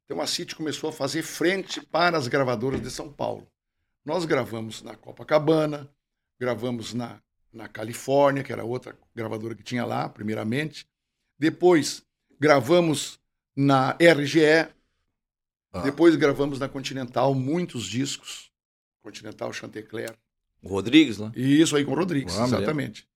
Então 0.04 0.20
a 0.20 0.28
City 0.28 0.54
começou 0.54 0.90
a 0.90 0.94
fazer 0.94 1.24
frente 1.24 1.80
para 1.80 2.18
as 2.18 2.28
gravadoras 2.28 2.82
de 2.82 2.92
São 2.92 3.10
Paulo. 3.10 3.48
Nós 4.04 4.26
gravamos 4.26 4.82
na 4.82 4.98
Copacabana, 4.98 5.90
gravamos 6.38 6.94
na, 6.94 7.22
na 7.54 7.70
Califórnia, 7.70 8.44
que 8.44 8.52
era 8.52 8.66
outra 8.66 9.00
gravadora 9.16 9.56
que 9.56 9.64
tinha 9.64 9.86
lá, 9.86 10.10
primeiramente. 10.10 10.86
Depois 11.40 12.04
gravamos 12.38 13.18
na 13.56 13.92
RGE, 13.92 14.68
ah. 15.72 15.82
Depois 15.84 16.18
gravamos 16.18 16.60
na 16.60 16.68
Continental 16.68 17.34
muitos 17.34 17.86
discos. 17.86 18.52
Continental 19.02 19.54
Chantecler. 19.54 20.14
O 20.62 20.68
Rodrigues, 20.68 21.18
né? 21.18 21.32
Isso 21.34 21.78
aí 21.78 21.86
com 21.86 21.94
o 21.94 21.96
Rodrigues, 21.96 22.38
ah, 22.38 22.44
exatamente. 22.44 23.08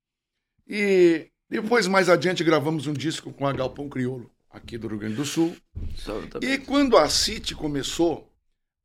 E 0.66 1.30
depois, 1.60 1.86
mais 1.86 2.08
adiante, 2.08 2.44
gravamos 2.44 2.88
um 2.88 2.94
disco 2.94 3.34
com 3.34 3.46
a 3.46 3.52
Galpão 3.52 3.90
Criolo, 3.90 4.32
aqui 4.50 4.78
do 4.78 4.88
Rio 4.88 5.00
Grande 5.00 5.16
do 5.16 5.26
Sul. 5.26 5.56
E 6.42 6.58
quando 6.58 6.98
a 6.98 7.10
City 7.10 7.54
começou 7.54 8.32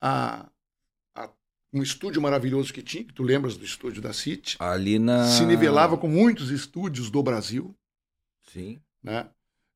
a, 0.00 0.48
a, 1.14 1.30
um 1.72 1.80
estúdio 1.80 2.20
maravilhoso 2.20 2.72
que 2.72 2.82
tinha, 2.82 3.04
que 3.04 3.12
tu 3.12 3.22
lembras 3.22 3.56
do 3.56 3.64
estúdio 3.64 4.02
da 4.02 4.12
City? 4.12 4.56
Ali 4.58 4.98
na. 4.98 5.26
Se 5.26 5.46
nivelava 5.46 5.96
com 5.96 6.08
muitos 6.08 6.50
estúdios 6.50 7.08
do 7.08 7.22
Brasil. 7.22 7.72
Sim. 8.52 8.80
Né? 9.00 9.28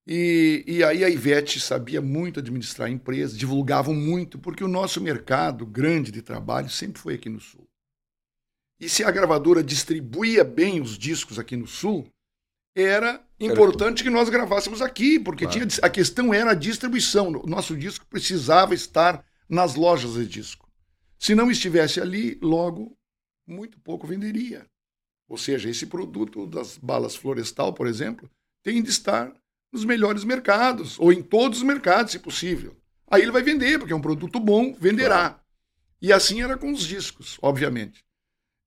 E, 0.05 0.65
e 0.67 0.83
aí 0.83 1.05
a 1.05 1.09
Ivete 1.09 1.61
sabia 1.61 2.01
muito 2.01 2.41
administrar 2.41 2.89
a 2.89 2.91
empresa, 2.91 3.37
divulgavam 3.37 3.95
muito, 3.95 4.37
porque 4.39 4.65
o 4.65 4.69
nosso 4.69 5.01
mercado 5.01 5.65
grande 5.65 6.11
de 6.11 6.23
trabalho 6.23 6.69
sempre 6.69 7.01
foi 7.01 7.15
aqui 7.15 7.29
no 7.29 7.39
Sul. 7.39 7.69
E 8.81 8.89
se 8.89 9.05
a 9.05 9.11
gravadora 9.13 9.63
distribuía 9.63 10.43
bem 10.43 10.81
os 10.81 10.99
discos 10.99 11.39
aqui 11.39 11.55
no 11.55 11.69
Sul, 11.69 12.11
era 12.75 13.25
importante 13.39 14.03
que 14.03 14.11
nós 14.11 14.29
gravássemos 14.29 14.81
aqui, 14.81 15.19
porque 15.19 15.45
claro. 15.45 15.67
tinha, 15.67 15.81
a 15.83 15.91
questão 15.91 16.33
era 16.33 16.53
a 16.53 16.55
distribuição. 16.55 17.29
O 17.29 17.47
nosso 17.47 17.77
disco 17.77 18.07
precisava 18.09 18.75
estar 18.75 19.25
nas 19.49 19.75
lojas 19.75 20.15
de 20.15 20.27
disco. 20.27 20.69
Se 21.19 21.35
não 21.35 21.51
estivesse 21.51 22.01
ali, 22.01 22.39
logo, 22.41 22.97
muito 23.47 23.79
pouco 23.81 24.07
venderia. 24.07 24.67
Ou 25.29 25.37
seja, 25.37 25.69
esse 25.69 25.87
produto 25.87 26.47
das 26.47 26.77
balas 26.79 27.15
florestal, 27.15 27.73
por 27.73 27.87
exemplo, 27.87 28.31
tem 28.63 28.83
de 28.83 28.91
estar 28.91 29.33
nos 29.73 29.85
melhores 29.85 30.25
mercados, 30.25 30.99
ou 30.99 31.13
em 31.13 31.23
todos 31.23 31.59
os 31.59 31.65
mercados, 31.65 32.13
se 32.13 32.19
possível. 32.19 32.77
Aí 33.09 33.23
ele 33.23 33.31
vai 33.31 33.43
vender, 33.43 33.79
porque 33.79 33.93
é 33.93 33.97
um 33.97 34.01
produto 34.01 34.41
bom, 34.41 34.75
venderá. 34.75 35.31
Claro. 35.31 35.41
E 36.03 36.13
assim 36.13 36.43
era 36.43 36.57
com 36.57 36.73
os 36.73 36.85
discos, 36.87 37.39
obviamente. 37.43 38.05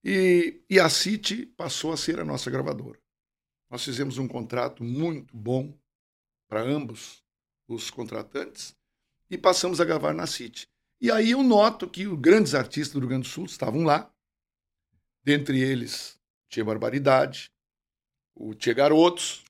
E, 0.04 0.62
e 0.68 0.78
a 0.78 0.88
City 0.88 1.46
passou 1.46 1.92
a 1.92 1.96
ser 1.96 2.20
a 2.20 2.24
nossa 2.24 2.50
gravadora. 2.50 2.98
Nós 3.74 3.82
fizemos 3.82 4.18
um 4.18 4.28
contrato 4.28 4.84
muito 4.84 5.36
bom 5.36 5.76
para 6.48 6.62
ambos 6.62 7.24
os 7.66 7.90
contratantes 7.90 8.72
e 9.28 9.36
passamos 9.36 9.80
a 9.80 9.84
gravar 9.84 10.14
na 10.14 10.28
City. 10.28 10.68
E 11.00 11.10
aí 11.10 11.32
eu 11.32 11.42
noto 11.42 11.90
que 11.90 12.06
os 12.06 12.16
grandes 12.20 12.54
artistas 12.54 12.92
do 12.92 13.00
Rio 13.00 13.08
Grande 13.08 13.26
do 13.26 13.32
Sul 13.32 13.46
estavam 13.46 13.82
lá, 13.82 14.08
dentre 15.24 15.60
eles 15.60 16.16
Tia 16.48 16.64
Barbaridade, 16.64 17.50
o 18.32 18.54
Tia 18.54 18.72
Garotos, 18.72 19.42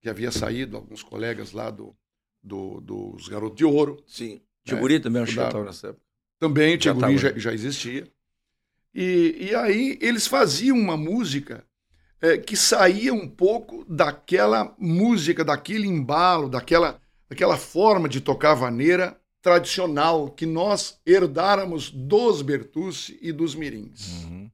que 0.00 0.08
havia 0.08 0.30
saído, 0.30 0.76
alguns 0.76 1.02
colegas 1.02 1.50
lá 1.50 1.68
do, 1.68 1.92
do 2.40 2.80
dos 2.82 3.26
Garotos 3.26 3.56
de 3.56 3.64
Ouro. 3.64 4.00
Sim. 4.06 4.40
Tiguri 4.64 4.98
né? 4.98 5.00
também 5.00 5.22
acho 5.22 5.34
que 5.34 5.40
estava 5.40 5.64
nessa 5.64 5.88
época. 5.88 6.06
Também, 6.38 6.78
Tiguri 6.78 7.18
já, 7.18 7.36
já, 7.36 7.52
existia. 7.52 8.06
E, 8.94 9.48
e 9.50 9.54
aí 9.56 9.98
eles 10.00 10.28
faziam 10.28 10.78
uma 10.78 10.96
música 10.96 11.66
é, 12.22 12.38
que 12.38 12.56
saía 12.56 13.12
um 13.12 13.28
pouco 13.28 13.84
daquela 13.88 14.72
música, 14.78 15.44
daquele 15.44 15.88
embalo, 15.88 16.48
daquela, 16.48 17.00
daquela 17.28 17.56
forma 17.56 18.08
de 18.08 18.20
tocar 18.20 18.54
vaneira 18.54 19.20
tradicional 19.42 20.30
que 20.30 20.46
nós 20.46 21.00
herdáramos 21.04 21.90
dos 21.90 22.40
Bertucci 22.40 23.18
e 23.20 23.32
dos 23.32 23.56
Mirins. 23.56 24.22
Uhum. 24.22 24.48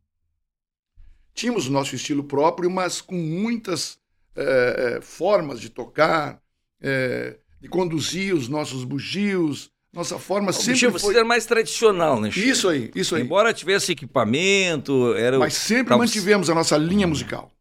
Tínhamos 1.35 1.69
o 1.69 1.71
nosso 1.71 1.95
estilo 1.95 2.25
próprio, 2.25 2.71
mas 2.71 3.03
com 3.03 3.15
muitas 3.15 3.99
é, 4.35 4.99
formas 5.03 5.61
de 5.61 5.69
tocar, 5.69 6.41
é, 6.81 7.37
de 7.61 7.69
conduzir 7.69 8.35
os 8.35 8.49
nossos 8.49 8.83
bugios, 8.83 9.71
nossa 9.93 10.19
forma 10.19 10.51
O 10.51 10.53
sempre 10.53 10.91
foi... 10.91 11.13
você 11.13 11.17
era 11.17 11.25
mais 11.25 11.45
tradicional, 11.45 12.21
né? 12.21 12.31
Chico? 12.31 12.47
Isso 12.47 12.69
aí, 12.69 12.91
isso 12.95 13.15
aí. 13.15 13.23
Embora 13.23 13.53
tivesse 13.53 13.93
equipamento, 13.93 15.15
era. 15.15 15.39
Mas 15.39 15.55
sempre 15.55 15.95
mantivemos 15.97 16.49
a 16.49 16.55
nossa 16.55 16.77
linha 16.77 17.07
musical. 17.07 17.53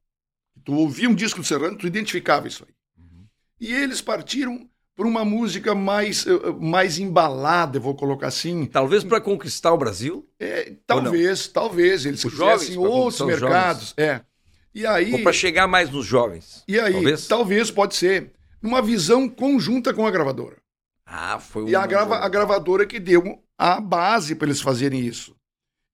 Tu 0.68 0.74
ouvia 0.74 1.10
um 1.10 1.16
disco 1.16 1.40
do 1.40 1.46
Serrano, 1.48 1.78
tu 1.78 1.88
identificava 1.88 2.46
isso 2.46 2.66
aí. 2.68 2.74
Uhum. 3.02 3.26
E 3.58 3.74
eles 3.74 4.02
partiram 4.02 4.70
por 4.94 5.06
uma 5.06 5.24
música 5.24 5.74
mais, 5.74 6.28
eh, 6.28 6.32
eh, 6.32 6.52
mais 6.60 7.00
embalada, 7.00 7.80
vou 7.80 7.96
colocar 7.96 8.28
assim. 8.28 8.66
Talvez 8.66 9.02
para 9.02 9.22
conquistar 9.22 9.72
o 9.72 9.78
Brasil, 9.78 10.28
É, 10.38 10.74
talvez, 10.86 11.48
talvez, 11.48 12.06
eles 12.06 12.22
Os 12.26 12.34
quisessem 12.34 12.78
outros 12.78 13.22
mercados. 13.22 13.94
É. 13.96 14.20
E 14.76 14.86
aí, 14.86 15.14
ou 15.14 15.24
para 15.24 15.32
chegar 15.32 15.68
mais 15.68 15.90
nos 15.90 16.06
jovens. 16.06 16.66
e 16.68 16.78
aí 16.78 16.92
talvez? 16.92 17.28
talvez. 17.28 17.72
pode 17.72 17.96
ser, 17.96 18.34
numa 18.62 18.82
visão 18.82 19.30
conjunta 19.30 19.94
com 19.94 20.06
a 20.06 20.12
gravadora. 20.12 20.58
Ah, 21.06 21.40
foi 21.40 21.70
E 21.70 21.76
a, 21.76 21.80
uma- 21.80 21.88
grava, 21.88 22.18
a 22.18 22.28
gravadora 22.28 22.86
que 22.86 23.00
deu 23.00 23.42
a 23.58 23.80
base 23.80 24.36
para 24.36 24.50
eles 24.50 24.60
fazerem 24.60 25.00
isso. 25.00 25.34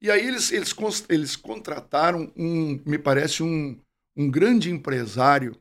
E 0.02 0.10
aí 0.10 0.28
eles, 0.28 0.52
eles, 0.52 0.76
eles 1.10 1.36
contrataram 1.36 2.32
um, 2.36 2.82
me 2.88 2.98
parece, 2.98 3.44
um, 3.44 3.80
um 4.16 4.30
grande 4.30 4.70
empresário, 4.72 5.56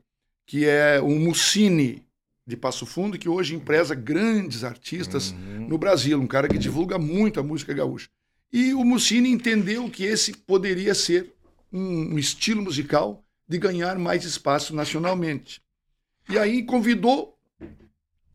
que 0.45 0.65
é 0.65 0.99
o 1.01 1.09
Mussini 1.09 2.03
de 2.45 2.57
Passo 2.57 2.85
Fundo, 2.85 3.17
que 3.17 3.29
hoje 3.29 3.55
empresa 3.55 3.95
grandes 3.95 4.63
artistas 4.63 5.31
Uhum. 5.31 5.67
no 5.69 5.77
Brasil, 5.77 6.19
um 6.19 6.27
cara 6.27 6.47
que 6.47 6.57
divulga 6.57 6.97
muito 6.99 7.39
a 7.39 7.43
música 7.43 7.73
gaúcha. 7.73 8.09
E 8.51 8.73
o 8.73 8.83
Mussini 8.83 9.29
entendeu 9.29 9.89
que 9.89 10.03
esse 10.03 10.33
poderia 10.33 10.93
ser 10.93 11.33
um, 11.71 12.17
estilo 12.19 12.61
musical 12.61 13.23
de 13.47 13.57
ganhar 13.57 13.97
mais 13.97 14.25
espaço 14.25 14.75
nacionalmente. 14.75 15.61
E 16.29 16.37
aí 16.37 16.63
convidou, 16.63 17.35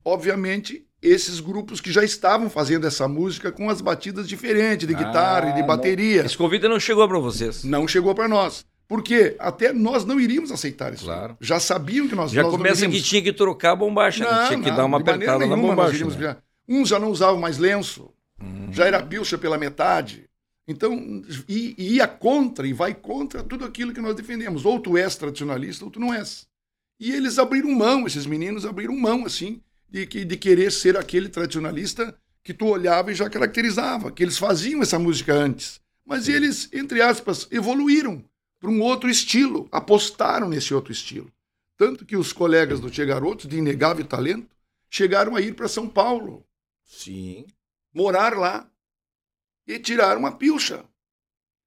obviamente, 0.05 0.85
esses 1.01 1.39
grupos 1.39 1.81
que 1.81 1.93
já 1.93 2.03
estavam 2.03 2.51
fazendo 2.51 2.87
essa 2.87 3.07
música 3.07 3.53
com 3.53 3.71
as 3.71 3.81
batidas 3.81 4.29
diferentes 4.29 4.87
de 4.89 4.95
guitarra 4.95 5.51
e 5.51 5.55
de 5.55 5.61
Ah, 5.61 5.66
bateria. 5.66 6.25
Esse 6.25 6.37
convite 6.37 6.66
não 6.66 6.81
chegou 6.81 7.07
para 7.07 7.19
vocês. 7.19 7.62
Não 7.62 7.87
chegou 7.87 8.14
para 8.14 8.27
nós. 8.27 8.66
Porque 8.89 9.36
até 9.39 9.70
nós 9.72 10.07
não 10.07 10.18
iríamos 10.18 10.51
aceitar 10.51 10.95
isso. 10.95 11.05
Claro. 11.05 11.36
Já 11.41 11.61
sabiam 11.61 12.09
que 12.09 12.14
nós 12.14 12.30
Já 12.32 12.43
nós 12.43 12.51
não 12.53 12.59
começa 12.59 12.89
que 12.89 13.03
tinha 13.03 13.20
que 13.22 13.32
trocar 13.34 13.72
a 13.72 13.76
bombacha, 13.76 14.24
né? 14.24 14.49
tinha 14.49 14.62
que 14.62 14.70
dar 14.70 14.86
uma 14.86 14.99
apertada 14.99 15.47
na 15.47 15.57
bombacha. 15.57 16.07
né? 16.07 16.36
Uns 16.66 16.89
já 16.89 16.99
não 16.99 17.11
usavam 17.11 17.39
mais 17.39 17.59
lenço, 17.59 18.11
Uhum. 18.41 18.72
já 18.72 18.86
era 18.86 19.03
pilcha 19.03 19.36
pela 19.36 19.59
metade. 19.59 20.24
Então, 20.66 21.22
e, 21.49 21.74
e 21.76 21.95
ia 21.97 22.07
contra, 22.07 22.66
e 22.68 22.72
vai 22.72 22.95
contra 22.95 23.43
tudo 23.43 23.64
aquilo 23.64 23.93
que 23.93 24.01
nós 24.01 24.14
defendemos. 24.14 24.64
Ou 24.64 24.78
tu 24.78 24.97
és 24.97 25.16
tradicionalista, 25.16 25.84
ou 25.84 25.91
tu 25.91 25.99
não 25.99 26.14
és. 26.14 26.47
E 27.01 27.11
eles 27.12 27.39
abriram 27.39 27.70
mão, 27.72 28.07
esses 28.07 28.26
meninos 28.26 28.64
abriram 28.64 28.95
mão, 28.97 29.24
assim, 29.26 29.61
de, 29.91 30.07
de 30.07 30.36
querer 30.36 30.70
ser 30.70 30.97
aquele 30.97 31.28
tradicionalista 31.28 32.14
que 32.45 32.55
tu 32.55 32.66
olhava 32.66 33.11
e 33.11 33.14
já 33.14 33.28
caracterizava, 33.28 34.12
que 34.12 34.22
eles 34.22 34.39
faziam 34.39 34.82
essa 34.82 34.99
música 34.99 35.34
antes. 35.34 35.80
Mas 36.07 36.28
eles, 36.28 36.68
entre 36.72 37.03
aspas, 37.03 37.49
evoluíram 37.51 38.22
para 38.61 38.71
um 38.71 38.81
outro 38.81 39.09
estilo, 39.09 39.69
apostaram 39.71 40.49
nesse 40.49 40.75
outro 40.75 40.93
estilo. 40.93 41.33
Tanto 41.77 42.05
que 42.05 42.17
os 42.17 42.33
colegas 42.33 42.81
do 42.81 42.91
Tchê 42.91 43.07
Garotos, 43.07 43.47
de 43.47 43.59
inegável 43.59 44.05
talento, 44.05 44.49
chegaram 44.91 45.37
a 45.37 45.41
ir 45.41 45.55
para 45.55 45.69
São 45.69 45.89
Paulo, 45.89 46.45
Sim. 46.83 47.47
morar 47.95 48.37
lá 48.37 48.69
e 49.67 49.79
tiraram 49.79 50.21
uma 50.21 50.33
pilcha. 50.33 50.85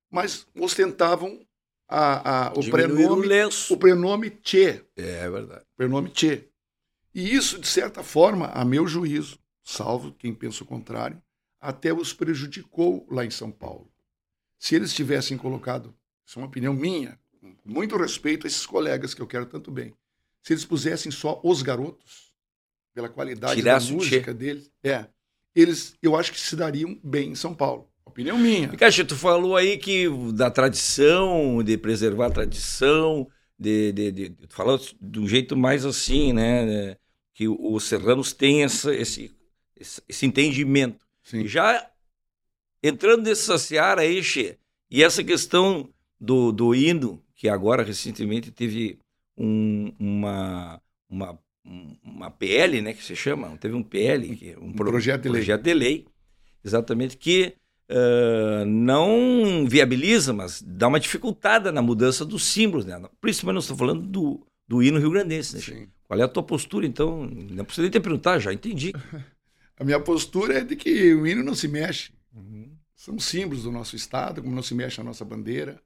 Mas 0.10 0.46
ostentavam 0.54 1.46
a, 1.88 2.48
a, 2.48 2.54
o, 2.54 2.60
o 2.60 2.70
prenome, 2.70 3.28
lenço. 3.28 3.74
o 3.74 3.78
prenome 3.78 4.30
Tchê. 4.30 4.84
É 4.96 5.30
verdade. 5.30 5.66
Prenome 5.78 6.10
Tchê. 6.10 6.50
E 7.14 7.34
isso, 7.34 7.60
de 7.60 7.68
certa 7.68 8.04
forma, 8.04 8.48
a 8.48 8.66
meu 8.66 8.88
juízo, 8.88 9.40
salvo 9.64 10.14
quem 10.14 10.34
pensa 10.34 10.64
o 10.64 10.68
contrário, 10.68 11.22
até 11.60 11.94
os 11.94 12.12
prejudicou 12.14 13.06
lá 13.10 13.24
em 13.24 13.30
São 13.30 13.52
Paulo. 13.52 13.90
Se 14.58 14.76
eles 14.76 14.94
tivessem 14.94 15.38
colocado, 15.38 15.94
isso 16.32 16.40
é 16.40 16.44
uma 16.44 16.48
opinião 16.48 16.74
minha, 16.74 17.20
muito 17.66 17.98
respeito 17.98 18.46
a 18.46 18.48
esses 18.48 18.66
colegas 18.66 19.14
que 19.14 19.22
eu 19.22 19.28
quero 19.28 19.46
tanto 19.46 19.70
bem, 19.70 19.94
se 20.42 20.54
eles 20.54 20.64
pusessem 20.64 21.12
só 21.12 21.42
os 21.44 21.62
garotos, 21.62 22.32
pela 22.94 23.10
qualidade 23.10 23.56
Tirasse 23.56 23.90
da 23.90 23.94
música 23.94 24.34
deles, 24.34 24.72
é, 24.82 25.08
eles, 25.54 25.94
eu 26.02 26.16
acho 26.16 26.32
que 26.32 26.40
se 26.40 26.56
dariam 26.56 26.98
bem 27.04 27.32
em 27.32 27.36
São 27.36 27.54
Paulo. 27.54 27.90
Opinião 28.06 28.38
minha. 28.38 28.70
Caixa, 28.70 29.04
tu 29.04 29.16
falou 29.16 29.58
aí 29.58 29.78
que 29.78 30.08
da 30.34 30.50
tradição, 30.50 31.62
de 31.62 31.78
preservar 31.78 32.28
a 32.28 32.32
tradição, 32.32 33.28
de, 33.60 33.92
de, 33.92 34.12
de, 34.12 34.30
tu 34.30 34.54
falou 34.54 34.80
de 35.02 35.20
um 35.20 35.28
jeito 35.28 35.58
mais 35.58 35.86
assim, 35.86 36.32
né? 36.32 36.66
né, 36.66 36.98
Que 37.34 37.50
os 37.50 37.84
serranos 37.84 38.32
têm 38.32 38.64
essa, 38.64 38.94
esse, 38.96 39.36
esse, 39.76 40.02
esse 40.08 40.26
entendimento. 40.26 41.06
Sim. 41.24 41.46
Já 41.46 41.90
entrando 42.82 43.24
nessa 43.24 43.58
seara 43.58 44.02
aí, 44.02 44.24
Che, 44.24 44.58
e 44.90 45.04
essa 45.04 45.24
questão 45.24 45.90
do, 46.22 46.52
do 46.52 46.76
hino, 46.76 47.20
que 47.36 47.50
agora 47.50 47.84
recentemente 47.84 48.52
teve 48.52 49.00
um, 49.38 49.92
uma, 50.00 50.80
uma, 51.10 51.40
uma 52.04 52.30
PL, 52.30 52.82
né, 52.82 52.94
que 52.94 53.04
se 53.04 53.16
chama, 53.16 53.58
teve 53.58 53.74
um 53.74 53.82
PL, 53.84 54.36
que 54.36 54.52
é 54.52 54.60
um, 54.60 54.72
pro- 54.74 54.92
projeto 54.92 55.24
de 55.24 55.30
lei. 55.30 55.42
projeto 55.42 55.64
de 55.64 55.74
lei, 55.74 56.06
exatamente, 56.64 57.18
que 57.18 57.56
ah, 57.90 58.64
não 58.66 59.66
viabiliza, 59.68 60.32
mas 60.32 60.62
dá 60.62 60.88
uma 60.88 61.00
dificultada 61.00 61.72
na 61.72 61.82
mudança 61.82 62.24
dos 62.24 62.44
símbolos, 62.46 62.86
né? 62.86 63.02
Principalmente 63.20 63.56
nós 63.56 63.64
estamos 63.64 63.80
falando 63.80 64.08
do, 64.08 64.46
do 64.68 64.84
hino 64.84 65.00
rio-grandense, 65.00 65.56
né? 65.56 65.62
Sim. 65.62 65.88
Qual 66.04 66.20
é 66.20 66.24
a 66.24 66.28
tua 66.28 66.44
postura, 66.44 66.86
então? 66.86 67.26
Não 67.26 67.66
precisa 67.66 67.84
nem 67.84 67.92
te 67.92 68.00
perguntar, 68.00 68.38
já 68.40 68.54
entendi. 68.54 68.94
A 69.80 69.84
minha 69.84 70.00
postura 70.00 70.60
é 70.60 70.64
de 70.64 70.76
que 70.76 71.12
o 71.16 71.26
hino 71.26 71.44
não 71.44 71.56
se 71.56 71.68
mexe. 71.68 72.12
São 72.96 73.18
símbolos 73.18 73.64
do 73.64 73.72
nosso 73.72 73.96
Estado, 73.96 74.40
como 74.44 74.54
não 74.54 74.62
se 74.62 74.76
mexe 74.76 75.02
a 75.02 75.04
nossa 75.04 75.26
bandeira. 75.26 75.82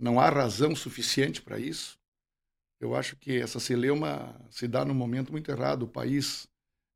Não 0.00 0.18
há 0.18 0.30
razão 0.30 0.74
suficiente 0.74 1.42
para 1.42 1.58
isso. 1.58 1.98
Eu 2.80 2.96
acho 2.96 3.16
que 3.16 3.38
essa 3.38 3.60
celeuma 3.60 4.34
se 4.50 4.66
dá 4.66 4.82
num 4.82 4.94
momento 4.94 5.30
muito 5.30 5.50
errado. 5.50 5.82
O 5.82 5.88
país 5.88 6.48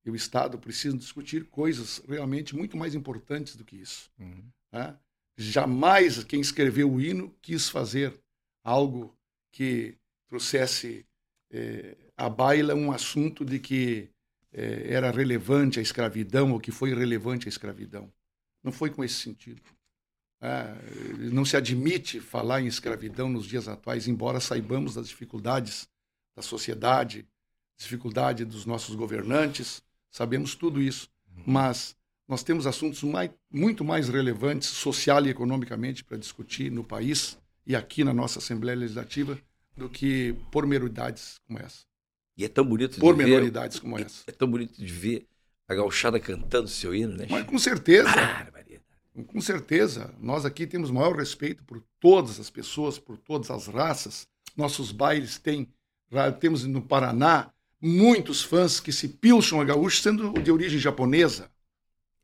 e 0.06 0.10
o 0.10 0.16
Estado 0.16 0.58
precisam 0.58 0.96
discutir 0.96 1.44
coisas 1.50 2.02
realmente 2.08 2.56
muito 2.56 2.78
mais 2.78 2.94
importantes 2.94 3.56
do 3.56 3.64
que 3.64 3.76
isso. 3.76 4.10
né? 4.72 4.98
Jamais 5.36 6.24
quem 6.24 6.40
escreveu 6.40 6.90
o 6.90 7.00
hino 7.00 7.34
quis 7.42 7.68
fazer 7.68 8.18
algo 8.62 9.14
que 9.52 9.98
trouxesse 10.26 11.04
eh, 11.50 11.96
à 12.16 12.30
baila 12.30 12.74
um 12.74 12.90
assunto 12.90 13.44
de 13.44 13.58
que 13.58 14.08
eh, 14.52 14.86
era 14.88 15.10
relevante 15.10 15.78
a 15.78 15.82
escravidão 15.82 16.52
ou 16.52 16.60
que 16.60 16.70
foi 16.70 16.94
relevante 16.94 17.46
a 17.46 17.50
escravidão. 17.50 18.10
Não 18.62 18.72
foi 18.72 18.88
com 18.88 19.04
esse 19.04 19.16
sentido. 19.16 19.60
Ah, 20.40 20.74
não 21.32 21.44
se 21.44 21.56
admite 21.56 22.20
falar 22.20 22.60
em 22.60 22.66
escravidão 22.66 23.28
nos 23.28 23.46
dias 23.46 23.66
atuais, 23.66 24.06
embora 24.06 24.40
saibamos 24.40 24.94
das 24.94 25.08
dificuldades 25.08 25.88
da 26.36 26.42
sociedade, 26.42 27.26
dificuldade 27.76 28.44
dos 28.44 28.66
nossos 28.66 28.94
governantes, 28.94 29.82
sabemos 30.10 30.54
tudo 30.54 30.82
isso. 30.82 31.08
Mas 31.46 31.96
nós 32.28 32.42
temos 32.42 32.66
assuntos 32.66 33.02
mai- 33.02 33.32
muito 33.50 33.84
mais 33.84 34.08
relevantes, 34.08 34.68
social 34.68 35.24
e 35.26 35.30
economicamente, 35.30 36.04
para 36.04 36.16
discutir 36.18 36.70
no 36.70 36.84
país 36.84 37.38
e 37.66 37.74
aqui 37.74 38.04
na 38.04 38.12
nossa 38.12 38.38
Assembleia 38.38 38.78
Legislativa 38.78 39.38
do 39.76 39.88
que 39.88 40.34
pormenoridades 40.52 41.38
como 41.46 41.58
essa. 41.58 41.82
E 42.36 42.44
é 42.44 42.48
tão 42.48 42.64
bonito 42.64 42.94
de 42.94 43.00
ver. 43.00 43.00
Como 43.80 43.98
essa. 43.98 44.24
É 44.26 44.32
tão 44.32 44.48
bonito 44.50 44.74
de 44.76 44.86
ver 44.92 45.26
a 45.68 45.74
gauchada 45.74 46.20
cantando 46.20 46.68
seu 46.68 46.94
hino, 46.94 47.16
né? 47.16 47.26
Mas 47.30 47.44
com 47.44 47.58
certeza, 47.58 48.08
Barbaridade. 48.10 48.63
Com 49.22 49.40
certeza, 49.40 50.12
nós 50.20 50.44
aqui 50.44 50.66
temos 50.66 50.90
maior 50.90 51.14
respeito 51.16 51.62
por 51.64 51.82
todas 52.00 52.40
as 52.40 52.50
pessoas, 52.50 52.98
por 52.98 53.16
todas 53.16 53.50
as 53.50 53.66
raças. 53.68 54.26
Nossos 54.56 54.90
bailes 54.90 55.38
têm, 55.38 55.68
temos 56.40 56.64
no 56.64 56.82
Paraná 56.82 57.50
muitos 57.80 58.42
fãs 58.42 58.80
que 58.80 58.90
se 58.92 59.08
pilcham 59.08 59.60
a 59.60 59.64
gaúcho 59.64 60.00
sendo 60.00 60.32
de 60.32 60.50
origem 60.50 60.78
japonesa, 60.78 61.50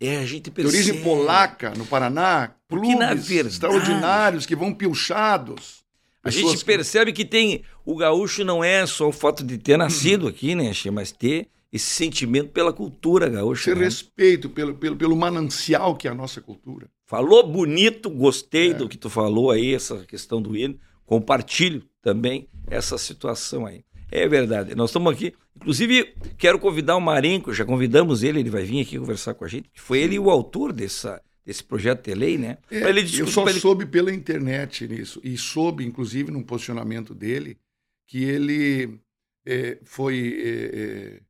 É, 0.01 0.17
a 0.17 0.25
gente 0.27 0.45
de 0.45 0.51
percebe. 0.51 0.77
origem 0.79 1.03
polaca 1.03 1.71
no 1.77 1.85
Paraná, 1.85 2.55
Porque, 2.67 2.87
clubes 2.87 3.27
verdade, 3.29 3.55
extraordinários 3.55 4.47
que 4.47 4.57
vão 4.57 4.73
pilchados. 4.73 5.81
A 6.25 6.31
gente 6.31 6.57
que- 6.59 6.65
percebe 6.65 7.13
que 7.13 7.25
tem. 7.25 7.63
O 7.85 7.97
gaúcho 7.97 8.45
não 8.45 8.63
é 8.65 8.87
só 8.87 9.09
o 9.09 9.13
fato 9.13 9.43
de 9.45 9.59
ter 9.59 9.77
nascido 9.77 10.27
aqui, 10.29 10.55
né, 10.55 10.73
Che, 10.73 10.91
mas 10.91 11.13
ter 11.13 11.49
esse 11.73 11.87
sentimento 11.87 12.51
pela 12.51 12.73
cultura 12.73 13.29
gaúcha. 13.29 13.71
Esse 13.71 13.79
né? 13.79 13.85
respeito 13.85 14.49
pelo, 14.51 14.75
pelo, 14.75 14.97
pelo 14.97 15.17
manancial 15.17 15.95
que 15.97 16.09
é 16.09 16.11
a 16.11 16.15
nossa 16.15 16.41
cultura. 16.41 16.89
Falou 17.07 17.47
bonito, 17.47 18.09
É. 18.09 18.13
gostei 18.13 18.75
do 18.75 18.89
que 18.89 18.97
tu 18.99 19.09
falou 19.11 19.51
aí, 19.51 19.75
essa 19.75 20.05
questão 20.07 20.41
do 20.43 20.57
hino. 20.57 20.79
Compartilho 21.05 21.83
também 22.03 22.49
essa 22.69 22.97
situação 22.99 23.67
aí. 23.67 23.85
É 24.13 24.27
verdade. 24.29 24.75
Nós 24.75 24.91
estamos 24.91 25.13
aqui. 25.13 25.33
Inclusive, 25.57 26.15
quero 26.39 26.59
convidar 26.59 26.97
o 26.97 27.01
Marenco, 27.01 27.53
já 27.53 27.65
convidamos 27.65 28.23
ele, 28.23 28.41
ele 28.41 28.51
vai 28.51 28.65
vir 28.65 28.81
aqui 28.81 28.99
conversar 28.99 29.35
com 29.35 29.45
a 29.45 29.49
gente, 29.49 29.69
foi 29.75 29.99
ele 30.01 30.19
o 30.19 30.31
autor 30.31 30.73
dessa, 30.73 31.21
desse 31.45 31.63
projeto 31.63 32.05
de 32.07 32.15
lei, 32.15 32.39
né? 32.39 32.59
É, 32.71 32.89
ele 32.89 33.01
eu 33.19 33.27
só 33.27 33.49
ele- 33.49 33.61
soube 33.61 33.85
pela 33.87 34.13
internet 34.13 34.87
nisso. 34.89 35.21
E 35.23 35.37
soube, 35.37 35.85
inclusive, 35.85 36.31
num 36.31 36.43
posicionamento 36.43 37.15
dele, 37.15 37.59
que 38.07 38.25
ele 38.25 38.99
eh, 39.45 39.79
foi 39.85 40.41
eh, 40.45 41.21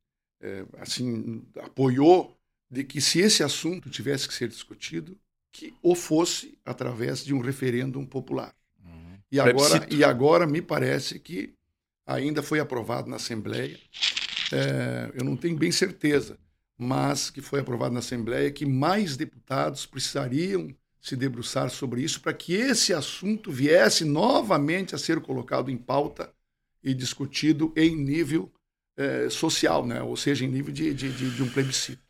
é, 0.41 0.65
assim, 0.79 1.43
apoiou 1.61 2.37
de 2.69 2.83
que 2.83 2.99
se 2.99 3.19
esse 3.19 3.43
assunto 3.43 3.89
tivesse 3.89 4.27
que 4.27 4.33
ser 4.33 4.47
discutido, 4.47 5.17
que 5.51 5.73
o 5.81 5.93
fosse 5.93 6.57
através 6.65 7.23
de 7.23 7.33
um 7.33 7.39
referêndum 7.39 8.05
popular. 8.05 8.55
Uhum. 8.83 9.17
E, 9.31 9.39
agora, 9.39 9.87
e 9.91 10.03
agora 10.03 10.47
me 10.47 10.61
parece 10.61 11.19
que 11.19 11.53
ainda 12.05 12.41
foi 12.41 12.59
aprovado 12.59 13.09
na 13.09 13.17
Assembleia. 13.17 13.77
É, 14.51 15.11
eu 15.13 15.23
não 15.23 15.35
tenho 15.35 15.57
bem 15.57 15.71
certeza, 15.71 16.37
mas 16.77 17.29
que 17.29 17.41
foi 17.41 17.59
aprovado 17.59 17.93
na 17.93 17.99
Assembleia 17.99 18.51
que 18.51 18.65
mais 18.65 19.17
deputados 19.17 19.85
precisariam 19.85 20.73
se 21.01 21.15
debruçar 21.15 21.69
sobre 21.69 22.01
isso 22.03 22.21
para 22.21 22.33
que 22.33 22.53
esse 22.53 22.93
assunto 22.93 23.51
viesse 23.51 24.05
novamente 24.05 24.93
a 24.95 24.97
ser 24.97 25.19
colocado 25.19 25.69
em 25.69 25.77
pauta 25.77 26.31
e 26.83 26.93
discutido 26.93 27.73
em 27.75 27.95
nível 27.95 28.51
é, 28.97 29.29
social, 29.29 29.85
né? 29.85 30.01
ou 30.01 30.15
seja, 30.15 30.45
em 30.45 30.47
nível 30.47 30.73
de, 30.73 30.93
de, 30.93 31.11
de, 31.11 31.31
de 31.31 31.43
um 31.43 31.49
plebiscito. 31.49 32.01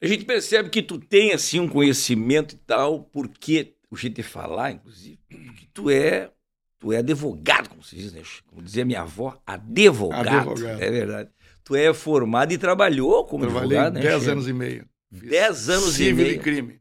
A 0.00 0.06
gente 0.06 0.24
percebe 0.24 0.70
que 0.70 0.82
tu 0.82 0.98
tem 0.98 1.32
assim 1.32 1.58
um 1.58 1.68
conhecimento 1.68 2.54
e 2.54 2.58
tal, 2.58 3.02
porque 3.02 3.74
o 3.90 3.96
jeito 3.96 4.16
de 4.16 4.22
falar, 4.22 4.72
inclusive, 4.72 5.18
que 5.28 5.66
tu 5.72 5.90
é 5.90 6.30
tu 6.78 6.92
é 6.92 6.98
advogado, 6.98 7.68
como 7.68 7.82
se 7.82 7.96
diz, 7.96 8.12
né? 8.12 8.22
Como 8.46 8.62
dizia 8.62 8.84
minha 8.84 9.02
avó, 9.02 9.40
advogado. 9.44 10.28
advogado. 10.28 10.80
É 10.80 10.90
verdade. 10.90 11.30
Tu 11.64 11.74
é 11.74 11.92
formado 11.92 12.52
e 12.52 12.58
trabalhou 12.58 13.24
como 13.24 13.44
Trabalhei 13.44 13.76
advogado, 13.76 13.94
né? 13.94 14.00
10 14.00 14.28
anos 14.28 14.48
e 14.48 14.52
meio. 14.52 14.88
10 15.10 15.68
anos 15.70 16.00
e 16.00 16.12
meio. 16.12 16.34
e 16.34 16.38
crime. 16.38 16.80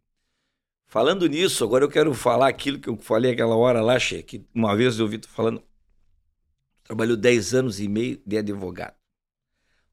Falando 0.85 1.27
nisso, 1.27 1.63
agora 1.63 1.83
eu 1.83 1.89
quero 1.89 2.13
falar 2.13 2.47
aquilo 2.47 2.79
que 2.79 2.87
eu 2.87 2.95
falei 2.97 3.31
aquela 3.31 3.55
hora 3.55 3.81
lá, 3.81 3.99
Che, 3.99 4.23
que 4.23 4.45
uma 4.53 4.75
vez 4.75 4.97
eu 4.97 5.05
ouvi 5.05 5.17
tu 5.17 5.27
falando. 5.27 5.61
Trabalhou 6.83 7.17
10 7.17 7.53
anos 7.55 7.79
e 7.79 7.87
meio 7.87 8.21
de 8.25 8.37
advogado. 8.37 8.95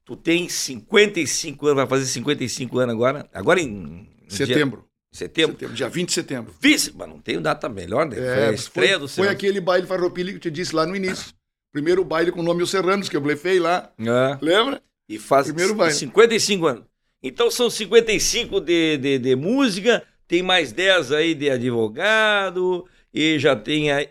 Tu 0.04 0.16
tem 0.16 0.48
55 0.48 1.66
anos, 1.66 1.76
vai 1.76 1.86
fazer 1.86 2.06
55 2.06 2.78
anos 2.78 2.94
agora. 2.94 3.28
Agora 3.32 3.60
em. 3.60 4.08
Setembro. 4.28 4.36
Dia, 4.36 4.46
setembro? 4.46 5.56
Setembro, 5.56 5.74
dia 5.74 5.88
20 5.88 6.08
de 6.08 6.14
setembro. 6.14 6.54
Vice, 6.60 6.92
mas 6.94 7.08
não 7.08 7.20
tem 7.20 7.40
data 7.40 7.68
melhor, 7.68 8.06
né? 8.06 8.16
É, 8.18 8.46
foi 8.46 8.54
estreia 8.54 8.98
do 8.98 9.08
Foi 9.08 9.28
aquele 9.28 9.60
baile 9.60 9.86
farroupilha 9.86 10.30
que 10.32 10.36
eu 10.36 10.40
te 10.40 10.50
disse 10.50 10.74
lá 10.74 10.84
no 10.84 10.96
início. 10.96 11.32
Primeiro 11.72 12.04
baile 12.04 12.32
com 12.32 12.40
o 12.40 12.42
nome 12.42 12.62
Os 12.62 12.70
Serranos, 12.70 13.08
que 13.08 13.16
eu 13.16 13.20
blefei 13.20 13.58
lá. 13.58 13.92
É. 13.98 14.38
Lembra? 14.40 14.82
E 15.08 15.18
faz 15.18 15.46
Primeiro 15.46 15.74
baile. 15.74 15.94
55 15.94 16.66
anos. 16.66 16.84
Então 17.22 17.50
são 17.50 17.70
55 17.70 18.60
de, 18.60 18.98
de, 18.98 19.18
de 19.18 19.36
música, 19.36 20.02
tem 20.28 20.42
mais 20.42 20.72
10 20.72 21.12
aí 21.12 21.34
de 21.34 21.48
advogado, 21.48 22.86
e 23.12 23.38
já 23.38 23.56
tem 23.56 23.90
aí. 23.90 24.10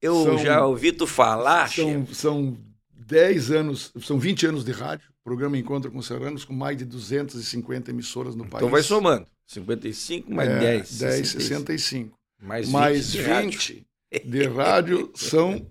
Eu 0.00 0.22
são, 0.24 0.38
já 0.38 0.64
ouvi 0.64 0.92
tu 0.92 1.06
falar. 1.06 1.68
São, 1.68 2.06
são 2.12 2.56
10 2.92 3.50
anos, 3.50 3.92
são 4.00 4.18
20 4.18 4.46
anos 4.46 4.64
de 4.64 4.72
rádio. 4.72 5.13
Programa 5.24 5.56
Encontro 5.56 5.90
com 5.90 6.02
Serranos, 6.02 6.44
com 6.44 6.52
mais 6.52 6.76
de 6.76 6.84
250 6.84 7.90
emissoras 7.90 8.34
no 8.34 8.42
então 8.44 8.50
país. 8.50 8.62
Então 8.62 8.70
vai 8.70 8.82
somando. 8.82 9.26
55 9.46 10.30
mais 10.30 10.50
é, 10.50 10.58
10. 10.58 10.98
10, 10.98 11.28
65. 11.28 12.18
Mais 12.42 12.66
20, 12.66 12.72
mais 12.72 13.14
20 13.14 13.86
de 14.24 14.46
rádio 14.46 15.10
são 15.14 15.66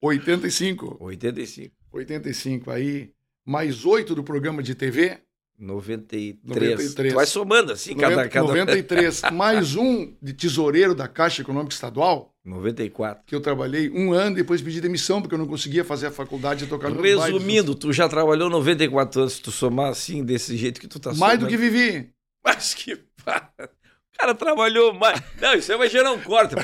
85. 0.00 0.98
85. 1.00 1.74
85. 1.90 2.70
Aí, 2.70 3.10
mais 3.44 3.84
8 3.84 4.14
do 4.14 4.22
programa 4.22 4.62
de 4.62 4.74
TV. 4.74 5.18
93. 5.58 6.40
93. 6.44 7.12
Tu 7.12 7.14
vai 7.14 7.26
somando 7.26 7.72
assim, 7.72 7.94
90, 7.94 8.10
cada, 8.10 8.28
cada. 8.28 8.46
93. 8.46 9.22
mais 9.32 9.74
um 9.74 10.14
de 10.20 10.32
tesoureiro 10.32 10.94
da 10.94 11.08
Caixa 11.08 11.42
Econômica 11.42 11.72
Estadual. 11.72 12.31
94. 12.44 13.22
Que 13.26 13.34
eu 13.34 13.40
trabalhei 13.40 13.90
um 13.90 14.12
ano, 14.12 14.36
depois 14.36 14.60
pedi 14.60 14.80
demissão, 14.80 15.20
porque 15.20 15.34
eu 15.34 15.38
não 15.38 15.46
conseguia 15.46 15.84
fazer 15.84 16.08
a 16.08 16.10
faculdade 16.10 16.64
e 16.64 16.66
tocar 16.66 16.90
no 16.90 17.00
Resumindo, 17.00 17.74
tu 17.74 17.92
já 17.92 18.08
trabalhou 18.08 18.50
94 18.50 19.20
anos, 19.20 19.34
se 19.34 19.42
tu 19.42 19.52
somar 19.52 19.90
assim, 19.90 20.24
desse 20.24 20.56
jeito 20.56 20.80
que 20.80 20.88
tu 20.88 20.98
tá 20.98 21.10
Mais 21.10 21.18
somando. 21.18 21.38
do 21.46 21.48
que 21.48 21.56
vivi. 21.56 22.10
Mas 22.44 22.74
que. 22.74 22.94
O 22.94 24.18
cara 24.18 24.34
trabalhou 24.34 24.92
mais. 24.92 25.20
Não, 25.40 25.54
isso 25.54 25.72
aí 25.72 25.78
vai 25.78 25.88
gerar 25.88 26.12
um 26.12 26.20
corte. 26.20 26.54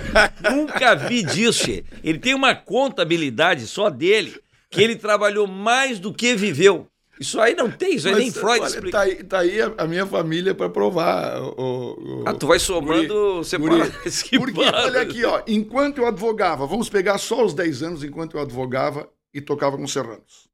Nunca 0.50 0.94
vi 0.94 1.22
disso, 1.22 1.64
che. 1.64 1.84
Ele 2.04 2.18
tem 2.18 2.34
uma 2.34 2.54
contabilidade 2.54 3.66
só 3.66 3.88
dele, 3.90 4.38
que 4.70 4.82
ele 4.82 4.96
trabalhou 4.96 5.46
mais 5.46 5.98
do 5.98 6.12
que 6.12 6.34
viveu. 6.36 6.86
Isso 7.20 7.40
aí 7.40 7.54
não 7.54 7.70
tem, 7.70 7.96
isso 7.96 8.06
aí 8.06 8.14
Mas, 8.14 8.22
nem 8.22 8.32
Freud 8.32 8.60
olha, 8.60 8.68
explica. 8.68 8.90
Tá 8.90 9.00
aí, 9.00 9.24
tá 9.24 9.38
aí 9.40 9.60
a, 9.60 9.74
a, 9.78 9.86
minha 9.86 10.06
família 10.06 10.54
para 10.54 10.68
provar. 10.68 11.40
O, 11.40 12.22
o, 12.22 12.24
ah, 12.26 12.32
tu 12.32 12.46
vai 12.46 12.58
somando 12.58 13.42
separado. 13.42 13.90
Porque, 14.38 14.60
olha 14.60 15.00
aqui, 15.00 15.24
ó, 15.24 15.42
enquanto 15.46 15.98
eu 15.98 16.06
advogava, 16.06 16.66
vamos 16.66 16.88
pegar 16.88 17.18
só 17.18 17.44
os 17.44 17.54
10 17.54 17.82
anos 17.82 18.04
enquanto 18.04 18.36
eu 18.36 18.42
advogava 18.42 19.08
e 19.34 19.40
tocava 19.40 19.76
com 19.76 19.86
serranos. 19.86 20.48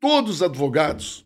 Todos 0.00 0.36
os 0.36 0.42
advogados, 0.42 1.24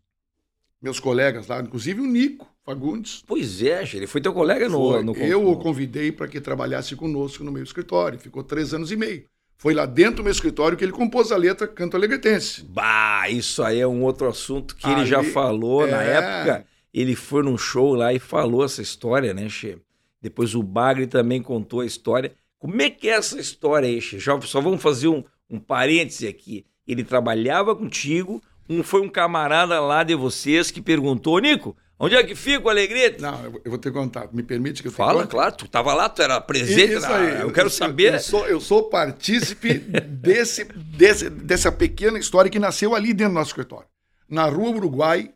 meus 0.81 1.01
colegas 1.01 1.47
lá, 1.47 1.61
inclusive 1.61 2.01
o 2.01 2.07
Nico 2.07 2.47
Fagundes. 2.65 3.25
Pois 3.27 3.63
é, 3.63 3.83
ele 3.95 4.07
foi 4.07 4.21
teu 4.21 4.33
colega 4.33 4.69
no, 4.69 5.03
no 5.03 5.17
Eu 5.17 5.49
o 5.49 5.57
convidei 5.57 6.13
para 6.13 6.29
que 6.29 6.41
trabalhasse 6.41 6.95
conosco 6.95 7.43
no 7.43 7.51
meu 7.51 7.63
escritório. 7.63 8.19
Ficou 8.19 8.45
três 8.45 8.75
anos 8.75 8.93
e 8.93 8.97
meio. 8.97 9.25
Foi 9.61 9.75
lá 9.75 9.85
dentro 9.85 10.17
do 10.17 10.23
meu 10.23 10.33
escritório 10.33 10.75
que 10.75 10.83
ele 10.83 10.91
compôs 10.91 11.31
a 11.31 11.37
letra 11.37 11.69
Canto 11.69 11.95
Alegretense. 11.95 12.65
Bah, 12.65 13.29
isso 13.29 13.63
aí 13.63 13.79
é 13.79 13.87
um 13.87 14.03
outro 14.03 14.27
assunto 14.27 14.75
que 14.75 14.87
Ali, 14.87 15.03
ele 15.03 15.07
já 15.07 15.23
falou 15.23 15.87
é... 15.87 15.91
na 15.91 16.03
época. 16.03 16.67
Ele 16.95 17.15
foi 17.15 17.43
num 17.43 17.59
show 17.59 17.95
lá 17.95 18.11
e 18.11 18.19
falou 18.19 18.65
essa 18.65 18.81
história, 18.81 19.35
né, 19.35 19.51
Che? 19.51 19.77
Depois 20.19 20.55
o 20.55 20.63
Bagre 20.63 21.07
também 21.07 21.43
contou 21.43 21.81
a 21.81 21.85
história. 21.85 22.33
Como 22.59 22.81
é 22.81 22.89
que 22.89 23.11
é 23.11 23.13
essa 23.13 23.39
história 23.39 23.87
aí, 23.87 24.01
Che? 24.01 24.19
Já, 24.19 24.41
só 24.41 24.63
vamos 24.63 24.81
fazer 24.81 25.09
um, 25.09 25.23
um 25.51 25.61
parêntese 25.61 26.27
aqui. 26.27 26.65
Ele 26.89 27.05
trabalhava 27.05 27.77
contigo, 27.77 28.43
um, 28.71 28.83
foi 28.83 29.01
um 29.01 29.09
camarada 29.09 29.81
lá 29.81 30.05
de 30.05 30.15
vocês 30.15 30.71
que 30.71 30.81
perguntou, 30.81 31.39
Nico, 31.39 31.77
Onde 32.03 32.17
é 32.17 32.25
que 32.25 32.35
fica 32.35 32.67
o 32.67 32.71
Alegrete? 32.71 33.21
Não, 33.21 33.45
eu 33.45 33.61
vou 33.67 33.77
ter 33.77 33.93
contato. 33.93 34.35
Me 34.35 34.43
permite 34.43 34.81
que 34.81 34.89
eu 34.89 34.93
Fala, 34.93 35.27
claro. 35.27 35.55
Tu 35.55 35.67
estava 35.67 35.93
lá, 35.93 36.09
tu 36.09 36.23
era 36.23 36.41
presente. 36.41 36.95
Isso 36.95 37.07
aí. 37.07 37.43
Eu 37.43 37.53
quero 37.53 37.67
eu, 37.67 37.71
saber. 37.71 38.15
Eu 38.15 38.21
sou, 38.21 38.49
eu 38.49 38.59
sou 38.59 38.89
partícipe 38.89 39.75
desse, 40.09 40.65
desse, 40.65 41.29
dessa 41.29 41.71
pequena 41.71 42.19
história 42.19 42.51
que 42.51 42.59
nasceu 42.59 42.95
ali 42.95 43.13
dentro 43.13 43.35
do 43.35 43.35
nosso 43.35 43.51
escritório. 43.51 43.87
Na 44.27 44.47
Rua 44.47 44.71
Uruguai, 44.71 45.31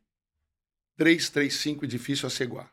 335, 0.97 1.85
edifício 1.85 2.27
Aceguá. 2.27 2.67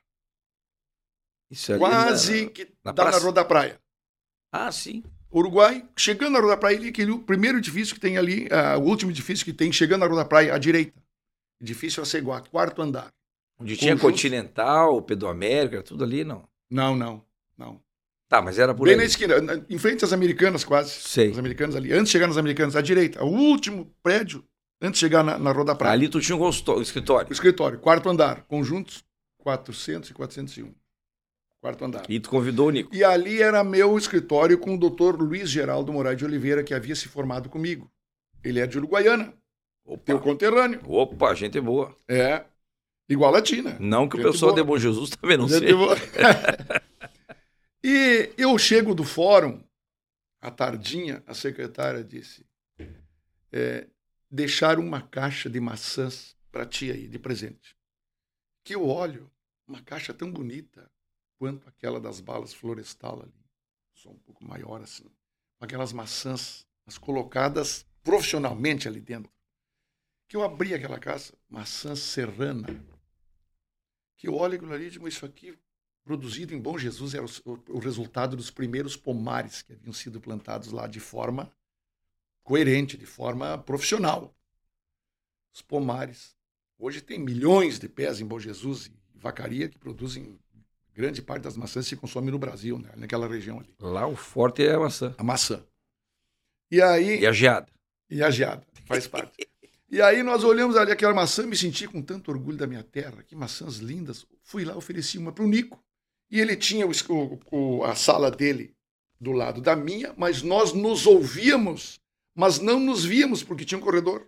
Isso 1.50 1.78
Quase 1.78 2.46
na, 2.46 2.50
que 2.50 2.68
na 2.86 2.92
dá 2.94 3.04
praça. 3.04 3.18
na 3.18 3.24
Rua 3.24 3.34
da 3.34 3.44
Praia. 3.44 3.78
Ah, 4.54 4.72
sim. 4.72 5.04
Uruguai, 5.34 5.86
chegando 5.96 6.34
na 6.34 6.40
Rua 6.40 6.52
da 6.52 6.58
Praia, 6.58 6.78
ali, 6.78 6.90
aquele 6.90 7.18
primeiro 7.20 7.58
edifício 7.58 7.96
que 7.96 8.02
tem 8.02 8.18
ali, 8.18 8.48
uh, 8.48 8.80
o 8.80 8.84
último 8.84 9.12
edifício 9.12 9.46
que 9.46 9.54
tem, 9.54 9.72
chegando 9.72 10.02
na 10.02 10.08
Rua 10.08 10.18
da 10.18 10.26
Praia, 10.26 10.54
à 10.54 10.58
direita. 10.58 11.02
Edifício 11.62 12.02
Aceguá, 12.02 12.42
quarto 12.42 12.82
andar. 12.82 13.12
Onde 13.60 13.78
tinha 13.78 13.96
Continental, 13.98 15.02
Pedro 15.04 15.28
América, 15.28 15.84
tudo 15.84 16.04
ali, 16.04 16.24
não? 16.24 16.44
Não, 16.70 16.96
não, 16.96 17.24
não. 17.58 17.80
Tá, 18.28 18.42
mas 18.42 18.58
era 18.58 18.74
por 18.74 18.86
Bem 18.86 18.94
aí. 18.94 19.00
na 19.00 19.06
esquina, 19.06 19.36
em 19.70 19.78
frente 19.78 20.04
às 20.04 20.14
americanas 20.14 20.64
quase. 20.64 20.92
Sei. 20.92 21.32
As 21.32 21.38
americanas 21.38 21.76
ali. 21.76 21.92
Antes 21.92 22.06
de 22.06 22.12
chegar 22.12 22.28
nas 22.28 22.38
americanas, 22.38 22.76
à 22.76 22.82
direita. 22.82 23.24
O 23.24 23.30
último 23.30 23.94
prédio, 24.02 24.44
antes 24.82 25.00
de 25.00 25.06
chegar 25.06 25.24
na, 25.24 25.38
na 25.38 25.52
Rua 25.52 25.66
da 25.66 25.76
Praia. 25.76 25.94
Ali 25.94 26.10
tu 26.10 26.20
tinha 26.20 26.36
um 26.36 26.50
escritório. 26.82 27.30
O 27.30 27.34
escritório, 27.34 27.78
quarto 27.78 28.10
andar. 28.10 28.44
Conjuntos 28.44 29.04
400 29.40 30.10
e 30.10 30.14
401. 30.14 30.74
Quarto 31.62 31.86
andar. 31.86 32.10
E 32.10 32.20
tu 32.20 32.32
convidou 32.32 32.70
o 32.70 32.72
Nico. 32.72 32.94
E 32.94 33.04
ali 33.04 33.40
era 33.40 33.64
meu 33.64 33.96
escritório 33.96 34.58
com 34.58 34.74
o 34.74 34.78
doutor 34.78 35.16
Luiz 35.16 35.48
Geraldo 35.48 35.94
Moraes 35.94 36.18
de 36.18 36.26
Oliveira, 36.26 36.64
que 36.64 36.74
havia 36.74 36.96
se 36.96 37.08
formado 37.08 37.50
comigo. 37.50 37.90
Ele 38.44 38.60
é 38.60 38.66
de 38.66 38.80
Uruguaiana. 38.80 39.32
Opa. 39.86 40.04
Teu 40.04 40.20
conterrâneo. 40.20 40.82
Opa, 40.88 41.36
gente 41.36 41.62
boa. 41.62 41.96
É. 42.08 42.46
Igual 43.08 43.36
a 43.36 43.42
Tina. 43.44 43.78
Não 43.80 44.10
que 44.10 44.20
o 44.20 44.24
pessoal 44.24 44.54
boa. 44.54 44.64
de 44.64 44.68
Bom 44.68 44.78
Jesus 44.78 45.12
também 45.12 45.38
não 45.38 45.48
seja. 45.48 45.68
e 47.84 48.34
eu 48.36 48.58
chego 48.58 48.96
do 48.96 49.04
fórum, 49.04 49.62
à 50.42 50.50
tardinha, 50.50 51.22
a 51.28 51.36
secretária 51.36 52.04
disse: 52.04 52.44
é, 53.52 53.86
deixar 54.32 54.80
uma 54.80 55.02
caixa 55.02 55.48
de 55.48 55.60
maçãs 55.60 56.36
para 56.52 56.66
ti 56.66 56.90
aí, 56.90 57.08
de 57.08 57.20
presente. 57.20 57.76
Que 58.64 58.74
eu 58.74 58.88
olho, 58.88 59.30
uma 59.68 59.82
caixa 59.82 60.12
tão 60.12 60.32
bonita 60.32 60.91
quanto 61.42 61.68
aquela 61.68 62.00
das 62.00 62.20
balas 62.20 62.54
florestal 62.54 63.24
ali, 63.24 63.34
só 63.96 64.12
um 64.12 64.20
pouco 64.20 64.46
maior 64.46 64.80
assim, 64.80 65.06
com 65.58 65.66
aquelas 65.66 65.92
maçãs, 65.92 66.68
as 66.86 67.00
colocadas 67.00 67.84
profissionalmente 68.04 68.88
ali 68.88 69.02
dentro. 69.02 69.32
Que 70.28 70.38
eu 70.38 70.44
abri 70.44 70.76
aquela 70.76 71.00
caixa, 71.00 71.34
maçã 71.50 71.96
serrana, 71.96 72.68
que 74.18 74.30
olha 74.30 74.56
aquilo 74.56 74.72
ali 74.72 74.86
e 74.86 74.90
digo, 74.92 75.08
isso 75.08 75.26
aqui, 75.26 75.58
produzido 76.04 76.54
em 76.54 76.62
Bom 76.62 76.78
Jesus, 76.78 77.16
era 77.16 77.26
o, 77.26 77.60
o, 77.70 77.80
resultado 77.80 78.38
dos 78.38 78.52
primeiros 78.52 78.96
pomares 78.96 79.64
que 79.64 79.74
haviam 79.74 79.94
sido 79.94 80.22
plantados 80.22 80.72
lá 80.72 80.86
de 80.86 81.00
forma 81.00 81.52
coerente, 82.44 82.96
de 82.96 83.08
forma 83.08 83.58
profissional. 83.58 84.32
Os 85.52 85.64
pomares. 85.64 86.38
Hoje 86.78 87.02
tem 87.02 87.18
milhões 87.18 87.80
de 87.80 87.90
pés 87.90 88.22
em 88.22 88.28
Bom 88.28 88.40
Jesus 88.40 88.86
e 88.86 89.18
vacaria 89.18 89.68
que 89.68 89.80
produzem 89.80 90.40
grande 90.94 91.22
parte 91.22 91.44
das 91.44 91.58
maçãs 91.58 91.88
se 91.88 91.96
consome 91.96 92.32
no 92.32 92.40
Brasil, 92.40 92.78
né? 92.78 92.90
naquela 92.96 93.28
região 93.28 93.60
ali. 93.60 93.74
Lá 93.80 94.08
o 94.08 94.16
forte 94.16 94.64
é 94.64 94.74
a 94.74 94.80
maçã. 94.80 95.16
A 95.18 95.24
maçã. 95.24 95.64
E 96.70 96.82
aí. 96.82 97.20
E 97.20 97.28
a 97.28 97.32
geada. 97.32 97.68
E 98.10 98.22
a 98.22 98.30
geada, 98.30 98.66
faz 98.86 99.08
parte. 99.08 99.48
E 99.90 100.02
aí 100.02 100.24
nós 100.24 100.44
olhamos 100.44 100.78
ali 100.78 100.92
aquela 100.92 101.14
maçã, 101.14 101.46
me 101.46 101.56
senti 101.56 101.86
com 101.86 102.02
tanto 102.02 102.32
orgulho 102.32 102.58
da 102.58 102.66
minha 102.66 102.84
terra, 102.84 103.24
que 103.24 103.36
maçãs 103.36 103.78
lindas. 103.78 104.26
Fui 104.42 104.64
lá, 104.64 104.76
ofereci 104.76 105.18
uma 105.18 105.34
para 105.34 105.44
o 105.44 105.48
Nico. 105.48 105.84
E 106.30 106.40
ele 106.40 106.56
tinha 106.56 106.88
o, 106.88 107.40
o, 107.52 107.84
a 107.84 107.94
sala 107.94 108.32
dele 108.32 108.74
do 109.20 109.34
lado 109.34 109.62
da 109.62 109.76
minha, 109.76 110.14
mas 110.18 110.42
nós 110.42 110.72
nos 110.72 111.06
ouvíamos, 111.06 112.00
mas 112.34 112.58
não 112.60 112.80
nos 112.80 113.04
víamos 113.04 113.44
porque 113.44 113.66
tinha 113.66 113.78
um 113.78 113.84
corredor. 113.84 114.28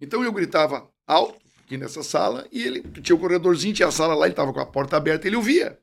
Então 0.00 0.22
eu 0.22 0.32
gritava 0.32 0.88
alto 1.06 1.44
aqui 1.64 1.76
nessa 1.76 2.02
sala 2.02 2.46
e 2.52 2.62
ele 2.62 2.82
tinha 3.02 3.16
o 3.16 3.18
um 3.18 3.20
corredorzinho, 3.20 3.74
tinha 3.74 3.88
a 3.88 3.92
sala 3.92 4.14
lá, 4.14 4.26
ele 4.26 4.32
estava 4.32 4.52
com 4.52 4.60
a 4.60 4.66
porta 4.66 4.96
aberta, 4.96 5.26
ele 5.26 5.36
ouvia. 5.36 5.78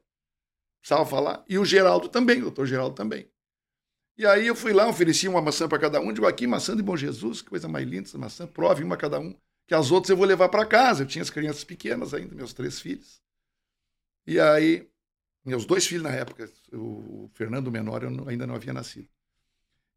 Precisava 0.82 1.06
falar. 1.06 1.46
E 1.48 1.58
o 1.58 1.64
Geraldo 1.64 2.10
também, 2.10 2.40
o 2.40 2.44
doutor 2.44 2.66
Geraldo 2.66 2.96
também. 2.96 3.30
E 4.18 4.26
aí 4.26 4.48
eu 4.48 4.56
fui 4.56 4.74
lá, 4.74 4.88
ofereci 4.88 5.28
uma 5.28 5.42
maçã 5.42 5.68
para 5.68 5.80
cada 5.80 6.00
um, 6.00 6.12
digo 6.12 6.28
aqui, 6.28 6.46
maçã 6.46 6.76
de 6.76 6.84
bom 6.84 6.98
Jesus, 6.98 7.42
que 7.42 7.50
coisa 7.50 7.68
mais 7.68 7.88
linda 7.88 8.08
essa 8.08 8.18
maçã, 8.18 8.46
prove 8.46 8.84
uma 8.84 8.98
cada 8.98 9.20
um, 9.20 9.36
que 9.66 9.74
as 9.74 9.90
outras 9.90 10.10
eu 10.10 10.18
vou 10.18 10.26
levar 10.26 10.50
para 10.50 10.66
casa. 10.66 11.04
Eu 11.04 11.08
tinha 11.08 11.22
as 11.22 11.30
crianças 11.30 11.64
pequenas 11.64 12.14
ainda, 12.14 12.36
meus 12.36 12.54
três 12.54 12.80
filhos. 12.80 13.22
E 14.26 14.40
aí, 14.40 14.88
meus 15.46 15.66
dois 15.66 15.86
filhos 15.86 16.04
na 16.04 16.12
época, 16.12 16.50
o 16.74 17.30
Fernando 17.34 17.72
menor 17.72 18.04
eu 18.04 18.28
ainda 18.28 18.46
não 18.46 18.56
havia 18.56 18.74
nascido. 18.74 19.08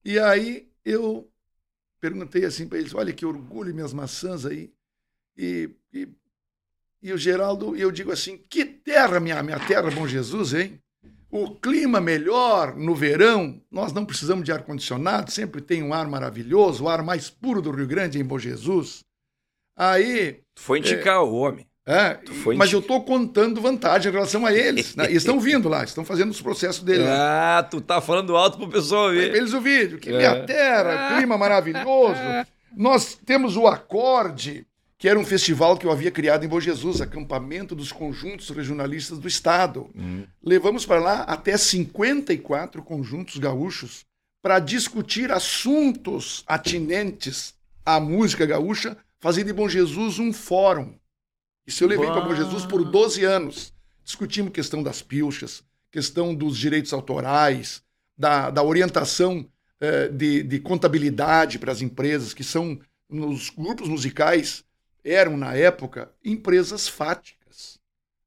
E 0.04 0.18
aí 0.18 0.70
eu 0.84 1.30
perguntei 2.00 2.44
assim 2.44 2.68
para 2.68 2.78
eles, 2.78 2.94
olha 2.94 3.12
que 3.12 3.24
orgulho 3.24 3.74
minhas 3.74 3.92
maçãs 3.92 4.44
aí. 4.46 4.72
E, 5.36 5.70
e, 5.92 6.08
e 7.04 7.12
o 7.12 7.18
Geraldo, 7.18 7.76
eu 7.76 7.92
digo 7.92 8.10
assim, 8.10 8.36
que 8.48 8.64
terra, 8.64 9.20
minha, 9.20 9.42
minha 9.42 9.60
terra, 9.60 9.90
bom 9.90 10.08
Jesus, 10.08 10.54
hein? 10.54 10.80
o 11.34 11.50
clima 11.50 12.00
melhor 12.00 12.76
no 12.76 12.94
verão, 12.94 13.60
nós 13.68 13.92
não 13.92 14.04
precisamos 14.04 14.44
de 14.44 14.52
ar-condicionado, 14.52 15.32
sempre 15.32 15.60
tem 15.60 15.82
um 15.82 15.92
ar 15.92 16.06
maravilhoso, 16.06 16.84
o 16.84 16.88
ar 16.88 17.02
mais 17.02 17.28
puro 17.28 17.60
do 17.60 17.72
Rio 17.72 17.88
Grande 17.88 18.20
em 18.20 18.24
Bom 18.24 18.38
Jesus. 18.38 19.00
Aí. 19.76 20.38
Tu 20.54 20.62
foi 20.62 20.78
indicar 20.78 21.16
é, 21.16 21.18
o 21.18 21.34
homem. 21.34 21.66
É, 21.84 22.20
mas 22.56 22.72
eu 22.72 22.78
estou 22.78 23.02
contando 23.02 23.60
vantagem 23.60 24.10
em 24.10 24.14
relação 24.14 24.46
a 24.46 24.52
eles. 24.54 24.94
Né? 24.94 25.10
estão 25.10 25.40
vindo 25.40 25.68
lá, 25.68 25.82
estão 25.82 26.04
fazendo 26.04 26.30
os 26.30 26.40
processos 26.40 26.84
deles. 26.84 27.08
Ah, 27.08 27.66
tu 27.68 27.80
tá 27.80 28.00
falando 28.00 28.36
alto 28.36 28.56
pro 28.56 28.68
pessoal 28.68 29.10
ver. 29.10 29.34
Eles 29.34 29.52
o 29.52 29.60
vídeo, 29.60 29.98
que 29.98 30.10
é. 30.10 30.16
minha 30.16 30.46
terra, 30.46 31.16
clima 31.16 31.36
maravilhoso. 31.36 32.20
Nós 32.76 33.18
temos 33.26 33.56
o 33.56 33.66
acorde 33.66 34.64
que 35.04 35.08
era 35.10 35.20
um 35.20 35.24
festival 35.26 35.76
que 35.76 35.84
eu 35.84 35.92
havia 35.92 36.10
criado 36.10 36.46
em 36.46 36.48
Bom 36.48 36.58
Jesus, 36.58 37.02
acampamento 37.02 37.74
dos 37.74 37.92
conjuntos 37.92 38.48
regionalistas 38.48 39.18
do 39.18 39.28
Estado. 39.28 39.90
Uhum. 39.94 40.26
Levamos 40.42 40.86
para 40.86 40.98
lá 40.98 41.20
até 41.24 41.58
54 41.58 42.82
conjuntos 42.82 43.36
gaúchos 43.36 44.06
para 44.40 44.58
discutir 44.58 45.30
assuntos 45.30 46.42
atinentes 46.46 47.52
à 47.84 48.00
música 48.00 48.46
gaúcha, 48.46 48.96
fazendo 49.20 49.50
em 49.50 49.52
Bom 49.52 49.68
Jesus 49.68 50.18
um 50.18 50.32
fórum. 50.32 50.94
Isso 51.66 51.84
eu 51.84 51.88
levei 51.88 52.06
para 52.06 52.22
Bom 52.22 52.34
Jesus 52.34 52.64
por 52.64 52.82
12 52.82 53.24
anos. 53.24 53.74
Discutimos 54.02 54.52
questão 54.52 54.82
das 54.82 55.02
pilchas, 55.02 55.62
questão 55.92 56.34
dos 56.34 56.56
direitos 56.56 56.94
autorais, 56.94 57.82
da, 58.16 58.48
da 58.48 58.62
orientação 58.62 59.46
eh, 59.82 60.08
de, 60.08 60.42
de 60.42 60.60
contabilidade 60.60 61.58
para 61.58 61.72
as 61.72 61.82
empresas, 61.82 62.32
que 62.32 62.42
são 62.42 62.80
nos 63.06 63.50
grupos 63.50 63.86
musicais 63.86 64.64
eram, 65.04 65.36
na 65.36 65.54
época, 65.54 66.10
empresas 66.24 66.88
fáticas. 66.88 67.78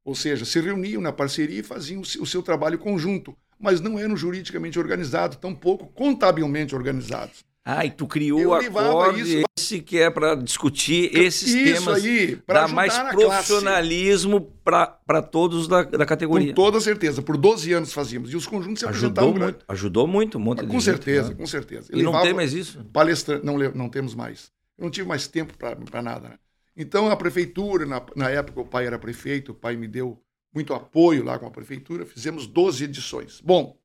Ou 0.06 0.16
seja, 0.16 0.46
se 0.46 0.62
reuniam 0.62 1.02
na 1.02 1.12
parceria 1.12 1.60
e 1.60 1.64
faziam 1.64 2.02
o 2.02 2.26
seu 2.26 2.42
trabalho 2.42 2.78
conjunto, 2.78 3.36
mas 3.60 3.82
não 3.82 4.00
eram 4.00 4.16
juridicamente 4.16 4.80
organizados, 4.80 5.38
tampouco 5.38 5.88
contabilmente 5.88 6.76
organizados. 6.76 7.44
Ah, 7.70 7.86
e 7.86 7.92
tu 7.92 8.08
criou 8.08 8.54
acorde 8.54 9.22
isso, 9.22 9.44
esse 9.58 9.82
que 9.82 9.98
é 10.00 10.10
para 10.10 10.36
discutir 10.36 11.14
esses 11.14 11.50
isso 11.54 11.84
temas, 11.84 12.06
aí, 12.06 12.40
dar 12.48 12.70
mais 12.70 12.98
profissionalismo 13.12 14.40
para 14.64 15.22
todos 15.22 15.68
da, 15.68 15.84
da 15.84 16.06
categoria. 16.06 16.54
Com 16.54 16.56
toda 16.56 16.80
certeza, 16.80 17.22
por 17.22 17.36
12 17.36 17.74
anos 17.74 17.92
fazíamos. 17.92 18.32
E 18.32 18.38
os 18.38 18.48
conjuntos 18.48 18.80
se 18.80 18.86
ajudou 18.86 19.34
muito, 19.34 19.66
Ajudou 19.68 20.08
muito, 20.08 20.38
um 20.38 20.42
monte 20.42 20.66
Com 20.66 20.80
certeza, 20.80 21.28
gente, 21.28 21.38
com 21.38 21.46
certeza. 21.46 21.90
E 21.92 22.02
não 22.02 22.22
tem 22.22 22.34
mais 22.34 22.54
isso? 22.54 22.86
Palestra, 22.94 23.42
não, 23.44 23.58
não 23.58 23.90
temos 23.90 24.16
mais. 24.16 24.50
Eu 24.78 24.86
não 24.86 24.92
tive 24.92 25.10
mais 25.10 25.28
tempo 25.28 25.54
para 25.58 26.02
nada. 26.02 26.30
Né? 26.30 26.36
Então, 26.78 27.10
a 27.10 27.18
prefeitura, 27.18 27.88
na, 27.88 28.06
na 28.16 28.30
época 28.30 28.62
o 28.62 28.66
pai 28.66 28.86
era 28.86 29.00
prefeito, 29.00 29.52
o 29.52 29.56
pai 29.56 29.76
me 29.76 29.88
deu 29.88 30.24
muito 30.54 30.76
apoio 30.76 31.24
lá 31.24 31.40
com 31.40 31.48
a 31.48 31.52
prefeitura, 31.52 32.06
fizemos 32.06 32.46
12 32.46 32.84
edições. 32.84 33.42
Bom, 33.42 33.76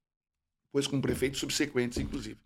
depois 0.67 0.87
com 0.87 1.01
prefeitos 1.01 1.41
subsequentes, 1.41 1.97
inclusive. 1.97 2.39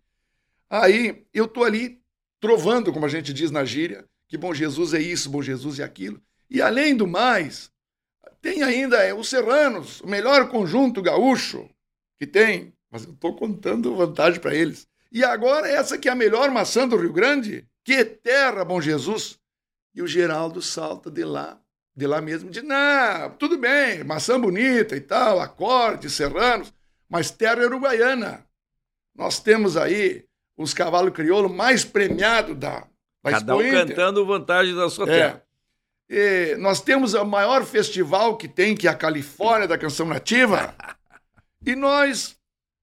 Aí 0.69 1.25
eu 1.33 1.45
estou 1.45 1.65
ali 1.65 2.01
trovando, 2.39 2.93
como 2.93 3.05
a 3.05 3.09
gente 3.09 3.33
diz 3.33 3.51
na 3.51 3.65
gíria, 3.65 4.05
que 4.27 4.37
bom 4.37 4.53
Jesus 4.53 4.93
é 4.93 5.01
isso, 5.01 5.29
bom 5.29 5.41
Jesus 5.41 5.79
é 5.79 5.83
aquilo. 5.83 6.21
E 6.49 6.61
além 6.61 6.95
do 6.95 7.05
mais, 7.05 7.69
tem 8.41 8.63
ainda 8.63 8.97
é, 8.97 9.13
os 9.13 9.27
Serranos, 9.27 9.99
o 9.99 10.07
melhor 10.07 10.47
conjunto 10.49 11.01
gaúcho 11.01 11.69
que 12.17 12.25
tem, 12.25 12.73
mas 12.89 13.03
eu 13.03 13.11
estou 13.11 13.35
contando 13.35 13.95
vantagem 13.95 14.39
para 14.39 14.55
eles. 14.55 14.87
E 15.11 15.23
agora 15.23 15.67
essa 15.67 15.97
que 15.97 16.07
é 16.07 16.11
a 16.11 16.15
melhor 16.15 16.51
maçã 16.51 16.87
do 16.87 16.95
Rio 16.95 17.11
Grande, 17.11 17.67
que 17.83 18.03
terra, 18.05 18.63
bom 18.63 18.79
Jesus. 18.79 19.39
E 19.97 20.01
o 20.03 20.05
Geraldo 20.05 20.61
salta 20.61 21.09
de 21.09 21.23
lá, 21.23 21.59
de 21.95 22.05
lá 22.05 22.21
mesmo, 22.21 22.51
de 22.51 22.61
não, 22.61 23.31
tudo 23.31 23.57
bem, 23.57 24.03
maçã 24.03 24.39
bonita 24.39 24.95
e 24.95 25.01
tal, 25.01 25.39
acorde, 25.39 26.07
serranos, 26.07 26.71
mas 27.09 27.31
terra 27.31 27.65
uruguaiana. 27.65 28.45
Nós 29.15 29.39
temos 29.39 29.75
aí 29.75 30.23
os 30.55 30.71
cavalos 30.71 31.13
crioulos 31.13 31.51
mais 31.51 31.83
premiados 31.83 32.55
da, 32.55 32.85
da 33.23 33.31
Cada 33.31 33.55
um 33.55 33.71
cantando 33.71 34.23
vantagem 34.23 34.75
da 34.75 34.87
sua 34.87 35.09
é. 35.09 35.17
terra. 35.17 35.43
E 36.07 36.55
nós 36.59 36.79
temos 36.79 37.15
o 37.15 37.25
maior 37.25 37.65
festival 37.65 38.37
que 38.37 38.47
tem, 38.47 38.75
que 38.75 38.87
é 38.87 38.91
a 38.91 38.95
Califórnia 38.95 39.67
da 39.67 39.79
Canção 39.79 40.05
Nativa. 40.05 40.75
e 41.65 41.75
nós 41.75 42.36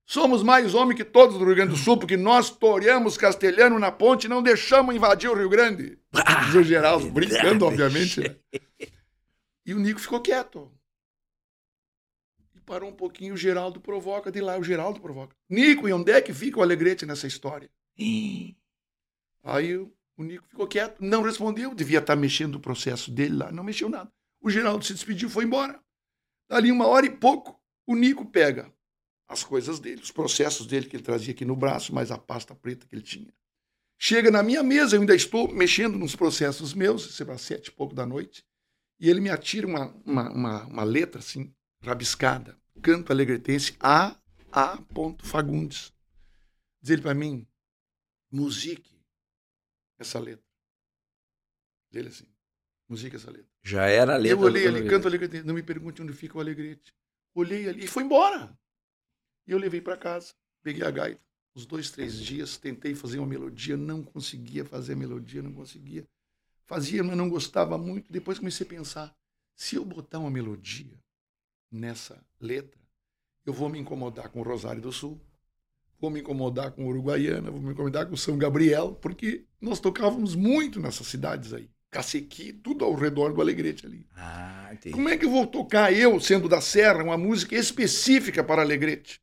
Somos 0.07 0.43
mais 0.43 0.75
homens 0.75 0.97
que 0.97 1.05
todos 1.05 1.39
do 1.39 1.45
Rio 1.45 1.55
Grande 1.55 1.71
do 1.71 1.79
Sul, 1.79 1.97
porque 1.97 2.17
nós 2.17 2.51
toreamos 2.51 3.17
castelhano 3.17 3.79
na 3.79 3.91
ponte 3.91 4.25
e 4.25 4.29
não 4.29 4.43
deixamos 4.43 4.95
invadir 4.95 5.31
o 5.31 5.35
Rio 5.35 5.49
Grande. 5.49 5.99
Ah, 6.13 6.47
o 6.57 6.63
Geraldo, 6.63 7.11
brincando, 7.11 7.65
obviamente. 7.65 8.21
Né? 8.21 8.37
E 9.65 9.73
o 9.73 9.79
Nico 9.79 9.99
ficou 9.99 10.21
quieto. 10.21 10.71
E 12.55 12.61
parou 12.61 12.91
um 12.91 12.95
pouquinho, 12.95 13.33
o 13.33 13.37
Geraldo 13.37 13.81
provoca, 13.81 14.31
de 14.31 14.43
lá 14.43 14.59
o 14.59 14.63
Geraldo 14.63 15.01
provoca. 15.01 15.35
Nico, 15.49 15.89
e 15.89 15.93
onde 15.93 16.13
é 16.13 16.21
que 16.21 16.35
fica 16.35 16.59
o 16.59 16.63
Alegrete 16.63 17.07
nessa 17.07 17.27
história? 17.27 17.71
Aí 19.43 19.75
o 19.77 19.91
Nico 20.19 20.47
ficou 20.47 20.67
quieto, 20.67 21.01
não 21.01 21.23
respondeu, 21.23 21.75
devia 21.75 22.01
estar 22.01 22.15
mexendo 22.15 22.53
no 22.53 22.61
processo 22.61 23.11
dele 23.11 23.37
lá, 23.37 23.51
não 23.51 23.65
mexeu 23.65 23.89
nada. 23.89 24.13
O 24.39 24.51
Geraldo 24.51 24.85
se 24.85 24.93
despediu, 24.93 25.31
foi 25.31 25.45
embora. 25.45 25.81
Dali 26.47 26.71
uma 26.71 26.87
hora 26.87 27.07
e 27.07 27.11
pouco, 27.11 27.59
o 27.87 27.97
Nico 27.97 28.27
pega 28.27 28.74
as 29.29 29.43
coisas 29.43 29.79
dele, 29.79 30.03
os 30.03 30.11
processos 30.11 30.67
dele 30.67 30.87
que 30.87 30.97
ele 30.97 31.03
trazia 31.03 31.33
aqui 31.33 31.45
no 31.45 31.57
braço, 31.57 31.95
mais 31.95 32.11
a 32.11 32.19
pasta 32.19 32.55
preta 32.55 32.87
que 32.87 32.95
ele 32.95 33.03
tinha. 33.03 33.33
Chega 33.99 34.31
na 34.31 34.43
minha 34.43 34.63
mesa, 34.63 34.97
eu 34.97 35.01
ainda 35.01 35.15
estou 35.15 35.53
mexendo 35.53 35.99
nos 35.99 36.15
processos 36.15 36.75
meus, 36.75 37.07
isso 37.07 37.23
é 37.23 37.27
para 37.27 37.39
sete 37.39 37.69
e 37.69 37.73
pouco 37.73 37.95
da 37.95 38.05
noite, 38.05 38.45
e 39.01 39.09
ele 39.09 39.21
me 39.21 39.31
atira 39.31 39.67
uma, 39.67 39.87
uma, 40.05 40.31
uma, 40.31 40.65
uma 40.65 40.85
letra 40.85 41.21
assim, 41.21 41.55
rabiscada, 41.83 42.59
canto 42.83 43.13
alegretense 43.13 43.77
A. 43.81 44.17
A. 44.53 44.79
Fagundes. 45.21 45.93
Diz 46.81 46.91
ele 46.91 47.03
para 47.03 47.15
mim, 47.15 47.47
musique 48.31 49.01
essa 49.99 50.19
letra. 50.19 50.45
Diz 51.91 52.01
ele 52.01 52.09
assim, 52.09 52.27
musique 52.89 53.17
essa 53.17 53.31
letra. 53.31 53.49
Já 53.63 53.87
era 53.87 54.15
a 54.15 54.17
letra. 54.17 54.39
Eu 54.39 54.45
olhei 54.45 54.67
ali, 54.67 54.89
canto 54.89 55.09
alegretense, 55.09 55.47
não 55.47 55.55
me 55.55 55.63
pergunte 55.63 56.03
onde 56.03 56.13
fica 56.13 56.37
o 56.37 56.41
alegrete. 56.41 56.95
Olhei 57.35 57.69
ali 57.69 57.85
e 57.85 57.89
foi 57.89 58.05
embora. 58.05 58.57
E 59.47 59.53
eu 59.53 59.59
levei 59.59 59.81
para 59.81 59.97
casa, 59.97 60.33
peguei 60.63 60.85
a 60.85 60.91
gaita. 60.91 61.21
Uns 61.57 61.67
dois, 61.67 61.91
três 61.91 62.19
dias, 62.19 62.57
tentei 62.57 62.95
fazer 62.95 63.19
uma 63.19 63.29
melodia, 63.29 63.77
não 63.77 64.03
conseguia 64.03 64.65
fazer 64.65 64.95
a 64.95 64.97
melodia, 64.97 65.41
não 65.41 65.53
conseguia. 65.53 66.05
Fazia, 66.67 67.05
mas 67.05 67.17
não 67.17 67.29
gostava 67.29 67.79
muito. 67.79 68.11
Depois 68.11 68.39
comecei 68.39 68.67
a 68.67 68.71
pensar: 68.71 69.15
se 69.55 69.77
eu 69.77 69.85
botar 69.85 70.19
uma 70.19 70.31
melodia 70.31 70.99
nessa 71.71 72.21
letra, 72.41 72.81
eu 73.47 73.53
vou 73.53 73.69
me 73.69 73.79
incomodar 73.79 74.31
com 74.31 74.41
o 74.41 74.43
Rosário 74.43 74.83
do 74.83 74.91
Sul, 74.91 75.21
vou 76.01 76.11
me 76.11 76.21
incomodar 76.21 76.73
com 76.73 76.87
Uruguaiana, 76.87 77.51
vou 77.51 77.61
me 77.61 77.73
incomodar 77.73 78.07
com 78.07 78.17
São 78.17 78.37
Gabriel, 78.37 78.95
porque 78.97 79.45
nós 79.61 79.79
tocávamos 79.79 80.35
muito 80.35 80.81
nessas 80.81 81.07
cidades 81.07 81.53
aí. 81.53 81.71
Cacequi, 81.91 82.53
tudo 82.53 82.85
ao 82.85 82.95
redor 82.95 83.33
do 83.33 83.41
Alegrete 83.41 83.87
ali. 83.87 84.05
Ah, 84.17 84.77
Como 84.91 85.09
é 85.09 85.17
que 85.17 85.25
eu 85.25 85.31
vou 85.31 85.47
tocar, 85.47 85.93
eu, 85.93 86.19
sendo 86.19 86.49
da 86.49 86.61
Serra, 86.61 87.05
uma 87.05 87.17
música 87.17 87.55
específica 87.55 88.43
para 88.43 88.63
Alegrete? 88.63 89.21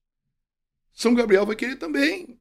São 1.02 1.16
Gabriel 1.16 1.48
vai 1.48 1.56
querer 1.56 1.78
também. 1.78 2.38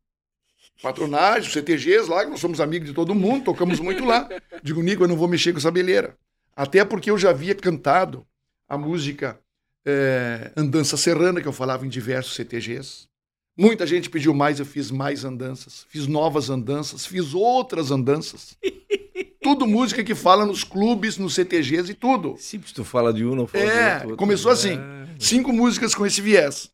Patronagem, 0.82 1.50
CTGs 1.50 2.10
lá, 2.10 2.24
que 2.24 2.30
nós 2.30 2.40
somos 2.40 2.60
amigos 2.60 2.88
de 2.88 2.94
todo 2.94 3.14
mundo, 3.14 3.44
tocamos 3.44 3.80
muito 3.80 4.04
lá. 4.04 4.28
Digo, 4.62 4.82
Nico, 4.82 5.02
eu 5.02 5.08
não 5.08 5.16
vou 5.16 5.26
mexer 5.26 5.52
com 5.52 5.58
essa 5.58 5.70
beleira. 5.70 6.14
Até 6.54 6.84
porque 6.84 7.10
eu 7.10 7.16
já 7.16 7.30
havia 7.30 7.54
cantado 7.54 8.26
a 8.68 8.76
música 8.76 9.40
é, 9.86 10.52
Andança 10.54 10.98
Serrana, 10.98 11.40
que 11.40 11.48
eu 11.48 11.52
falava 11.52 11.86
em 11.86 11.88
diversos 11.88 12.34
CTGs. 12.34 13.08
Muita 13.56 13.86
gente 13.86 14.10
pediu 14.10 14.34
mais, 14.34 14.60
eu 14.60 14.66
fiz 14.66 14.90
mais 14.90 15.24
andanças, 15.24 15.86
fiz 15.88 16.06
novas 16.06 16.50
andanças, 16.50 17.06
fiz 17.06 17.32
outras 17.32 17.90
andanças. 17.90 18.58
tudo 19.42 19.66
música 19.66 20.04
que 20.04 20.14
fala 20.14 20.44
nos 20.44 20.64
clubes, 20.64 21.16
nos 21.16 21.34
CTGs 21.34 21.92
e 21.92 21.94
tudo. 21.94 22.36
Sempre 22.38 22.72
tu 22.74 22.84
fala 22.84 23.10
de 23.10 23.24
um, 23.24 23.34
não 23.34 23.46
fala 23.46 23.64
É, 23.64 23.98
do 24.00 24.02
outro. 24.02 24.16
começou 24.18 24.50
assim. 24.50 24.74
É. 24.74 25.06
Cinco 25.18 25.50
músicas 25.50 25.94
com 25.94 26.04
esse 26.04 26.20
viés. 26.20 26.70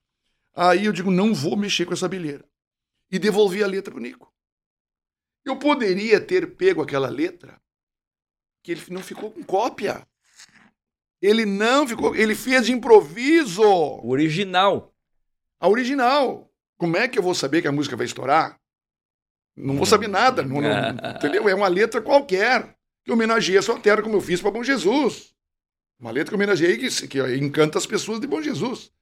Aí 0.57 0.86
eu 0.86 0.92
digo, 0.92 1.11
não 1.11 1.34
vou 1.34 1.57
mexer 1.57 1.84
com 1.84 1.92
essa 1.92 2.09
bilheira. 2.09 2.44
E 3.11 3.18
devolvi 3.18 3.62
a 3.62 3.66
letra 3.66 3.92
pro 3.92 4.00
Nico. 4.02 4.32
Eu 5.44 5.59
poderia 5.59 6.20
ter 6.20 6.57
pego 6.57 6.82
aquela 6.82 7.09
letra, 7.09 7.61
que 8.64 8.72
ele 8.72 8.82
não 8.88 9.02
ficou 9.02 9.30
com 9.30 9.44
cópia. 9.44 10.07
Ele 11.20 11.44
não 11.46 11.86
ficou, 11.86 12.16
ele 12.16 12.34
fez 12.34 12.66
de 12.66 12.72
improviso. 12.72 13.62
O 13.62 14.09
Original. 14.11 14.94
A 15.61 15.68
original. 15.68 16.50
Como 16.76 16.96
é 16.96 17.07
que 17.09 17.18
eu 17.18 17.22
vou 17.22 17.34
saber 17.34 17.62
que 17.62 17.68
a 17.68 17.72
música 17.72 17.96
vai 17.96 18.07
estourar? 18.07 18.61
Não 19.57 19.76
vou 19.76 19.86
saber 19.86 20.09
nada, 20.09 20.42
não- 20.42 20.61
não- 20.61 20.70
entendeu? 21.16 21.48
É 21.48 21.54
uma 21.54 21.68
letra 21.68 22.02
qualquer 22.02 22.76
que 23.04 23.12
homenageia 23.12 23.61
a 23.61 23.62
sua 23.62 23.78
terra, 23.80 24.02
como 24.02 24.16
eu 24.16 24.20
fiz 24.20 24.40
para 24.42 24.50
Bom 24.50 24.62
Jesus. 24.64 25.34
Uma 25.98 26.11
letra 26.11 26.30
que 26.30 26.34
homenageei 26.34 26.76
que, 26.76 27.09
que 27.09 27.18
encanta 27.36 27.78
as 27.78 27.86
pessoas 27.86 28.20
de 28.20 28.26
Bom 28.26 28.42
Jesus. 28.42 28.92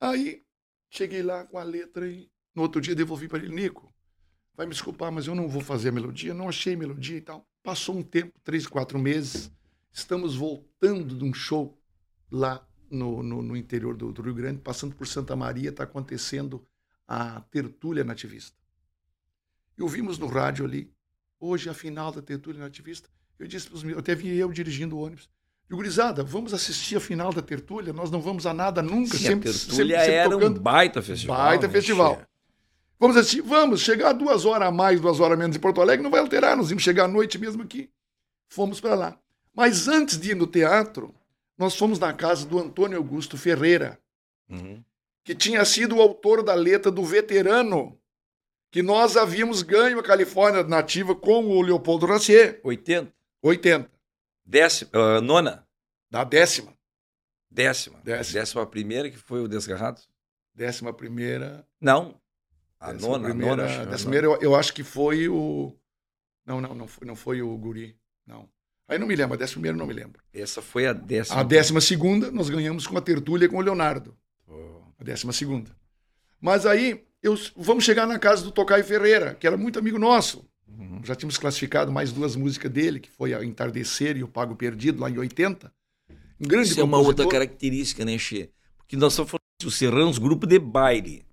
Aí 0.00 0.44
cheguei 0.90 1.22
lá 1.22 1.44
com 1.46 1.56
a 1.56 1.62
letra 1.62 2.06
e 2.06 2.30
no 2.54 2.62
outro 2.62 2.80
dia 2.80 2.94
devolvi 2.94 3.28
para 3.28 3.38
ele, 3.38 3.54
Nico, 3.54 3.90
vai 4.54 4.66
me 4.66 4.72
desculpar, 4.72 5.10
mas 5.10 5.26
eu 5.26 5.34
não 5.34 5.48
vou 5.48 5.62
fazer 5.62 5.88
a 5.88 5.92
melodia, 5.92 6.34
não 6.34 6.48
achei 6.48 6.76
melodia 6.76 7.16
e 7.16 7.20
tal. 7.20 7.46
Passou 7.62 7.96
um 7.96 8.02
tempo, 8.02 8.38
três, 8.42 8.66
quatro 8.66 8.98
meses, 8.98 9.50
estamos 9.92 10.34
voltando 10.34 11.16
de 11.16 11.24
um 11.24 11.32
show 11.32 11.80
lá 12.30 12.66
no, 12.90 13.22
no, 13.22 13.40
no 13.40 13.56
interior 13.56 13.96
do, 13.96 14.12
do 14.12 14.20
Rio 14.20 14.34
Grande, 14.34 14.60
passando 14.60 14.94
por 14.94 15.06
Santa 15.06 15.36
Maria, 15.36 15.70
está 15.70 15.84
acontecendo 15.84 16.66
a 17.06 17.40
tertúlia 17.42 18.04
nativista. 18.04 18.56
E 19.78 19.82
ouvimos 19.82 20.18
no 20.18 20.26
rádio 20.26 20.64
ali, 20.64 20.92
hoje 21.38 21.70
a 21.70 21.74
final 21.74 22.12
da 22.12 22.20
tertúlia 22.20 22.60
nativista. 22.60 23.08
Eu 23.38 23.46
disse 23.46 23.68
para 23.68 23.76
os 23.76 23.82
meus, 23.82 23.98
até 23.98 24.14
vi 24.14 24.36
eu 24.36 24.52
dirigindo 24.52 24.96
o 24.96 25.00
ônibus. 25.00 25.28
E 25.70 25.74
gurizada, 25.74 26.24
vamos 26.24 26.52
assistir 26.52 26.96
a 26.96 27.00
final 27.00 27.32
da 27.32 27.40
tertúlia, 27.40 27.92
nós 27.92 28.10
não 28.10 28.20
vamos 28.20 28.44
a 28.44 28.52
nada 28.52 28.82
nunca, 28.82 29.16
Sim, 29.16 29.24
sempre, 29.24 29.50
a 29.50 29.52
sempre, 29.52 29.68
tertúlia 29.68 29.98
sempre 30.00 30.14
era 30.14 30.30
tocando. 30.30 30.58
um 30.58 30.62
baita 30.62 31.00
festival. 31.00 31.36
Baita 31.36 31.66
né, 31.68 31.72
festival. 31.72 32.22
Vamos 32.98 33.16
assistir, 33.16 33.40
vamos, 33.40 33.80
chegar 33.80 34.12
duas 34.12 34.44
horas 34.44 34.68
a 34.68 34.70
mais, 34.72 35.00
duas 35.00 35.20
horas 35.20 35.36
a 35.36 35.40
menos 35.40 35.56
em 35.56 35.60
Porto 35.60 35.80
Alegre, 35.80 36.02
não 36.02 36.10
vai 36.10 36.20
alterar, 36.20 36.56
nós 36.56 36.68
vamos 36.68 36.82
chegar 36.82 37.04
à 37.04 37.08
noite 37.08 37.38
mesmo 37.38 37.62
aqui. 37.62 37.88
Fomos 38.48 38.80
para 38.80 38.94
lá. 38.96 39.18
Mas 39.54 39.86
antes 39.86 40.18
de 40.18 40.32
ir 40.32 40.34
no 40.34 40.46
teatro, 40.46 41.14
nós 41.56 41.76
fomos 41.76 41.98
na 42.00 42.12
casa 42.12 42.44
do 42.46 42.58
Antônio 42.58 42.98
Augusto 42.98 43.38
Ferreira, 43.38 43.98
Uhum. 44.50 44.82
que 45.24 45.32
tinha 45.36 45.64
sido 45.64 45.96
o 45.96 46.00
autor 46.02 46.42
da 46.42 46.54
letra 46.54 46.90
do 46.90 47.04
Veterano, 47.04 47.96
que 48.72 48.82
nós 48.82 49.16
havíamos 49.16 49.62
ganho 49.62 50.00
a 50.00 50.02
Califórnia 50.02 50.64
nativa 50.64 51.14
com 51.14 51.46
o 51.46 51.62
Leopoldo 51.62 52.06
Racier, 52.06 52.60
80. 52.64 53.12
80, 53.42 53.88
Décima, 54.44 54.90
ah, 54.94 55.20
nona. 55.20 55.66
da 56.10 56.24
décima. 56.24 56.72
Décima. 57.50 58.00
Décima. 58.04 58.40
Décima 58.40 58.66
primeira, 58.66 59.10
que 59.10 59.18
foi 59.18 59.40
o 59.40 59.48
Desgarrado? 59.48 60.00
Décima 60.54 60.92
primeira. 60.92 61.66
Não. 61.80 62.20
A 62.78 62.92
décima 62.92 63.10
nona, 63.12 63.28
a 63.28 63.30
primeira, 63.30 63.56
nona. 63.56 63.64
a 63.64 63.68
décima 63.68 63.86
nona. 63.86 63.98
primeira, 63.98 64.26
eu, 64.26 64.38
eu 64.40 64.54
acho 64.54 64.72
que 64.72 64.82
foi 64.82 65.28
o. 65.28 65.76
Não, 66.46 66.60
não, 66.60 66.74
não 66.74 66.88
foi, 66.88 67.06
não 67.06 67.16
foi 67.16 67.42
o 67.42 67.56
Guri. 67.56 67.96
Não. 68.26 68.48
Aí 68.88 68.98
não 68.98 69.06
me 69.06 69.14
lembro, 69.14 69.34
a 69.34 69.36
décima 69.36 69.60
primeira 69.60 69.78
não 69.78 69.86
me 69.86 69.94
lembro. 69.94 70.20
Essa 70.32 70.60
foi 70.60 70.86
a 70.86 70.92
décima. 70.92 71.40
A 71.40 71.42
décima 71.44 71.80
segunda, 71.80 72.30
nós 72.30 72.50
ganhamos 72.50 72.86
com 72.86 72.98
a 72.98 73.00
tertúlia 73.00 73.48
com 73.48 73.56
o 73.56 73.60
Leonardo. 73.60 74.16
Oh. 74.48 74.82
A 74.98 75.04
décima 75.04 75.32
segunda. 75.32 75.70
Mas 76.40 76.66
aí, 76.66 77.06
eu, 77.22 77.36
vamos 77.54 77.84
chegar 77.84 78.06
na 78.06 78.18
casa 78.18 78.42
do 78.42 78.50
Tocai 78.50 78.82
Ferreira, 78.82 79.34
que 79.34 79.46
era 79.46 79.56
muito 79.56 79.78
amigo 79.78 79.98
nosso. 79.98 80.48
Uhum. 80.78 81.00
Já 81.04 81.14
tínhamos 81.14 81.38
classificado 81.38 81.92
mais 81.92 82.12
duas 82.12 82.36
músicas 82.36 82.70
dele, 82.70 83.00
que 83.00 83.10
foi 83.10 83.34
a 83.34 83.44
Entardecer 83.44 84.16
e 84.16 84.22
o 84.22 84.28
Pago 84.28 84.56
Perdido, 84.56 85.00
lá 85.00 85.10
em 85.10 85.18
80. 85.18 85.72
Um 86.40 86.46
grande 86.46 86.68
Isso 86.70 86.80
é 86.80 86.84
uma 86.84 86.96
outra 86.96 87.24
compositor. 87.24 87.32
característica, 87.32 88.04
né, 88.04 88.16
Che? 88.16 88.50
Porque 88.78 88.96
nós 88.96 89.12
estamos 89.12 89.30
falando 89.30 89.42
dos 89.62 89.74
Serranos, 89.76 90.18
grupo 90.18 90.46
de 90.46 90.58
baile, 90.58 91.24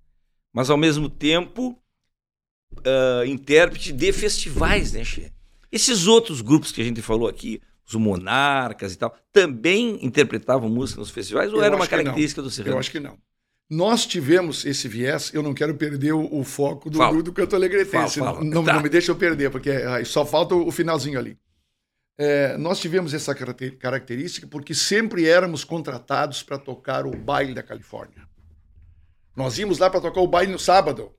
mas 0.54 0.70
ao 0.70 0.78
mesmo 0.78 1.10
tempo 1.10 1.82
ah, 2.86 3.26
intérprete 3.26 3.94
de 3.94 4.12
festivais, 4.12 4.92
né, 4.92 5.04
Che? 5.04 5.32
Esses 5.72 6.08
outros 6.08 6.42
grupos 6.42 6.72
que 6.72 6.82
a 6.82 6.84
gente 6.84 7.02
falou 7.02 7.28
aqui, 7.28 7.62
os 7.88 7.96
Monarcas 7.96 8.94
e 8.94 8.98
tal, 8.98 9.16
também 9.32 10.04
interpretavam 10.06 10.70
música 10.70 11.00
nos 11.00 11.10
festivais 11.10 11.52
ou 11.52 11.60
Eu 11.60 11.64
era 11.64 11.76
uma 11.76 11.88
característica 11.88 12.42
do 12.42 12.50
Serrano? 12.50 12.76
Eu 12.76 12.80
acho 12.80 12.92
que 12.92 13.00
não. 13.00 13.18
Nós 13.70 14.06
tivemos 14.06 14.66
esse 14.66 14.88
viés, 14.88 15.32
eu 15.34 15.44
não 15.44 15.54
quero 15.54 15.76
perder 15.76 16.14
o, 16.14 16.34
o 16.40 16.44
foco 16.44 16.90
do, 16.90 16.98
do, 17.00 17.24
do 17.24 17.34
canto 17.34 17.56
alegretense. 17.56 18.20
Fala, 18.20 18.34
fala. 18.36 18.44
Não, 18.46 18.64
Tá. 18.64 18.74
não 18.74 18.82
me 18.82 18.88
deixa 18.90 19.12
eu 19.12 19.16
perder, 19.18 19.52
porque 19.52 19.72
só 20.06 20.26
falta 20.26 20.56
o, 20.56 20.72
finalzinho 20.72 21.20
ali. 21.20 21.38
É, 22.18 22.58
nós 22.58 22.80
tivemos 22.80 23.14
essa 23.14 23.36
caracte- 23.36 23.72
característica 23.72 24.48
porque 24.48 24.74
sempre 24.74 25.28
éramos 25.28 25.64
contratados 25.64 26.42
para 26.42 26.58
tocar 26.58 27.06
o 27.06 27.12
baile 27.16 27.54
da 27.54 27.62
Califórnia. 27.62 28.26
Nós 29.36 29.58
íamos 29.60 29.78
lá 29.80 29.90
para 29.90 30.02
tocar 30.02 30.22
o 30.22 30.28
baile 30.28 30.52
no 30.52 30.58
sábado. 30.58 31.12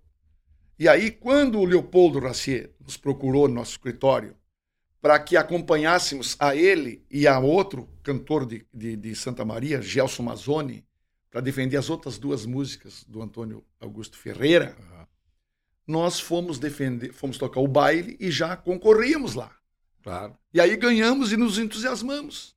E 0.78 0.88
aí, 0.88 1.10
quando 1.10 1.58
o 1.60 1.64
Leopoldo 1.64 2.18
Racier 2.18 2.72
nos 2.80 2.96
procurou 2.96 3.46
no 3.46 3.54
nosso 3.54 3.72
escritório 3.72 4.34
para 5.00 5.18
que 5.20 5.36
acompanhássemos 5.36 6.34
a 6.40 6.56
ele 6.56 7.04
e 7.10 7.26
a 7.28 7.38
outro 7.38 7.88
cantor 8.02 8.46
de, 8.46 8.66
de, 8.72 8.96
de 8.96 9.14
Santa 9.14 9.44
Maria, 9.44 9.80
Gelson 9.82 10.22
Mazzoni, 10.24 10.84
para 11.30 11.40
defender 11.40 11.76
as 11.76 11.90
outras 11.90 12.18
duas 12.18 12.46
músicas 12.46 13.04
do 13.06 13.22
Antônio 13.22 13.64
Augusto 13.80 14.16
Ferreira, 14.16 14.76
nós 15.86 16.20
fomos 16.20 16.58
defender, 16.58 17.12
fomos 17.12 17.38
tocar 17.38 17.60
o 17.60 17.68
baile 17.68 18.16
e 18.20 18.30
já 18.30 18.56
concorríamos 18.56 19.34
lá. 19.34 19.50
Claro. 20.02 20.36
E 20.52 20.60
aí 20.60 20.76
ganhamos 20.76 21.32
e 21.32 21.36
nos 21.36 21.58
entusiasmamos. 21.58 22.54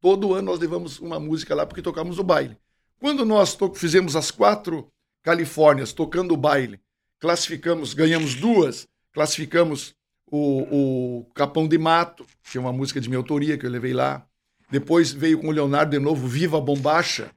Todo 0.00 0.34
ano 0.34 0.50
nós 0.50 0.60
levamos 0.60 0.98
uma 0.98 1.18
música 1.18 1.54
lá 1.54 1.64
porque 1.66 1.82
tocamos 1.82 2.18
o 2.18 2.24
baile. 2.24 2.56
Quando 2.98 3.24
nós 3.24 3.56
fizemos 3.74 4.16
as 4.16 4.30
quatro 4.30 4.88
Califórnias 5.22 5.92
tocando 5.92 6.34
o 6.34 6.36
baile, 6.36 6.80
classificamos, 7.18 7.94
ganhamos 7.94 8.34
duas, 8.34 8.86
classificamos 9.12 9.94
o, 10.30 11.20
o 11.20 11.24
Capão 11.34 11.66
de 11.66 11.78
Mato, 11.78 12.26
que 12.50 12.58
é 12.58 12.60
uma 12.60 12.72
música 12.72 13.00
de 13.00 13.08
minha 13.08 13.18
autoria 13.18 13.56
que 13.56 13.64
eu 13.64 13.70
levei 13.70 13.92
lá. 13.92 14.26
Depois 14.70 15.12
veio 15.12 15.38
com 15.38 15.48
o 15.48 15.52
Leonardo 15.52 15.90
de 15.92 15.98
novo, 15.98 16.26
Viva 16.26 16.60
Bombacha. 16.60 17.30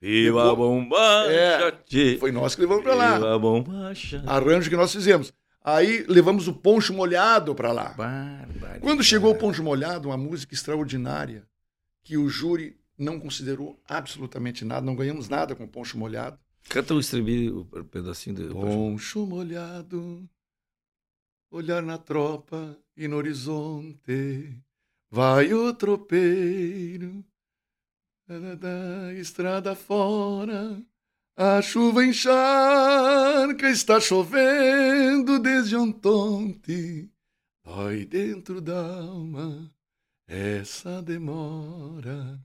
Viva 0.00 0.52
a 0.52 0.54
bombacha, 0.54 1.30
É. 1.30 2.16
Foi 2.18 2.30
nós 2.30 2.54
que 2.54 2.60
levamos 2.60 2.84
para 2.84 2.94
lá. 2.94 3.14
Viva 3.14 3.38
bombacha. 3.38 4.22
Arranjo 4.26 4.70
que 4.70 4.76
nós 4.76 4.92
fizemos. 4.92 5.32
Aí 5.62 6.04
levamos 6.08 6.48
o 6.48 6.54
Poncho 6.54 6.94
Molhado 6.94 7.54
para 7.54 7.72
lá. 7.72 7.90
Barbaridade. 7.90 8.80
Quando 8.80 9.02
chegou 9.02 9.32
o 9.32 9.34
Poncho 9.34 9.62
Molhado, 9.62 10.08
uma 10.08 10.16
música 10.16 10.54
extraordinária, 10.54 11.44
que 12.02 12.16
o 12.16 12.28
júri 12.28 12.76
não 12.96 13.20
considerou 13.20 13.78
absolutamente 13.86 14.64
nada, 14.64 14.86
não 14.86 14.96
ganhamos 14.96 15.28
nada 15.28 15.54
com 15.54 15.64
o 15.64 15.68
Poncho 15.68 15.98
Molhado. 15.98 16.38
Canta 16.68 16.94
o 16.94 17.00
estribilho, 17.00 17.66
o 17.72 17.84
pedacinho 17.84 18.36
do... 18.36 18.54
Poncho 18.54 19.26
molhado, 19.26 20.28
olhar 21.50 21.82
na 21.82 21.96
tropa 21.96 22.76
e 22.96 23.08
no 23.08 23.16
horizonte, 23.16 24.54
vai 25.10 25.52
o 25.54 25.72
tropeiro, 25.72 27.24
da, 28.28 28.54
da 28.54 29.14
estrada 29.14 29.74
fora, 29.74 30.78
a 31.34 31.62
chuva 31.62 32.04
encharca, 32.04 33.70
está 33.70 33.98
chovendo 33.98 35.38
desde 35.38 35.76
ontem, 35.76 37.10
dói 37.64 38.04
dentro 38.04 38.60
da 38.60 38.78
alma 38.78 39.70
essa 40.26 41.00
demora. 41.00 42.38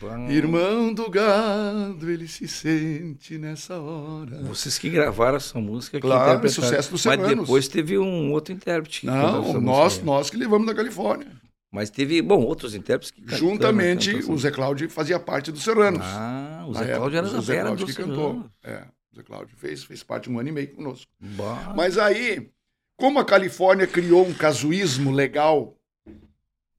Bom. 0.00 0.30
Irmão 0.30 0.92
do 0.94 1.10
gado, 1.10 2.10
ele 2.10 2.26
se 2.26 2.48
sente 2.48 3.36
nessa 3.36 3.78
hora. 3.78 4.42
Vocês 4.42 4.78
que 4.78 4.88
gravaram 4.88 5.36
essa 5.36 5.60
música 5.60 6.00
que 6.00 6.06
Claro, 6.06 6.48
sucesso 6.48 6.90
dos 6.90 7.04
Mas 7.04 7.28
depois 7.28 7.68
teve 7.68 7.98
um 7.98 8.32
outro 8.32 8.54
intérprete. 8.54 9.04
Não, 9.04 9.60
nós, 9.60 9.92
música. 9.92 10.06
nós 10.06 10.30
que 10.30 10.38
levamos 10.38 10.66
da 10.66 10.74
Califórnia. 10.74 11.30
Mas 11.70 11.88
teve, 11.88 12.20
bom, 12.20 12.40
outros 12.42 12.74
intérpretes 12.74 13.12
que 13.12 13.20
cantaram, 13.20 13.38
Juntamente, 13.38 14.12
cantam 14.12 14.30
o 14.30 14.34
essa 14.34 14.42
Zé 14.42 14.50
Cláudio 14.50 14.90
fazia 14.90 15.20
parte 15.20 15.52
dos 15.52 15.62
Serranos. 15.62 16.02
Ah, 16.02 16.64
o 16.66 16.74
Zé 16.74 16.94
Cláudio 16.94 17.18
era 17.18 17.26
o 17.26 17.40
Zé 17.40 17.60
Cláudio 17.60 17.86
que 17.86 17.94
cantou. 17.94 18.32
Serranos. 18.32 18.50
É, 18.64 18.84
o 19.12 19.16
Zé 19.16 19.22
Cláudio 19.22 19.56
fez, 19.56 19.84
fez 19.84 20.02
parte 20.02 20.28
um 20.28 20.38
ano 20.38 20.48
e 20.48 20.52
meio 20.52 20.74
conosco. 20.74 21.10
Bah. 21.20 21.72
Mas 21.76 21.96
aí, 21.96 22.50
como 22.96 23.20
a 23.20 23.24
Califórnia 23.24 23.86
criou 23.86 24.26
um 24.26 24.34
casuísmo 24.34 25.12
legal 25.12 25.76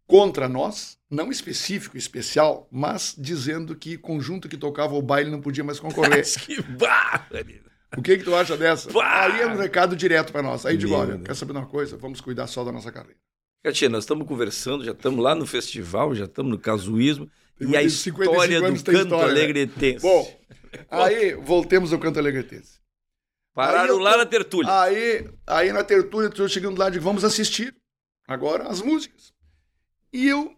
contra 0.05 0.49
nós, 0.49 0.97
não 1.09 1.31
específico, 1.31 1.97
especial, 1.97 2.67
mas 2.69 3.15
dizendo 3.17 3.73
que 3.73 3.97
conjunto 3.97 4.49
que 4.49 4.57
tocava 4.57 4.93
o 4.93 5.01
baile 5.01 5.31
não 5.31 5.39
podia 5.39 5.63
mais 5.63 5.79
concorrer. 5.79 6.25
Que 6.45 6.61
o 7.97 8.01
que, 8.01 8.17
que 8.17 8.23
tu 8.23 8.35
acha 8.35 8.57
dessa? 8.57 8.89
Pá! 8.91 9.25
Aí 9.25 9.41
é 9.41 9.47
um 9.47 9.57
recado 9.57 9.95
direto 9.95 10.31
para 10.31 10.41
nós. 10.41 10.65
Aí 10.65 10.77
digo, 10.77 10.91
Meu 10.91 10.99
olha, 10.99 11.19
quer 11.19 11.35
saber 11.35 11.53
de 11.53 11.59
uma 11.59 11.65
coisa? 11.65 11.97
Vamos 11.97 12.21
cuidar 12.21 12.47
só 12.47 12.63
da 12.63 12.71
nossa 12.71 12.91
carreira. 12.91 13.17
Tia, 13.69 13.89
nós 13.89 14.03
estamos 14.05 14.27
conversando, 14.27 14.83
já 14.83 14.91
estamos 14.91 15.23
lá 15.23 15.35
no 15.35 15.45
festival, 15.45 16.15
já 16.15 16.25
estamos 16.25 16.51
no 16.51 16.57
casuísmo. 16.57 17.29
E 17.59 17.65
a 17.65 17.69
mais 17.69 17.91
de 17.91 17.97
55 17.99 18.33
história 18.33 18.59
do 18.59 18.83
canto 18.83 19.03
história, 19.03 19.25
né? 19.33 19.39
alegretense. 19.39 20.01
Bom, 20.01 20.39
aí 20.89 21.35
voltemos 21.35 21.93
ao 21.93 21.99
canto 21.99 22.17
alegretense. 22.17 22.79
aí 22.79 23.53
Pararam 23.53 23.89
eu 23.89 23.99
lá 23.99 24.13
tô- 24.13 24.17
na 24.17 24.25
tertúlia. 24.25 24.81
Aí, 24.81 25.29
aí 25.45 25.71
na 25.71 25.83
tertúlia, 25.83 26.27
estou 26.29 26.47
chegando 26.49 26.79
lá 26.79 26.87
e 26.87 26.91
digo, 26.93 27.03
vamos 27.03 27.23
assistir 27.23 27.75
agora 28.27 28.63
as 28.67 28.81
músicas. 28.81 29.31
E 30.11 30.27
eu, 30.27 30.55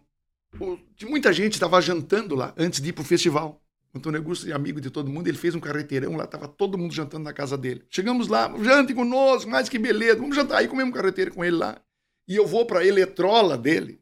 de 0.96 1.04
muita 1.04 1.30
gente 1.30 1.52
estava 1.52 1.78
jantando 1.82 2.34
lá 2.34 2.54
antes 2.56 2.80
de 2.80 2.88
ir 2.88 2.92
pro 2.94 3.04
festival. 3.04 3.60
Antônio 3.94 4.18
Augusto, 4.18 4.52
amigo 4.52 4.80
de 4.80 4.90
todo 4.90 5.10
mundo, 5.10 5.28
ele 5.28 5.36
fez 5.38 5.54
um 5.54 5.60
carreteirão 5.60 6.16
lá, 6.16 6.26
tava 6.26 6.48
todo 6.48 6.76
mundo 6.78 6.92
jantando 6.92 7.22
na 7.22 7.32
casa 7.34 7.56
dele. 7.56 7.84
Chegamos 7.90 8.26
lá, 8.28 8.52
jante 8.62 8.92
conosco, 8.94 9.48
mais 9.48 9.68
que 9.68 9.78
beleza, 9.78 10.16
vamos 10.18 10.34
jantar. 10.34 10.58
Aí 10.58 10.66
comemos 10.66 10.90
um 10.90 10.96
carreteiro 10.96 11.32
com 11.34 11.44
ele 11.44 11.56
lá. 11.56 11.80
E 12.26 12.36
eu 12.36 12.46
vou 12.46 12.64
para 12.66 12.80
a 12.80 12.86
eletrola 12.86 13.56
dele. 13.56 14.00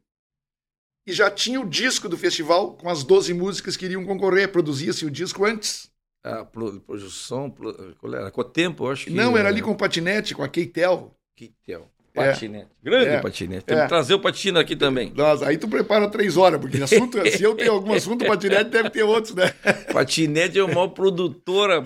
E 1.06 1.12
já 1.12 1.30
tinha 1.30 1.60
o 1.60 1.68
disco 1.68 2.08
do 2.08 2.16
festival 2.16 2.76
com 2.76 2.88
as 2.88 3.02
12 3.02 3.34
músicas 3.34 3.76
que 3.76 3.84
iriam 3.84 4.04
concorrer. 4.04 4.52
Produzia-se 4.52 5.04
o 5.04 5.10
disco 5.10 5.44
antes. 5.44 5.90
A 6.24 6.44
produção, 6.44 7.52
qual 7.98 8.14
era? 8.14 8.30
Com 8.30 8.40
o 8.40 8.44
tempo, 8.44 8.84
eu 8.84 8.92
acho 8.92 9.06
que. 9.06 9.10
Não, 9.10 9.36
era 9.36 9.48
ali 9.48 9.60
com 9.60 9.72
o 9.72 9.76
patinete, 9.76 10.36
com 10.36 10.42
a 10.44 10.48
Keitel. 10.48 11.16
Keitel. 11.34 11.90
Patinete. 12.14 12.66
É. 12.66 12.84
Grande 12.84 13.08
é. 13.08 13.20
patinete. 13.20 13.64
Tem 13.64 13.76
é. 13.76 13.82
que 13.82 13.88
trazer 13.88 14.14
o 14.14 14.20
patinete 14.20 14.60
aqui 14.60 14.76
também. 14.76 15.12
Nossa, 15.16 15.48
aí 15.48 15.56
tu 15.56 15.66
prepara 15.66 16.08
três 16.08 16.36
horas, 16.36 16.60
porque 16.60 16.80
assunto, 16.80 17.18
se 17.28 17.42
eu 17.42 17.56
tenho 17.56 17.72
algum 17.72 17.92
assunto, 17.92 18.24
patinete 18.24 18.70
deve 18.70 18.90
ter 18.90 19.02
outros, 19.02 19.34
né? 19.34 19.52
Patinete 19.92 20.58
é 20.58 20.62
o 20.62 20.68
maior 20.68 20.88
produtora. 20.88 21.82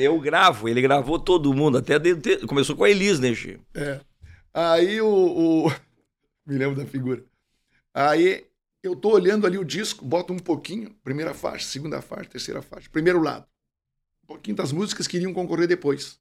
Eu 0.00 0.18
gravo, 0.18 0.68
ele 0.68 0.80
gravou 0.80 1.18
todo 1.18 1.52
mundo, 1.52 1.78
até 1.78 2.00
começou 2.48 2.74
com 2.74 2.84
a 2.84 2.90
Elis, 2.90 3.20
né, 3.20 3.32
Chico? 3.34 3.62
É. 3.74 4.00
Aí 4.52 5.00
o, 5.00 5.66
o. 5.66 5.68
Me 6.46 6.58
lembro 6.58 6.76
da 6.76 6.86
figura. 6.86 7.24
Aí 7.94 8.46
eu 8.82 8.96
tô 8.96 9.10
olhando 9.10 9.46
ali 9.46 9.58
o 9.58 9.64
disco, 9.64 10.04
boto 10.04 10.32
um 10.32 10.38
pouquinho, 10.38 10.92
primeira 11.04 11.32
faixa, 11.32 11.66
segunda 11.66 12.02
faixa, 12.02 12.30
terceira 12.30 12.60
faixa, 12.60 12.90
primeiro 12.90 13.20
lado. 13.22 13.46
Um 14.24 14.26
pouquinho 14.26 14.56
das 14.56 14.72
músicas 14.72 15.06
que 15.06 15.16
iriam 15.16 15.32
concorrer 15.32 15.68
depois. 15.68 16.20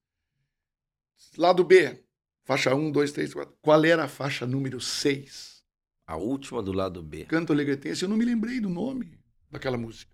Lado 1.37 1.63
B, 1.63 2.03
Faixa 2.43 2.75
1, 2.75 2.91
2, 2.91 3.11
3, 3.11 3.33
4. 3.33 3.57
Qual 3.61 3.85
era 3.85 4.03
a 4.03 4.07
faixa 4.07 4.45
número 4.45 4.81
6? 4.81 5.63
A 6.07 6.17
última 6.17 6.61
do 6.61 6.71
lado 6.71 7.01
B. 7.01 7.25
Canto 7.25 7.53
Alegretense. 7.53 8.03
Eu 8.03 8.09
não 8.09 8.17
me 8.17 8.25
lembrei 8.25 8.59
do 8.59 8.69
nome 8.69 9.17
daquela 9.49 9.77
música. 9.77 10.11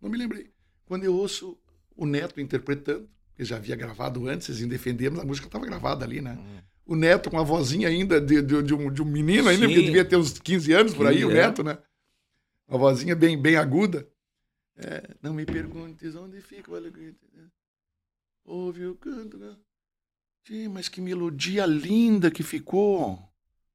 Não 0.00 0.10
me 0.10 0.18
lembrei. 0.18 0.52
Quando 0.84 1.04
eu 1.04 1.14
ouço 1.14 1.58
o 1.96 2.06
Neto 2.06 2.40
interpretando, 2.40 3.08
que 3.34 3.44
já 3.44 3.56
havia 3.56 3.74
gravado 3.74 4.28
antes, 4.28 4.48
eles 4.50 4.68
defendemos, 4.68 5.18
a 5.18 5.24
música 5.24 5.48
estava 5.48 5.64
gravada 5.64 6.04
ali, 6.04 6.20
né? 6.20 6.38
Hum. 6.38 6.60
O 6.86 6.94
Neto 6.94 7.30
com 7.30 7.38
a 7.38 7.42
vozinha 7.42 7.88
ainda 7.88 8.20
de, 8.20 8.42
de, 8.42 8.62
de, 8.62 8.74
um, 8.74 8.92
de 8.92 9.02
um, 9.02 9.06
menino, 9.06 9.48
ainda, 9.48 9.66
Sim. 9.66 9.72
porque 9.72 9.86
devia 9.86 10.04
ter 10.04 10.16
uns 10.16 10.38
15 10.38 10.72
anos 10.72 10.94
por 10.94 11.06
aí, 11.06 11.18
Sim, 11.18 11.24
o 11.24 11.30
Neto, 11.30 11.62
é. 11.62 11.64
né? 11.64 11.78
Uma 12.68 12.78
vozinha 12.78 13.16
bem, 13.16 13.40
bem 13.40 13.56
aguda. 13.56 14.06
É, 14.76 15.14
não 15.22 15.32
me 15.32 15.46
perguntes 15.46 16.14
onde 16.14 16.40
fica 16.40 16.70
o 16.70 16.74
Alegrete. 16.74 17.18
Ouve 18.44 18.86
o 18.86 18.94
canto, 18.94 19.38
né? 19.38 19.56
Sim, 20.46 20.68
mas 20.68 20.88
que 20.88 21.00
melodia 21.00 21.64
linda 21.64 22.30
que 22.30 22.42
ficou. 22.42 23.18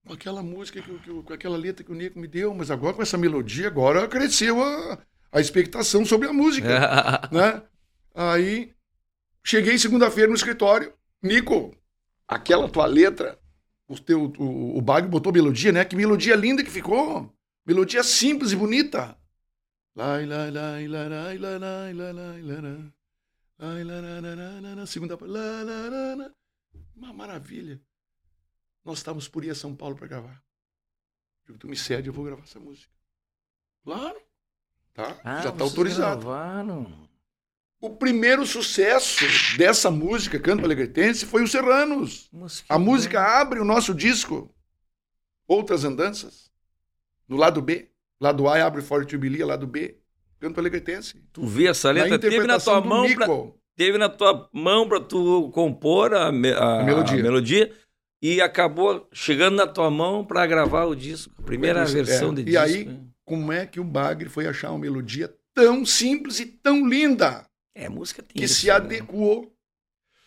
Com 0.05 0.13
aquela 0.13 0.43
música, 0.43 0.81
que, 0.81 0.99
que, 0.99 1.23
com 1.23 1.33
aquela 1.33 1.57
letra 1.57 1.83
que 1.83 1.91
o 1.91 1.95
Nico 1.95 2.19
me 2.19 2.27
deu, 2.27 2.53
mas 2.53 2.71
agora 2.71 2.95
com 2.95 3.01
essa 3.01 3.17
melodia, 3.17 3.67
agora 3.67 4.07
cresceu 4.07 4.61
a, 4.61 4.99
a 5.31 5.41
expectação 5.41 6.05
sobre 6.05 6.27
a 6.27 6.33
música. 6.33 6.67
né? 7.31 7.61
Aí 8.13 8.73
cheguei 9.43 9.77
segunda-feira 9.77 10.29
no 10.29 10.35
escritório. 10.35 10.93
Nico, 11.21 11.75
aquela 12.29 12.69
tua 12.69 12.85
letra, 12.85 13.39
o, 13.87 13.99
teu, 13.99 14.31
o, 14.37 14.77
o 14.77 14.81
Bag 14.81 15.07
botou 15.07 15.33
melodia, 15.33 15.71
né? 15.71 15.83
Que 15.83 15.95
melodia 15.95 16.35
linda 16.35 16.63
que 16.63 16.69
ficou. 16.69 17.35
Melodia 17.65 18.03
simples 18.03 18.51
e 18.51 18.55
bonita. 18.55 19.17
Segunda 24.85 25.17
Uma 26.95 27.11
maravilha. 27.11 27.81
Nós 28.85 28.99
estávamos 28.99 29.27
por 29.27 29.43
ir 29.43 29.49
a 29.49 29.55
São 29.55 29.75
Paulo 29.75 29.95
para 29.95 30.07
gravar. 30.07 30.43
Digo, 31.45 31.57
tu 31.57 31.67
me 31.67 31.75
cede, 31.75 32.07
eu 32.07 32.13
vou 32.13 32.23
gravar 32.23 32.43
essa 32.43 32.59
música. 32.59 32.93
Claro. 33.83 34.21
Tá? 34.93 35.19
Ah, 35.23 35.41
já 35.41 35.49
está 35.49 35.63
autorizado. 35.63 36.21
Gravaram. 36.21 37.08
O 37.81 37.89
primeiro 37.91 38.45
sucesso 38.45 39.25
dessa 39.57 39.89
música, 39.89 40.37
Canto 40.37 40.65
Alegretense, 40.65 41.25
foi 41.25 41.43
o 41.43 41.47
Serranos. 41.47 42.29
A 42.67 42.77
música 42.77 43.21
abre 43.21 43.59
o 43.59 43.65
nosso 43.65 43.93
disco. 43.93 44.53
Outras 45.47 45.85
Andanças. 45.85 46.51
No 47.27 47.37
lado 47.37 47.61
B. 47.61 47.89
Lado 48.19 48.49
A 48.49 48.65
abre 48.65 48.81
Forte 48.81 49.13
Jubilia, 49.13 49.45
lado 49.45 49.65
B. 49.65 49.97
Canto 50.41 50.59
Alegretense. 50.59 51.23
Tu 51.31 51.45
vê 51.45 51.67
essa 51.67 51.89
letra, 51.89 52.19
teve 52.19 52.45
na 52.45 52.59
tua 52.59 52.81
mão 52.81 53.13
pra, 53.13 53.27
teve 53.77 53.97
na 53.97 54.09
tua 54.09 54.49
mão 54.51 54.87
para 54.87 54.99
tu 54.99 55.49
compor 55.53 56.13
a, 56.13 56.25
a, 56.25 56.27
a, 56.27 56.83
melodia. 56.83 57.19
a, 57.19 57.23
melodia. 57.23 57.73
e 58.21 58.41
acabou 58.41 59.07
chegando 59.13 59.55
na 59.55 59.67
tua 59.67 59.89
mão 59.89 60.25
para 60.25 60.45
gravar 60.45 60.85
o 60.85 60.95
disco, 60.95 61.33
a 61.37 61.41
primeira 61.43 61.85
versão 61.85 62.31
é. 62.31 62.35
de 62.35 62.41
e 62.41 62.45
disco. 62.45 62.57
E 62.57 62.57
aí, 62.57 62.85
né? 62.85 62.99
como 63.23 63.53
é 63.53 63.65
que 63.65 63.79
o 63.79 63.85
Bagre 63.85 64.27
foi 64.27 64.47
achar 64.47 64.71
uma 64.71 64.79
melodia 64.79 65.33
tão 65.53 65.85
simples 65.85 66.39
e 66.39 66.45
tão 66.45 66.85
linda? 66.85 67.48
É, 67.75 67.87
música 67.89 68.21
tem 68.21 68.33
que 68.33 68.43
isso, 68.43 68.61
se 68.61 68.67
né? 68.67 68.73
adequou 68.73 69.51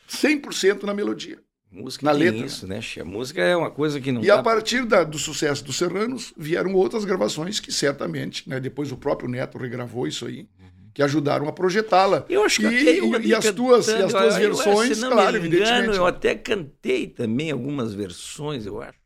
100% 0.09 0.85
na 0.85 0.95
melodia. 0.95 1.39
Música 1.71 2.05
na 2.05 2.13
letra. 2.13 2.45
isso, 2.45 2.67
né? 2.67 2.81
A 3.01 3.05
música 3.05 3.41
é 3.41 3.57
uma 3.57 3.71
coisa 3.71 3.99
que 3.99 4.13
não. 4.13 4.23
E 4.23 4.31
a 4.31 4.43
partir 4.43 4.85
da, 4.85 5.05
do 5.05 5.19
sucesso 5.19 5.65
dos 5.65 5.77
Serranos 5.77 6.35
vieram 6.37 6.75
outras 6.75 7.05
gravações 7.05 7.61
que 7.61 7.73
certamente, 7.73 8.47
né? 8.49 8.61
Depois 8.61 8.93
o 8.93 8.97
próprio 8.97 9.29
Neto 9.29 9.57
regravou 9.57 10.07
isso 10.07 10.27
aí 10.27 10.47
que 10.95 11.03
ajudaram 11.03 11.49
a 11.49 11.53
projetá-la. 11.53 12.25
Eu 12.29 12.45
acho 12.45 12.61
que 12.61 12.67
e, 12.67 13.01
e, 13.01 13.27
e 13.29 13.35
as 13.35 13.51
tuas, 13.53 13.89
e 13.89 13.95
as 13.95 14.13
tuas 14.13 14.37
versões, 14.37 15.03
eu, 15.03 15.11
claro, 15.11 15.41
me 15.41 15.49
engano, 15.49 15.95
Eu 15.95 16.07
até 16.07 16.35
cantei 16.35 17.07
também 17.07 17.51
algumas 17.51 17.95
versões, 17.95 18.67
eu 18.67 18.81
acho. 18.83 19.01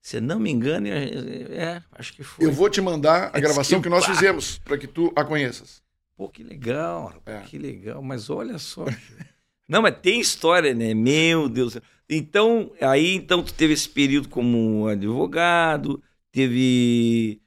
Se 0.00 0.20
não 0.20 0.38
me 0.38 0.50
engano, 0.50 0.86
é, 0.88 1.82
acho 1.92 2.14
que 2.14 2.22
foi. 2.22 2.46
Eu 2.46 2.52
vou 2.52 2.70
te 2.70 2.80
mandar 2.80 3.30
a 3.32 3.40
gravação 3.40 3.80
que, 3.80 3.84
que 3.84 3.88
nós 3.88 4.06
fizemos, 4.06 4.58
para 4.58 4.78
que 4.78 4.86
tu 4.86 5.12
a 5.16 5.24
conheças. 5.24 5.82
Pô, 6.16 6.28
que 6.28 6.42
legal, 6.42 7.14
é. 7.26 7.40
que 7.40 7.58
legal. 7.58 8.02
Mas 8.02 8.30
olha 8.30 8.58
só. 8.58 8.84
não, 9.68 9.82
mas 9.82 9.96
tem 10.00 10.18
história, 10.20 10.74
né? 10.74 10.94
Meu 10.94 11.48
Deus. 11.48 11.76
Então, 12.08 12.72
aí 12.80 13.14
então 13.14 13.42
tu 13.42 13.52
teve 13.52 13.74
esse 13.74 13.88
período 13.88 14.28
como 14.28 14.86
advogado, 14.86 16.02
teve 16.32 17.40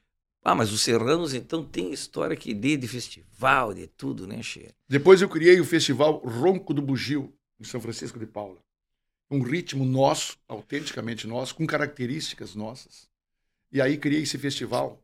ah, 0.44 0.56
mas 0.56 0.72
os 0.72 0.82
Serranos 0.82 1.34
então 1.34 1.64
tem 1.64 1.92
história 1.92 2.36
que 2.36 2.54
de, 2.54 2.78
de 2.78 2.88
festival, 2.88 3.74
de 3.74 3.88
tudo, 3.88 4.26
né, 4.26 4.42
Che? 4.42 4.74
Depois 4.88 5.22
eu 5.22 5.30
criei 5.30 5.60
o 5.60 5.66
festival 5.66 6.18
Ronco 6.26 6.74
do 6.74 6.82
Bugio, 6.82 7.34
em 7.60 7.64
São 7.64 7.82
Francisco 7.82 8.18
de 8.18 8.26
Paula. 8.26 8.58
Um 9.30 9.42
ritmo 9.42 9.86
nosso, 9.86 10.38
autenticamente 10.48 11.28
nosso, 11.28 11.54
com 11.54 11.68
características 11.68 12.56
nossas. 12.56 13.08
E 13.72 13.80
aí 13.80 13.98
criei 13.98 14.24
esse 14.24 14.38
festival. 14.38 15.00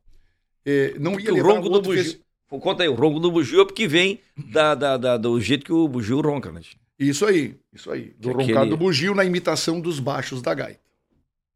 É, 0.65 0.97
não 0.97 1.19
ia 1.19 1.33
o 1.33 1.41
Ronco 1.41 1.69
do 1.69 1.81
Bugio. 1.81 2.19
Conta 2.47 2.83
aí, 2.83 2.89
o 2.89 2.93
Ronco 2.93 3.19
do 3.19 3.31
Bugio 3.31 3.61
é 3.61 3.65
porque 3.65 3.87
vem 3.87 4.19
da, 4.51 4.75
da, 4.75 4.97
da, 4.97 5.17
do 5.17 5.39
jeito 5.41 5.65
que 5.65 5.73
o 5.73 5.87
bugio 5.87 6.21
ronca, 6.21 6.51
né? 6.51 6.61
Isso 6.97 7.25
aí, 7.25 7.57
isso 7.73 7.91
aí. 7.91 8.15
Do 8.17 8.29
que 8.29 8.35
roncar 8.35 8.57
aquele... 8.57 8.69
do 8.69 8.77
bugio 8.77 9.13
na 9.13 9.25
imitação 9.25 9.81
dos 9.81 9.99
baixos 9.99 10.41
da 10.41 10.53
gaita. 10.53 10.79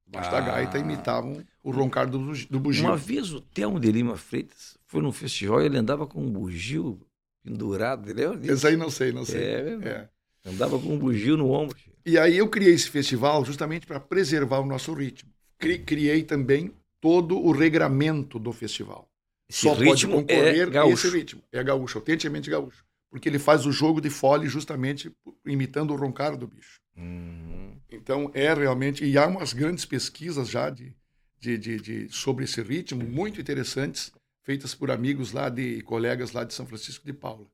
Baixo 0.06 0.30
ah. 0.30 0.32
da 0.34 0.42
gaita 0.42 0.78
imitavam 0.80 1.44
o 1.64 1.72
roncar 1.72 2.10
do, 2.10 2.18
do 2.18 2.60
bugio. 2.60 2.86
Uma 2.86 2.98
vez 2.98 3.32
o 3.32 3.40
Telmo 3.40 3.80
de 3.80 3.92
Lima 3.92 4.18
Freitas 4.18 4.78
foi 4.86 5.02
num 5.02 5.12
festival 5.12 5.62
e 5.62 5.66
ele 5.66 5.78
andava 5.78 6.08
com 6.08 6.22
um 6.22 6.30
bugio 6.30 7.00
pendurado, 7.44 8.12
lembra 8.12 8.52
Esse 8.52 8.68
aí 8.68 8.76
não 8.76 8.90
sei, 8.90 9.12
não 9.12 9.24
sei. 9.24 9.42
É, 9.42 9.80
é. 9.84 10.10
Andava 10.46 10.80
com 10.80 10.94
um 10.94 10.98
bugio 10.98 11.38
no 11.38 11.52
ombro. 11.52 11.78
E 12.06 12.18
aí 12.18 12.38
eu 12.38 12.50
criei 12.50 12.74
esse 12.74 12.90
festival 12.90 13.46
justamente 13.46 13.86
para 13.86 14.00
preservar 14.00 14.60
o 14.60 14.66
nosso 14.66 14.94
ritmo. 14.94 15.30
Criei 15.58 16.24
também 16.24 16.72
todo 17.00 17.38
o 17.38 17.52
regramento 17.52 18.40
do 18.40 18.52
festival. 18.52 19.09
Esse 19.50 19.62
Só 19.62 19.76
pode 19.76 20.06
é 20.06 20.08
concorrer 20.08 20.76
é 20.76 20.90
esse 20.90 21.10
ritmo. 21.10 21.42
É 21.52 21.64
gaúcho, 21.64 21.98
autenticamente 21.98 22.50
gaúcho. 22.50 22.86
Porque 23.10 23.28
ele 23.28 23.40
faz 23.40 23.66
o 23.66 23.72
jogo 23.72 24.00
de 24.00 24.10
fole 24.10 24.48
justamente 24.48 25.12
imitando 25.44 25.92
o 25.92 25.96
roncar 25.96 26.38
do 26.38 26.48
bicho. 26.48 26.80
Uhum. 26.96 27.76
Então 27.90 28.30
é 28.36 28.54
realmente. 28.54 29.04
E 29.04 29.18
há 29.18 29.26
umas 29.26 29.52
grandes 29.52 29.86
pesquisas 29.86 30.48
já 30.48 30.70
de, 30.70 30.94
de, 31.40 31.58
de, 31.58 31.80
de, 31.80 32.10
sobre 32.10 32.46
esse 32.46 32.62
ritmo, 32.62 33.04
muito 33.04 33.42
interessantes, 33.42 34.12
feitas 34.44 34.76
por 34.76 34.92
amigos 34.92 35.32
lá 35.32 35.50
de 35.50 35.82
colegas 35.82 36.32
lá 36.32 36.44
de 36.44 36.54
São 36.54 36.68
Francisco 36.68 37.06
de 37.06 37.14
Paula. 37.14 37.48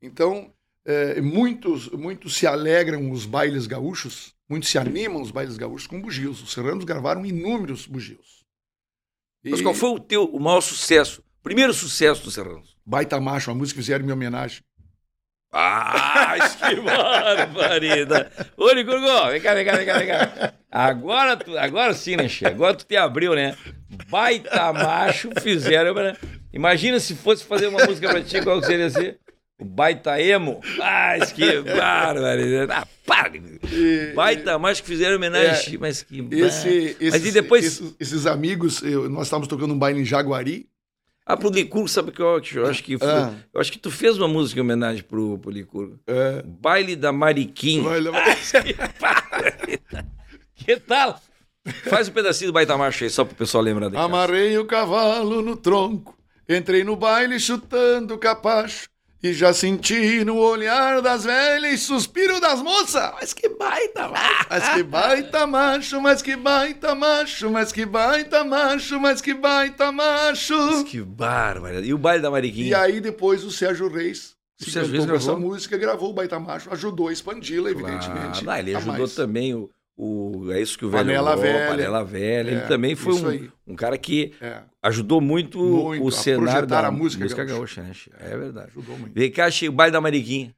Então, 0.00 0.50
é, 0.86 1.20
muitos, 1.20 1.90
muitos 1.90 2.36
se 2.36 2.46
alegram 2.46 3.10
os 3.10 3.26
bailes 3.26 3.66
gaúchos, 3.66 4.34
muitos 4.48 4.70
se 4.70 4.78
animam 4.78 5.20
os 5.20 5.30
bailes 5.30 5.58
gaúchos 5.58 5.86
com 5.86 6.00
bugios. 6.00 6.42
Os 6.42 6.52
serranos 6.52 6.84
gravaram 6.84 7.26
inúmeros 7.26 7.86
bugios. 7.86 8.39
E... 9.44 9.50
Mas 9.50 9.60
qual 9.62 9.74
foi 9.74 9.90
o 9.90 9.98
teu 9.98 10.24
o 10.24 10.38
maior 10.40 10.60
sucesso? 10.60 11.22
Primeiro 11.42 11.72
sucesso 11.72 12.22
dos 12.22 12.34
serranos? 12.34 12.76
Baita 12.84 13.18
Macho, 13.20 13.50
uma 13.50 13.56
música 13.56 13.76
que 13.76 13.82
fizeram 13.82 14.00
em 14.00 14.04
minha 14.04 14.14
homenagem. 14.14 14.62
Ah, 15.52 16.36
que 16.68 16.76
barbaridade. 16.76 18.30
Ô, 18.56 18.70
Licurgo, 18.70 19.30
vem 19.30 19.40
cá, 19.40 19.54
vem 19.54 19.64
cá, 19.64 19.76
vem 19.76 19.86
cá, 19.86 19.98
vem 19.98 20.06
cá. 20.06 20.54
Agora, 20.70 21.36
tu, 21.36 21.58
agora 21.58 21.92
sim, 21.92 22.14
né, 22.16 22.28
Che? 22.28 22.46
Agora 22.46 22.74
tu 22.74 22.84
te 22.84 22.96
abriu, 22.96 23.34
né? 23.34 23.56
Baita 24.08 24.72
macho 24.72 25.30
fizeram. 25.40 25.92
Né? 25.94 26.16
Imagina 26.52 27.00
se 27.00 27.16
fosse 27.16 27.44
fazer 27.44 27.66
uma 27.66 27.84
música 27.84 28.08
pra 28.08 28.22
ti, 28.22 28.40
qual 28.42 28.62
seria 28.62 28.86
assim? 28.86 29.14
O 29.60 29.64
baita 29.64 30.20
emo. 30.20 30.60
Ah, 30.80 31.14
que 31.34 31.60
barbaridade. 31.62 32.72
Ah, 32.72 32.86
para. 33.06 33.36
E- 33.36 34.12
Baita, 34.14 34.58
mais 34.58 34.80
que 34.80 34.86
fizeram 34.86 35.16
homenagem. 35.16 35.76
mas 35.78 36.02
que. 36.02 36.20
Esse, 36.30 36.96
Mas 37.00 37.14
esses, 37.14 37.26
e 37.26 37.32
depois. 37.32 37.64
esses, 37.64 37.94
esses 38.00 38.26
amigos, 38.26 38.82
eu- 38.82 39.08
nós 39.08 39.26
estávamos 39.26 39.48
tocando 39.48 39.74
um 39.74 39.78
baile 39.78 40.00
em 40.00 40.04
Jaguari. 40.04 40.66
Ah, 41.26 41.36
pro 41.36 41.50
Licurgo, 41.50 41.86
sabe 41.88 42.08
o 42.08 42.12
que 42.12 42.20
eu, 42.20 42.40
eu 42.54 42.66
acho 42.66 42.82
que 42.82 42.98
foi- 42.98 43.06
Ah. 43.06 43.32
Eu 43.54 43.60
acho 43.60 43.70
que 43.70 43.78
tu 43.78 43.90
fez 43.90 44.16
uma 44.18 44.26
música 44.26 44.58
em 44.58 44.62
homenagem 44.64 45.02
pro, 45.04 45.38
pro 45.38 45.50
Licurgo. 45.50 46.00
É, 46.06 46.42
Baile 46.44 46.96
da 46.96 47.12
Mariquinha. 47.12 47.82
vai 47.84 48.00
lá- 48.00 48.12
que 50.56 50.76
tal? 50.78 51.20
Faz 51.88 52.08
um 52.08 52.12
pedacinho 52.12 52.50
do 52.50 52.54
Baita 52.54 52.76
Marcha 52.76 53.04
aí, 53.04 53.10
só 53.10 53.24
pro 53.24 53.34
pessoal 53.36 53.62
lembrar 53.62 53.90
casa. 53.90 54.02
Amarrei 54.02 54.58
o 54.58 54.64
cavalo 54.64 55.42
no 55.42 55.56
tronco, 55.56 56.18
entrei 56.48 56.82
no 56.82 56.96
baile 56.96 57.38
chutando 57.38 58.16
capacho. 58.18 58.88
E 59.22 59.34
já 59.34 59.52
senti 59.52 60.24
no 60.24 60.36
olhar 60.38 61.02
das 61.02 61.24
velhas 61.24 61.80
suspiro 61.80 62.40
das 62.40 62.62
moças. 62.62 63.12
Mas 63.20 63.34
que 63.34 63.50
baita 63.50 64.08
macho, 64.08 64.46
mas 64.50 64.72
que 64.72 64.82
baita 64.82 65.46
macho, 65.46 66.00
mas 66.00 66.22
que 66.22 66.36
baita 66.36 66.94
macho, 66.94 67.50
mas 67.50 67.72
que 67.72 67.84
baita 67.84 68.44
macho, 68.44 68.98
mas 68.98 69.20
que 69.20 69.34
baita 69.34 69.92
macho. 69.92 70.84
Que 70.84 71.02
bárbaro. 71.02 71.84
E 71.84 71.92
o 71.92 71.98
baile 71.98 72.22
da 72.22 72.30
Mariquinha? 72.30 72.68
E 72.68 72.74
aí 72.74 73.00
depois 73.00 73.44
o 73.44 73.50
Sérgio 73.50 73.88
Reis 73.92 74.32
O 74.58 74.64
se 74.64 74.70
Sérgio 74.70 74.92
Reis 74.92 75.04
com 75.04 75.14
essa 75.14 75.26
gravou? 75.32 75.40
música, 75.50 75.76
gravou 75.76 76.10
o 76.10 76.14
Baita 76.14 76.40
Macho, 76.40 76.72
ajudou 76.72 77.08
a 77.08 77.12
expandi-la, 77.12 77.70
evidentemente. 77.70 78.42
Ah, 78.48 78.58
ele 78.58 78.74
ajudou 78.74 78.98
mais. 79.00 79.14
também 79.14 79.54
o, 79.54 79.70
o. 80.02 80.50
É 80.52 80.60
isso 80.60 80.78
que 80.78 80.84
o 80.84 80.90
velho. 80.90 81.04
Panela 81.04 81.30
falou, 81.36 81.42
Velha. 81.42 81.68
Panela 81.68 82.04
Velha. 82.04 82.50
ele 82.50 82.60
É, 82.60 82.66
também 82.66 82.94
foi 82.94 83.14
um, 83.66 83.72
um 83.72 83.76
cara 83.76 83.98
que 83.98 84.32
É, 84.40 84.62
ajudou 84.82 85.20
muito, 85.20 85.58
Muito, 85.58 86.02
o 86.04 86.08
a 86.08 86.12
cenário 86.12 86.66
da 86.66 86.86
a 86.86 86.90
música 86.90 87.26
gaúcha. 87.44 87.44
gaúcha, 87.44 87.82
né? 87.82 87.92
É 88.18 88.36
verdade. 88.36 88.68
ajudou 88.70 88.96
muito. 88.98 89.12
Vem 89.14 89.30
cá, 89.30 89.48
o 89.68 89.72
baile 89.72 89.92
da 89.92 90.00
Mariquinha. 90.00 90.54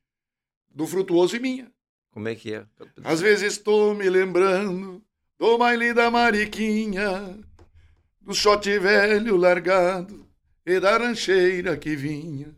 Do 0.75 0.87
Frutuoso 0.87 1.37
e 1.37 1.41
Minha. 1.41 1.71
Como 2.13 2.29
é 2.29 2.35
que 2.35 2.55
é? 2.55 2.65
Às 3.05 3.21
vezes 3.21 3.55
estou 3.55 3.95
me 3.95 4.09
lembrando 4.09 5.03
do 5.39 5.59
baile 5.59 5.93
da 5.95 6.11
Mariquinha, 6.11 7.39
do 8.21 8.35
shot 8.35 8.69
velho 8.79 9.37
largado 9.37 10.27
e 10.65 10.79
da 10.79 10.97
rancheira 10.99 11.77
que 11.77 11.97
vinha, 11.97 12.55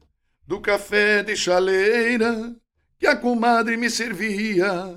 do 0.46 0.60
café 0.60 1.22
de 1.22 1.36
chaleira 1.36 2.54
que 2.98 3.06
a 3.06 3.16
comadre 3.16 3.76
me 3.76 3.88
servia, 3.88 4.96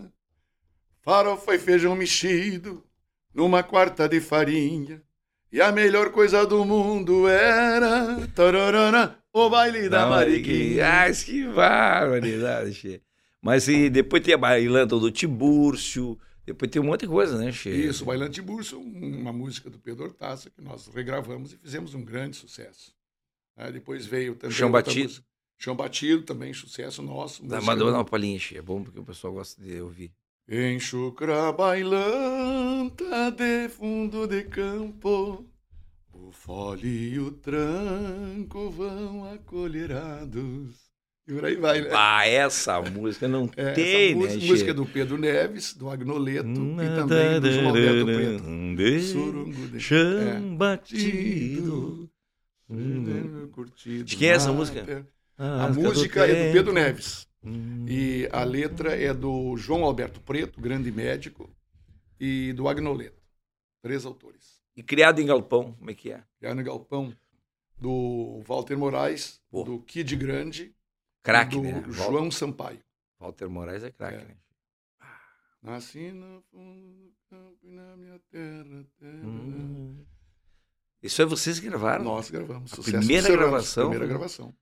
farofa 1.11 1.55
e 1.55 1.57
feijão 1.59 1.95
mexido 1.95 2.83
numa 3.33 3.63
quarta 3.63 4.09
de 4.09 4.19
farinha. 4.19 5.01
E 5.49 5.61
a 5.61 5.71
melhor 5.71 6.11
coisa 6.11 6.45
do 6.45 6.65
mundo 6.65 7.29
era 7.29 8.27
tararana, 8.35 9.17
o 9.31 9.49
baile 9.49 9.87
da, 9.87 10.05
Mariquinha. 10.09 10.83
Ah, 11.05 11.09
que 11.13 11.47
barbaridade, 11.47 12.73
Che. 12.73 13.01
Mas 13.41 13.69
e 13.69 13.89
depois 13.89 14.21
tem 14.21 14.33
a 14.33 14.37
bailanta 14.37 14.99
do 14.99 15.09
Tibúrcio, 15.09 16.19
depois 16.45 16.69
tem 16.69 16.81
um 16.81 16.85
monte 16.85 17.01
de 17.01 17.07
coisa, 17.07 17.37
né, 17.37 17.53
Che? 17.53 17.69
Isso, 17.69 18.03
Bailante 18.03 18.41
Burso, 18.41 18.77
uma 18.77 19.31
música 19.31 19.69
do 19.69 19.79
Pedro 19.79 20.03
Hortaça 20.03 20.49
que 20.49 20.61
nós 20.61 20.87
regravamos 20.93 21.53
e 21.53 21.57
fizemos 21.57 21.93
um 21.93 22.03
grande 22.03 22.35
sucesso. 22.35 22.93
Né, 23.55 23.71
depois 23.71 24.05
veio 24.05 24.35
também. 24.35 24.53
Chão 24.57 24.69
Batido. 24.69 25.03
música. 25.07 25.25
Chão 25.57 25.73
Batido, 25.77 26.23
também 26.23 26.53
sucesso 26.53 27.01
nosso. 27.01 27.41
Dá 27.45 27.55
música 27.55 27.71
uma, 27.71 27.75
dá 27.79 27.85
do- 27.91 27.95
uma 27.95 28.03
palhinha, 28.03 28.37
Che. 28.37 28.57
É 28.57 28.61
bom 28.61 28.83
porque 28.83 28.99
o 28.99 29.03
pessoal 29.05 29.31
gosta 29.31 29.61
de 29.63 29.79
ouvir. 29.79 30.11
Em 30.49 30.79
chucra 30.79 31.51
bailanta 31.51 33.31
de 33.31 33.67
fundo 33.67 34.25
de 34.27 34.43
campo, 34.45 35.45
o 36.13 36.31
fole 36.31 36.87
e 37.15 37.19
o 37.19 37.31
tranco 37.31 38.69
vão 38.69 39.29
acolherados. 39.29 40.87
E 41.27 41.33
por 41.33 41.43
aí 41.43 41.57
vai, 41.57 41.81
né? 41.81 41.89
Ah, 41.91 42.25
essa 42.25 42.81
música 42.81 43.27
não 43.27 43.49
É, 43.57 43.73
tem, 43.73 43.83
essa 44.13 44.15
né, 44.15 44.15
música, 44.15 44.39
Che? 44.39 44.47
música 44.47 44.71
é 44.71 44.73
do 44.73 44.85
Pedro 44.85 45.17
Neves, 45.17 45.73
do 45.73 45.89
Agnoleto 45.89 46.47
e 46.49 46.95
também 46.95 47.41
do 47.41 47.51
João 47.51 47.67
Alberto 47.67 48.05
Preto. 48.05 49.01
Surungo 49.01 49.67
de 49.67 49.79
Chão 49.81 50.19
É. 50.21 50.39
batido. 50.55 52.09
Hum. 52.69 53.49
De 54.05 54.15
quem 54.15 54.29
é 54.29 54.33
essa 54.33 54.53
música? 54.53 54.79
mater. 54.79 55.05
Ah, 55.37 55.65
A 55.65 55.69
música 55.73 56.25
é 56.25 56.47
do 56.47 56.53
Pedro 56.53 56.71
Neves. 56.73 57.26
Hum. 57.47 57.85
E 57.87 58.27
a 58.31 58.43
letra 58.43 58.95
é 58.95 59.13
do 59.13 59.55
João 59.57 59.83
Alberto 59.83 60.19
Preto, 60.19 60.59
grande 60.59 60.91
médico, 60.91 61.49
e 62.19 62.51
do 62.53 62.67
Agnoleto. 62.67 63.21
Três 63.81 64.05
autores. 64.05 64.61
E 64.75 64.83
criado 64.83 65.21
em 65.21 65.25
Galpão, 65.25 65.73
como 65.73 65.89
é 65.89 65.93
que 65.93 66.11
é? 66.11 66.23
Piano 66.39 66.63
Galpão, 66.63 67.13
do 67.79 68.41
Walter 68.45 68.75
Moraes, 68.77 69.41
Pô. 69.49 69.63
do 69.63 69.79
Kid 69.79 70.15
Grande, 70.15 70.75
Craque, 71.23 71.55
do 71.55 71.63
né? 71.63 71.83
João 71.89 72.29
Sampaio. 72.29 72.79
Walter 73.19 73.47
Moraes 73.49 73.83
é 73.83 73.91
craque, 73.91 74.17
É. 74.17 74.25
né? 74.25 74.35
Nasci 75.61 76.11
no 76.11 76.41
fundo 76.51 76.85
do 76.85 77.13
campo 77.29 77.57
e 77.63 77.71
na 77.71 77.95
minha 77.97 78.19
terra. 78.31 78.85
terra. 78.99 79.25
Hum. 79.27 80.05
Isso 81.01 81.21
é 81.21 81.25
vocês 81.25 81.59
que 81.59 81.67
gravaram? 81.67 82.03
Nós 82.03 82.29
gravamos. 82.29 82.71
A 82.73 82.75
Sucesso 82.75 82.97
primeira 82.99 83.29
gravação? 83.31 83.89
Primeira 83.89 84.07
gravação. 84.07 84.53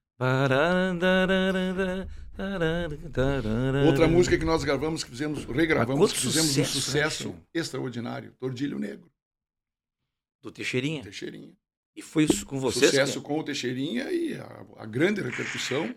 Outra 3.86 4.08
música 4.08 4.38
que 4.38 4.46
nós 4.46 4.64
gravamos, 4.64 5.04
que 5.04 5.10
fizemos, 5.10 5.46
regravamos, 5.46 6.02
Mas 6.02 6.14
que 6.14 6.20
fizemos 6.20 6.58
um 6.58 6.66
sucesso, 6.66 6.82
sucesso 6.82 7.30
né, 7.30 7.42
extraordinário. 7.54 8.34
Tordilho 8.40 8.78
Negro, 8.78 9.12
do 10.42 10.52
Teixeirinha. 10.52 11.04
Teixeirinha. 11.04 11.54
E 11.96 12.02
foi 12.02 12.26
isso 12.26 12.46
com 12.46 12.60
vocês? 12.60 12.92
Sucesso 12.92 13.22
com 13.22 13.40
o 13.40 13.44
Teixeirinha 13.44 14.12
e 14.12 14.36
a, 14.36 14.66
a 14.78 14.86
grande 14.86 15.22
repercussão. 15.22 15.96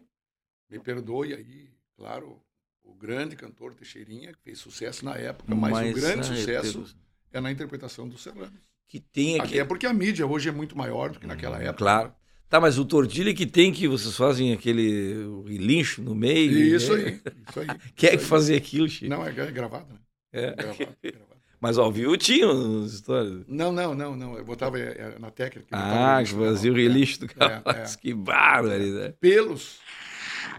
Me 0.70 0.78
perdoe 0.78 1.35
aí, 1.35 1.70
claro, 1.97 2.40
o 2.82 2.94
grande 2.94 3.35
cantor 3.35 3.74
Teixeirinha, 3.74 4.32
que 4.32 4.40
fez 4.40 4.59
sucesso 4.59 5.05
na 5.05 5.16
época, 5.16 5.55
mas, 5.55 5.90
o 5.90 6.01
grande 6.01 6.27
sucesso 6.27 6.97
é 7.32 7.40
na 7.40 7.51
interpretação 7.51 8.09
dos 8.09 8.23
Serranos. 8.23 8.60
que 8.86 9.01
tem 9.01 9.40
aqui. 9.40 9.55
Até 9.55 9.65
porque 9.65 9.86
a 9.86 9.93
mídia 9.93 10.27
hoje 10.27 10.48
é 10.48 10.52
muito 10.52 10.77
maior 10.77 11.10
do 11.10 11.19
que 11.19 11.27
naquela 11.27 11.59
época. 11.59 11.78
Claro. 11.78 12.15
Tá, 12.49 12.59
mas 12.59 12.79
o 12.79 12.85
Tordilha 12.85 13.35
que 13.35 13.47
tem 13.47 13.73
que 13.73 13.87
vocês 13.87 14.16
fazem 14.16 14.53
aquele 14.53 15.27
lincho 15.47 16.03
no 16.03 16.15
meio. 16.15 16.51
Isso 16.53 16.97
né? 16.97 17.05
aí, 17.05 17.23
isso 17.49 17.61
aí. 17.61 17.66
É 18.09 18.15
isso 18.15 18.19
que 18.19 18.25
fazia 18.25 18.57
aquilo, 18.57 18.89
Chico? 18.89 19.11
Não, 19.11 19.27
é, 19.27 19.29
é 19.29 19.51
gravado, 19.51 19.93
né? 19.93 20.01
É. 20.33 20.47
É 20.47 20.53
gravado, 20.55 20.97
é 21.03 21.11
gravado. 21.11 21.29
Mas 21.61 21.77
ao 21.77 21.91
vivo 21.91 22.16
tinha 22.16 22.47
as 22.47 22.93
histórias. 22.93 23.45
Não, 23.49 23.73
não, 23.73 23.95
não, 23.95 24.16
não. 24.16 24.39
Eu 24.39 24.45
botava 24.45 24.79
é, 24.79 25.15
é, 25.16 25.19
na 25.19 25.31
técnica. 25.31 25.69
Ah, 25.73 26.23
que 26.25 26.33
fazia 26.33 26.73
o 26.73 26.79
é. 26.79 26.83
relixo 26.83 27.20
do 27.20 27.27
é, 27.27 27.29
capaz. 27.29 27.95
é. 27.95 27.99
Que 27.99 28.15
bárbaro, 28.15 29.12
Pelos, 29.20 29.79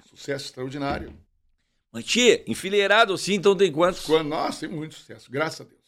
sucesso 0.10 0.48
extraordinário. 0.48 1.14
Mas, 1.91 2.03
tia, 2.03 2.44
enfileirado 2.45 3.14
assim, 3.14 3.36
então 3.36 3.56
tem 3.56 3.72
quantos? 3.72 4.06
Quando 4.06 4.28
nós 4.28 4.60
temos 4.60 4.78
muito 4.78 4.94
sucesso, 4.94 5.32
graças 5.32 5.61
a 5.61 5.64
Deus. 5.64 5.80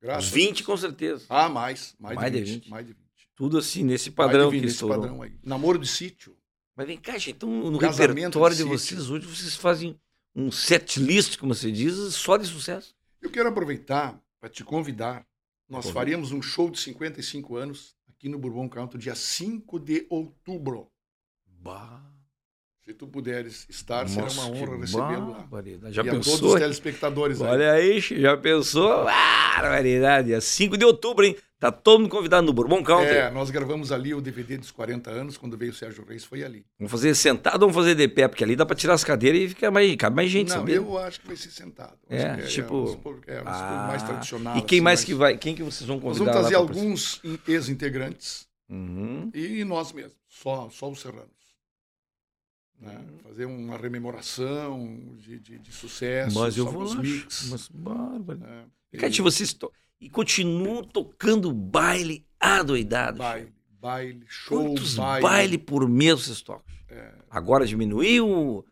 Graças 0.00 0.24
Uns 0.26 0.32
a 0.32 0.34
20, 0.34 0.48
Deus. 0.48 0.60
com 0.66 0.76
certeza. 0.76 1.26
Ah, 1.28 1.48
mais. 1.48 1.94
Mais, 2.00 2.16
Mais 2.16 2.32
de 2.32 2.38
de 2.38 2.44
20, 2.52 2.62
20. 2.62 2.70
Mais 2.70 2.86
de 2.86 2.92
20. 2.94 3.05
Tudo 3.36 3.58
assim, 3.58 3.84
nesse 3.84 4.10
padrão 4.10 4.46
de 4.48 4.56
20, 4.56 4.60
que 4.62 4.66
esse 4.66 4.74
estourou. 4.76 5.00
padrão 5.00 5.22
aí. 5.22 5.32
Namoro 5.44 5.78
de 5.78 5.86
sítio. 5.86 6.34
Mas 6.74 6.86
vem 6.86 6.98
cá, 6.98 7.12
gente, 7.12 7.32
então 7.32 7.48
no 7.48 7.78
Casamento 7.78 8.38
repertório 8.38 8.56
de 8.56 8.62
de 8.62 8.68
vocês 8.68 9.08
hoje, 9.08 9.26
vocês 9.26 9.54
fazem 9.54 9.98
um 10.34 10.50
set 10.50 10.98
list, 10.98 11.38
como 11.38 11.54
você 11.54 11.70
diz, 11.70 11.94
só 12.14 12.36
de 12.36 12.46
sucesso. 12.46 12.94
Eu 13.22 13.30
quero 13.30 13.48
aproveitar 13.48 14.20
para 14.40 14.48
te 14.48 14.64
convidar. 14.64 15.26
Nós 15.68 15.84
Convida. 15.86 15.94
faríamos 16.00 16.32
um 16.32 16.40
show 16.40 16.70
de 16.70 16.78
55 16.78 17.56
anos 17.56 17.94
aqui 18.08 18.28
no 18.28 18.38
Bourbon 18.38 18.68
Country, 18.68 18.98
dia 18.98 19.14
5 19.14 19.78
de 19.80 20.06
outubro. 20.08 20.88
Bah. 21.46 22.02
Se 22.84 22.94
tu 22.94 23.08
puderes 23.08 23.66
estar, 23.68 24.08
será 24.08 24.28
uma 24.28 24.46
honra 24.46 24.76
recebê-lo 24.78 25.30
lá. 25.32 25.90
Já 25.90 26.04
e 26.04 26.08
a 26.08 26.12
todos 26.12 26.28
pensou? 26.28 26.54
os 26.54 26.60
telespectadores 26.60 27.42
aí. 27.42 27.48
Olha 27.48 27.72
aí, 27.72 28.00
che, 28.00 28.20
já 28.20 28.36
pensou? 28.36 29.04
Barbaridade. 29.04 30.28
Dia 30.28 30.40
5 30.40 30.76
de 30.76 30.84
outubro, 30.84 31.24
hein? 31.24 31.36
Tá 31.58 31.72
todo 31.72 32.00
mundo 32.00 32.10
convidado 32.10 32.46
no 32.46 32.52
Bourbon 32.52 32.82
Country. 32.82 33.16
É, 33.16 33.30
nós 33.30 33.48
gravamos 33.48 33.90
ali 33.90 34.12
o 34.12 34.20
DVD 34.20 34.58
dos 34.58 34.70
40 34.70 35.10
anos, 35.10 35.38
quando 35.38 35.56
veio 35.56 35.72
o 35.72 35.74
Sérgio 35.74 36.04
Reis, 36.04 36.22
foi 36.22 36.44
ali. 36.44 36.66
Vamos 36.78 36.90
fazer 36.92 37.14
sentado 37.14 37.54
ou 37.62 37.70
vamos 37.70 37.74
fazer 37.76 37.94
de 37.94 38.06
pé? 38.08 38.28
Porque 38.28 38.44
ali 38.44 38.54
dá 38.54 38.66
pra 38.66 38.76
tirar 38.76 38.92
as 38.92 39.02
cadeiras 39.02 39.40
e 39.40 39.48
fica 39.48 39.70
mais, 39.70 39.96
cabe 39.96 40.16
mais 40.16 40.30
gente, 40.30 40.48
Não, 40.50 40.56
sabia? 40.56 40.74
eu 40.76 40.98
acho 40.98 41.18
que 41.20 41.26
vai 41.28 41.36
ser 41.36 41.50
sentado. 41.50 41.96
É, 42.10 42.36
que 42.36 42.48
tipo- 42.48 42.96
po- 42.98 43.18
é, 43.26 43.40
os 43.40 43.46
Ah, 43.46 43.84
mais 43.88 44.02
tradicional. 44.02 44.58
E 44.58 44.60
quem 44.62 44.78
assim, 44.78 44.84
mais 44.84 45.02
que 45.02 45.14
vai? 45.14 45.38
Quem 45.38 45.54
que 45.54 45.62
vocês 45.62 45.88
vão 45.88 45.96
Nós 45.96 46.04
convidar 46.18 46.24
vamos 46.32 46.40
trazer 46.40 46.54
alguns 46.56 47.20
in- 47.24 47.38
ex-integrantes 47.48 48.46
Uhum. 48.68 49.30
e 49.32 49.64
nós 49.64 49.92
mesmos, 49.92 50.12
só, 50.28 50.68
só 50.70 50.90
os 50.90 51.00
serranos. 51.00 51.30
Né? 52.78 52.94
Uhum. 52.98 53.18
Fazer 53.22 53.46
uma 53.46 53.78
rememoração 53.78 55.16
de, 55.18 55.38
de, 55.40 55.58
de 55.58 55.72
sucesso, 55.72 56.38
Mas 56.38 56.56
eu 56.58 56.66
vou 56.70 56.82
lá. 56.84 56.96
mix. 56.96 57.48
Mas 57.50 57.68
bárbaro. 57.68 58.38
né? 58.40 58.64
E, 58.92 58.98
Cate, 58.98 59.22
vocês 59.22 59.54
to... 59.54 59.72
e 60.00 60.08
continuam 60.10 60.84
tocando 60.84 61.52
baile 61.52 62.26
adoidado. 62.38 63.18
Baile, 63.18 63.54
baile, 63.70 64.24
show, 64.28 64.62
Quantos 64.74 64.94
baile. 64.96 65.22
baile 65.22 65.58
por 65.58 65.88
mês 65.88 66.24
vocês 66.24 66.42
tocam? 66.42 66.64
É, 66.88 67.14
Agora 67.30 67.66
diminuiu? 67.66 68.64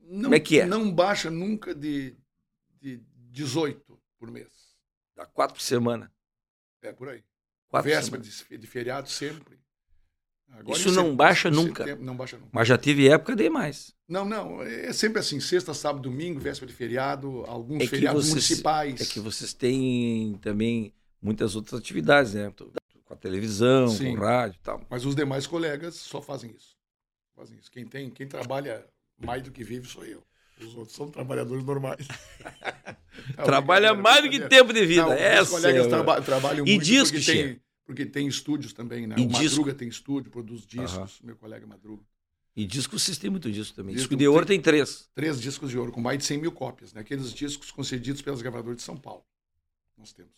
não, 0.00 0.22
Como 0.24 0.34
é 0.34 0.40
que 0.40 0.60
é? 0.60 0.66
Não 0.66 0.92
baixa 0.92 1.30
nunca 1.30 1.74
de, 1.74 2.16
de 2.80 3.02
18 3.30 4.00
por 4.18 4.30
mês. 4.30 4.48
Dá 5.14 5.26
quatro 5.26 5.54
por 5.56 5.62
semana. 5.62 6.12
É 6.82 6.92
por 6.92 7.08
aí. 7.08 7.22
Quatro 7.68 7.90
Véspera 7.90 8.22
de, 8.22 8.58
de 8.58 8.66
feriado 8.66 9.08
sempre. 9.08 9.58
Agora, 10.54 10.78
Isso 10.78 10.90
em 10.90 10.92
não 10.92 11.16
baixa 11.16 11.50
setembro- 11.50 12.04
não 12.04 12.14
baixa 12.16 12.36
nunca. 12.36 12.48
Mas 12.52 12.68
já 12.68 12.78
teve 12.78 13.08
época 13.08 13.34
de 13.34 13.48
mais. 13.50 13.92
Não, 14.08 14.24
não. 14.24 14.62
É 14.62 14.92
sempre 14.92 15.18
assim: 15.18 15.40
sexta, 15.40 15.74
sábado, 15.74 16.02
domingo, 16.02 16.38
véspera 16.38 16.70
de 16.70 16.76
feriado, 16.76 17.44
alguns 17.48 17.78
É 17.78 17.80
que 17.80 17.88
feriados 17.88 18.22
vocês- 18.26 18.34
municipais. 18.34 19.00
É 19.00 19.04
que 19.04 19.18
vocês 19.18 19.52
têm 19.52 20.38
também 20.40 20.92
muitas 21.20 21.56
outras 21.56 21.80
atividades, 21.80 22.34
né? 22.34 22.52
Com 23.04 23.14
a 23.14 23.16
televisão, 23.16 23.88
Sim. 23.88 24.14
com 24.14 24.20
o 24.20 24.24
rádio 24.24 24.56
e 24.60 24.62
tal. 24.62 24.80
Mas 24.88 25.04
os 25.04 25.14
demais 25.16 25.46
colegas 25.46 25.96
só 25.96 26.22
fazem 26.22 26.50
isso. 26.56 26.76
Fazem 27.34 27.58
isso. 27.58 27.70
Quem, 27.70 27.84
tem, 27.86 28.10
quem 28.10 28.26
trabalha 28.28 28.84
mais 29.18 29.42
do 29.42 29.50
que 29.50 29.64
vive 29.64 29.88
sou 29.88 30.04
eu. 30.04 30.22
Os 30.60 30.76
outros 30.76 30.94
são 30.94 31.10
trabalhadores 31.10 31.64
normais. 31.64 32.06
Não, 33.36 33.44
Trabalha 33.44 33.92
brincadeira, 33.94 34.02
mais 34.02 34.22
do 34.24 34.30
que 34.30 34.48
tempo 34.48 34.72
de 34.72 34.86
vida. 34.86 35.02
Não, 35.06 35.12
os 35.14 35.20
Essa 35.20 35.50
colegas 35.50 35.86
é- 35.86 35.88
traba- 35.88 36.20
trabalham 36.22 36.66
E 36.66 36.70
muito 36.72 36.84
disco, 36.84 37.16
porque, 37.16 37.20
Che? 37.20 37.32
tem, 37.32 37.60
porque 37.84 38.06
tem 38.06 38.26
estúdios 38.26 38.72
também, 38.72 39.06
né? 39.06 39.16
E 39.18 39.22
o 39.22 39.26
disco? 39.28 39.42
Madruga 39.60 39.74
tem 39.74 39.88
estúdio, 39.88 40.30
produz 40.30 40.66
discos, 40.66 40.92
Aham. 40.94 41.08
meu 41.24 41.36
colega 41.36 41.66
Madruga. 41.66 42.04
E 42.54 42.66
disco 42.66 42.98
vocês 42.98 43.16
têm 43.18 43.30
muito 43.30 43.50
disso 43.50 43.74
também. 43.74 43.94
Disco 43.94 44.10
Disco 44.10 44.16
de 44.18 44.28
ouro 44.28 44.44
tem- 44.44 44.58
tem 44.58 44.62
três. 44.62 45.08
Três 45.14 45.40
discos 45.40 45.70
de 45.70 45.78
ouro, 45.78 45.90
com 45.90 46.00
mais 46.00 46.18
de 46.18 46.24
100 46.24 46.38
mil 46.38 46.52
cópias, 46.52 46.92
né? 46.92 47.00
Aqueles 47.00 47.32
discos 47.32 47.70
concedidos 47.70 48.20
pelas 48.20 48.42
gravadoras 48.42 48.76
de 48.76 48.82
São 48.82 48.96
Paulo. 48.96 49.24
Nós 49.96 50.12
temos. 50.12 50.32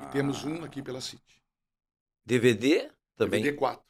E 0.00 0.06
temos 0.06 0.44
um 0.44 0.62
aqui 0.64 0.82
pela 0.82 1.00
City. 1.00 1.42
DVD 2.24 2.90
também. 3.16 3.40
DVD 3.42 3.56
4. 3.56 3.82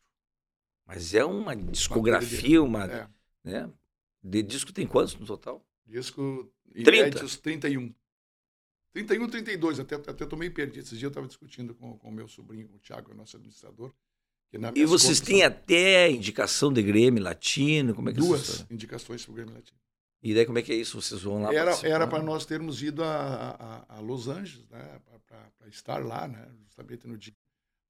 Mas 0.87 1.15
é 1.15 1.25
uma 1.25 1.55
discografia, 1.55 2.63
uma. 2.63 2.85
É. 2.85 3.09
Né? 3.45 3.71
De 4.23 4.43
disco 4.43 4.73
tem 4.73 4.87
quantos 4.87 5.15
no 5.17 5.27
total? 5.27 5.65
Disco 5.87 6.53
30. 6.73 6.91
inéditos 6.91 7.37
31. 7.37 7.95
31, 8.93 9.29
32, 9.29 9.81
até, 9.81 9.95
até 9.95 10.27
tô 10.27 10.37
meio 10.37 10.53
perdido. 10.53 10.81
Esses 10.81 10.91
dias 10.99 11.03
eu 11.05 11.09
estava 11.09 11.27
discutindo 11.27 11.75
com 11.75 11.99
o 12.03 12.11
meu 12.11 12.27
sobrinho, 12.29 12.69
o 12.75 12.79
Thiago, 12.79 13.15
nosso 13.15 13.37
administrador. 13.37 13.93
E 14.75 14.85
vocês 14.85 15.21
contas 15.21 15.21
têm 15.21 15.43
até 15.45 16.11
indicação 16.11 16.73
de 16.73 16.83
Grêmio 16.83 17.23
Latino? 17.23 17.95
Como 17.95 18.09
é 18.09 18.13
que 18.13 18.19
é 18.19 18.23
duas 18.23 18.41
história? 18.49 18.67
indicações 18.75 19.25
para 19.25 19.31
o 19.31 19.35
Grêmio 19.35 19.55
Latino. 19.55 19.79
E 20.23 20.35
daí 20.35 20.45
como 20.45 20.59
é 20.59 20.63
que 20.63 20.73
é 20.73 20.75
isso? 20.75 21.01
Vocês 21.01 21.23
vão 21.23 21.41
lá 21.43 21.55
Era 21.55 21.67
participar? 21.67 21.89
era 21.95 22.07
para 22.07 22.23
nós 22.23 22.45
termos 22.45 22.83
ido 22.83 23.03
a, 23.05 23.85
a, 23.89 23.97
a 23.97 24.01
Los 24.01 24.27
Angeles, 24.27 24.69
né? 24.69 25.01
Para 25.29 25.69
estar 25.69 26.05
lá, 26.05 26.27
né? 26.27 26.47
Justamente 26.65 27.07
no 27.07 27.17
dia. 27.17 27.33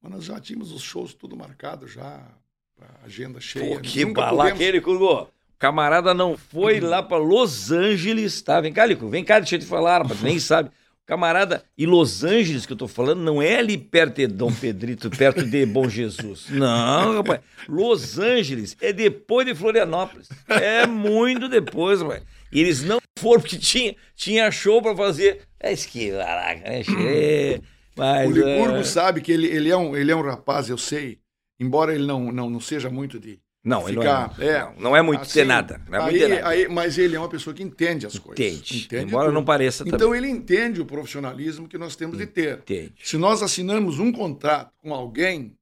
Mas 0.02 0.12
nós 0.12 0.24
já 0.24 0.38
tínhamos 0.38 0.70
os 0.70 0.82
shows 0.82 1.14
tudo 1.14 1.34
marcado 1.34 1.88
já, 1.88 2.30
a 2.78 3.04
agenda 3.06 3.40
cheia. 3.40 3.76
Pô, 3.76 3.80
que 3.80 4.04
pudemos- 4.06 4.60
ele, 4.60 4.80
Curgo. 4.82 5.28
Camarada 5.58 6.14
não 6.14 6.36
foi 6.38 6.78
lá 6.80 7.02
para 7.02 7.16
Los 7.18 7.70
Angeles, 7.72 8.40
tá? 8.42 8.60
Vem 8.60 8.72
cá, 8.72 8.84
Lico, 8.86 9.08
vem 9.08 9.24
cá, 9.24 9.38
deixa 9.40 9.56
eu 9.56 9.60
te 9.60 9.66
falar, 9.66 10.02
rapaz, 10.02 10.22
nem 10.22 10.38
sabe. 10.38 10.70
Camarada, 11.10 11.64
e 11.76 11.86
Los 11.86 12.22
Angeles 12.22 12.64
que 12.64 12.72
eu 12.72 12.76
tô 12.76 12.86
falando, 12.86 13.20
não 13.20 13.42
é 13.42 13.56
ali 13.58 13.76
perto 13.76 14.14
de 14.18 14.28
Dom 14.28 14.52
Pedrito, 14.52 15.10
perto 15.10 15.44
de 15.44 15.66
Bom 15.66 15.88
Jesus. 15.88 16.46
Não, 16.50 17.16
rapaz. 17.16 17.40
Los 17.68 18.16
Angeles 18.16 18.76
é 18.80 18.92
depois 18.92 19.44
de 19.44 19.52
Florianópolis. 19.52 20.28
É 20.48 20.86
muito 20.86 21.48
depois, 21.48 22.00
rapaz. 22.00 22.22
E 22.52 22.60
eles 22.60 22.84
não 22.84 23.00
foram 23.18 23.40
porque 23.40 23.58
tinha, 23.58 23.96
tinha 24.14 24.48
show 24.52 24.80
para 24.80 24.96
fazer. 24.96 25.40
É 25.58 25.74
caraca, 26.16 26.60
né? 26.70 26.84
che- 26.84 27.60
Mas, 27.96 28.28
O 28.28 28.32
Licurgo 28.32 28.76
é... 28.76 28.84
sabe 28.84 29.20
que 29.20 29.32
ele, 29.32 29.48
ele, 29.48 29.68
é 29.68 29.76
um, 29.76 29.96
ele 29.96 30.12
é 30.12 30.14
um 30.16 30.22
rapaz, 30.22 30.70
eu 30.70 30.78
sei, 30.78 31.18
embora 31.58 31.92
ele 31.92 32.06
não, 32.06 32.30
não, 32.30 32.48
não 32.48 32.60
seja 32.60 32.88
muito 32.88 33.18
de. 33.18 33.40
Não, 33.62 33.86
ele 33.88 33.98
ficar- 33.98 34.34
não 34.38 34.44
é, 34.44 34.48
é. 34.50 34.74
não, 34.78 34.96
é 34.96 35.02
muito 35.02 35.20
assim, 35.20 35.32
ter 35.34 35.44
nada. 35.44 35.82
Não 35.88 35.98
é 35.98 36.02
muito 36.02 36.14
aí, 36.14 36.20
ter 36.20 36.28
nada. 36.28 36.48
aí- 36.48 36.68
mas 36.68 36.96
ele 36.96 37.14
é 37.14 37.18
uma 37.18 37.28
pessoa 37.28 37.52
que 37.54 37.62
entende 37.62 38.06
as 38.06 38.18
coisas. 38.18 38.38
Entende. 38.56 38.88
Embora 38.96 39.26
tudo. 39.26 39.34
não 39.34 39.44
pareça 39.44 39.84
também. 39.84 39.96
Então 39.96 40.14
ele 40.14 40.28
entende 40.28 40.80
o 40.80 40.86
profissionalismo 40.86 41.68
que 41.68 41.76
nós 41.76 41.94
temos 41.94 42.16
de 42.16 42.26
ter. 42.26 42.58
Entende. 42.60 42.94
Se 43.04 43.18
nós 43.18 43.42
assinamos 43.42 43.98
um 43.98 44.10
contrato 44.10 44.72
com 44.78 44.94
alguém. 44.94 45.56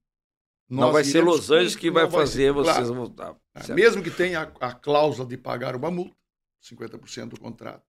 Não 0.69 0.91
vai 0.91 1.03
ser 1.03 1.21
Los 1.23 1.49
Angeles 1.49 1.75
que 1.75 1.89
vai 1.89 2.09
fazer 2.09 2.43
ser, 2.47 2.51
vocês 2.53 2.75
claro. 2.77 2.93
voltar. 2.93 3.35
Certo. 3.57 3.73
Mesmo 3.73 4.03
que 4.03 4.11
tenha 4.11 4.41
a, 4.61 4.67
a 4.67 4.71
cláusula 4.73 5.27
de 5.27 5.35
pagar 5.35 5.75
uma 5.75 5.89
multa, 5.89 6.15
50% 6.63 7.29
do 7.29 7.39
contrato. 7.39 7.81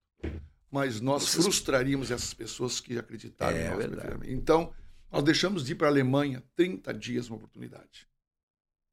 Mas 0.73 0.99
nós 1.01 1.25
Vocês- 1.25 1.45
frustraríamos 1.45 2.11
essas 2.11 2.33
pessoas 2.33 2.81
que 2.81 2.99
acreditaram 2.99 3.57
É 3.57 3.67
em 3.67 3.71
nós. 3.71 4.29
Então, 4.29 4.73
nós 5.13 5.23
deixamos 5.23 5.65
de 5.65 5.73
ir 5.73 5.75
para 5.75 5.89
a 5.89 5.91
Alemanha 5.91 6.43
30 6.57 6.95
dias 6.95 7.29
uma 7.29 7.37
oportunidade. 7.37 8.09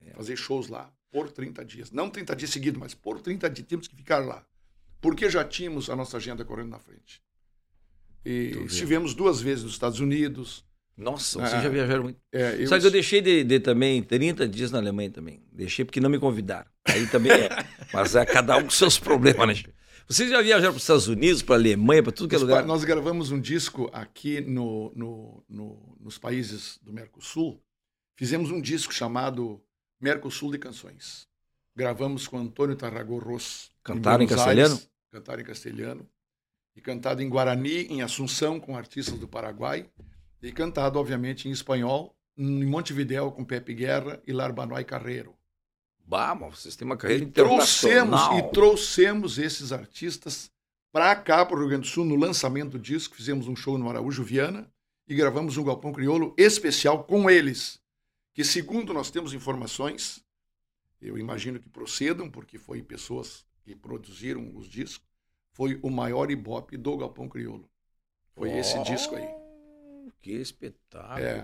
É. 0.01 0.11
Fazer 0.13 0.35
shows 0.35 0.67
lá 0.67 0.91
por 1.11 1.31
30 1.31 1.63
dias. 1.65 1.91
Não 1.91 2.09
30 2.09 2.35
dias 2.35 2.51
seguidos, 2.51 2.79
mas 2.79 2.93
por 2.93 3.21
30 3.21 3.49
dias 3.49 3.67
temos 3.67 3.87
que 3.87 3.95
ficar 3.95 4.19
lá. 4.19 4.45
Porque 4.99 5.29
já 5.29 5.43
tínhamos 5.43 5.89
a 5.89 5.95
nossa 5.95 6.17
agenda 6.17 6.43
correndo 6.43 6.69
na 6.69 6.79
frente. 6.79 7.21
E 8.25 8.63
estivemos 8.65 9.13
duas 9.13 9.39
vezes 9.41 9.63
nos 9.63 9.73
Estados 9.73 9.99
Unidos. 9.99 10.65
Nossa, 10.97 11.39
vocês 11.39 11.53
Ah, 11.53 11.61
já 11.61 11.69
viajaram 11.69 12.03
muito. 12.03 12.19
É, 12.31 12.55
eu- 12.61 12.67
Sabe 12.67 12.81
que 12.81 12.87
eu 12.87 12.91
deixei 12.91 13.21
de, 13.21 13.43
de 13.43 13.59
também 13.59 14.01
30 14.01 14.47
dias 14.47 14.71
na 14.71 14.79
Alemanha 14.79 15.11
também. 15.11 15.43
Deixei 15.51 15.85
porque 15.85 15.99
não 15.99 16.09
me 16.09 16.19
convidaram. 16.19 16.69
Aí 16.85 17.05
também 17.07 17.31
é. 17.31 17.49
Mas 17.93 18.15
é 18.15 18.25
cada 18.25 18.57
um 18.57 18.63
com 18.63 18.69
seus 18.71 18.97
problemas, 18.99 19.47
né? 19.63 19.71
Vocês 20.09 20.29
já 20.29 20.41
viajaram 20.41 20.71
para 20.73 20.77
os 20.77 20.83
Estados 20.83 21.07
Unidos, 21.07 21.41
para 21.43 21.55
a 21.55 21.57
Alemanha, 21.59 22.01
para 22.01 22.11
tudo 22.11 22.29
que 22.29 22.35
é 22.35 22.39
lugar? 22.39 22.65
nós 22.65 22.83
gravamos 22.83 23.29
um 23.29 23.39
disco 23.39 23.89
aqui 23.93 24.41
no, 24.41 24.91
no- 24.95 25.43
no- 25.47 25.97
nos 25.99 26.17
países 26.17 26.79
do 26.81 26.91
Mercosul. 26.91 27.61
Fizemos 28.15 28.49
um 28.49 28.59
disco 28.59 28.93
chamado 28.93 29.61
Mercosul 29.99 30.51
de 30.51 30.57
Canções. 30.57 31.27
Gravamos 31.75 32.27
com 32.27 32.37
Antônio 32.37 32.75
Tarragó 32.75 33.17
Ros. 33.17 33.71
Cantaram 33.83 34.23
em 34.23 34.27
Buenos 34.27 34.43
castelhano? 34.43 34.73
Aires, 34.75 34.89
Cantaram 35.11 35.41
em 35.41 35.45
castelhano. 35.45 36.09
E 36.75 36.81
cantado 36.81 37.21
em 37.21 37.29
Guarani, 37.29 37.85
em 37.87 38.01
Assunção, 38.01 38.59
com 38.59 38.77
artistas 38.77 39.17
do 39.19 39.27
Paraguai. 39.27 39.89
E 40.41 40.51
cantado, 40.51 40.99
obviamente, 40.99 41.47
em 41.47 41.51
espanhol, 41.51 42.15
em 42.37 42.65
Montevidéu, 42.65 43.31
com 43.31 43.43
Pepe 43.43 43.73
Guerra 43.73 44.21
e 44.27 44.31
Larbanoy 44.31 44.83
Carreiro. 44.83 45.35
Bah, 46.05 46.35
mas 46.35 46.59
vocês 46.59 46.75
têm 46.75 46.85
uma 46.85 46.95
carreira 46.95 47.25
Trouxemos 47.25 48.07
internacional. 48.07 48.39
e 48.39 48.51
trouxemos 48.51 49.37
esses 49.39 49.71
artistas 49.71 50.51
para 50.91 51.15
cá, 51.15 51.45
para 51.45 51.55
o 51.55 51.59
Rio 51.59 51.69
Grande 51.69 51.87
do 51.87 51.87
Sul, 51.87 52.05
no 52.05 52.15
lançamento 52.15 52.71
do 52.71 52.79
disco. 52.79 53.15
Fizemos 53.15 53.47
um 53.47 53.55
show 53.55 53.77
no 53.77 53.89
Araújo 53.89 54.23
Viana 54.23 54.71
e 55.07 55.15
gravamos 55.15 55.57
um 55.57 55.63
Galpão 55.63 55.91
Crioulo 55.91 56.33
especial 56.37 57.03
com 57.03 57.29
eles. 57.29 57.79
Que, 58.37 58.43
segundo 58.43 58.93
nós 58.93 59.09
temos 59.09 59.33
informações, 59.33 60.23
eu 61.01 61.17
imagino 61.17 61.59
que 61.59 61.67
procedam, 61.67 62.29
porque 62.29 62.59
foi 62.59 62.83
pessoas 62.83 63.43
que 63.63 63.75
produziram 63.75 64.55
os 64.55 64.69
discos, 64.69 65.07
foi 65.53 65.79
o 65.81 65.89
maior 65.89 66.29
ibope 66.29 66.77
do 66.77 66.95
Galpão 66.95 67.27
Crioulo. 67.27 67.67
Foi 68.35 68.55
esse 68.55 68.77
Oh, 68.77 68.83
disco 68.83 69.15
aí. 69.15 69.27
Que 70.21 70.33
espetáculo, 70.33 71.19
É. 71.25 71.43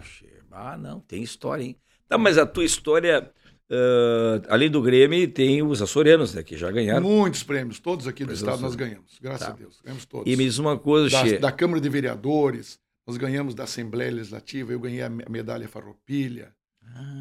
Ah, 0.52 0.78
não, 0.78 0.99
tem 0.99 1.24
história, 1.24 1.64
hein? 1.64 1.76
Tá, 2.07 2.15
mas 2.15 2.38
a 2.38 2.45
tua 2.45 2.64
história, 2.64 3.34
ah, 3.72 4.41
além 4.49 4.70
do 4.70 4.80
Grêmio, 4.80 5.28
tem 5.32 5.64
os 5.64 5.82
açorianos, 5.82 6.36
né? 6.36 6.44
Que 6.44 6.56
já 6.56 6.70
ganharam. 6.70 7.02
Muitos 7.02 7.41
prêmios, 7.41 7.80
todos 7.80 8.06
aqui 8.07 8.24
do 8.24 8.34
estado 8.34 8.61
nós 8.61 8.76
ganhamos, 8.76 9.18
graças 9.20 9.48
Tá. 9.48 9.52
a 9.53 9.56
Deus. 9.56 9.82
Ganhamos 9.84 10.06
todos. 10.06 10.32
E 10.32 10.36
me 10.38 10.44
diz 10.45 10.60
uma 10.60 10.78
coisa, 10.78 11.10
da, 11.10 11.28
che. 11.28 11.40
da 11.40 11.52
Câmara 11.52 11.82
de 11.82 11.90
Vereadores, 11.90 12.80
nós 13.07 13.18
ganhamos 13.18 13.56
da 13.56 13.64
Assembleia 13.64 14.11
Legislativa, 14.11 14.72
eu 14.72 14.80
ganhei 14.80 15.02
a 15.02 15.10
medalha 15.10 15.68
Farroupilha. 15.68 16.56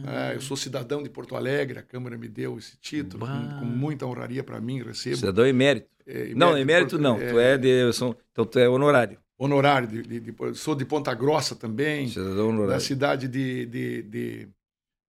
Ah, 0.05 0.33
É, 0.33 0.37
eu 0.37 0.41
sou 0.41 0.57
cidadão 0.57 1.03
de 1.03 1.09
Porto 1.09 1.37
Alegre, 1.37 1.79
a 1.79 1.83
Câmara 1.83 2.19
me 2.19 2.29
deu 2.29 2.59
esse 2.59 2.77
título, 2.79 3.27
com, 3.27 3.59
com 3.61 3.65
muita 3.65 4.05
honraria 4.07 4.43
para 4.43 4.61
mim, 4.61 4.83
recebo. 4.83 5.17
cidadão 5.17 5.47
emérito. 5.47 5.89
É, 6.07 6.33
Não, 6.35 6.55
de 6.55 6.61
emérito 6.61 6.97
Porto- 6.99 7.03
não. 7.03 7.17
Tu 7.19 7.39
é 7.39 7.57
de. 7.57 7.93
São, 7.93 8.17
então 8.33 8.45
tu 8.45 8.59
é 8.59 8.69
honorário. 8.69 9.19
Honorário, 9.39 9.89
de, 9.89 10.03
de- 10.03 10.21
de- 10.21 10.55
sou 10.55 10.75
de 10.75 10.85
Ponta 10.85 11.15
Grossa 11.15 11.55
também, 11.57 12.09
Cidadão 12.09 12.37
da 12.37 12.43
honorário. 12.45 12.81
cidade 12.81 13.29
de, 13.29 13.67
de- 13.67 14.03
de 14.03 14.49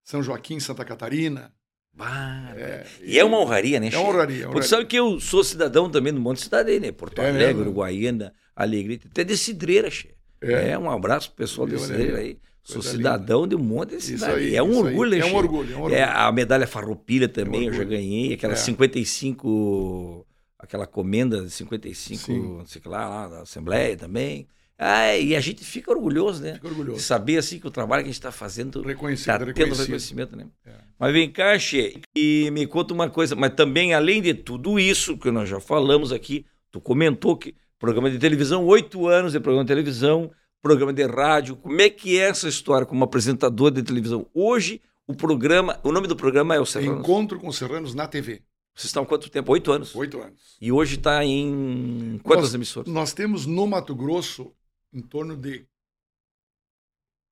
São 0.04 0.22
Joaquim, 0.24 0.60
Santa 0.60 0.84
Catarina. 0.86 1.52
Bah, 1.96 2.54
É, 2.56 2.86
e 3.04 3.20
é 3.20 3.24
uma 3.24 3.38
honraria, 3.40 3.80
né, 3.80 3.90
É 3.94 3.98
uma 4.00 4.10
honraria. 4.10 4.44
Tu 4.46 4.50
honraria. 4.50 4.64
sabe 4.68 4.86
que 4.86 4.96
eu 4.96 5.20
sou 5.20 5.44
cidadão 5.44 5.90
também 5.92 6.12
do 6.14 6.20
monte 6.20 6.38
de 6.38 6.44
cidade 6.46 6.72
aí, 6.72 6.80
né? 6.80 6.92
Porto 6.92 7.20
É 7.22 7.26
Alegre, 7.30 7.46
mesmo? 7.48 7.62
Uruguaiana, 7.62 8.34
Alegrete, 8.56 9.08
até 9.12 9.24
de 9.24 9.38
Cidreira, 9.38 9.90
che. 9.92 10.10
É. 10.42 10.70
É. 10.72 10.78
um 10.80 10.90
abraço 10.90 11.30
pro 11.30 11.38
pessoal 11.38 11.68
de 11.68 11.76
Olha 11.76 11.84
Cidreira 11.86 12.18
aí. 12.18 12.40
Aí. 12.66 12.74
Sou 12.74 12.82
Coisa 12.82 12.98
cidadão 12.98 13.48
de 13.48 13.56
um 13.56 13.60
monte 13.60 13.98
de 13.98 14.02
cidade. 14.02 14.34
aí, 14.40 14.56
é 14.56 14.64
um 14.64 14.78
orgulho, 14.78 15.16
É 15.22 15.26
um 15.26 15.36
orgulho, 15.36 15.74
é 15.74 15.76
um 15.78 15.82
orgulho. 15.82 15.96
É, 15.96 16.04
a 16.04 16.32
medalha 16.32 16.66
farroupilha 16.66 17.28
também, 17.28 17.62
É 17.68 17.70
um 17.70 17.74
eu 17.74 17.74
já 17.74 17.84
ganhei. 17.84 18.34
Aquela 18.34 18.54
É. 18.54 18.56
55, 18.58 20.26
aquela 20.58 20.88
comenda 20.88 21.42
de 21.44 21.50
55, 21.52 22.20
Sim. 22.26 22.40
não 22.58 22.66
sei 22.66 22.80
o 22.80 22.84
que 22.84 22.90
lá, 22.90 23.08
lá, 23.08 23.28
da 23.28 23.42
Assembleia 23.42 23.96
também. 23.98 24.48
Ah, 24.78 25.16
e 25.16 25.36
a 25.36 25.40
gente 25.40 25.64
fica 25.64 25.92
orgulhoso, 25.92 26.42
né? 26.42 26.56
Fico 26.56 26.68
De 26.68 26.74
orgulhoso. 26.74 27.00
saber, 27.02 27.38
assim, 27.38 27.60
que 27.60 27.68
o 27.68 27.72
trabalho 27.72 28.02
que 28.04 28.10
a 28.10 28.12
gente 28.12 28.20
está 28.20 28.32
fazendo 28.32 28.82
Reconhecido, 28.82 29.28
Tá 29.28 29.38
tendo 29.40 29.48
reconhecido. 29.50 29.80
reconhecimento, 29.82 30.36
né? 30.36 30.48
É. 30.66 30.72
Mas 31.00 31.14
vem 31.14 31.30
cá, 31.32 31.58
Che, 31.60 32.02
e 32.16 32.50
me 32.52 32.66
conta 32.66 32.94
uma 32.94 33.10
coisa, 33.10 33.36
mas 33.36 33.54
também, 33.54 33.94
além 33.94 34.22
de 34.22 34.34
tudo 34.34 34.80
isso 34.80 35.16
que 35.18 35.30
nós 35.32 35.48
já 35.48 35.60
falamos 35.60 36.12
aqui, 36.12 36.46
tu 36.72 36.82
comentou 36.82 37.38
que 37.38 37.54
programa 37.78 38.10
de 38.10 38.18
televisão, 38.18 38.66
oito 38.66 39.08
anos 39.08 39.34
de 39.34 39.40
programa 39.40 39.64
de 39.64 39.68
televisão, 39.68 40.32
programa 40.64 40.94
de 40.94 41.06
rádio, 41.06 41.58
como 41.58 41.80
é 41.82 41.90
que 41.90 42.18
é 42.18 42.30
essa 42.30 42.48
história 42.48 42.88
como 42.88 43.04
apresentador 43.04 43.70
de 43.70 43.84
televisão? 43.84 44.26
Hoje, 44.34 44.82
o 45.06 45.14
programa, 45.14 45.78
o 45.84 45.92
nome 45.92 46.08
do 46.08 46.16
programa 46.16 46.56
é 46.56 46.60
o 46.60 46.66
Serrano. 46.66 47.02
Encontro 47.02 47.38
com 47.38 47.52
Serranos 47.52 47.94
na 47.94 48.08
TV. 48.08 48.42
Vocês 48.74 48.86
estão 48.86 49.04
há 49.04 49.06
quanto 49.06 49.30
tempo? 49.30 49.52
Oito 49.52 49.72
anos. 49.74 49.94
Oito 49.94 50.20
anos. 50.22 50.58
E 50.60 50.72
hoje 50.72 50.96
está 50.96 51.24
em 51.24 52.18
quantas 52.24 52.46
Nós- 52.46 52.54
emissoras? 52.56 52.92
Nós 52.92 53.14
temos 53.14 53.46
no 53.46 53.68
Mato 53.68 53.94
Grosso 53.94 54.52
em 54.92 55.02
torno 55.02 55.36
de. 55.36 55.68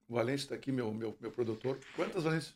O 0.09 0.15
Valente 0.15 0.43
está 0.43 0.53
aqui, 0.53 0.71
meu, 0.71 0.93
meu, 0.93 1.15
meu 1.21 1.31
produtor. 1.31 1.79
Quantas, 1.95 2.23
Valente? 2.23 2.53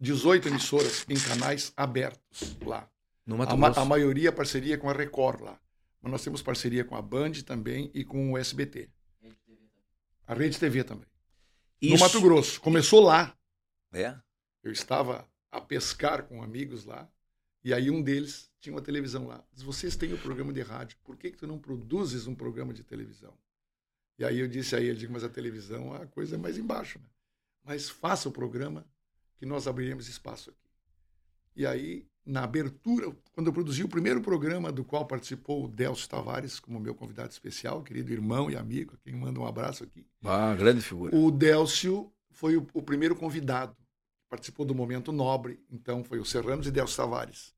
18 0.00 0.48
emissoras 0.48 1.04
em 1.10 1.14
canais 1.20 1.74
abertos 1.76 2.56
lá. 2.64 2.88
No 3.26 3.36
Mato 3.36 3.52
A, 3.52 3.56
Grosso. 3.56 3.80
a 3.80 3.84
maioria 3.84 4.32
parceria 4.32 4.78
com 4.78 4.88
a 4.88 4.94
Record 4.94 5.42
lá. 5.42 5.60
Mas 6.00 6.10
nós 6.10 6.24
temos 6.24 6.40
parceria 6.40 6.82
com 6.84 6.96
a 6.96 7.02
Band 7.02 7.32
também 7.44 7.90
e 7.92 8.02
com 8.02 8.32
o 8.32 8.38
SBT. 8.38 8.88
A 10.30 10.34
Rede 10.34 10.60
TV 10.60 10.84
também. 10.84 11.08
No 11.82 11.96
Isso- 11.96 12.04
Mato 12.04 12.20
Grosso. 12.20 12.60
Começou 12.60 13.00
lá. 13.00 13.36
É? 13.92 14.16
Eu 14.62 14.70
estava 14.70 15.28
a 15.50 15.60
pescar 15.60 16.22
com 16.22 16.40
amigos 16.40 16.84
lá. 16.84 17.10
E 17.64 17.74
aí 17.74 17.90
um 17.90 18.00
deles 18.00 18.48
tinha 18.60 18.72
uma 18.72 18.80
televisão 18.80 19.26
lá. 19.26 19.44
Diz, 19.52 19.64
vocês 19.64 19.96
têm 19.96 20.12
o 20.12 20.18
programa 20.18 20.52
de 20.52 20.62
rádio. 20.62 20.96
Por 21.02 21.16
que, 21.16 21.32
que 21.32 21.36
tu 21.36 21.48
não 21.48 21.58
produzes 21.58 22.28
um 22.28 22.34
programa 22.36 22.72
de 22.72 22.84
televisão? 22.84 23.36
E 24.16 24.24
aí 24.24 24.38
eu 24.38 24.46
disse 24.46 24.76
a 24.76 24.80
ele, 24.80 24.96
digo, 25.00 25.12
mas 25.12 25.24
a 25.24 25.28
televisão 25.28 25.92
a 25.92 26.06
coisa 26.06 26.36
é 26.36 26.38
mais 26.38 26.56
embaixo. 26.56 27.00
Né? 27.00 27.06
Mas 27.64 27.90
faça 27.90 28.28
o 28.28 28.32
programa 28.32 28.86
que 29.36 29.44
nós 29.44 29.66
abriremos 29.66 30.08
espaço 30.08 30.50
aqui. 30.50 30.70
E 31.56 31.66
aí, 31.66 32.06
na 32.30 32.44
abertura, 32.44 33.12
quando 33.32 33.48
eu 33.48 33.52
produzi 33.52 33.82
o 33.82 33.88
primeiro 33.88 34.20
programa 34.20 34.70
do 34.70 34.84
qual 34.84 35.04
participou 35.04 35.64
o 35.64 35.68
Delcio 35.68 36.08
Tavares 36.08 36.60
como 36.60 36.78
meu 36.78 36.94
convidado 36.94 37.30
especial, 37.30 37.82
querido 37.82 38.12
irmão 38.12 38.50
e 38.50 38.56
amigo, 38.56 38.94
a 38.94 38.98
quem 38.98 39.14
manda 39.14 39.40
um 39.40 39.46
abraço 39.46 39.82
aqui. 39.82 40.06
Ah, 40.24 40.54
grande 40.54 40.80
figura. 40.80 41.14
O 41.14 41.30
Délcio 41.30 42.12
foi 42.30 42.56
o, 42.56 42.66
o 42.72 42.82
primeiro 42.82 43.16
convidado. 43.16 43.76
Participou 44.28 44.64
do 44.64 44.74
Momento 44.74 45.10
Nobre, 45.10 45.60
então 45.68 46.04
foi 46.04 46.20
o 46.20 46.24
Serranos 46.24 46.66
e 46.68 46.70
Délcio 46.70 46.96
Tavares. 46.96 47.52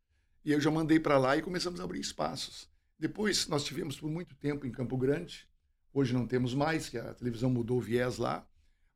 E 0.44 0.52
eu 0.52 0.60
já 0.60 0.70
mandei 0.70 0.98
para 0.98 1.18
lá 1.18 1.36
e 1.36 1.42
começamos 1.42 1.78
a 1.78 1.84
abrir 1.84 2.00
espaços. 2.00 2.68
Depois 2.98 3.46
nós 3.48 3.64
tivemos 3.64 4.00
por 4.00 4.10
muito 4.10 4.34
tempo 4.34 4.66
em 4.66 4.70
Campo 4.70 4.96
Grande. 4.96 5.46
Hoje 5.92 6.14
não 6.14 6.26
temos 6.26 6.54
mais, 6.54 6.88
que 6.88 6.96
a 6.96 7.12
televisão 7.12 7.50
mudou 7.50 7.76
o 7.76 7.80
viés 7.80 8.16
lá. 8.16 8.46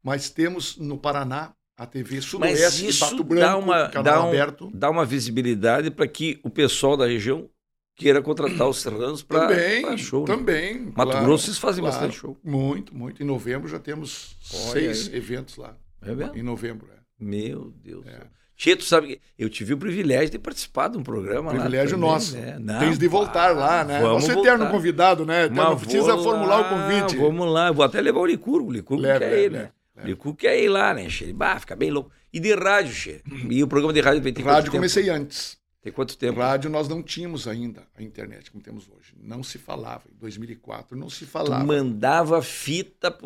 Mas 0.03 0.31
temos 0.31 0.79
no 0.79 0.97
Paraná 0.97 1.55
a 1.77 1.87
TV 1.87 2.17
Mas 2.17 2.25
Sudoeste 2.25 2.85
e 2.85 2.89
isso 2.89 3.01
Pato 3.01 3.17
dá 3.23 3.25
Branco, 3.25 3.59
uma, 3.59 3.89
canal 3.89 4.03
dá, 4.05 4.25
um- 4.25 4.29
aberto. 4.29 4.71
dá 4.73 4.91
uma 4.91 5.05
visibilidade 5.05 5.91
para 5.91 6.07
que 6.09 6.39
o 6.43 6.49
pessoal 6.51 6.97
da 6.97 7.07
região 7.07 7.49
queira 7.95 8.21
contratar 8.23 8.69
os 8.69 8.79
serranos 8.81 9.23
para 9.23 9.49
Também, 9.49 9.99
show. 9.99 10.27
né? 10.27 10.35
também. 10.35 10.81
Mato 10.95 11.11
claro, 11.11 11.25
Grosso 11.27 11.45
vocês 11.47 11.59
fazem 11.59 11.83
claro. 11.83 11.97
bastante 11.97 12.19
show. 12.19 12.37
Muito, 12.45 12.95
muito. 12.95 13.23
Em 13.23 13.27
novembro 13.27 13.69
já 13.69 13.79
temos 13.79 14.37
Olha 14.53 14.73
seis 14.73 15.09
aí. 15.09 15.17
eventos 15.17 15.57
lá. 15.57 15.75
É 16.03 16.15
mesmo? 16.15 16.37
Em 16.37 16.43
novembro, 16.43 16.87
é. 16.95 16.97
Meu 17.19 17.73
Deus. 17.83 18.05
É. 18.07 18.77
tu 18.77 18.85
sabe 18.85 19.07
que 19.09 19.21
eu 19.39 19.49
tive 19.49 19.73
o 19.75 19.79
privilégio 19.79 20.31
de 20.31 20.39
participar 20.39 20.89
de 20.89 20.99
um 20.99 21.03
programa 21.03 21.53
lá. 21.53 21.59
Privilégio 21.61 21.97
nosso. 21.97 22.37
né? 22.37 22.59
Não, 22.61 22.79
Tens 22.79 22.99
de 22.99 23.09
voltar 23.09 23.55
pá, 23.55 23.61
lá, 23.61 23.85
né? 23.85 24.01
Você 24.03 24.33
é 24.33 24.39
eterno 24.39 24.69
convidado, 24.71 25.25
né? 25.25 25.49
Mas 25.49 25.57
não 25.57 25.77
precisa 25.79 26.15
vou 26.15 26.23
formular 26.25 26.59
lá, 26.59 26.67
o 26.67 26.69
convite. 26.69 27.17
Vamos 27.17 27.51
lá, 27.51 27.69
eu 27.69 27.75
vou 27.75 27.85
até 27.85 28.01
levar 28.01 28.21
o 28.21 28.27
Licurgo. 28.27 28.69
O 28.69 28.73
Licurgo 28.73 29.03
Leve, 29.03 29.19
quer 29.21 29.31
leve, 29.31 29.45
ir, 29.45 29.51
né? 29.51 29.71
Leve, 29.97 30.09
O. 30.09 30.11
Licurgo 30.11 30.37
quer 30.39 30.63
ir 30.63 30.69
lá, 30.69 30.93
né, 30.95 31.09
Che? 31.09 31.33
Bah, 31.33 31.59
fica 31.59 31.75
bem 31.77 31.91
louco. 31.91 32.11
E 32.33 32.39
de 32.41 32.55
rádio, 32.55 32.93
Che? 32.93 33.23
E 33.51 33.63
o 33.63 33.67
programa 33.69 33.93
de 33.93 34.01
rádio 34.01 34.23
quanto 34.23 34.43
Rádio 34.45 34.65
tempo? 34.65 34.77
comecei 34.77 35.09
antes. 35.09 35.59
Tem 35.81 35.93
quanto 35.93 36.19
tempo? 36.19 36.41
Rádio 36.41 36.69
nós 36.69 36.89
não 36.89 37.01
tínhamos 37.01 37.47
ainda 37.47 37.87
a 37.95 38.03
internet 38.03 38.51
como 38.51 38.61
temos 38.63 38.89
hoje. 38.89 39.15
Não 39.17 39.43
se 39.45 39.57
falava. 39.57 40.03
Em 40.13 40.17
2004 40.19 40.97
não 40.99 41.09
se 41.09 41.25
Tu 41.25 41.31
falava. 41.31 41.65
mandava 41.65 42.43
fita 42.43 43.17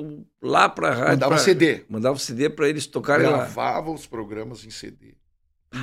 lá 0.42 0.68
pra 0.68 0.90
rádio. 0.90 1.08
Mandava 1.12 1.34
pra- 1.36 1.38
CD. 1.44 1.84
Mandava 1.88 2.18
CD 2.18 2.50
pra 2.50 2.68
eles 2.68 2.86
tocarem 2.86 3.26
lá. 3.26 3.38
Gravava 3.38 3.90
os 3.90 4.06
programas 4.06 4.62
em 4.66 4.70
CD. 4.70 5.14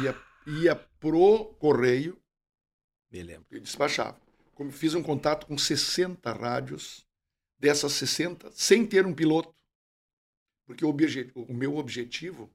Ia, 0.04 0.16
ia 0.46 0.76
pro 1.00 1.46
correio 1.60 2.16
Me 3.12 3.24
lembro. 3.24 3.46
e 3.52 3.60
despachava. 3.60 4.18
Como 4.54 4.72
fiz 4.72 4.94
um 4.94 5.02
contato 5.02 5.48
com 5.48 5.58
60 5.58 6.32
rádios, 6.32 7.06
dessas 7.60 7.94
60, 7.94 8.50
sem 8.52 8.86
ter 8.86 9.04
um 9.06 9.14
piloto. 9.14 9.52
Porque 10.68 10.86
o, 10.86 10.90
o 10.90 11.54
meu 11.54 11.78
objetivo 11.78 12.52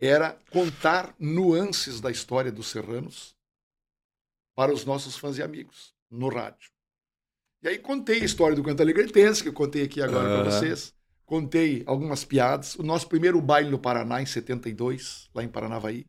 era 0.00 0.38
contar 0.50 1.14
nuances 1.18 2.00
da 2.00 2.10
história 2.10 2.52
dos 2.52 2.68
serranos 2.68 3.36
para 4.54 4.72
os 4.72 4.84
nossos 4.84 5.16
fãs 5.16 5.36
e 5.36 5.42
amigos 5.42 5.94
no 6.10 6.28
rádio. 6.28 6.70
E 7.62 7.68
aí 7.68 7.78
contei 7.78 8.22
a 8.22 8.24
história 8.24 8.54
do 8.54 8.62
Canto 8.62 8.80
Alegretense, 8.80 9.42
que 9.42 9.48
eu 9.48 9.52
contei 9.52 9.82
aqui 9.82 10.00
agora 10.00 10.24
para 10.24 10.42
Aham. 10.42 10.50
vocês. 10.50 10.94
Contei 11.24 11.82
algumas 11.86 12.24
piadas. 12.24 12.76
O 12.76 12.82
nosso 12.84 13.08
primeiro 13.08 13.40
baile 13.40 13.68
no 13.68 13.78
Paraná, 13.78 14.22
em 14.22 14.26
72, 14.26 15.28
lá 15.34 15.42
em 15.42 15.48
Paranavaí. 15.48 16.06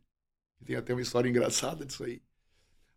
Tem 0.64 0.76
até 0.76 0.94
uma 0.94 1.02
história 1.02 1.28
engraçada 1.28 1.84
disso 1.86 2.04
aí. 2.04 2.22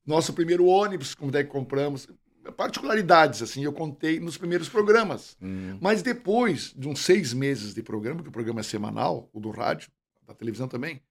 Nosso 0.05 0.35
primeiro 0.35 0.67
ônibus, 0.67 1.15
como 1.15 1.35
é 1.35 1.43
que 1.43 1.51
compramos. 1.51 2.09
Particularidades, 2.57 3.43
assim, 3.43 3.65
eu 3.65 3.73
contei 3.73 4.19
nos 4.19 4.37
primeiros 4.37 4.69
programas. 4.69 5.37
Hum. 5.43 5.79
Mas 5.81 6.03
depois 6.03 6.73
de 6.77 6.89
uns 6.89 7.01
seis 7.01 7.33
meses 7.33 7.75
de 7.75 7.83
programa, 7.83 8.23
que 8.23 8.29
o 8.29 8.33
programa 8.33 8.61
é 8.61 8.63
semanal, 8.63 9.29
o 9.33 9.41
do 9.41 9.51
rádio, 9.51 9.91
da 10.27 10.35
televisão 10.35 10.67
também, 10.67 11.03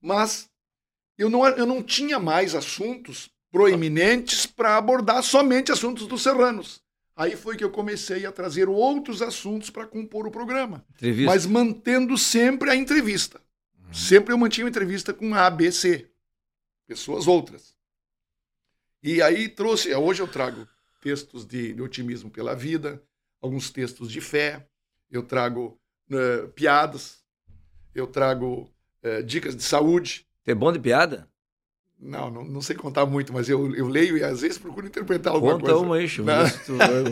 mas 0.00 0.48
eu 1.18 1.28
não, 1.28 1.46
eu 1.46 1.66
não 1.66 1.82
tinha 1.82 2.18
mais 2.18 2.54
assuntos 2.54 3.30
proeminentes 3.50 4.46
para 4.46 4.76
abordar 4.76 5.22
somente 5.22 5.70
assuntos 5.70 6.06
dos 6.06 6.22
serranos. 6.22 6.80
Aí 7.14 7.36
foi 7.36 7.56
que 7.56 7.62
eu 7.62 7.70
comecei 7.70 8.24
a 8.24 8.32
trazer 8.32 8.68
outros 8.68 9.20
assuntos 9.20 9.68
para 9.68 9.86
compor 9.86 10.26
o 10.26 10.30
programa, 10.30 10.84
Entrevista. 10.94 11.30
mas 11.30 11.44
mantendo 11.44 12.16
sempre 12.16 12.70
a 12.70 12.76
entrevista. 12.76 13.40
Sempre 13.92 14.32
eu 14.32 14.38
mantinha 14.38 14.64
uma 14.64 14.70
entrevista 14.70 15.12
com 15.12 15.34
A, 15.34 15.50
B, 15.50 15.70
C, 15.70 16.08
pessoas 16.86 17.28
outras. 17.28 17.76
E 19.02 19.20
aí 19.20 19.48
trouxe, 19.48 19.92
hoje 19.94 20.22
eu 20.22 20.28
trago 20.28 20.68
textos 21.00 21.44
de, 21.44 21.72
de 21.74 21.82
otimismo 21.82 22.30
pela 22.30 22.54
vida, 22.54 23.02
alguns 23.40 23.68
textos 23.68 24.08
de 24.08 24.20
fé, 24.20 24.68
eu 25.10 25.24
trago 25.24 25.76
eh, 26.08 26.46
piadas, 26.54 27.24
eu 27.92 28.06
trago 28.06 28.72
eh, 29.02 29.22
dicas 29.22 29.56
de 29.56 29.64
saúde. 29.64 30.24
Tu 30.44 30.52
é 30.52 30.54
bom 30.54 30.70
de 30.70 30.78
piada? 30.78 31.28
Não, 32.04 32.28
não, 32.32 32.44
não 32.44 32.60
sei 32.60 32.74
contar 32.74 33.06
muito, 33.06 33.32
mas 33.32 33.48
eu, 33.48 33.72
eu 33.76 33.86
leio 33.86 34.16
e 34.18 34.24
às 34.24 34.40
vezes 34.40 34.58
procuro 34.58 34.84
interpretar 34.88 35.32
alguma 35.32 35.52
Conta 35.52 35.66
coisa. 35.72 35.78
uma 35.86 36.04
Chico. 36.08 36.24
Vamos 36.26 36.50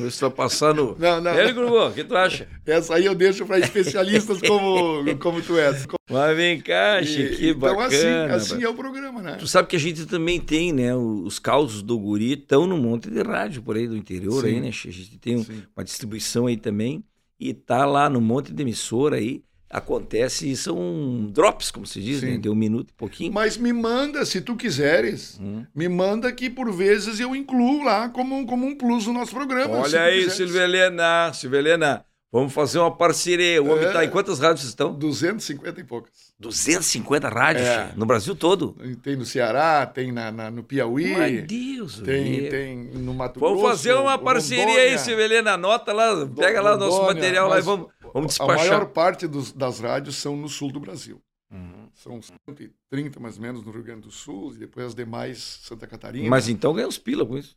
ver 0.02 0.10
se 0.10 0.18
tu 0.18 0.22
vai- 0.22 0.30
passar 0.32 0.74
no. 0.74 0.96
Não, 0.98 1.20
não, 1.20 1.30
É, 1.30 1.44
Licurgo, 1.46 1.86
o 1.86 1.92
que 1.92 2.02
tu 2.02 2.16
acha? 2.16 2.48
essa 2.66 2.96
aí 2.96 3.04
eu 3.06 3.14
deixo 3.14 3.46
para 3.46 3.60
especialistas 3.60 4.40
como, 4.42 5.16
como 5.20 5.40
tu 5.40 5.56
és. 5.56 5.86
Mas 6.10 6.36
vem 6.36 6.60
cá, 6.60 7.00
E- 7.00 7.04
que 7.36 7.48
então 7.50 7.60
bacana. 7.60 7.86
assim, 7.86 7.96
assim 8.34 8.54
rapaz. 8.54 8.62
é 8.64 8.68
o 8.68 8.74
programa, 8.74 9.22
né? 9.22 9.36
Tu 9.38 9.46
sabe 9.46 9.68
que 9.68 9.76
a 9.76 9.78
gente 9.78 10.06
também 10.06 10.40
tem, 10.40 10.72
né? 10.72 10.92
Os 10.96 11.38
causos 11.38 11.82
do 11.82 11.96
guri 11.96 12.32
estão 12.32 12.66
no 12.66 12.76
monte 12.76 13.08
de 13.08 13.22
rádio 13.22 13.62
por 13.62 13.76
aí 13.76 13.86
do 13.86 13.96
interior, 13.96 14.40
Sim. 14.42 14.48
aí, 14.48 14.60
né? 14.60 14.68
A 14.68 14.70
gente 14.72 15.18
tem 15.18 15.36
um- 15.36 15.46
uma 15.76 15.84
distribuição 15.84 16.46
aí 16.48 16.56
também. 16.56 17.04
E 17.38 17.54
tá 17.54 17.86
lá 17.86 18.10
no 18.10 18.20
monte 18.20 18.52
de 18.52 18.60
emissora 18.60 19.16
aí. 19.16 19.42
Acontece, 19.70 20.56
são 20.56 21.30
drops, 21.32 21.70
como 21.70 21.86
se 21.86 22.00
diz, 22.00 22.20
né? 22.22 22.36
De 22.36 22.48
um 22.48 22.56
minuto 22.56 22.90
e 22.90 22.92
pouquinho. 22.92 23.32
Mas 23.32 23.56
me 23.56 23.72
manda, 23.72 24.24
se 24.26 24.40
tu 24.40 24.56
quiseres, 24.56 25.38
Hum. 25.40 25.64
me 25.72 25.88
manda 25.88 26.32
que 26.32 26.50
por 26.50 26.72
vezes 26.72 27.20
eu 27.20 27.36
incluo 27.36 27.84
lá 27.84 28.08
como, 28.08 28.34
um- 28.36 28.44
como 28.44 28.66
um 28.66 28.74
plus 28.74 29.06
no 29.06 29.12
nosso 29.12 29.32
programa. 29.32 29.78
Olha 29.78 30.02
aí. 30.02 30.28
Silvia 30.28 30.62
Helena. 30.64 31.32
Silvia 31.32 31.60
Helena, 31.60 32.04
vamos 32.32 32.52
fazer 32.52 32.80
uma 32.80 32.90
parceria. 32.96 33.62
O 33.62 33.70
homem 33.70 33.84
É. 33.84 33.92
tá 33.92 34.04
em 34.04 34.10
quantas 34.10 34.40
rádios 34.40 34.66
estão? 34.66 34.92
250 34.92 35.80
e 35.80 35.84
poucas. 35.84 36.29
250 36.40 37.28
rádios, 37.28 37.66
É. 37.66 37.92
No 37.94 38.06
Brasil 38.06 38.34
todo. 38.34 38.74
Tem 39.02 39.14
no 39.14 39.24
Ceará, 39.26 39.84
tem 39.86 40.10
na, 40.10 40.32
na- 40.32 40.50
no 40.50 40.62
Piauí, 40.64 41.14
Meu 41.14 41.42
Deus, 41.46 42.00
tem, 42.00 42.40
meu. 42.42 42.50
tem 42.50 42.76
no 42.76 43.12
Mato 43.14 43.38
Vamos 43.38 43.60
Grosso. 43.60 43.76
fazer 43.76 43.92
uma 43.94 44.16
parceria 44.18 44.64
aí, 44.64 44.70
Rondônia. 44.72 44.98
Silvia 44.98 45.24
Helena. 45.26 45.52
Anota 45.52 45.92
lá, 45.92 46.26
pega 46.34 46.60
lá 46.62 46.74
o 46.74 46.78
nosso 46.78 47.02
material 47.02 47.46
lá 47.48 47.58
e 47.58 47.62
vamos, 47.62 47.88
vamos 48.14 48.40
A 48.40 48.44
despachar. 48.46 48.66
maior 48.68 48.86
parte 48.86 49.26
dos- 49.26 49.52
das 49.52 49.80
rádios 49.80 50.16
são 50.16 50.34
no 50.36 50.48
sul 50.48 50.72
do 50.72 50.80
Brasil. 50.80 51.20
Uhum. 51.52 51.88
São 51.94 52.20
130 52.22 53.20
mais 53.20 53.36
ou 53.36 53.42
menos 53.42 53.62
no 53.64 53.70
Rio 53.72 53.82
Grande 53.82 54.02
do 54.02 54.10
Sul, 54.10 54.52
e 54.54 54.58
depois 54.58 54.86
as 54.86 54.94
demais 54.94 55.60
Santa 55.62 55.86
Catarina. 55.86 56.28
Mas 56.30 56.48
então 56.48 56.72
ganha 56.72 56.88
uns 56.88 56.96
pila 56.96 57.26
com 57.26 57.36
isso. 57.36 57.54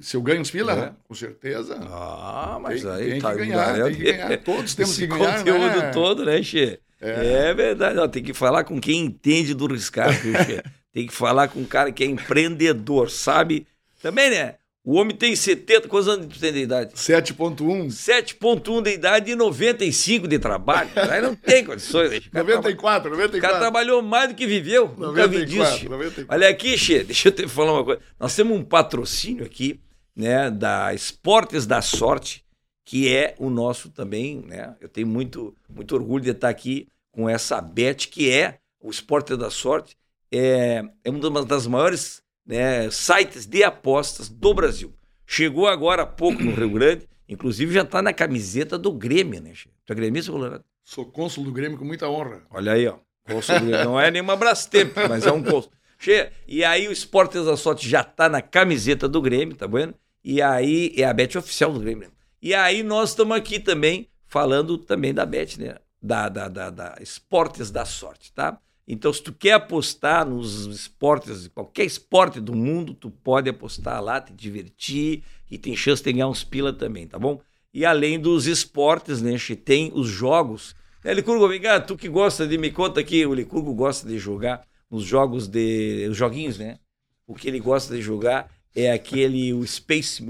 Se 0.00 0.16
eu 0.16 0.22
ganho 0.22 0.40
uns 0.40 0.50
pila, 0.50 0.72
É. 0.72 0.92
com 1.06 1.14
certeza. 1.14 1.78
Ah, 1.82 2.58
mas 2.60 2.82
tem, 2.82 2.90
aí 2.90 3.10
tem 3.12 3.20
tá 3.20 3.30
que 3.30 3.36
ganhar, 3.38 3.74
tem 3.84 3.94
que 3.94 4.02
ganhar. 4.02 4.38
Todos 4.42 4.74
temos 4.74 4.90
Esse 4.92 5.02
que 5.02 5.06
ganhar, 5.06 5.38
conteúdo 5.38 5.76
né? 5.78 5.90
todo, 5.92 6.24
né, 6.24 6.42
Che? 6.42 6.80
É, 7.00 7.52
verdade. 7.54 7.98
Ó, 7.98 8.08
tem 8.08 8.22
que 8.22 8.32
falar 8.34 8.64
com 8.64 8.80
quem 8.80 9.00
entende 9.04 9.54
do 9.54 9.68
Che? 9.76 9.90
Tem 10.92 11.08
que 11.08 11.12
falar 11.12 11.48
com 11.48 11.58
um 11.58 11.64
cara 11.64 11.90
que 11.90 12.04
é 12.04 12.06
empreendedor, 12.06 13.10
sabe? 13.10 13.66
Também, 14.00 14.30
né? 14.30 14.54
O 14.84 14.96
homem 14.96 15.16
tem 15.16 15.34
70, 15.34 15.88
quantos 15.88 16.06
anos 16.06 16.26
tu 16.26 16.38
tem 16.38 16.52
de 16.52 16.60
idade? 16.60 16.92
7.1, 16.94 17.86
7.1 17.88 18.82
de 18.82 18.90
idade 18.92 19.30
e 19.30 19.34
95 19.34 20.28
de 20.28 20.38
trabalho. 20.38 20.90
Aí 21.10 21.22
não 21.22 21.34
tem 21.34 21.64
condições. 21.64 22.10
né? 22.10 22.18
O 22.28 22.30
cara, 22.30 22.44
traba- 22.44 22.56
94, 22.62 23.08
o 23.08 23.12
cara 23.12 23.22
94. 23.26 23.58
trabalhou 23.60 24.02
mais 24.02 24.28
do 24.28 24.34
que 24.34 24.46
viveu. 24.46 24.94
Nunca 24.96 25.26
vi 25.26 25.46
disso. 25.46 25.56
94, 25.58 25.78
Che. 25.78 25.88
94. 25.88 26.26
Olha 26.28 26.48
aqui, 26.50 26.76
Che, 26.76 27.02
deixa 27.02 27.28
eu 27.28 27.32
te 27.32 27.48
falar 27.48 27.72
uma 27.72 27.84
coisa. 27.84 28.00
Nós 28.20 28.36
temos 28.36 28.56
um 28.56 28.62
patrocínio 28.62 29.44
aqui, 29.44 29.80
né, 30.14 30.50
da 30.50 30.92
Esportes 30.94 31.66
da 31.66 31.80
Sorte, 31.80 32.43
que 32.84 33.12
é 33.12 33.34
o 33.38 33.48
nosso 33.48 33.90
também, 33.90 34.42
né? 34.42 34.74
Eu 34.80 34.88
tenho 34.88 35.06
muito, 35.06 35.54
muito 35.68 35.94
orgulho 35.94 36.24
de 36.24 36.30
estar 36.30 36.48
aqui 36.48 36.86
com 37.10 37.28
essa 37.28 37.60
bet, 37.60 38.08
que 38.08 38.30
é 38.30 38.58
o 38.80 38.90
Esportes 38.90 39.38
da 39.38 39.50
Sorte, 39.50 39.96
é, 40.30 40.84
é 41.02 41.10
uma 41.10 41.44
das 41.44 41.66
maiores 41.66 42.22
né, 42.44 42.90
sites 42.90 43.46
de 43.46 43.62
apostas 43.62 44.28
do 44.28 44.52
Brasil. 44.52 44.92
Chegou 45.26 45.66
agora 45.66 46.02
há 46.02 46.06
pouco 46.06 46.42
no 46.42 46.54
Rio 46.54 46.70
Grande, 46.70 47.08
inclusive 47.28 47.72
já 47.72 47.82
está 47.82 48.02
na 48.02 48.12
camiseta 48.12 48.76
do 48.76 48.92
Grêmio, 48.92 49.40
né, 49.40 49.54
Che? 49.54 49.70
Tu 49.86 49.92
é 49.92 49.96
gremista, 49.96 50.30
Colorado? 50.30 50.64
Sou 50.82 51.06
cônsul 51.06 51.44
do 51.44 51.52
Grêmio 51.52 51.78
com 51.78 51.84
muita 51.84 52.08
honra. 52.08 52.42
Olha 52.50 52.72
aí, 52.72 52.86
ó. 52.86 52.98
Colson 53.26 53.58
do 53.60 53.66
Grêmio. 53.66 53.84
Não 53.84 53.98
é 53.98 54.10
nenhuma 54.10 54.36
Brastemp, 54.36 54.94
mas 55.08 55.24
é 55.24 55.32
um 55.32 55.42
Colson. 55.42 55.70
Che, 55.98 56.30
e 56.46 56.62
aí 56.62 56.86
o 56.86 56.92
Esportes 56.92 57.46
da 57.46 57.56
Sorte 57.56 57.88
já 57.88 58.04
tá 58.04 58.28
na 58.28 58.42
camiseta 58.42 59.08
do 59.08 59.22
Grêmio, 59.22 59.56
tá 59.56 59.66
vendo? 59.66 59.94
E 60.22 60.42
aí 60.42 60.92
é 60.96 61.04
a 61.04 61.12
Bet 61.12 61.38
oficial 61.38 61.72
do 61.72 61.80
Grêmio. 61.80 62.10
E 62.44 62.52
aí 62.52 62.82
nós 62.82 63.08
estamos 63.08 63.34
aqui 63.34 63.58
também 63.58 64.06
falando 64.26 64.76
também 64.76 65.14
da 65.14 65.24
Bet, 65.24 65.58
né? 65.58 65.76
Da, 66.02 66.28
da, 66.28 66.46
da, 66.46 66.68
da 66.68 66.98
Esportes 67.00 67.70
da 67.70 67.86
Sorte, 67.86 68.30
tá? 68.34 68.60
Então, 68.86 69.10
se 69.10 69.22
tu 69.22 69.32
quer 69.32 69.52
apostar 69.52 70.28
nos 70.28 70.66
esportes, 70.66 71.48
qualquer 71.48 71.86
esporte 71.86 72.42
do 72.42 72.54
mundo, 72.54 72.92
tu 72.92 73.10
pode 73.10 73.48
apostar 73.48 74.02
lá, 74.02 74.20
te 74.20 74.34
divertir 74.34 75.24
e 75.50 75.56
tem 75.56 75.74
chance 75.74 76.04
de 76.04 76.12
ganhar 76.12 76.28
uns 76.28 76.44
pila 76.44 76.70
também, 76.70 77.06
tá 77.08 77.18
bom? 77.18 77.40
E 77.72 77.82
além 77.86 78.20
dos 78.20 78.46
esportes, 78.46 79.22
né, 79.22 79.38
tem 79.64 79.90
os 79.94 80.06
jogos. 80.06 80.76
É, 81.02 81.14
Licurgo, 81.14 81.48
vem 81.48 81.62
cá, 81.62 81.80
tu 81.80 81.96
que 81.96 82.10
gosta 82.10 82.46
de, 82.46 82.58
me 82.58 82.70
conta 82.70 83.00
aqui, 83.00 83.24
o 83.24 83.32
Licurgo 83.32 83.72
gosta 83.72 84.06
de 84.06 84.18
jogar 84.18 84.66
nos 84.90 85.02
jogos 85.02 85.48
de, 85.48 86.08
os 86.10 86.16
joguinhos, 86.18 86.58
né? 86.58 86.78
O 87.26 87.34
que 87.34 87.48
ele 87.48 87.58
gosta 87.58 87.96
de 87.96 88.02
jogar 88.02 88.50
é 88.76 88.92
aquele, 88.92 89.54
o 89.54 89.66
Space, 89.66 90.22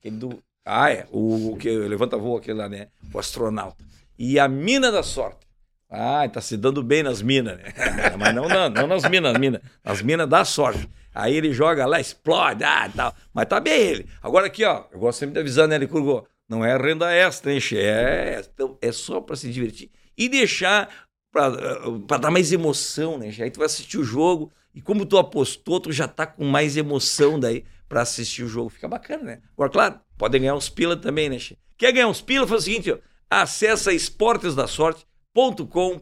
aquele 0.00 0.16
do, 0.16 0.42
ah, 0.64 0.90
é, 0.90 1.06
o, 1.10 1.52
o 1.52 1.56
que 1.56 1.70
levanta 1.70 2.16
voo 2.16 2.36
aquele 2.36 2.58
lá, 2.58 2.68
né? 2.68 2.88
O 3.12 3.18
astronauta. 3.18 3.84
E 4.18 4.38
a 4.38 4.46
mina 4.48 4.92
da 4.92 5.02
sorte. 5.02 5.46
Ah, 5.90 6.26
tá 6.28 6.40
se 6.40 6.56
dando 6.56 6.82
bem 6.82 7.02
nas 7.02 7.20
minas, 7.20 7.58
né? 7.58 7.64
Mas 8.18 8.34
não, 8.34 8.48
não, 8.48 8.70
não 8.70 8.86
nas 8.86 9.08
minas, 9.08 9.36
minas, 9.36 9.60
nas 9.84 10.00
minas 10.00 10.28
da 10.28 10.44
sorte. 10.44 10.88
Aí 11.14 11.36
ele 11.36 11.52
joga 11.52 11.84
lá, 11.84 12.00
explode, 12.00 12.64
ah, 12.64 12.88
tal. 12.94 13.14
Mas 13.34 13.46
tá 13.46 13.60
bem 13.60 13.78
ele. 13.78 14.06
Agora 14.22 14.46
aqui, 14.46 14.64
ó, 14.64 14.84
eu 14.90 14.98
gosto 14.98 15.18
sempre 15.18 15.34
de 15.34 15.40
avisar, 15.40 15.68
né, 15.68 15.76
Licurgo? 15.76 16.26
Não 16.48 16.64
é 16.64 16.76
renda 16.76 17.12
extra, 17.12 17.52
hein? 17.52 17.60
É, 17.74 18.42
é 18.80 18.92
só 18.92 19.20
para 19.20 19.36
se 19.36 19.50
divertir 19.50 19.90
e 20.16 20.28
deixar 20.28 20.88
para 21.32 22.18
dar 22.18 22.30
mais 22.30 22.52
emoção, 22.52 23.18
né? 23.18 23.32
Aí 23.40 23.50
tu 23.50 23.58
vai 23.58 23.66
assistir 23.66 23.98
o 23.98 24.04
jogo 24.04 24.52
e 24.74 24.80
como 24.80 25.06
tu 25.06 25.18
apostou, 25.18 25.80
tu 25.80 25.92
já 25.92 26.06
tá 26.06 26.26
com 26.26 26.44
mais 26.44 26.76
emoção 26.76 27.40
daí 27.40 27.64
para 27.88 28.02
assistir 28.02 28.44
o 28.44 28.48
jogo. 28.48 28.70
Fica 28.70 28.88
bacana, 28.88 29.22
né? 29.24 29.40
Agora, 29.54 29.70
claro, 29.70 30.00
podem 30.22 30.40
ganhar 30.40 30.54
uns 30.54 30.68
pila 30.68 30.96
também, 30.96 31.28
né, 31.28 31.36
che? 31.36 31.58
Quer 31.76 31.90
ganhar 31.90 32.06
uns 32.06 32.22
pila? 32.22 32.46
Faz 32.46 32.60
o 32.60 32.64
seguinte, 32.64 32.92
ó, 32.92 32.98
acessa 33.28 33.92
esportesdasorte.com. 33.92 36.00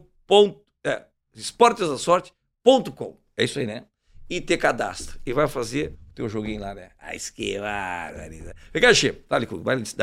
É, 0.83 1.05
esportesdasorte.com. 1.35 3.17
É 3.35 3.43
isso 3.43 3.57
aí, 3.57 3.65
né? 3.65 3.85
E 4.29 4.39
te 4.39 4.55
cadastra. 4.57 5.19
E 5.25 5.33
vai 5.33 5.47
fazer 5.47 5.97
o 6.11 6.13
teu 6.13 6.29
joguinho 6.29 6.61
lá, 6.61 6.75
né? 6.75 6.91
Ah, 6.99 7.15
esquivar, 7.15 8.13
Vem 8.71 8.79
cá, 8.79 8.93
Che. 8.93 9.23
Dá, 9.27 9.39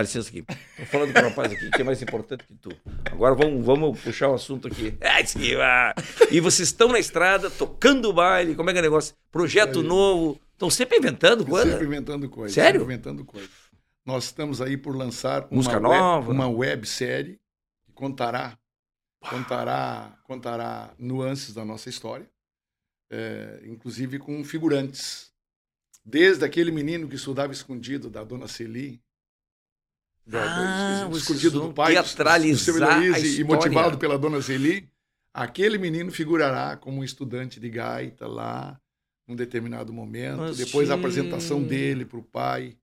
licença 0.03 0.29
aqui. 0.29 0.43
Tô 0.43 0.85
falando 0.87 1.13
com 1.13 1.21
o 1.21 1.23
rapaz 1.23 1.53
aqui 1.53 1.71
que 1.71 1.81
é 1.81 1.85
mais 1.85 2.03
importante 2.03 2.43
que 2.43 2.55
tu. 2.55 2.73
Agora 3.13 3.37
vamos, 3.37 3.65
vamos 3.65 4.01
puxar 4.01 4.27
o 4.27 4.33
um 4.33 4.35
assunto 4.35 4.67
aqui. 4.67 4.95
Ah, 5.01 5.21
esquivar. 5.21 5.95
E 6.29 6.41
vocês 6.41 6.71
estão 6.71 6.89
na 6.89 6.99
estrada, 6.99 7.49
tocando 7.51 8.09
o 8.09 8.13
baile. 8.13 8.57
Como 8.57 8.69
é 8.69 8.73
que 8.73 8.81
é 8.81 8.83
o 8.83 8.85
negócio? 8.85 9.15
Projeto 9.31 9.79
é 9.79 9.83
novo. 9.85 10.41
Estão 10.55 10.71
sempre 10.71 10.99
inventando 10.99 11.47
coisa. 11.47 11.71
Sempre 11.71 11.87
inventando 11.87 12.29
coisa. 12.29 12.53
Sério? 12.53 12.81
Sempre 12.81 12.95
inventando 12.95 13.25
coisa. 13.25 13.49
Nós 14.09 14.25
estamos 14.25 14.63
aí 14.63 14.75
por 14.75 14.97
lançar 14.97 15.47
Música 15.51 15.79
uma, 15.79 15.81
nova. 15.81 16.29
Web, 16.29 16.31
uma 16.31 16.49
websérie 16.49 17.39
que 17.85 17.93
contará 17.93 18.59
contará, 19.21 20.19
contará 20.25 20.95
nuances 20.99 21.53
da 21.53 21.63
nossa 21.63 21.91
história, 21.91 22.27
é, 23.11 23.61
inclusive 23.67 24.19
com 24.19 24.43
figurantes. 24.43 25.31
Desde 26.03 26.43
aquele 26.43 26.71
menino 26.71 27.07
que 27.07 27.17
estudava 27.17 27.53
escondido 27.53 28.09
da 28.09 28.25
dona 28.25 28.49
Celi, 28.49 28.99
da, 30.27 31.05
ah, 31.05 31.11
escondido 31.11 31.61
do 31.61 31.75
pai, 31.75 31.93
teatralizar 31.93 32.99
do, 32.99 33.13
do 33.13 33.27
e 33.27 33.45
motivado 33.45 33.99
pela 33.99 34.19
dona 34.19 34.41
Celi, 34.41 34.89
aquele 35.35 35.77
menino 35.77 36.11
figurará 36.11 36.79
como 36.79 37.01
um 37.01 37.05
estudante 37.05 37.61
de 37.61 37.69
gaita 37.69 38.27
lá, 38.27 38.81
num 39.27 39.37
determinado 39.37 39.93
momento. 39.93 40.39
Mas 40.39 40.57
Depois 40.57 40.89
sim. 40.89 40.95
a 40.95 40.97
apresentação 40.97 41.63
dele 41.63 42.07
para 42.07 42.19
o 42.19 42.23
pai. 42.23 42.75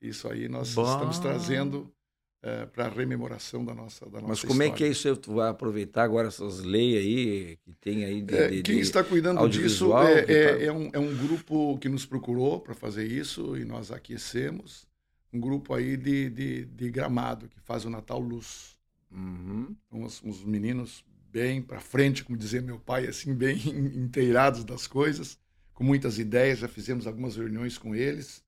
Isso 0.00 0.28
aí 0.28 0.48
nós 0.48 0.74
bah. 0.74 0.82
estamos 0.82 1.18
trazendo 1.18 1.94
é, 2.44 2.66
para 2.66 2.88
rememoração 2.90 3.64
da 3.64 3.74
nossa 3.74 4.04
da 4.04 4.20
nossa 4.20 4.28
Mas 4.28 4.40
como 4.42 4.52
história. 4.52 4.70
é 4.70 4.76
que 4.76 4.84
é 4.84 4.88
isso? 4.88 5.16
Tu 5.16 5.32
vai 5.32 5.48
aproveitar 5.48 6.04
agora 6.04 6.28
essas 6.28 6.60
leis 6.60 6.96
aí 6.96 7.58
que 7.64 7.72
tem 7.80 8.04
aí 8.04 8.20
de, 8.20 8.34
é, 8.36 8.48
de 8.50 8.62
Quem 8.62 8.80
está 8.80 9.02
cuidando 9.02 9.48
disso 9.48 9.96
é, 9.96 10.24
é, 10.28 10.64
é, 10.66 10.72
um, 10.72 10.90
é 10.92 10.98
um 10.98 11.16
grupo 11.16 11.78
que 11.78 11.88
nos 11.88 12.04
procurou 12.04 12.60
para 12.60 12.74
fazer 12.74 13.06
isso 13.06 13.56
e 13.56 13.64
nós 13.64 13.90
aquecemos. 13.90 14.86
Um 15.32 15.40
grupo 15.40 15.72
aí 15.72 15.96
de, 15.96 16.28
de, 16.28 16.64
de 16.66 16.90
Gramado, 16.90 17.48
que 17.48 17.58
faz 17.60 17.86
o 17.86 17.90
Natal 17.90 18.20
Luz. 18.20 18.76
Uhum. 19.10 19.74
Uns, 19.90 20.22
uns 20.22 20.44
meninos 20.44 21.02
bem 21.32 21.62
para 21.62 21.80
frente, 21.80 22.22
como 22.22 22.38
dizia 22.38 22.60
meu 22.60 22.78
pai, 22.78 23.06
assim, 23.06 23.34
bem 23.34 23.56
inteirados 23.96 24.64
das 24.64 24.86
coisas, 24.86 25.38
com 25.72 25.82
muitas 25.82 26.18
ideias. 26.18 26.58
Já 26.58 26.68
fizemos 26.68 27.06
algumas 27.06 27.36
reuniões 27.36 27.78
com 27.78 27.94
eles 27.94 28.43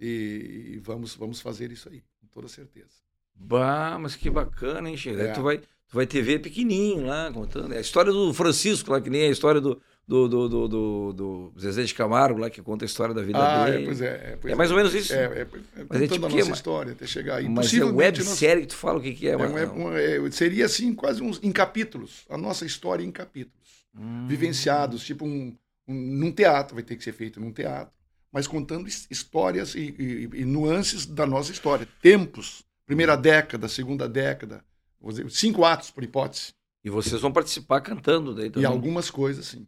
e, 0.00 0.74
e 0.74 0.78
vamos, 0.78 1.14
vamos 1.14 1.40
fazer 1.40 1.70
isso 1.72 1.88
aí, 1.88 2.02
com 2.20 2.26
toda 2.28 2.48
certeza. 2.48 3.04
Bah, 3.34 3.98
mas 4.00 4.16
que 4.16 4.30
bacana, 4.30 4.88
hein, 4.88 4.96
Chico? 4.96 5.20
É. 5.20 5.32
Tu, 5.32 5.42
vai, 5.42 5.58
tu 5.58 5.66
vai 5.92 6.06
ver 6.06 6.40
pequenininho 6.40 7.06
lá, 7.06 7.30
contando. 7.32 7.74
É 7.74 7.78
a 7.78 7.80
história 7.80 8.12
do 8.12 8.32
Francisco, 8.32 8.90
lá, 8.90 9.00
que 9.00 9.10
nem 9.10 9.26
a 9.26 9.30
história 9.30 9.60
do, 9.60 9.80
do, 10.06 10.28
do, 10.28 10.48
do, 10.48 10.68
do, 10.68 11.12
do 11.12 11.54
Zezé 11.58 11.82
de 11.82 11.94
Camargo, 11.94 12.38
lá, 12.38 12.48
que 12.48 12.62
conta 12.62 12.84
a 12.84 12.86
história 12.86 13.14
da 13.14 13.22
vida 13.22 13.38
ah, 13.38 13.64
dele. 13.64 13.82
É, 13.82 13.86
pois 13.86 14.00
é, 14.00 14.06
é, 14.06 14.38
pois 14.40 14.52
é 14.52 14.56
mais 14.56 14.70
ou 14.70 14.76
menos 14.76 14.94
isso. 14.94 15.12
É, 15.12 15.24
é, 15.24 15.40
é 15.40 15.46
mas 15.88 16.02
é 16.02 16.08
tipo 16.08 16.26
a 16.26 16.28
nossa 16.28 16.50
história, 16.52 16.92
até 16.92 17.06
chegar 17.06 17.36
aí. 17.36 17.48
Mas 17.48 17.74
é 17.74 17.84
websérie 17.84 18.54
nós... 18.56 18.66
que 18.66 18.66
tu 18.68 18.76
fala 18.76 18.98
o 18.98 19.02
que, 19.02 19.14
que 19.14 19.28
é. 19.28 19.32
é, 19.32 19.36
um, 19.36 19.92
é 19.92 20.30
seria, 20.30 20.66
assim, 20.66 20.94
quase 20.94 21.22
uns, 21.22 21.40
em 21.42 21.50
capítulos. 21.50 22.24
A 22.28 22.36
nossa 22.36 22.64
história 22.64 23.02
em 23.02 23.10
capítulos. 23.10 23.64
Hum. 23.96 24.26
Vivenciados, 24.26 25.04
tipo 25.04 25.24
um, 25.24 25.56
um, 25.88 25.94
num 25.94 26.32
teatro, 26.32 26.74
vai 26.74 26.84
ter 26.84 26.96
que 26.96 27.04
ser 27.04 27.12
feito 27.12 27.40
num 27.40 27.52
teatro. 27.52 27.92
Mas 28.34 28.46
contando 28.46 28.88
histórias 28.88 29.74
e, 29.74 29.94
e, 29.98 30.40
e 30.40 30.44
nuances 30.44 31.06
da 31.06 31.24
nossa 31.24 31.52
história. 31.52 31.88
Tempos 32.02 32.64
primeira 32.86 33.16
década, 33.16 33.68
segunda 33.68 34.08
década, 34.08 34.64
dizer, 35.00 35.30
cinco 35.30 35.64
atos 35.64 35.90
por 35.90 36.04
hipótese. 36.04 36.52
E 36.84 36.90
vocês 36.90 37.20
vão 37.20 37.32
participar 37.32 37.80
cantando 37.80 38.34
daí 38.34 38.50
também? 38.50 38.62
E 38.62 38.66
algumas 38.66 39.10
coisas, 39.10 39.46
sim. 39.46 39.66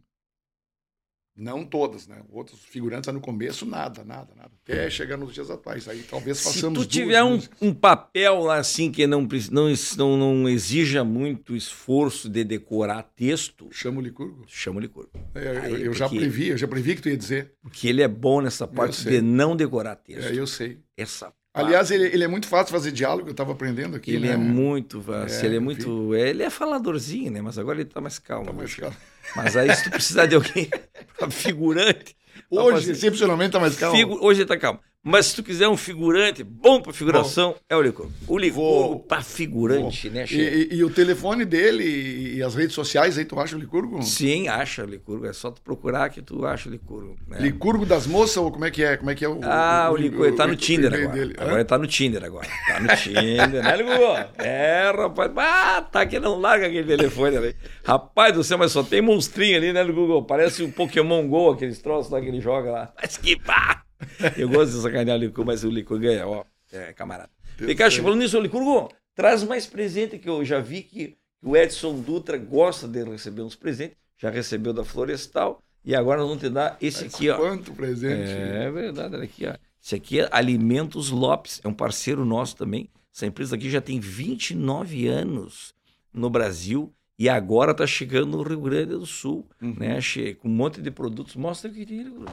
Não 1.37 1.63
todas, 1.63 2.07
né? 2.07 2.23
Outros 2.31 2.59
figurantes 2.61 3.13
no 3.13 3.21
começo, 3.21 3.63
nada, 3.63 4.03
nada, 4.03 4.33
nada. 4.35 4.49
Até 4.63 4.89
chegar 4.89 5.17
nos 5.17 5.31
dias 5.31 5.51
atuais. 5.51 5.87
Aí 5.87 6.01
talvez 6.09 6.41
façamos. 6.41 6.79
Se 6.79 6.87
tu 6.87 6.91
tiver 6.91 7.23
um, 7.23 7.39
um, 7.61 7.73
papel 7.73 8.39
lá 8.39 8.57
assim 8.57 8.91
que 8.91 9.05
não, 9.05 9.27
não, 9.51 9.73
não, 9.97 10.17
não 10.17 10.49
exija 10.49 11.03
muito 11.03 11.55
esforço 11.55 12.27
de 12.27 12.43
decorar 12.43 13.03
texto. 13.03 13.67
Chama 13.71 13.99
o 13.99 14.01
Licurgo? 14.01 14.45
Chama 14.47 14.79
o 14.79 14.81
Licurgo. 14.81 15.11
É, 15.35 15.59
Aí, 15.59 15.83
eu 15.83 15.93
já 15.93 16.09
previ, 16.09 16.47
eu 16.47 16.57
já 16.57 16.67
previ 16.67 16.95
que 16.95 17.03
tu 17.03 17.09
ia 17.09 17.17
dizer. 17.17 17.53
Porque 17.61 17.87
ele 17.87 18.01
é 18.01 18.07
bom 18.07 18.41
nessa 18.41 18.67
parte 18.67 19.03
de 19.07 19.21
não 19.21 19.55
decorar 19.55 19.95
texto. 19.95 20.31
É, 20.31 20.35
eu 20.35 20.47
sei. 20.47 20.79
Essa 20.97 21.31
Aliás, 21.57 21.91
ele, 21.91 22.05
ele, 22.05 22.23
é 22.23 22.27
muito 22.27 22.47
fácil 22.47 22.71
fazer 22.71 22.91
diálogo, 22.91 23.29
eu 23.29 23.31
estava 23.31 23.51
aprendendo 23.51 23.95
aqui. 23.95 24.13
Ele 24.13 24.27
né? 24.27 24.33
é 24.33 24.37
muito 24.37 25.01
fácil, 25.01 25.43
é, 25.43 25.45
ele 25.45 25.55
é 25.57 25.59
muito. 25.59 26.15
É, 26.15 26.29
ele 26.29 26.43
é 26.43 26.49
faladorzinho, 26.49 27.31
né? 27.31 27.41
Mas 27.41 27.57
agora 27.57 27.77
ele 27.79 27.87
está 27.87 27.99
mais 27.99 28.19
calmo. 28.19 28.45
Tá 28.45 28.53
mais 28.53 28.75
calmo. 28.75 28.95
Mas 29.35 29.57
aí, 29.57 29.73
se 29.75 29.83
tu 29.85 29.89
precisar 29.89 30.25
de 30.25 30.35
alguém 30.35 30.69
figurante. 31.29 32.15
Hoje, 32.49 32.77
fazer... 32.77 32.91
excepcionalmente, 32.91 33.49
está 33.49 33.59
mais 33.59 33.75
calmo. 33.75 33.97
Figu... 33.97 34.17
Hoje 34.21 34.39
ele 34.39 34.43
está 34.43 34.57
calmo. 34.57 34.79
Mas 35.07 35.27
se 35.27 35.37
tu 35.37 35.43
quiser 35.43 35.69
um 35.69 35.77
figurante 35.77 36.43
bom 36.43 36.81
para 36.81 36.91
figuração, 36.91 37.51
bom, 37.51 37.57
é 37.69 37.77
o 37.77 37.81
Licor. 37.81 38.07
O 38.27 38.37
Licurgo 38.37 38.99
para 38.99 39.21
figurante, 39.21 40.09
vou. 40.09 40.17
né, 40.17 40.25
e, 40.29 40.35
e, 40.35 40.75
e, 40.75 40.83
o 40.83 40.89
telefone 40.89 41.45
dele 41.45 42.35
e 42.35 42.43
as 42.43 42.55
redes 42.55 42.75
sociais 42.75 43.17
aí, 43.17 43.23
tu 43.23 43.39
acha 43.39 43.55
o 43.55 43.59
Licurgo? 43.59 44.03
Sim, 44.03 44.49
acha 44.49 44.83
o 44.83 44.85
Licurgo. 44.85 45.25
É 45.25 45.31
só 45.31 45.49
tu 45.49 45.61
procurar 45.61 46.09
que 46.09 46.21
tu 46.21 46.45
acha 46.45 46.67
o 46.67 46.71
Licurgo. 46.73 47.15
Né? 47.25 47.37
Licurgo 47.39 47.85
das 47.85 48.05
moças 48.05 48.35
ou 48.35 48.51
como 48.51 48.65
é 48.65 48.69
que 48.69 48.83
é? 48.83 48.97
Como 48.97 49.09
é 49.09 49.15
que 49.15 49.23
é 49.23 49.29
o 49.29 49.39
Ah, 49.43 49.87
o, 49.89 49.93
o 49.93 49.95
Licurgo, 49.95 50.25
ele 50.25 50.35
tá 50.35 50.45
no 50.45 50.57
Tinder 50.57 50.93
agora. 50.93 51.07
Dele. 51.13 51.35
Agora 51.37 51.55
ele 51.55 51.63
tá 51.63 51.77
no 51.77 51.87
Tinder 51.87 52.23
agora. 52.25 52.47
Tá 52.67 52.79
no 52.81 52.95
Tinder, 52.97 53.63
né, 53.63 53.77
Licurgo? 53.77 54.03
É, 54.39 54.91
rapaz. 54.93 55.31
Ah, 55.37 55.81
tá 55.89 56.05
que 56.05 56.19
não 56.19 56.37
larga 56.37 56.67
aquele 56.67 56.97
telefone 56.97 57.37
ali. 57.37 57.55
Rapaz 57.85 58.33
do 58.33 58.43
céu, 58.43 58.57
mas 58.57 58.73
só 58.73 58.83
tem 58.83 59.01
monstrinho 59.01 59.55
ali, 59.55 59.71
né, 59.71 59.81
Licurgo? 59.85 60.21
Parece 60.23 60.63
um 60.63 60.69
Pokémon 60.69 61.25
GO, 61.29 61.51
aqueles 61.51 61.81
troços 61.81 62.11
lá 62.11 62.19
que 62.19 62.27
ele 62.27 62.41
joga 62.41 62.69
lá. 62.69 62.93
Mas 63.01 63.15
que 63.15 63.39
pá! 63.39 63.86
Eu 64.37 64.49
gosto 64.49 64.75
de 64.75 64.81
sacanear 64.81 65.17
o 65.17 65.19
Licurgo, 65.19 65.45
mas 65.45 65.63
o 65.63 65.69
Licurgo 65.69 66.03
ganha, 66.03 66.27
ó. 66.27 66.43
É, 66.71 66.93
camarada. 66.93 67.29
Pikachu, 67.57 68.03
falando 68.03 68.19
nisso, 68.19 68.39
Licurgo, 68.39 68.91
traz 69.15 69.43
mais 69.43 69.65
presente 69.65 70.19
que 70.19 70.29
eu 70.29 70.45
já 70.45 70.59
vi 70.59 70.83
que 70.83 71.17
o 71.41 71.55
Edson 71.55 71.99
Dutra 71.99 72.37
gosta 72.37 72.87
de 72.87 73.03
receber 73.03 73.41
uns 73.41 73.55
presentes. 73.55 73.97
Já 74.17 74.29
recebeu 74.29 74.73
da 74.73 74.83
Florestal. 74.83 75.61
E 75.83 75.95
agora 75.95 76.19
nós 76.19 76.27
vamos 76.27 76.43
te 76.43 76.49
dar 76.49 76.77
esse 76.81 77.05
mas 77.05 77.15
aqui, 77.15 77.29
ó. 77.29 77.37
Quanto 77.37 77.73
presente? 77.73 78.31
É 78.31 78.69
verdade, 78.69 79.15
olha 79.15 79.23
aqui, 79.23 79.45
ó. 79.47 79.55
Esse 79.81 79.95
aqui 79.95 80.19
é 80.19 80.27
Alimentos 80.31 81.09
Lopes, 81.09 81.61
é 81.63 81.67
um 81.67 81.73
parceiro 81.73 82.25
nosso 82.25 82.55
também. 82.57 82.89
Essa 83.15 83.25
empresa 83.25 83.55
aqui 83.55 83.69
já 83.69 83.79
tem 83.79 83.99
29 83.99 85.07
anos 85.07 85.73
no 86.13 86.29
Brasil 86.29 86.93
e 87.17 87.29
agora 87.29 87.71
está 87.71 87.87
chegando 87.87 88.37
no 88.37 88.43
Rio 88.43 88.61
Grande 88.61 88.91
do 88.91 89.05
Sul, 89.05 89.47
uhum. 89.61 89.75
né? 89.77 89.99
Com 90.39 90.49
um 90.49 90.51
monte 90.51 90.81
de 90.81 90.91
produtos. 90.91 91.35
Mostra 91.35 91.71
aqui, 91.71 91.85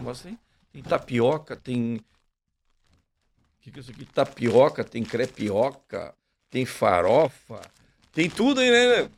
mostra 0.02 0.30
aí. 0.30 0.38
Tem 0.74 0.82
tapioca, 0.82 1.54
tem. 1.54 1.96
O 1.96 2.00
que, 3.62 3.70
que 3.70 3.78
é 3.78 3.80
isso 3.80 3.92
aqui? 3.92 4.04
Tapioca, 4.06 4.82
tem 4.82 5.04
crepioca, 5.04 6.12
tem 6.50 6.66
farofa, 6.66 7.60
tem 8.12 8.28
tudo 8.28 8.60
aí, 8.60 8.68
né? 8.70 9.08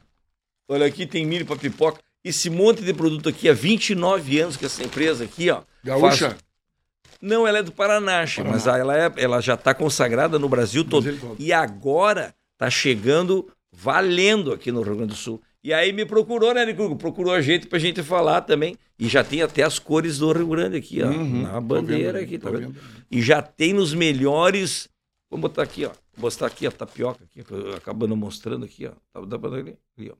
Olha 0.68 0.84
aqui, 0.86 1.06
tem 1.06 1.24
milho 1.24 1.46
para 1.46 1.56
pipoca. 1.56 1.98
esse 2.22 2.50
monte 2.50 2.82
de 2.82 2.92
produto 2.92 3.28
aqui 3.30 3.48
há 3.48 3.54
29 3.54 4.38
anos 4.40 4.56
que 4.56 4.66
essa 4.66 4.82
empresa 4.84 5.24
aqui, 5.24 5.48
ó. 5.48 5.62
Gaúcha? 5.82 6.30
faz- 6.30 6.42
Não, 7.22 7.46
ela 7.46 7.58
é 7.58 7.62
do 7.62 7.72
Paraná, 7.72 8.24
Paraná. 8.26 8.50
mas 8.50 8.66
ela, 8.66 8.94
é- 8.98 9.12
ela 9.16 9.40
já 9.40 9.54
está 9.54 9.72
consagrada 9.72 10.38
no 10.38 10.48
Brasil 10.48 10.84
todo. 10.84 11.08
E 11.38 11.52
agora 11.54 12.34
tá 12.58 12.68
chegando 12.68 13.50
valendo 13.72 14.52
aqui 14.52 14.70
no 14.70 14.82
Rio 14.82 14.96
Grande 14.96 15.12
do 15.12 15.16
Sul. 15.16 15.40
E 15.66 15.74
aí 15.74 15.92
me 15.92 16.06
procurou, 16.06 16.54
né, 16.54 16.64
Nicugo? 16.64 16.94
Procurou 16.94 17.34
a 17.34 17.40
gente 17.40 17.66
pra 17.66 17.76
gente 17.76 18.00
falar 18.00 18.42
também. 18.42 18.76
E 18.96 19.08
já 19.08 19.24
tem 19.24 19.42
até 19.42 19.64
as 19.64 19.80
cores 19.80 20.18
do 20.18 20.30
Rio 20.30 20.46
Grande 20.46 20.76
aqui, 20.76 21.02
ó. 21.02 21.08
Uhum, 21.08 21.42
na 21.42 21.60
bandeira 21.60 22.20
vendo, 22.20 22.24
aqui, 22.24 22.38
tá 22.38 22.50
vendo? 22.50 22.72
vendo. 22.72 22.80
E 23.10 23.20
já 23.20 23.42
tem 23.42 23.72
nos 23.72 23.92
melhores. 23.92 24.88
Vou 25.28 25.40
botar 25.40 25.64
aqui, 25.64 25.84
ó. 25.84 25.88
Vou 26.14 26.26
mostrar 26.26 26.46
aqui 26.46 26.68
a 26.68 26.70
tapioca, 26.70 27.24
aqui, 27.24 27.44
acabando 27.76 28.16
mostrando 28.16 28.64
aqui, 28.64 28.86
ó. 28.86 28.92
Tá 29.12 29.26
dá 29.26 29.36
pra 29.36 29.50
ver 29.50 29.76
ali? 29.98 30.08
Ó. 30.08 30.14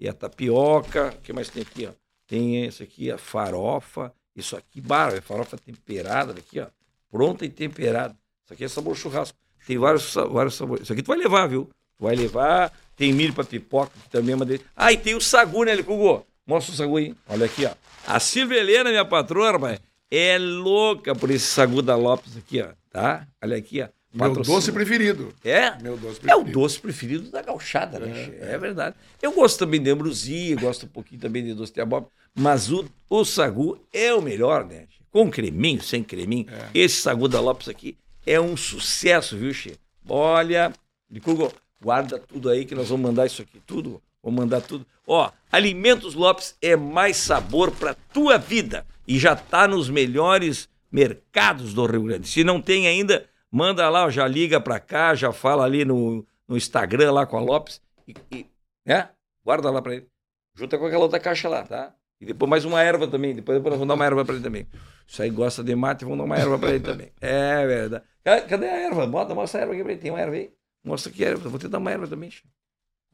E 0.00 0.08
a 0.08 0.12
tapioca, 0.12 1.14
o 1.16 1.22
que 1.22 1.32
mais 1.32 1.48
tem 1.48 1.62
aqui, 1.62 1.86
ó? 1.86 1.92
Tem 2.26 2.64
esse 2.64 2.82
aqui, 2.82 3.08
a 3.08 3.18
farofa. 3.18 4.12
Isso 4.34 4.56
aqui, 4.56 4.80
barra, 4.80 5.18
é 5.18 5.20
farofa 5.20 5.56
temperada, 5.56 6.32
aqui, 6.32 6.58
ó. 6.58 6.66
Pronta 7.08 7.44
e 7.44 7.48
temperada. 7.48 8.16
Isso 8.44 8.52
aqui 8.52 8.64
é 8.64 8.68
sabor 8.68 8.96
churrasco. 8.96 9.38
Tem 9.64 9.78
vários, 9.78 10.12
vários 10.12 10.56
sabores. 10.56 10.82
Isso 10.82 10.92
aqui 10.92 11.04
tu 11.04 11.06
vai 11.06 11.18
levar, 11.18 11.46
viu? 11.46 11.70
Vai 11.98 12.14
levar. 12.16 12.72
Tem 12.96 13.12
milho 13.12 13.32
pra 13.32 13.44
pipoca, 13.44 13.92
que 14.02 14.10
também 14.10 14.32
é 14.32 14.36
uma 14.36 14.44
delícia. 14.44 14.66
Ah, 14.76 14.92
e 14.92 14.96
tem 14.96 15.14
o 15.14 15.20
sagu, 15.20 15.64
né, 15.64 15.74
Licugo? 15.74 16.26
Mostra 16.46 16.72
o 16.74 16.76
sagu 16.76 16.96
aí. 16.96 17.14
Olha 17.28 17.46
aqui, 17.46 17.64
ó. 17.64 17.70
A 18.06 18.18
Silvia 18.18 18.58
Helena, 18.58 18.90
minha 18.90 19.04
patroa, 19.04 19.52
rapaz, 19.52 19.78
é 20.10 20.38
louca 20.38 21.14
por 21.14 21.30
esse 21.30 21.46
sagu 21.46 21.80
da 21.82 21.94
Lopes 21.94 22.36
aqui, 22.36 22.60
ó. 22.62 22.68
Tá? 22.90 23.26
Olha 23.42 23.56
aqui, 23.56 23.82
ó. 23.82 23.88
Meu 24.12 24.28
Patrocínio. 24.30 24.56
doce 24.58 24.72
preferido. 24.72 25.34
É? 25.44 25.80
Meu 25.82 25.96
doce 25.98 26.18
É 26.26 26.34
o 26.34 26.38
preferido. 26.38 26.52
doce 26.60 26.80
preferido 26.80 27.30
da 27.30 27.42
gauchada, 27.42 27.98
né? 27.98 28.14
che? 28.24 28.34
É, 28.40 28.56
verdade. 28.58 28.96
Eu 29.20 29.32
gosto 29.32 29.58
também 29.58 29.80
de 29.82 29.90
ambrosia, 29.90 30.56
gosto 30.56 30.86
um 30.86 30.88
pouquinho 30.88 31.20
também 31.20 31.44
de 31.44 31.52
doce 31.52 31.72
de 31.74 31.80
abóbora, 31.82 32.10
mas 32.34 32.72
o, 32.72 32.88
o 33.10 33.24
sagu 33.24 33.78
é 33.92 34.12
o 34.14 34.22
melhor, 34.22 34.64
né? 34.64 34.86
Com 35.10 35.30
creminho, 35.30 35.82
sem 35.82 36.02
creminho. 36.02 36.46
Esse 36.74 37.02
sagu 37.02 37.28
da 37.28 37.38
Lopes 37.38 37.68
aqui 37.68 37.96
é 38.26 38.40
um 38.40 38.56
sucesso, 38.56 39.36
viu, 39.36 39.52
Che? 39.52 39.76
Olha, 40.08 40.72
Licugo, 41.10 41.52
guarda 41.82 42.18
tudo 42.18 42.48
aí 42.50 42.64
que 42.64 42.74
nós 42.74 42.88
vamos 42.88 43.08
mandar 43.08 43.26
isso 43.26 43.42
aqui 43.42 43.60
tudo. 43.66 44.02
Vamos 44.22 44.40
mandar 44.40 44.60
tudo. 44.60 44.84
Ó, 45.06 45.30
Alimentos 45.50 46.14
Lopes 46.14 46.56
é 46.60 46.76
mais 46.76 47.16
sabor 47.16 47.70
para 47.70 47.94
tua 48.12 48.36
vida 48.36 48.84
e 49.06 49.18
já 49.18 49.34
tá 49.36 49.66
nos 49.68 49.88
melhores 49.88 50.68
mercados 50.90 51.72
do 51.72 51.86
Rio 51.86 52.02
Grande. 52.02 52.28
Se 52.28 52.42
não 52.42 52.60
tem 52.60 52.86
ainda, 52.88 53.24
manda 53.50 53.88
lá, 53.88 54.10
já 54.10 54.26
liga 54.26 54.60
para 54.60 54.80
cá, 54.80 55.14
já 55.14 55.32
fala 55.32 55.64
ali 55.64 55.84
no, 55.84 56.26
no 56.48 56.56
Instagram 56.56 57.12
lá 57.12 57.26
com 57.26 57.36
a 57.38 57.40
Lopes 57.40 57.80
e, 58.06 58.14
e, 58.32 58.46
né? 58.84 59.08
Guarda 59.44 59.70
lá 59.70 59.80
para 59.80 59.94
ele. 59.94 60.06
Junta 60.54 60.76
com 60.76 60.86
aquela 60.86 61.04
outra 61.04 61.20
caixa 61.20 61.48
lá, 61.48 61.62
tá? 61.62 61.94
E 62.20 62.26
depois 62.26 62.50
mais 62.50 62.64
uma 62.64 62.82
erva 62.82 63.06
também. 63.06 63.34
Depois, 63.34 63.56
depois 63.56 63.70
nós 63.70 63.78
vamos 63.78 63.88
dar 63.88 63.94
uma 63.94 64.04
erva 64.04 64.24
para 64.24 64.34
ele 64.34 64.42
também. 64.44 64.66
Isso 65.06 65.22
aí 65.22 65.30
gosta 65.30 65.62
de 65.62 65.74
mate, 65.76 66.04
vamos 66.04 66.18
dar 66.18 66.24
uma 66.24 66.36
erva 66.36 66.58
para 66.58 66.70
ele 66.70 66.80
também. 66.80 67.12
É 67.20 67.64
verdade. 67.66 68.04
Ca- 68.24 68.40
Cadê 68.42 68.66
a 68.66 68.76
erva? 68.76 69.06
Bota, 69.06 69.34
mostra 69.34 69.60
a 69.60 69.62
erva 69.62 69.72
aqui 69.74 69.82
pra 69.84 69.92
ele. 69.92 70.00
Tem 70.02 70.10
uma 70.10 70.20
erva 70.20 70.34
aí. 70.34 70.50
Mostra 70.88 71.12
que 71.12 71.24
erva. 71.24 71.48
Vou 71.48 71.58
te 71.58 71.68
dar 71.68 71.78
uma 71.78 71.90
erva 71.90 72.08
também. 72.08 72.30
Chico. 72.30 72.48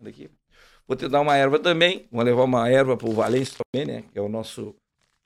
Olha 0.01 0.11
aqui. 0.11 0.31
Vou 0.87 0.97
te 0.97 1.09
dar 1.09 1.21
uma 1.21 1.37
erva 1.37 1.59
também. 1.59 2.07
Vamos 2.11 2.25
levar 2.27 2.45
uma 2.45 2.69
erva 2.69 2.97
pro 2.97 3.13
Valência 3.13 3.57
também, 3.73 3.87
né? 3.87 4.05
Que 4.13 4.19
é 4.19 4.23
o 4.23 4.29
nosso 4.29 4.75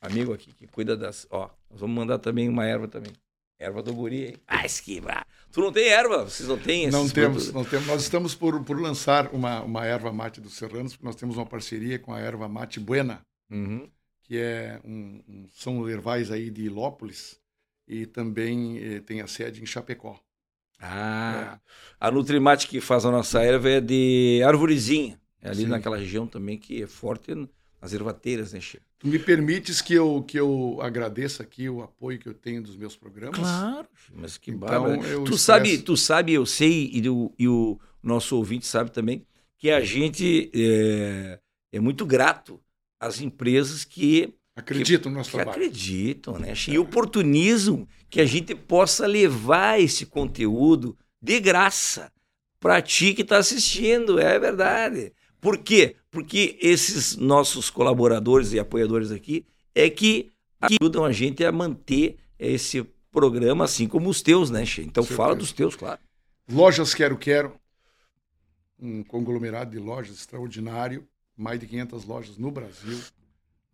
amigo 0.00 0.32
aqui 0.32 0.52
que 0.52 0.66
cuida 0.66 0.96
das. 0.96 1.26
Ó, 1.30 1.48
nós 1.70 1.80
vamos 1.80 1.96
mandar 1.96 2.18
também 2.18 2.48
uma 2.48 2.64
erva 2.66 2.88
também. 2.88 3.12
Erva 3.60 3.82
do 3.82 3.92
guri, 3.92 4.24
hein? 4.26 4.36
Ah, 4.46 4.64
esquiva. 4.64 5.26
Tu 5.50 5.60
não 5.60 5.72
tem 5.72 5.88
erva? 5.88 6.22
Vocês 6.24 6.48
não 6.48 6.56
têm 6.58 6.82
esses 6.84 6.92
Não 6.94 7.08
temos, 7.08 7.44
produtos? 7.48 7.52
não 7.52 7.64
temos. 7.64 7.86
Nós 7.88 8.02
estamos 8.02 8.34
por, 8.36 8.62
por 8.62 8.80
lançar 8.80 9.34
uma, 9.34 9.62
uma 9.62 9.84
erva 9.84 10.12
mate 10.12 10.40
dos 10.40 10.54
Serranos, 10.54 10.92
porque 10.94 11.04
nós 11.06 11.16
temos 11.16 11.36
uma 11.36 11.44
parceria 11.46 11.98
com 11.98 12.12
a 12.14 12.20
erva 12.20 12.48
mate 12.48 12.78
Buena, 12.78 13.20
Uhum. 13.50 13.90
que 14.22 14.36
é 14.38 14.80
um, 14.84 15.20
um- 15.28 15.46
são 15.56 15.88
ervais 15.88 16.30
aí 16.30 16.50
de 16.50 16.66
Ilópolis 16.66 17.40
e 17.88 18.06
também 18.06 18.78
eh, 18.78 19.00
tem 19.00 19.20
a 19.22 19.26
sede 19.26 19.60
em 19.60 19.66
Chapecó. 19.66 20.20
Ah, 20.80 21.58
a 22.00 22.10
Nutrimate 22.10 22.66
que 22.68 22.80
faz 22.80 23.04
a 23.04 23.10
nossa 23.10 23.42
erva 23.42 23.68
é 23.68 23.80
de 23.80 24.42
arvorezinha. 24.44 25.20
É 25.42 25.50
ali 25.50 25.62
Sim. 25.62 25.68
naquela 25.68 25.96
região 25.96 26.26
também 26.26 26.58
que 26.58 26.82
é 26.82 26.86
forte 26.86 27.34
nas 27.80 27.92
ervateiras, 27.92 28.52
né, 28.52 28.60
Chico? 28.60 28.84
Tu 28.98 29.06
me 29.06 29.18
permites 29.18 29.80
que 29.80 29.94
eu, 29.94 30.22
que 30.24 30.38
eu 30.38 30.78
agradeça 30.82 31.42
aqui 31.42 31.68
o 31.68 31.82
apoio 31.82 32.18
que 32.18 32.28
eu 32.28 32.34
tenho 32.34 32.62
dos 32.62 32.76
meus 32.76 32.96
programas? 32.96 33.38
Claro, 33.38 33.88
mas 34.16 34.36
que 34.36 34.50
Então, 34.50 34.86
bárbaro. 34.86 35.04
eu 35.06 35.24
Tu 35.24 35.34
expresso- 35.34 35.38
sabe, 35.38 35.78
tu 35.78 35.96
sabe, 35.96 36.32
eu 36.34 36.44
sei, 36.46 36.90
e 36.92 37.08
o, 37.08 37.32
e 37.38 37.46
o 37.48 37.78
nosso 38.02 38.36
ouvinte 38.36 38.66
sabe 38.66 38.90
também, 38.90 39.24
que 39.56 39.70
a 39.70 39.80
gente 39.80 40.50
é, 40.54 41.38
é 41.72 41.80
muito 41.80 42.04
grato 42.04 42.60
às 42.98 43.20
empresas 43.20 43.84
que, 43.84 44.34
Acredito 44.58 45.08
no 45.08 45.18
nosso 45.18 45.30
que 45.30 45.36
trabalho. 45.36 45.56
acreditam, 45.56 46.36
né? 46.36 46.52
E 46.66 46.76
oportunizam 46.80 47.86
que 48.10 48.20
a 48.20 48.26
gente 48.26 48.56
possa 48.56 49.06
levar 49.06 49.80
esse 49.80 50.04
conteúdo 50.04 50.98
de 51.22 51.38
graça 51.38 52.10
para 52.58 52.82
ti 52.82 53.14
que 53.14 53.22
está 53.22 53.38
assistindo, 53.38 54.18
é 54.18 54.36
verdade. 54.36 55.12
Por 55.40 55.58
quê? 55.58 55.94
Porque 56.10 56.58
esses 56.60 57.14
nossos 57.16 57.70
colaboradores 57.70 58.52
e 58.52 58.58
apoiadores 58.58 59.12
aqui 59.12 59.46
é 59.72 59.88
que 59.88 60.32
ajudam 60.60 61.04
a 61.04 61.12
gente 61.12 61.44
a 61.44 61.52
manter 61.52 62.16
esse 62.36 62.82
programa, 63.12 63.64
assim 63.64 63.86
como 63.86 64.10
os 64.10 64.20
teus, 64.20 64.50
né, 64.50 64.66
Che? 64.66 64.82
Então 64.82 65.04
fala 65.04 65.36
dos 65.36 65.52
teus, 65.52 65.76
claro. 65.76 66.00
Lojas 66.50 66.94
Quero 66.94 67.16
Quero, 67.16 67.54
um 68.76 69.04
conglomerado 69.04 69.70
de 69.70 69.78
lojas 69.78 70.16
extraordinário, 70.16 71.06
mais 71.36 71.60
de 71.60 71.66
500 71.68 72.04
lojas 72.04 72.36
no 72.36 72.50
Brasil. 72.50 72.98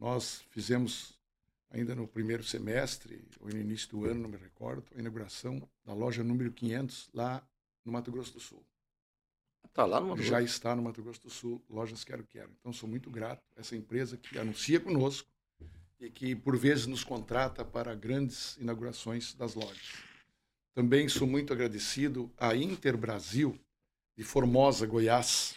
Nós 0.04 0.44
fizemos, 0.50 1.18
ainda 1.70 1.94
no 1.94 2.06
primeiro 2.06 2.44
semestre, 2.44 3.24
ou 3.40 3.48
no 3.48 3.58
início 3.58 3.88
do 3.88 4.04
ano, 4.04 4.20
não 4.20 4.28
me 4.28 4.36
recordo, 4.36 4.84
a 4.94 5.00
inauguração 5.00 5.66
da 5.82 5.94
loja 5.94 6.22
número 6.22 6.52
500 6.52 7.08
lá 7.14 7.42
no 7.82 7.90
Mato 7.90 8.12
Grosso 8.12 8.34
do 8.34 8.38
Sul. 8.38 8.62
Tá 9.72 9.86
lá 9.86 10.02
no 10.02 10.14
Já 10.20 10.42
está 10.42 10.76
no 10.76 10.82
Mato 10.82 11.02
Grosso 11.02 11.22
do 11.22 11.30
Sul, 11.30 11.64
Lojas 11.70 12.04
Quero 12.04 12.22
Quero. 12.24 12.50
Então, 12.60 12.70
sou 12.70 12.86
muito 12.86 13.10
grato 13.10 13.40
a 13.56 13.62
essa 13.62 13.74
empresa 13.74 14.18
que 14.18 14.38
anuncia 14.38 14.78
conosco 14.78 15.26
e 15.98 16.10
que, 16.10 16.36
por 16.36 16.54
vezes, 16.54 16.84
nos 16.84 17.02
contrata 17.02 17.64
para 17.64 17.94
grandes 17.94 18.58
inaugurações 18.58 19.32
das 19.32 19.54
lojas. 19.54 20.04
Também 20.74 21.08
sou 21.08 21.26
muito 21.26 21.50
agradecido 21.50 22.30
à 22.36 22.54
Inter 22.54 22.94
Brasil, 22.94 23.58
de 24.14 24.22
Formosa, 24.22 24.86
Goiás, 24.86 25.56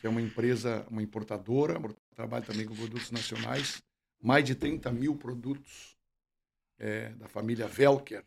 que 0.00 0.06
é 0.06 0.10
uma 0.10 0.22
empresa, 0.22 0.86
uma 0.90 1.02
importadora, 1.02 1.78
trabalha 2.14 2.44
também 2.44 2.64
com 2.64 2.74
produtos 2.74 3.10
nacionais, 3.10 3.82
mais 4.22 4.44
de 4.44 4.54
30 4.54 4.90
mil 4.92 5.14
produtos 5.14 5.98
eh, 6.78 7.10
da 7.10 7.28
família 7.28 7.68
Velker. 7.68 8.24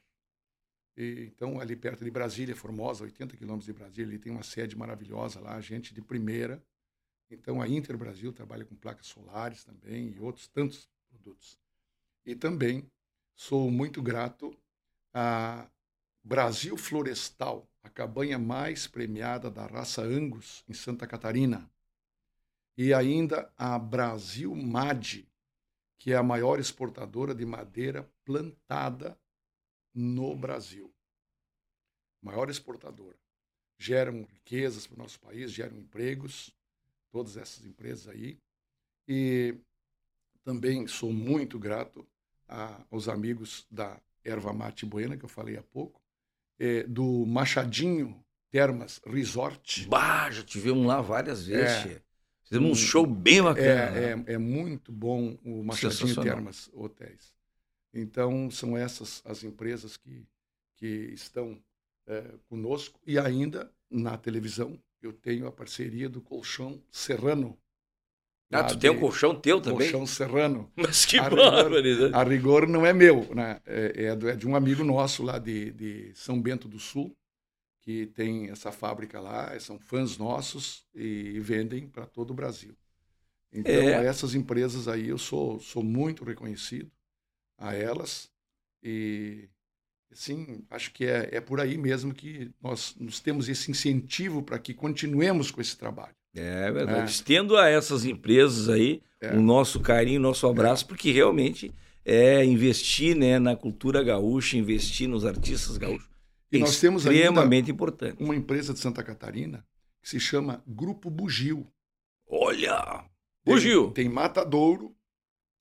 E, 0.96 1.32
então, 1.34 1.60
ali 1.60 1.76
perto 1.76 2.04
de 2.04 2.12
Brasília, 2.12 2.56
Formosa, 2.56 3.04
80 3.04 3.36
quilômetros 3.36 3.66
de 3.66 3.74
Brasília, 3.74 4.12
ele 4.12 4.20
tem 4.20 4.32
uma 4.32 4.44
sede 4.44 4.78
maravilhosa 4.78 5.40
lá, 5.40 5.60
gente 5.60 5.96
de 5.96 6.02
primeira. 6.02 6.64
Então, 7.32 7.60
a 7.60 7.68
Inter 7.68 7.98
Brasil 7.98 8.32
trabalha 8.32 8.64
com 8.64 8.76
placas 8.76 9.08
solares 9.08 9.64
também 9.64 10.12
e 10.12 10.20
outros 10.20 10.48
tantos 10.48 10.88
produtos. 11.10 11.58
E 12.24 12.36
também 12.36 12.88
sou 13.36 13.72
muito 13.72 14.00
grato 14.00 14.56
a 15.12 15.68
Brasil 16.24 16.78
Florestal, 16.78 17.68
a 17.84 17.90
cabanha 17.90 18.40
mais 18.40 18.88
premiada 18.88 19.52
da 19.52 19.66
raça 19.68 20.02
Angus 20.02 20.64
em 20.68 20.74
Santa 20.74 21.06
Catarina. 21.06 21.70
E 22.78 22.94
ainda 22.94 23.52
a 23.58 23.78
Brasil 23.78 24.56
Made, 24.56 25.28
que 26.00 26.12
é 26.14 26.16
a 26.16 26.24
maior 26.24 26.60
exportadora 26.60 27.36
de 27.36 27.46
madeira 27.46 28.10
plantada 28.26 29.20
no 29.94 30.36
Brasil. 30.36 30.92
Maior 32.22 32.50
exportadora. 32.50 33.18
Geram 33.78 34.24
riquezas 34.24 34.88
para 34.88 34.96
o 34.96 35.00
nosso 35.00 35.20
país, 35.20 35.52
geram 35.52 35.78
empregos, 35.78 36.56
todas 37.12 37.38
essas 37.38 37.66
empresas 37.66 38.08
aí. 38.08 38.40
E 39.08 39.56
também 40.44 40.88
sou 40.88 41.14
muito 41.14 41.60
grato 41.60 42.08
a- 42.48 42.86
aos 42.90 43.08
amigos 43.08 43.68
da 43.70 44.02
Erva 44.24 44.54
Mate 44.54 44.86
Buena, 44.86 45.18
que 45.18 45.26
eu 45.26 45.30
falei 45.30 45.58
há 45.58 45.64
pouco, 45.64 46.03
eh, 46.60 46.84
do 46.84 47.26
Machadinho 47.26 48.24
Termas 48.52 49.02
Resort. 49.06 49.88
Bah, 49.88 50.30
já 50.32 50.44
tivemos 50.44 50.86
lá 50.86 51.02
várias 51.02 51.46
vezes, 51.46 51.86
É. 51.98 52.02
Fizemos 52.44 52.72
um 52.72 52.76
show 52.76 53.06
bem 53.06 53.42
bacana. 53.42 53.92
né? 53.92 54.04
É, 54.28 54.32
é, 54.32 54.34
é 54.34 54.38
muito 54.38 54.92
bom 54.92 55.38
o 55.44 55.64
Machadinho. 55.64 56.22
Termas 56.22 56.70
Hotéis. 56.74 57.34
Então, 57.94 58.52
são 58.52 58.78
essas 58.78 59.22
as 59.26 59.44
empresas 59.44 59.98
que, 59.98 60.28
que 60.76 61.12
estão 61.14 61.60
é, 62.08 62.36
conosco. 62.48 63.00
E 63.08 63.18
ainda, 63.18 63.72
na 63.90 64.18
televisão, 64.18 64.80
eu 65.02 65.14
tenho 65.14 65.48
a 65.48 65.52
parceria 65.52 66.10
do 66.10 66.22
Colchão 66.22 66.82
Serrano. 66.92 67.58
Ah, 68.52 68.64
tu 68.64 68.78
tem 68.78 68.92
de- 68.92 68.98
um 68.98 69.00
colchão 69.00 69.34
teu 69.40 69.60
também? 69.60 69.92
Colchão 69.92 70.06
Serrano. 70.06 70.72
Mas 70.76 71.06
que 71.06 71.18
A 71.18 71.28
rigor- 71.28 71.52
barbaridade. 71.52 72.14
A 72.14 72.24
rigor 72.24 72.68
não 72.68 72.86
é 72.86 72.94
meu, 72.94 73.34
né? 73.34 73.60
é, 73.66 74.06
é 74.06 74.30
é 74.32 74.36
de 74.36 74.48
um 74.48 74.56
amigo 74.56 74.84
nosso 74.84 75.24
lá 75.24 75.40
de, 75.40 75.72
de 75.72 76.12
São 76.16 76.40
Bento 76.42 76.68
do 76.68 76.80
Sul, 76.80 77.16
que 77.82 78.08
tem 78.08 78.50
essa 78.50 78.72
fábrica 78.72 79.20
lá, 79.20 79.60
são 79.60 79.80
fãs 79.80 80.18
nossos 80.18 80.86
e 80.94 81.40
vendem 81.40 81.88
para 81.88 82.06
todo 82.06 82.32
o 82.32 82.34
Brasil. 82.36 82.76
Então, 83.52 83.74
é. 83.74 84.06
essas 84.06 84.36
empresas 84.36 84.88
aí 84.88 85.10
eu 85.10 85.18
sou, 85.18 85.60
sou 85.60 85.84
muito 85.84 86.24
reconhecido 86.24 86.92
a 87.58 87.74
elas 87.74 88.32
e 88.84 89.50
sim, 90.12 90.66
acho 90.70 90.92
que 90.94 91.06
é, 91.06 91.30
é 91.38 91.42
por 91.42 91.60
aí 91.60 91.78
mesmo 91.78 92.14
que 92.14 92.52
nós, 92.62 92.96
nós 93.00 93.20
temos 93.20 93.50
esse 93.50 93.70
incentivo 93.72 94.44
para 94.44 94.60
que 94.60 94.74
continuemos 94.74 95.52
com 95.52 95.62
esse 95.62 95.78
trabalho. 95.78 96.16
É 96.36 96.72
verdade. 96.72 97.02
É. 97.02 97.06
Estendo 97.06 97.56
a 97.56 97.70
essas 97.70 98.06
empresas 98.06 98.70
aí 98.70 99.02
é. 99.22 99.36
o 99.36 99.42
nosso 99.42 99.80
carinho, 99.80 100.20
o 100.20 100.24
nosso 100.24 100.48
abraço, 100.48 100.84
é. 100.84 100.88
porque 100.88 101.12
realmente 101.12 101.74
é 102.04 102.44
investir 102.44 103.16
né, 103.16 103.40
na 103.40 103.56
cultura 103.56 104.04
gaúcha, 104.04 104.58
investir 104.58 105.08
nos 105.08 105.26
artistas 105.26 105.78
gaúchos. 105.78 106.10
E 106.52 106.60
nós 106.60 106.80
temos 106.80 107.06
extremamente 107.06 107.72
importante. 107.72 108.22
Uma 108.22 108.36
empresa 108.36 108.74
de 108.74 108.80
Santa 108.80 109.04
Catarina 109.04 109.66
que 110.02 110.10
se 110.10 110.20
chama 110.20 110.62
Grupo 110.68 111.10
Bugio. 111.10 111.68
Olha! 112.28 113.06
Bugio! 113.46 113.92
Tem, 113.92 114.06
tem 114.06 114.14
matadouro, 114.14 114.96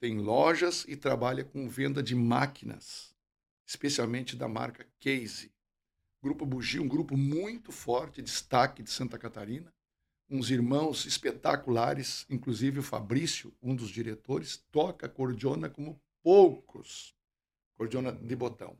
tem 0.00 0.18
lojas 0.18 0.84
e 0.88 0.96
trabalha 0.96 1.44
com 1.44 1.68
venda 1.68 2.02
de 2.02 2.14
máquinas, 2.14 3.14
especialmente 3.66 4.36
da 4.36 4.48
marca 4.48 4.86
Case. 4.98 5.50
Grupo 6.22 6.44
Bugio, 6.44 6.82
um 6.82 6.88
grupo 6.88 7.16
muito 7.16 7.72
forte, 7.72 8.20
destaque 8.20 8.82
de 8.82 8.90
Santa 8.90 9.18
Catarina 9.18 9.72
uns 10.32 10.50
irmãos 10.50 11.04
espetaculares, 11.04 12.24
inclusive 12.30 12.78
o 12.78 12.82
Fabrício, 12.82 13.52
um 13.62 13.76
dos 13.76 13.90
diretores, 13.90 14.64
toca 14.72 15.06
cordiona 15.06 15.68
como 15.68 16.00
poucos. 16.22 17.14
Cordiona 17.76 18.10
de 18.10 18.34
botão. 18.34 18.74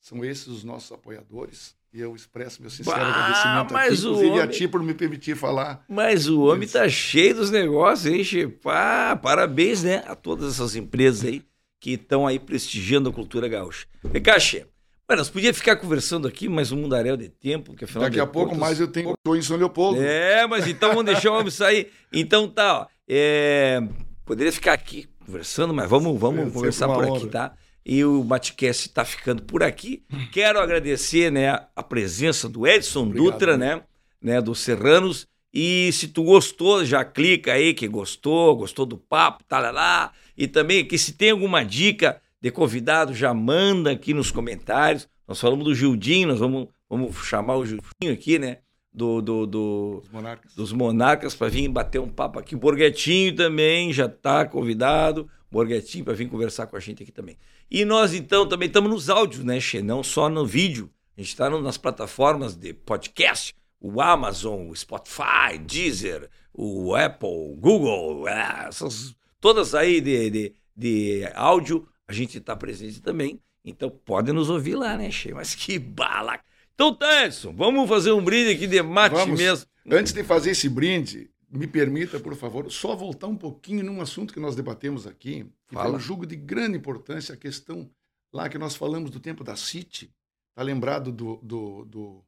São 0.00 0.24
esses 0.24 0.46
os 0.46 0.62
nossos 0.62 0.92
apoiadores. 0.92 1.74
E 1.92 2.00
eu 2.00 2.14
expresso 2.14 2.60
meu 2.60 2.70
sincero 2.70 2.96
bah, 2.96 3.08
agradecimento 3.08 3.74
aqui, 3.74 3.94
inclusive 3.94 4.30
homem... 4.30 4.40
a 4.42 4.46
ti 4.46 4.68
por 4.68 4.82
me 4.82 4.94
permitir 4.94 5.36
falar. 5.36 5.84
Mas 5.88 6.28
o 6.28 6.42
homem 6.42 6.64
está 6.64 6.88
cheio 6.88 7.34
dos 7.34 7.50
negócios, 7.50 8.34
hein? 8.34 8.54
Ah, 8.66 9.18
parabéns, 9.20 9.82
né, 9.82 10.04
a 10.06 10.14
todas 10.14 10.54
essas 10.54 10.76
empresas 10.76 11.24
aí 11.24 11.42
que 11.80 11.92
estão 11.92 12.26
aí 12.26 12.38
prestigiando 12.38 13.08
a 13.08 13.12
cultura 13.12 13.48
gaúcha. 13.48 13.86
Recaxe, 14.12 14.66
Mano, 15.08 15.20
nós 15.20 15.30
podíamos 15.30 15.58
ficar 15.58 15.76
conversando 15.76 16.26
aqui, 16.26 16.48
mas 16.48 16.72
um 16.72 16.78
mundaréu 16.78 17.16
de 17.16 17.28
tempo, 17.28 17.74
que 17.74 17.84
afinal 17.84 18.04
Daqui 18.04 18.18
a 18.18 18.26
pouco 18.26 18.48
contas... 18.48 18.60
mais 18.60 18.80
eu 18.80 18.88
tenho 18.88 19.14
show 19.24 19.36
em 19.36 19.42
São 19.42 19.56
Leopoldo. 19.56 20.02
É, 20.02 20.44
mas 20.48 20.66
então 20.66 20.88
vamos 20.90 21.04
deixar 21.04 21.30
o 21.30 21.38
homem 21.38 21.50
sair. 21.52 21.92
Então 22.12 22.48
tá, 22.48 22.80
ó. 22.80 22.86
É... 23.08 23.80
Poderia 24.24 24.52
ficar 24.52 24.72
aqui 24.72 25.08
conversando, 25.24 25.72
mas 25.72 25.88
vamos, 25.88 26.18
vamos 26.18 26.48
é, 26.48 26.50
conversar 26.50 26.88
por 26.88 27.04
aqui, 27.04 27.28
tá? 27.28 27.54
E 27.84 28.04
o 28.04 28.24
Batcast 28.24 28.88
está 28.88 29.04
ficando 29.04 29.42
por 29.42 29.62
aqui. 29.62 30.02
Quero 30.32 30.58
agradecer 30.58 31.30
né, 31.30 31.50
a 31.76 31.82
presença 31.84 32.48
do 32.48 32.66
Edson 32.66 33.02
Obrigado, 33.04 33.30
Dutra, 33.30 33.56
né, 33.56 33.82
né, 34.20 34.40
do 34.40 34.56
Serranos. 34.56 35.28
E 35.54 35.90
se 35.92 36.08
tu 36.08 36.24
gostou, 36.24 36.84
já 36.84 37.04
clica 37.04 37.52
aí 37.52 37.72
que 37.74 37.86
gostou, 37.86 38.56
gostou 38.56 38.84
do 38.84 38.98
papo, 38.98 39.44
tá 39.44 39.60
lá, 39.60 39.70
lá. 39.70 40.12
E 40.36 40.48
também 40.48 40.84
que 40.84 40.98
se 40.98 41.12
tem 41.12 41.30
alguma 41.30 41.64
dica 41.64 42.20
de 42.40 42.50
convidado, 42.50 43.14
já 43.14 43.32
manda 43.32 43.90
aqui 43.90 44.12
nos 44.12 44.30
comentários. 44.30 45.08
Nós 45.26 45.40
falamos 45.40 45.64
do 45.64 45.74
Gildinho, 45.74 46.28
nós 46.28 46.38
vamos, 46.38 46.68
vamos 46.88 47.16
chamar 47.26 47.56
o 47.56 47.66
Gildinho 47.66 48.12
aqui, 48.12 48.38
né? 48.38 48.58
Do, 48.92 49.20
do, 49.20 49.46
do 49.46 50.02
monarcas. 50.10 50.54
dos 50.54 50.72
monarcas 50.72 51.34
para 51.34 51.48
vir 51.48 51.68
bater 51.68 52.00
um 52.00 52.08
papo 52.08 52.38
aqui. 52.38 52.54
O 52.54 52.58
Borguetinho 52.58 53.34
também 53.34 53.92
já 53.92 54.06
está 54.06 54.46
convidado. 54.46 55.28
Borguetinho 55.50 56.04
para 56.04 56.14
vir 56.14 56.28
conversar 56.28 56.66
com 56.66 56.76
a 56.76 56.80
gente 56.80 57.02
aqui 57.02 57.12
também. 57.12 57.36
E 57.70 57.84
nós 57.84 58.14
então 58.14 58.48
também 58.48 58.68
estamos 58.68 58.90
nos 58.90 59.10
áudios, 59.10 59.44
né, 59.44 59.60
Che? 59.60 59.82
Não 59.82 60.02
só 60.02 60.28
no 60.28 60.46
vídeo. 60.46 60.90
A 61.16 61.20
gente 61.20 61.30
está 61.30 61.48
nas 61.48 61.78
plataformas 61.78 62.54
de 62.54 62.74
podcast, 62.74 63.54
o 63.80 64.02
Amazon, 64.02 64.68
o 64.68 64.76
Spotify, 64.76 65.58
Deezer, 65.58 66.28
o 66.52 66.94
Apple, 66.94 67.28
o 67.28 67.56
Google, 67.56 68.28
é, 68.28 68.66
essas, 68.68 69.14
todas 69.40 69.74
aí 69.74 70.00
de, 70.00 70.30
de, 70.30 70.54
de 70.76 71.28
áudio 71.34 71.88
a 72.08 72.12
gente 72.12 72.38
está 72.38 72.54
presente 72.54 73.00
também. 73.00 73.40
Então 73.64 73.90
pode 73.90 74.32
nos 74.32 74.48
ouvir 74.48 74.76
lá, 74.76 74.96
né, 74.96 75.10
Che? 75.10 75.34
Mas 75.34 75.54
que 75.54 75.78
bala! 75.78 76.40
Então, 76.74 76.94
Tyson, 76.94 77.54
vamos 77.54 77.88
fazer 77.88 78.12
um 78.12 78.22
brinde 78.22 78.50
aqui 78.50 78.66
de 78.66 78.82
mate 78.82 79.14
vamos. 79.14 79.38
mesmo. 79.38 79.66
Antes 79.90 80.12
de 80.12 80.22
fazer 80.22 80.50
esse 80.50 80.68
brinde, 80.68 81.30
me 81.50 81.66
permita, 81.66 82.20
por 82.20 82.36
favor, 82.36 82.70
só 82.70 82.94
voltar 82.94 83.28
um 83.28 83.36
pouquinho 83.36 83.82
num 83.82 84.00
assunto 84.00 84.34
que 84.34 84.38
nós 84.38 84.54
debatemos 84.54 85.06
aqui, 85.06 85.46
que 85.66 85.74
Fala. 85.74 85.94
eu 85.94 85.98
julgo 85.98 86.26
de 86.26 86.36
grande 86.36 86.76
importância, 86.76 87.34
a 87.34 87.36
questão 87.36 87.90
lá 88.32 88.48
que 88.48 88.58
nós 88.58 88.76
falamos 88.76 89.10
do 89.10 89.18
tempo 89.18 89.42
da 89.42 89.56
City. 89.56 90.12
Está 90.50 90.62
lembrado 90.62 91.10
do, 91.10 91.36
do, 91.42 91.84
do, 91.86 92.24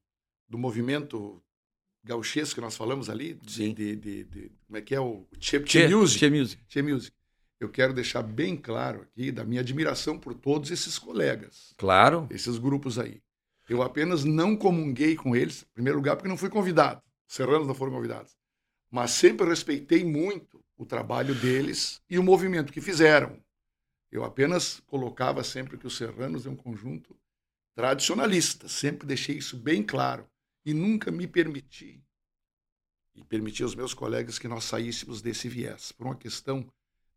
do, 0.49 0.59
movimento 0.59 1.43
gauchesco 2.03 2.55
que 2.55 2.61
nós 2.61 2.77
falamos 2.77 3.11
ali? 3.11 3.39
Sim. 3.47 3.75
De, 3.75 3.97
de, 3.97 4.25
de, 4.25 4.53
como 4.67 4.79
é 4.79 4.81
que 4.81 4.95
é 4.95 5.01
o 5.01 5.27
Che, 5.39 5.61
che, 5.61 5.87
che 5.87 5.89
Music? 5.89 6.21
Che 6.21 6.31
Music. 6.31 6.63
Che 6.69 6.83
Music 6.83 7.18
eu 7.61 7.69
quero 7.69 7.93
deixar 7.93 8.23
bem 8.23 8.57
claro 8.57 9.03
aqui 9.03 9.33
da 9.33 9.45
minha 9.45 9.61
admiração 9.61 10.19
por 10.19 10.35
todos 10.35 10.71
esses 10.71 10.99
colegas. 10.99 11.75
Claro. 11.77 12.29
Esses 12.31 12.57
grupos 12.57 12.99
aí. 12.99 13.21
Eu 13.69 13.83
apenas 13.83 14.25
não 14.25 14.57
comunguei 14.57 15.17
com 15.17 15.35
eles, 15.35 15.63
em 15.63 15.75
primeiro 15.75 15.99
lugar, 15.99 16.17
porque 16.17 16.29
não 16.29 16.37
fui 16.37 16.49
convidado. 16.49 17.03
Os 17.29 17.35
serranos 17.35 17.67
não 17.67 17.75
foram 17.75 17.93
convidados. 17.93 18.37
Mas 18.91 19.11
sempre 19.11 19.47
respeitei 19.47 20.05
muito 20.05 20.65
o 20.77 20.87
trabalho 20.87 21.35
deles 21.35 22.01
e 22.09 22.19
o 22.19 22.23
movimento 22.23 22.73
que 22.73 22.81
fizeram. 22.81 23.43
Eu 24.11 24.25
apenas 24.25 24.81
colocava 24.87 25.45
sempre 25.45 25.77
que 25.77 25.87
os 25.87 25.97
serranos 25.97 26.47
é 26.47 26.49
um 26.49 26.57
conjunto 26.57 27.15
tradicionalista. 27.75 28.69
Sempre 28.69 29.07
deixei 29.07 29.37
isso 29.37 29.59
bem 29.59 29.83
claro. 29.83 30.27
E 30.65 30.73
nunca 30.73 31.11
me 31.11 31.27
permiti, 31.27 32.03
e 33.15 33.25
permiti 33.25 33.63
aos 33.63 33.75
meus 33.75 33.93
colegas 33.93 34.39
que 34.39 34.49
nós 34.49 34.65
saíssemos 34.65 35.21
desse 35.21 35.49
viés, 35.49 35.93
por 35.93 36.07
uma 36.07 36.17
questão 36.17 36.67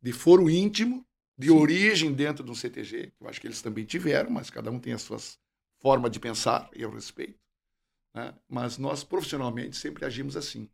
de 0.02 0.12
foro 0.12 0.50
íntimo, 0.50 1.06
de 1.38 1.48
Sim. 1.48 1.54
origem 1.54 2.14
dentro 2.14 2.44
de 2.44 2.52
um 2.52 2.56
CTG, 2.56 3.12
que 3.18 3.24
eu 3.24 3.28
acho 3.28 3.40
que 3.40 3.48
eles 3.48 3.62
também 3.62 3.86
tiveram, 3.86 4.30
mas 4.30 4.50
cada 4.50 4.72
um 4.72 4.80
tem 4.80 4.94
as 4.94 5.02
suas 5.02 5.40
formas 5.80 6.12
de 6.12 6.20
pensar, 6.20 6.70
e 6.76 6.82
eu 6.82 6.92
respeito. 6.92 7.40
Né? 8.14 8.34
Mas 8.48 8.78
nós, 8.78 9.04
profissionalmente, 9.04 9.78
sempre 9.78 10.06
agimos 10.06 10.36
assim. 10.36 10.70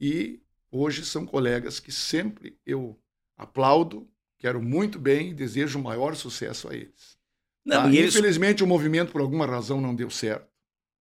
E 0.00 0.40
hoje 0.70 1.04
são 1.04 1.24
colegas 1.24 1.80
que 1.80 1.92
sempre 1.92 2.58
eu 2.66 2.98
aplaudo, 3.36 4.08
quero 4.38 4.60
muito 4.62 4.98
bem 4.98 5.30
e 5.30 5.34
desejo 5.34 5.78
o 5.78 5.82
maior 5.82 6.14
sucesso 6.14 6.68
a 6.68 6.74
eles. 6.74 7.18
Não, 7.64 7.82
tá? 7.82 7.88
eles... 7.88 8.14
Infelizmente, 8.14 8.62
o 8.62 8.66
movimento, 8.66 9.12
por 9.12 9.20
alguma 9.20 9.46
razão, 9.46 9.80
não 9.80 9.94
deu 9.94 10.10
certo. 10.10 10.50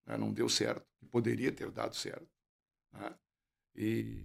Né? 0.06 0.16
Não 0.16 0.32
deu 0.32 0.48
certo. 0.48 0.86
Poderia 1.10 1.50
ter 1.50 1.70
dado 1.70 1.96
certo. 1.96 2.28
Né? 2.92 3.14
E... 3.74 4.24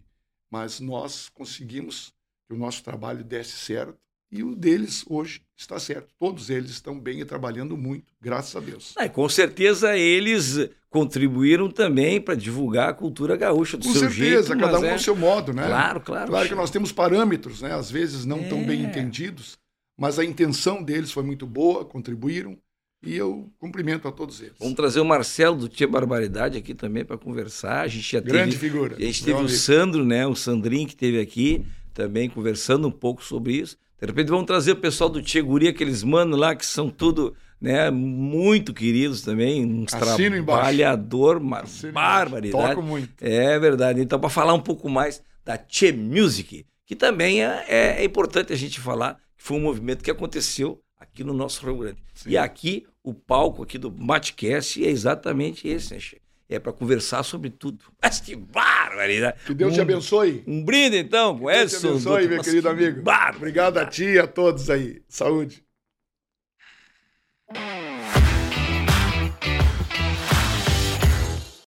Mas 0.49 0.79
nós 0.79 1.29
conseguimos 1.29 2.12
que 2.47 2.53
o 2.53 2.57
nosso 2.57 2.83
trabalho 2.83 3.23
desse 3.23 3.57
certo. 3.57 3.97
E 4.31 4.43
o 4.43 4.55
deles 4.55 5.05
hoje 5.07 5.41
está 5.55 5.79
certo. 5.79 6.07
Todos 6.17 6.49
eles 6.49 6.71
estão 6.71 6.99
bem 6.99 7.19
e 7.19 7.25
trabalhando 7.25 7.77
muito, 7.77 8.11
graças 8.19 8.55
a 8.55 8.59
Deus. 8.59 8.95
É, 8.97 9.07
com 9.07 9.29
certeza 9.29 9.95
eles 9.95 10.69
contribuíram 10.89 11.69
também 11.69 12.19
para 12.19 12.33
divulgar 12.33 12.89
a 12.89 12.93
cultura 12.93 13.37
gaúcha 13.37 13.77
do 13.77 13.85
com 13.85 13.93
seu 13.93 14.09
certeza, 14.09 14.47
jeito. 14.47 14.59
cada 14.59 14.79
um 14.79 14.85
é... 14.85 14.97
seu 14.97 15.15
modo, 15.15 15.53
né? 15.53 15.67
Claro, 15.67 16.01
claro. 16.01 16.27
Claro 16.29 16.49
que 16.49 16.55
nós 16.55 16.71
temos 16.71 16.91
parâmetros, 16.91 17.61
né? 17.61 17.73
Às 17.73 17.91
vezes 17.91 18.25
não 18.25 18.39
é... 18.39 18.47
tão 18.47 18.63
bem 18.63 18.83
entendidos, 18.83 19.55
mas 19.95 20.17
a 20.17 20.25
intenção 20.25 20.81
deles 20.81 21.11
foi 21.11 21.23
muito 21.23 21.45
boa, 21.45 21.85
contribuíram. 21.85 22.57
E 23.05 23.15
eu 23.15 23.51
cumprimento 23.59 24.07
a 24.07 24.11
todos 24.11 24.39
eles. 24.39 24.53
Vamos 24.57 24.75
trazer 24.75 25.01
o 25.01 25.05
Marcelo 25.05 25.57
do 25.57 25.67
Tia 25.67 25.87
Barbaridade 25.87 26.57
aqui 26.57 26.73
também 26.73 27.03
para 27.03 27.17
conversar. 27.17 27.81
A 27.81 27.87
gente 27.87 28.09
já 28.09 28.21
Grande 28.21 28.55
teve, 28.55 28.69
figura. 28.69 28.95
A 28.95 28.99
gente 28.99 29.25
teve 29.25 29.41
o 29.41 29.49
Sandro, 29.49 30.05
né? 30.05 30.25
O 30.25 30.35
Sandrinho 30.35 30.87
que 30.87 30.95
teve 30.95 31.19
aqui 31.19 31.65
também 31.93 32.29
conversando 32.29 32.87
um 32.87 32.91
pouco 32.91 33.23
sobre 33.23 33.53
isso. 33.53 33.77
De 33.99 34.07
repente 34.07 34.29
vamos 34.29 34.45
trazer 34.45 34.71
o 34.73 34.75
pessoal 34.75 35.09
do 35.09 35.21
Tcheguri, 35.21 35.67
aqueles 35.67 36.03
manos 36.03 36.37
lá 36.37 36.53
que 36.55 36.65
são 36.65 36.89
tudo 36.89 37.33
né, 37.61 37.89
muito 37.89 38.73
queridos 38.73 39.21
também, 39.21 39.65
uns 39.65 39.93
Assino 39.93 40.35
trabalhador, 40.35 41.37
uma 41.37 41.63
barbaridade. 41.93 42.75
Toco 42.75 42.81
muito. 42.81 43.13
É 43.21 43.57
verdade. 43.57 44.01
Então, 44.01 44.19
para 44.19 44.29
falar 44.29 44.53
um 44.53 44.59
pouco 44.59 44.89
mais 44.89 45.23
da 45.45 45.57
Che 45.65 45.93
Music, 45.93 46.65
que 46.85 46.95
também 46.95 47.41
é, 47.41 47.65
é, 47.69 48.01
é, 48.01 48.03
importante 48.03 48.51
a 48.51 48.55
gente 48.57 48.81
falar 48.81 49.15
que 49.37 49.43
foi 49.43 49.55
um 49.55 49.61
movimento 49.61 50.03
que 50.03 50.11
aconteceu 50.11 50.81
aqui 50.99 51.23
no 51.23 51.33
nosso 51.33 51.65
Rio 51.65 51.77
Grande. 51.77 52.03
Sim. 52.13 52.31
E 52.31 52.37
aqui, 52.37 52.85
o 53.01 53.13
palco 53.13 53.63
aqui 53.63 53.77
do 53.77 53.89
Matcast 53.89 54.83
é 54.83 54.89
exatamente 54.89 55.65
esse, 55.65 55.93
né, 55.93 55.99
che? 56.01 56.21
É 56.55 56.59
para 56.59 56.73
conversar 56.73 57.23
sobre 57.23 57.49
tudo. 57.49 57.79
Mas 58.01 58.19
que 58.19 58.35
barbaridade! 58.35 59.37
Que 59.45 59.53
Deus 59.53 59.71
um, 59.71 59.75
te 59.75 59.81
abençoe. 59.81 60.43
Um 60.47 60.63
brinde, 60.63 60.97
então, 60.97 61.37
com 61.37 61.49
Edson. 61.49 61.81
Deus 61.81 62.03
te 62.03 62.07
abençoe, 62.07 62.27
meu 62.27 62.43
querido 62.43 62.69
amigo. 62.69 63.03
Obrigado 63.35 63.77
a 63.77 63.85
ti 63.85 64.05
e 64.05 64.19
a 64.19 64.27
todos 64.27 64.69
aí. 64.69 65.01
Saúde. 65.07 65.63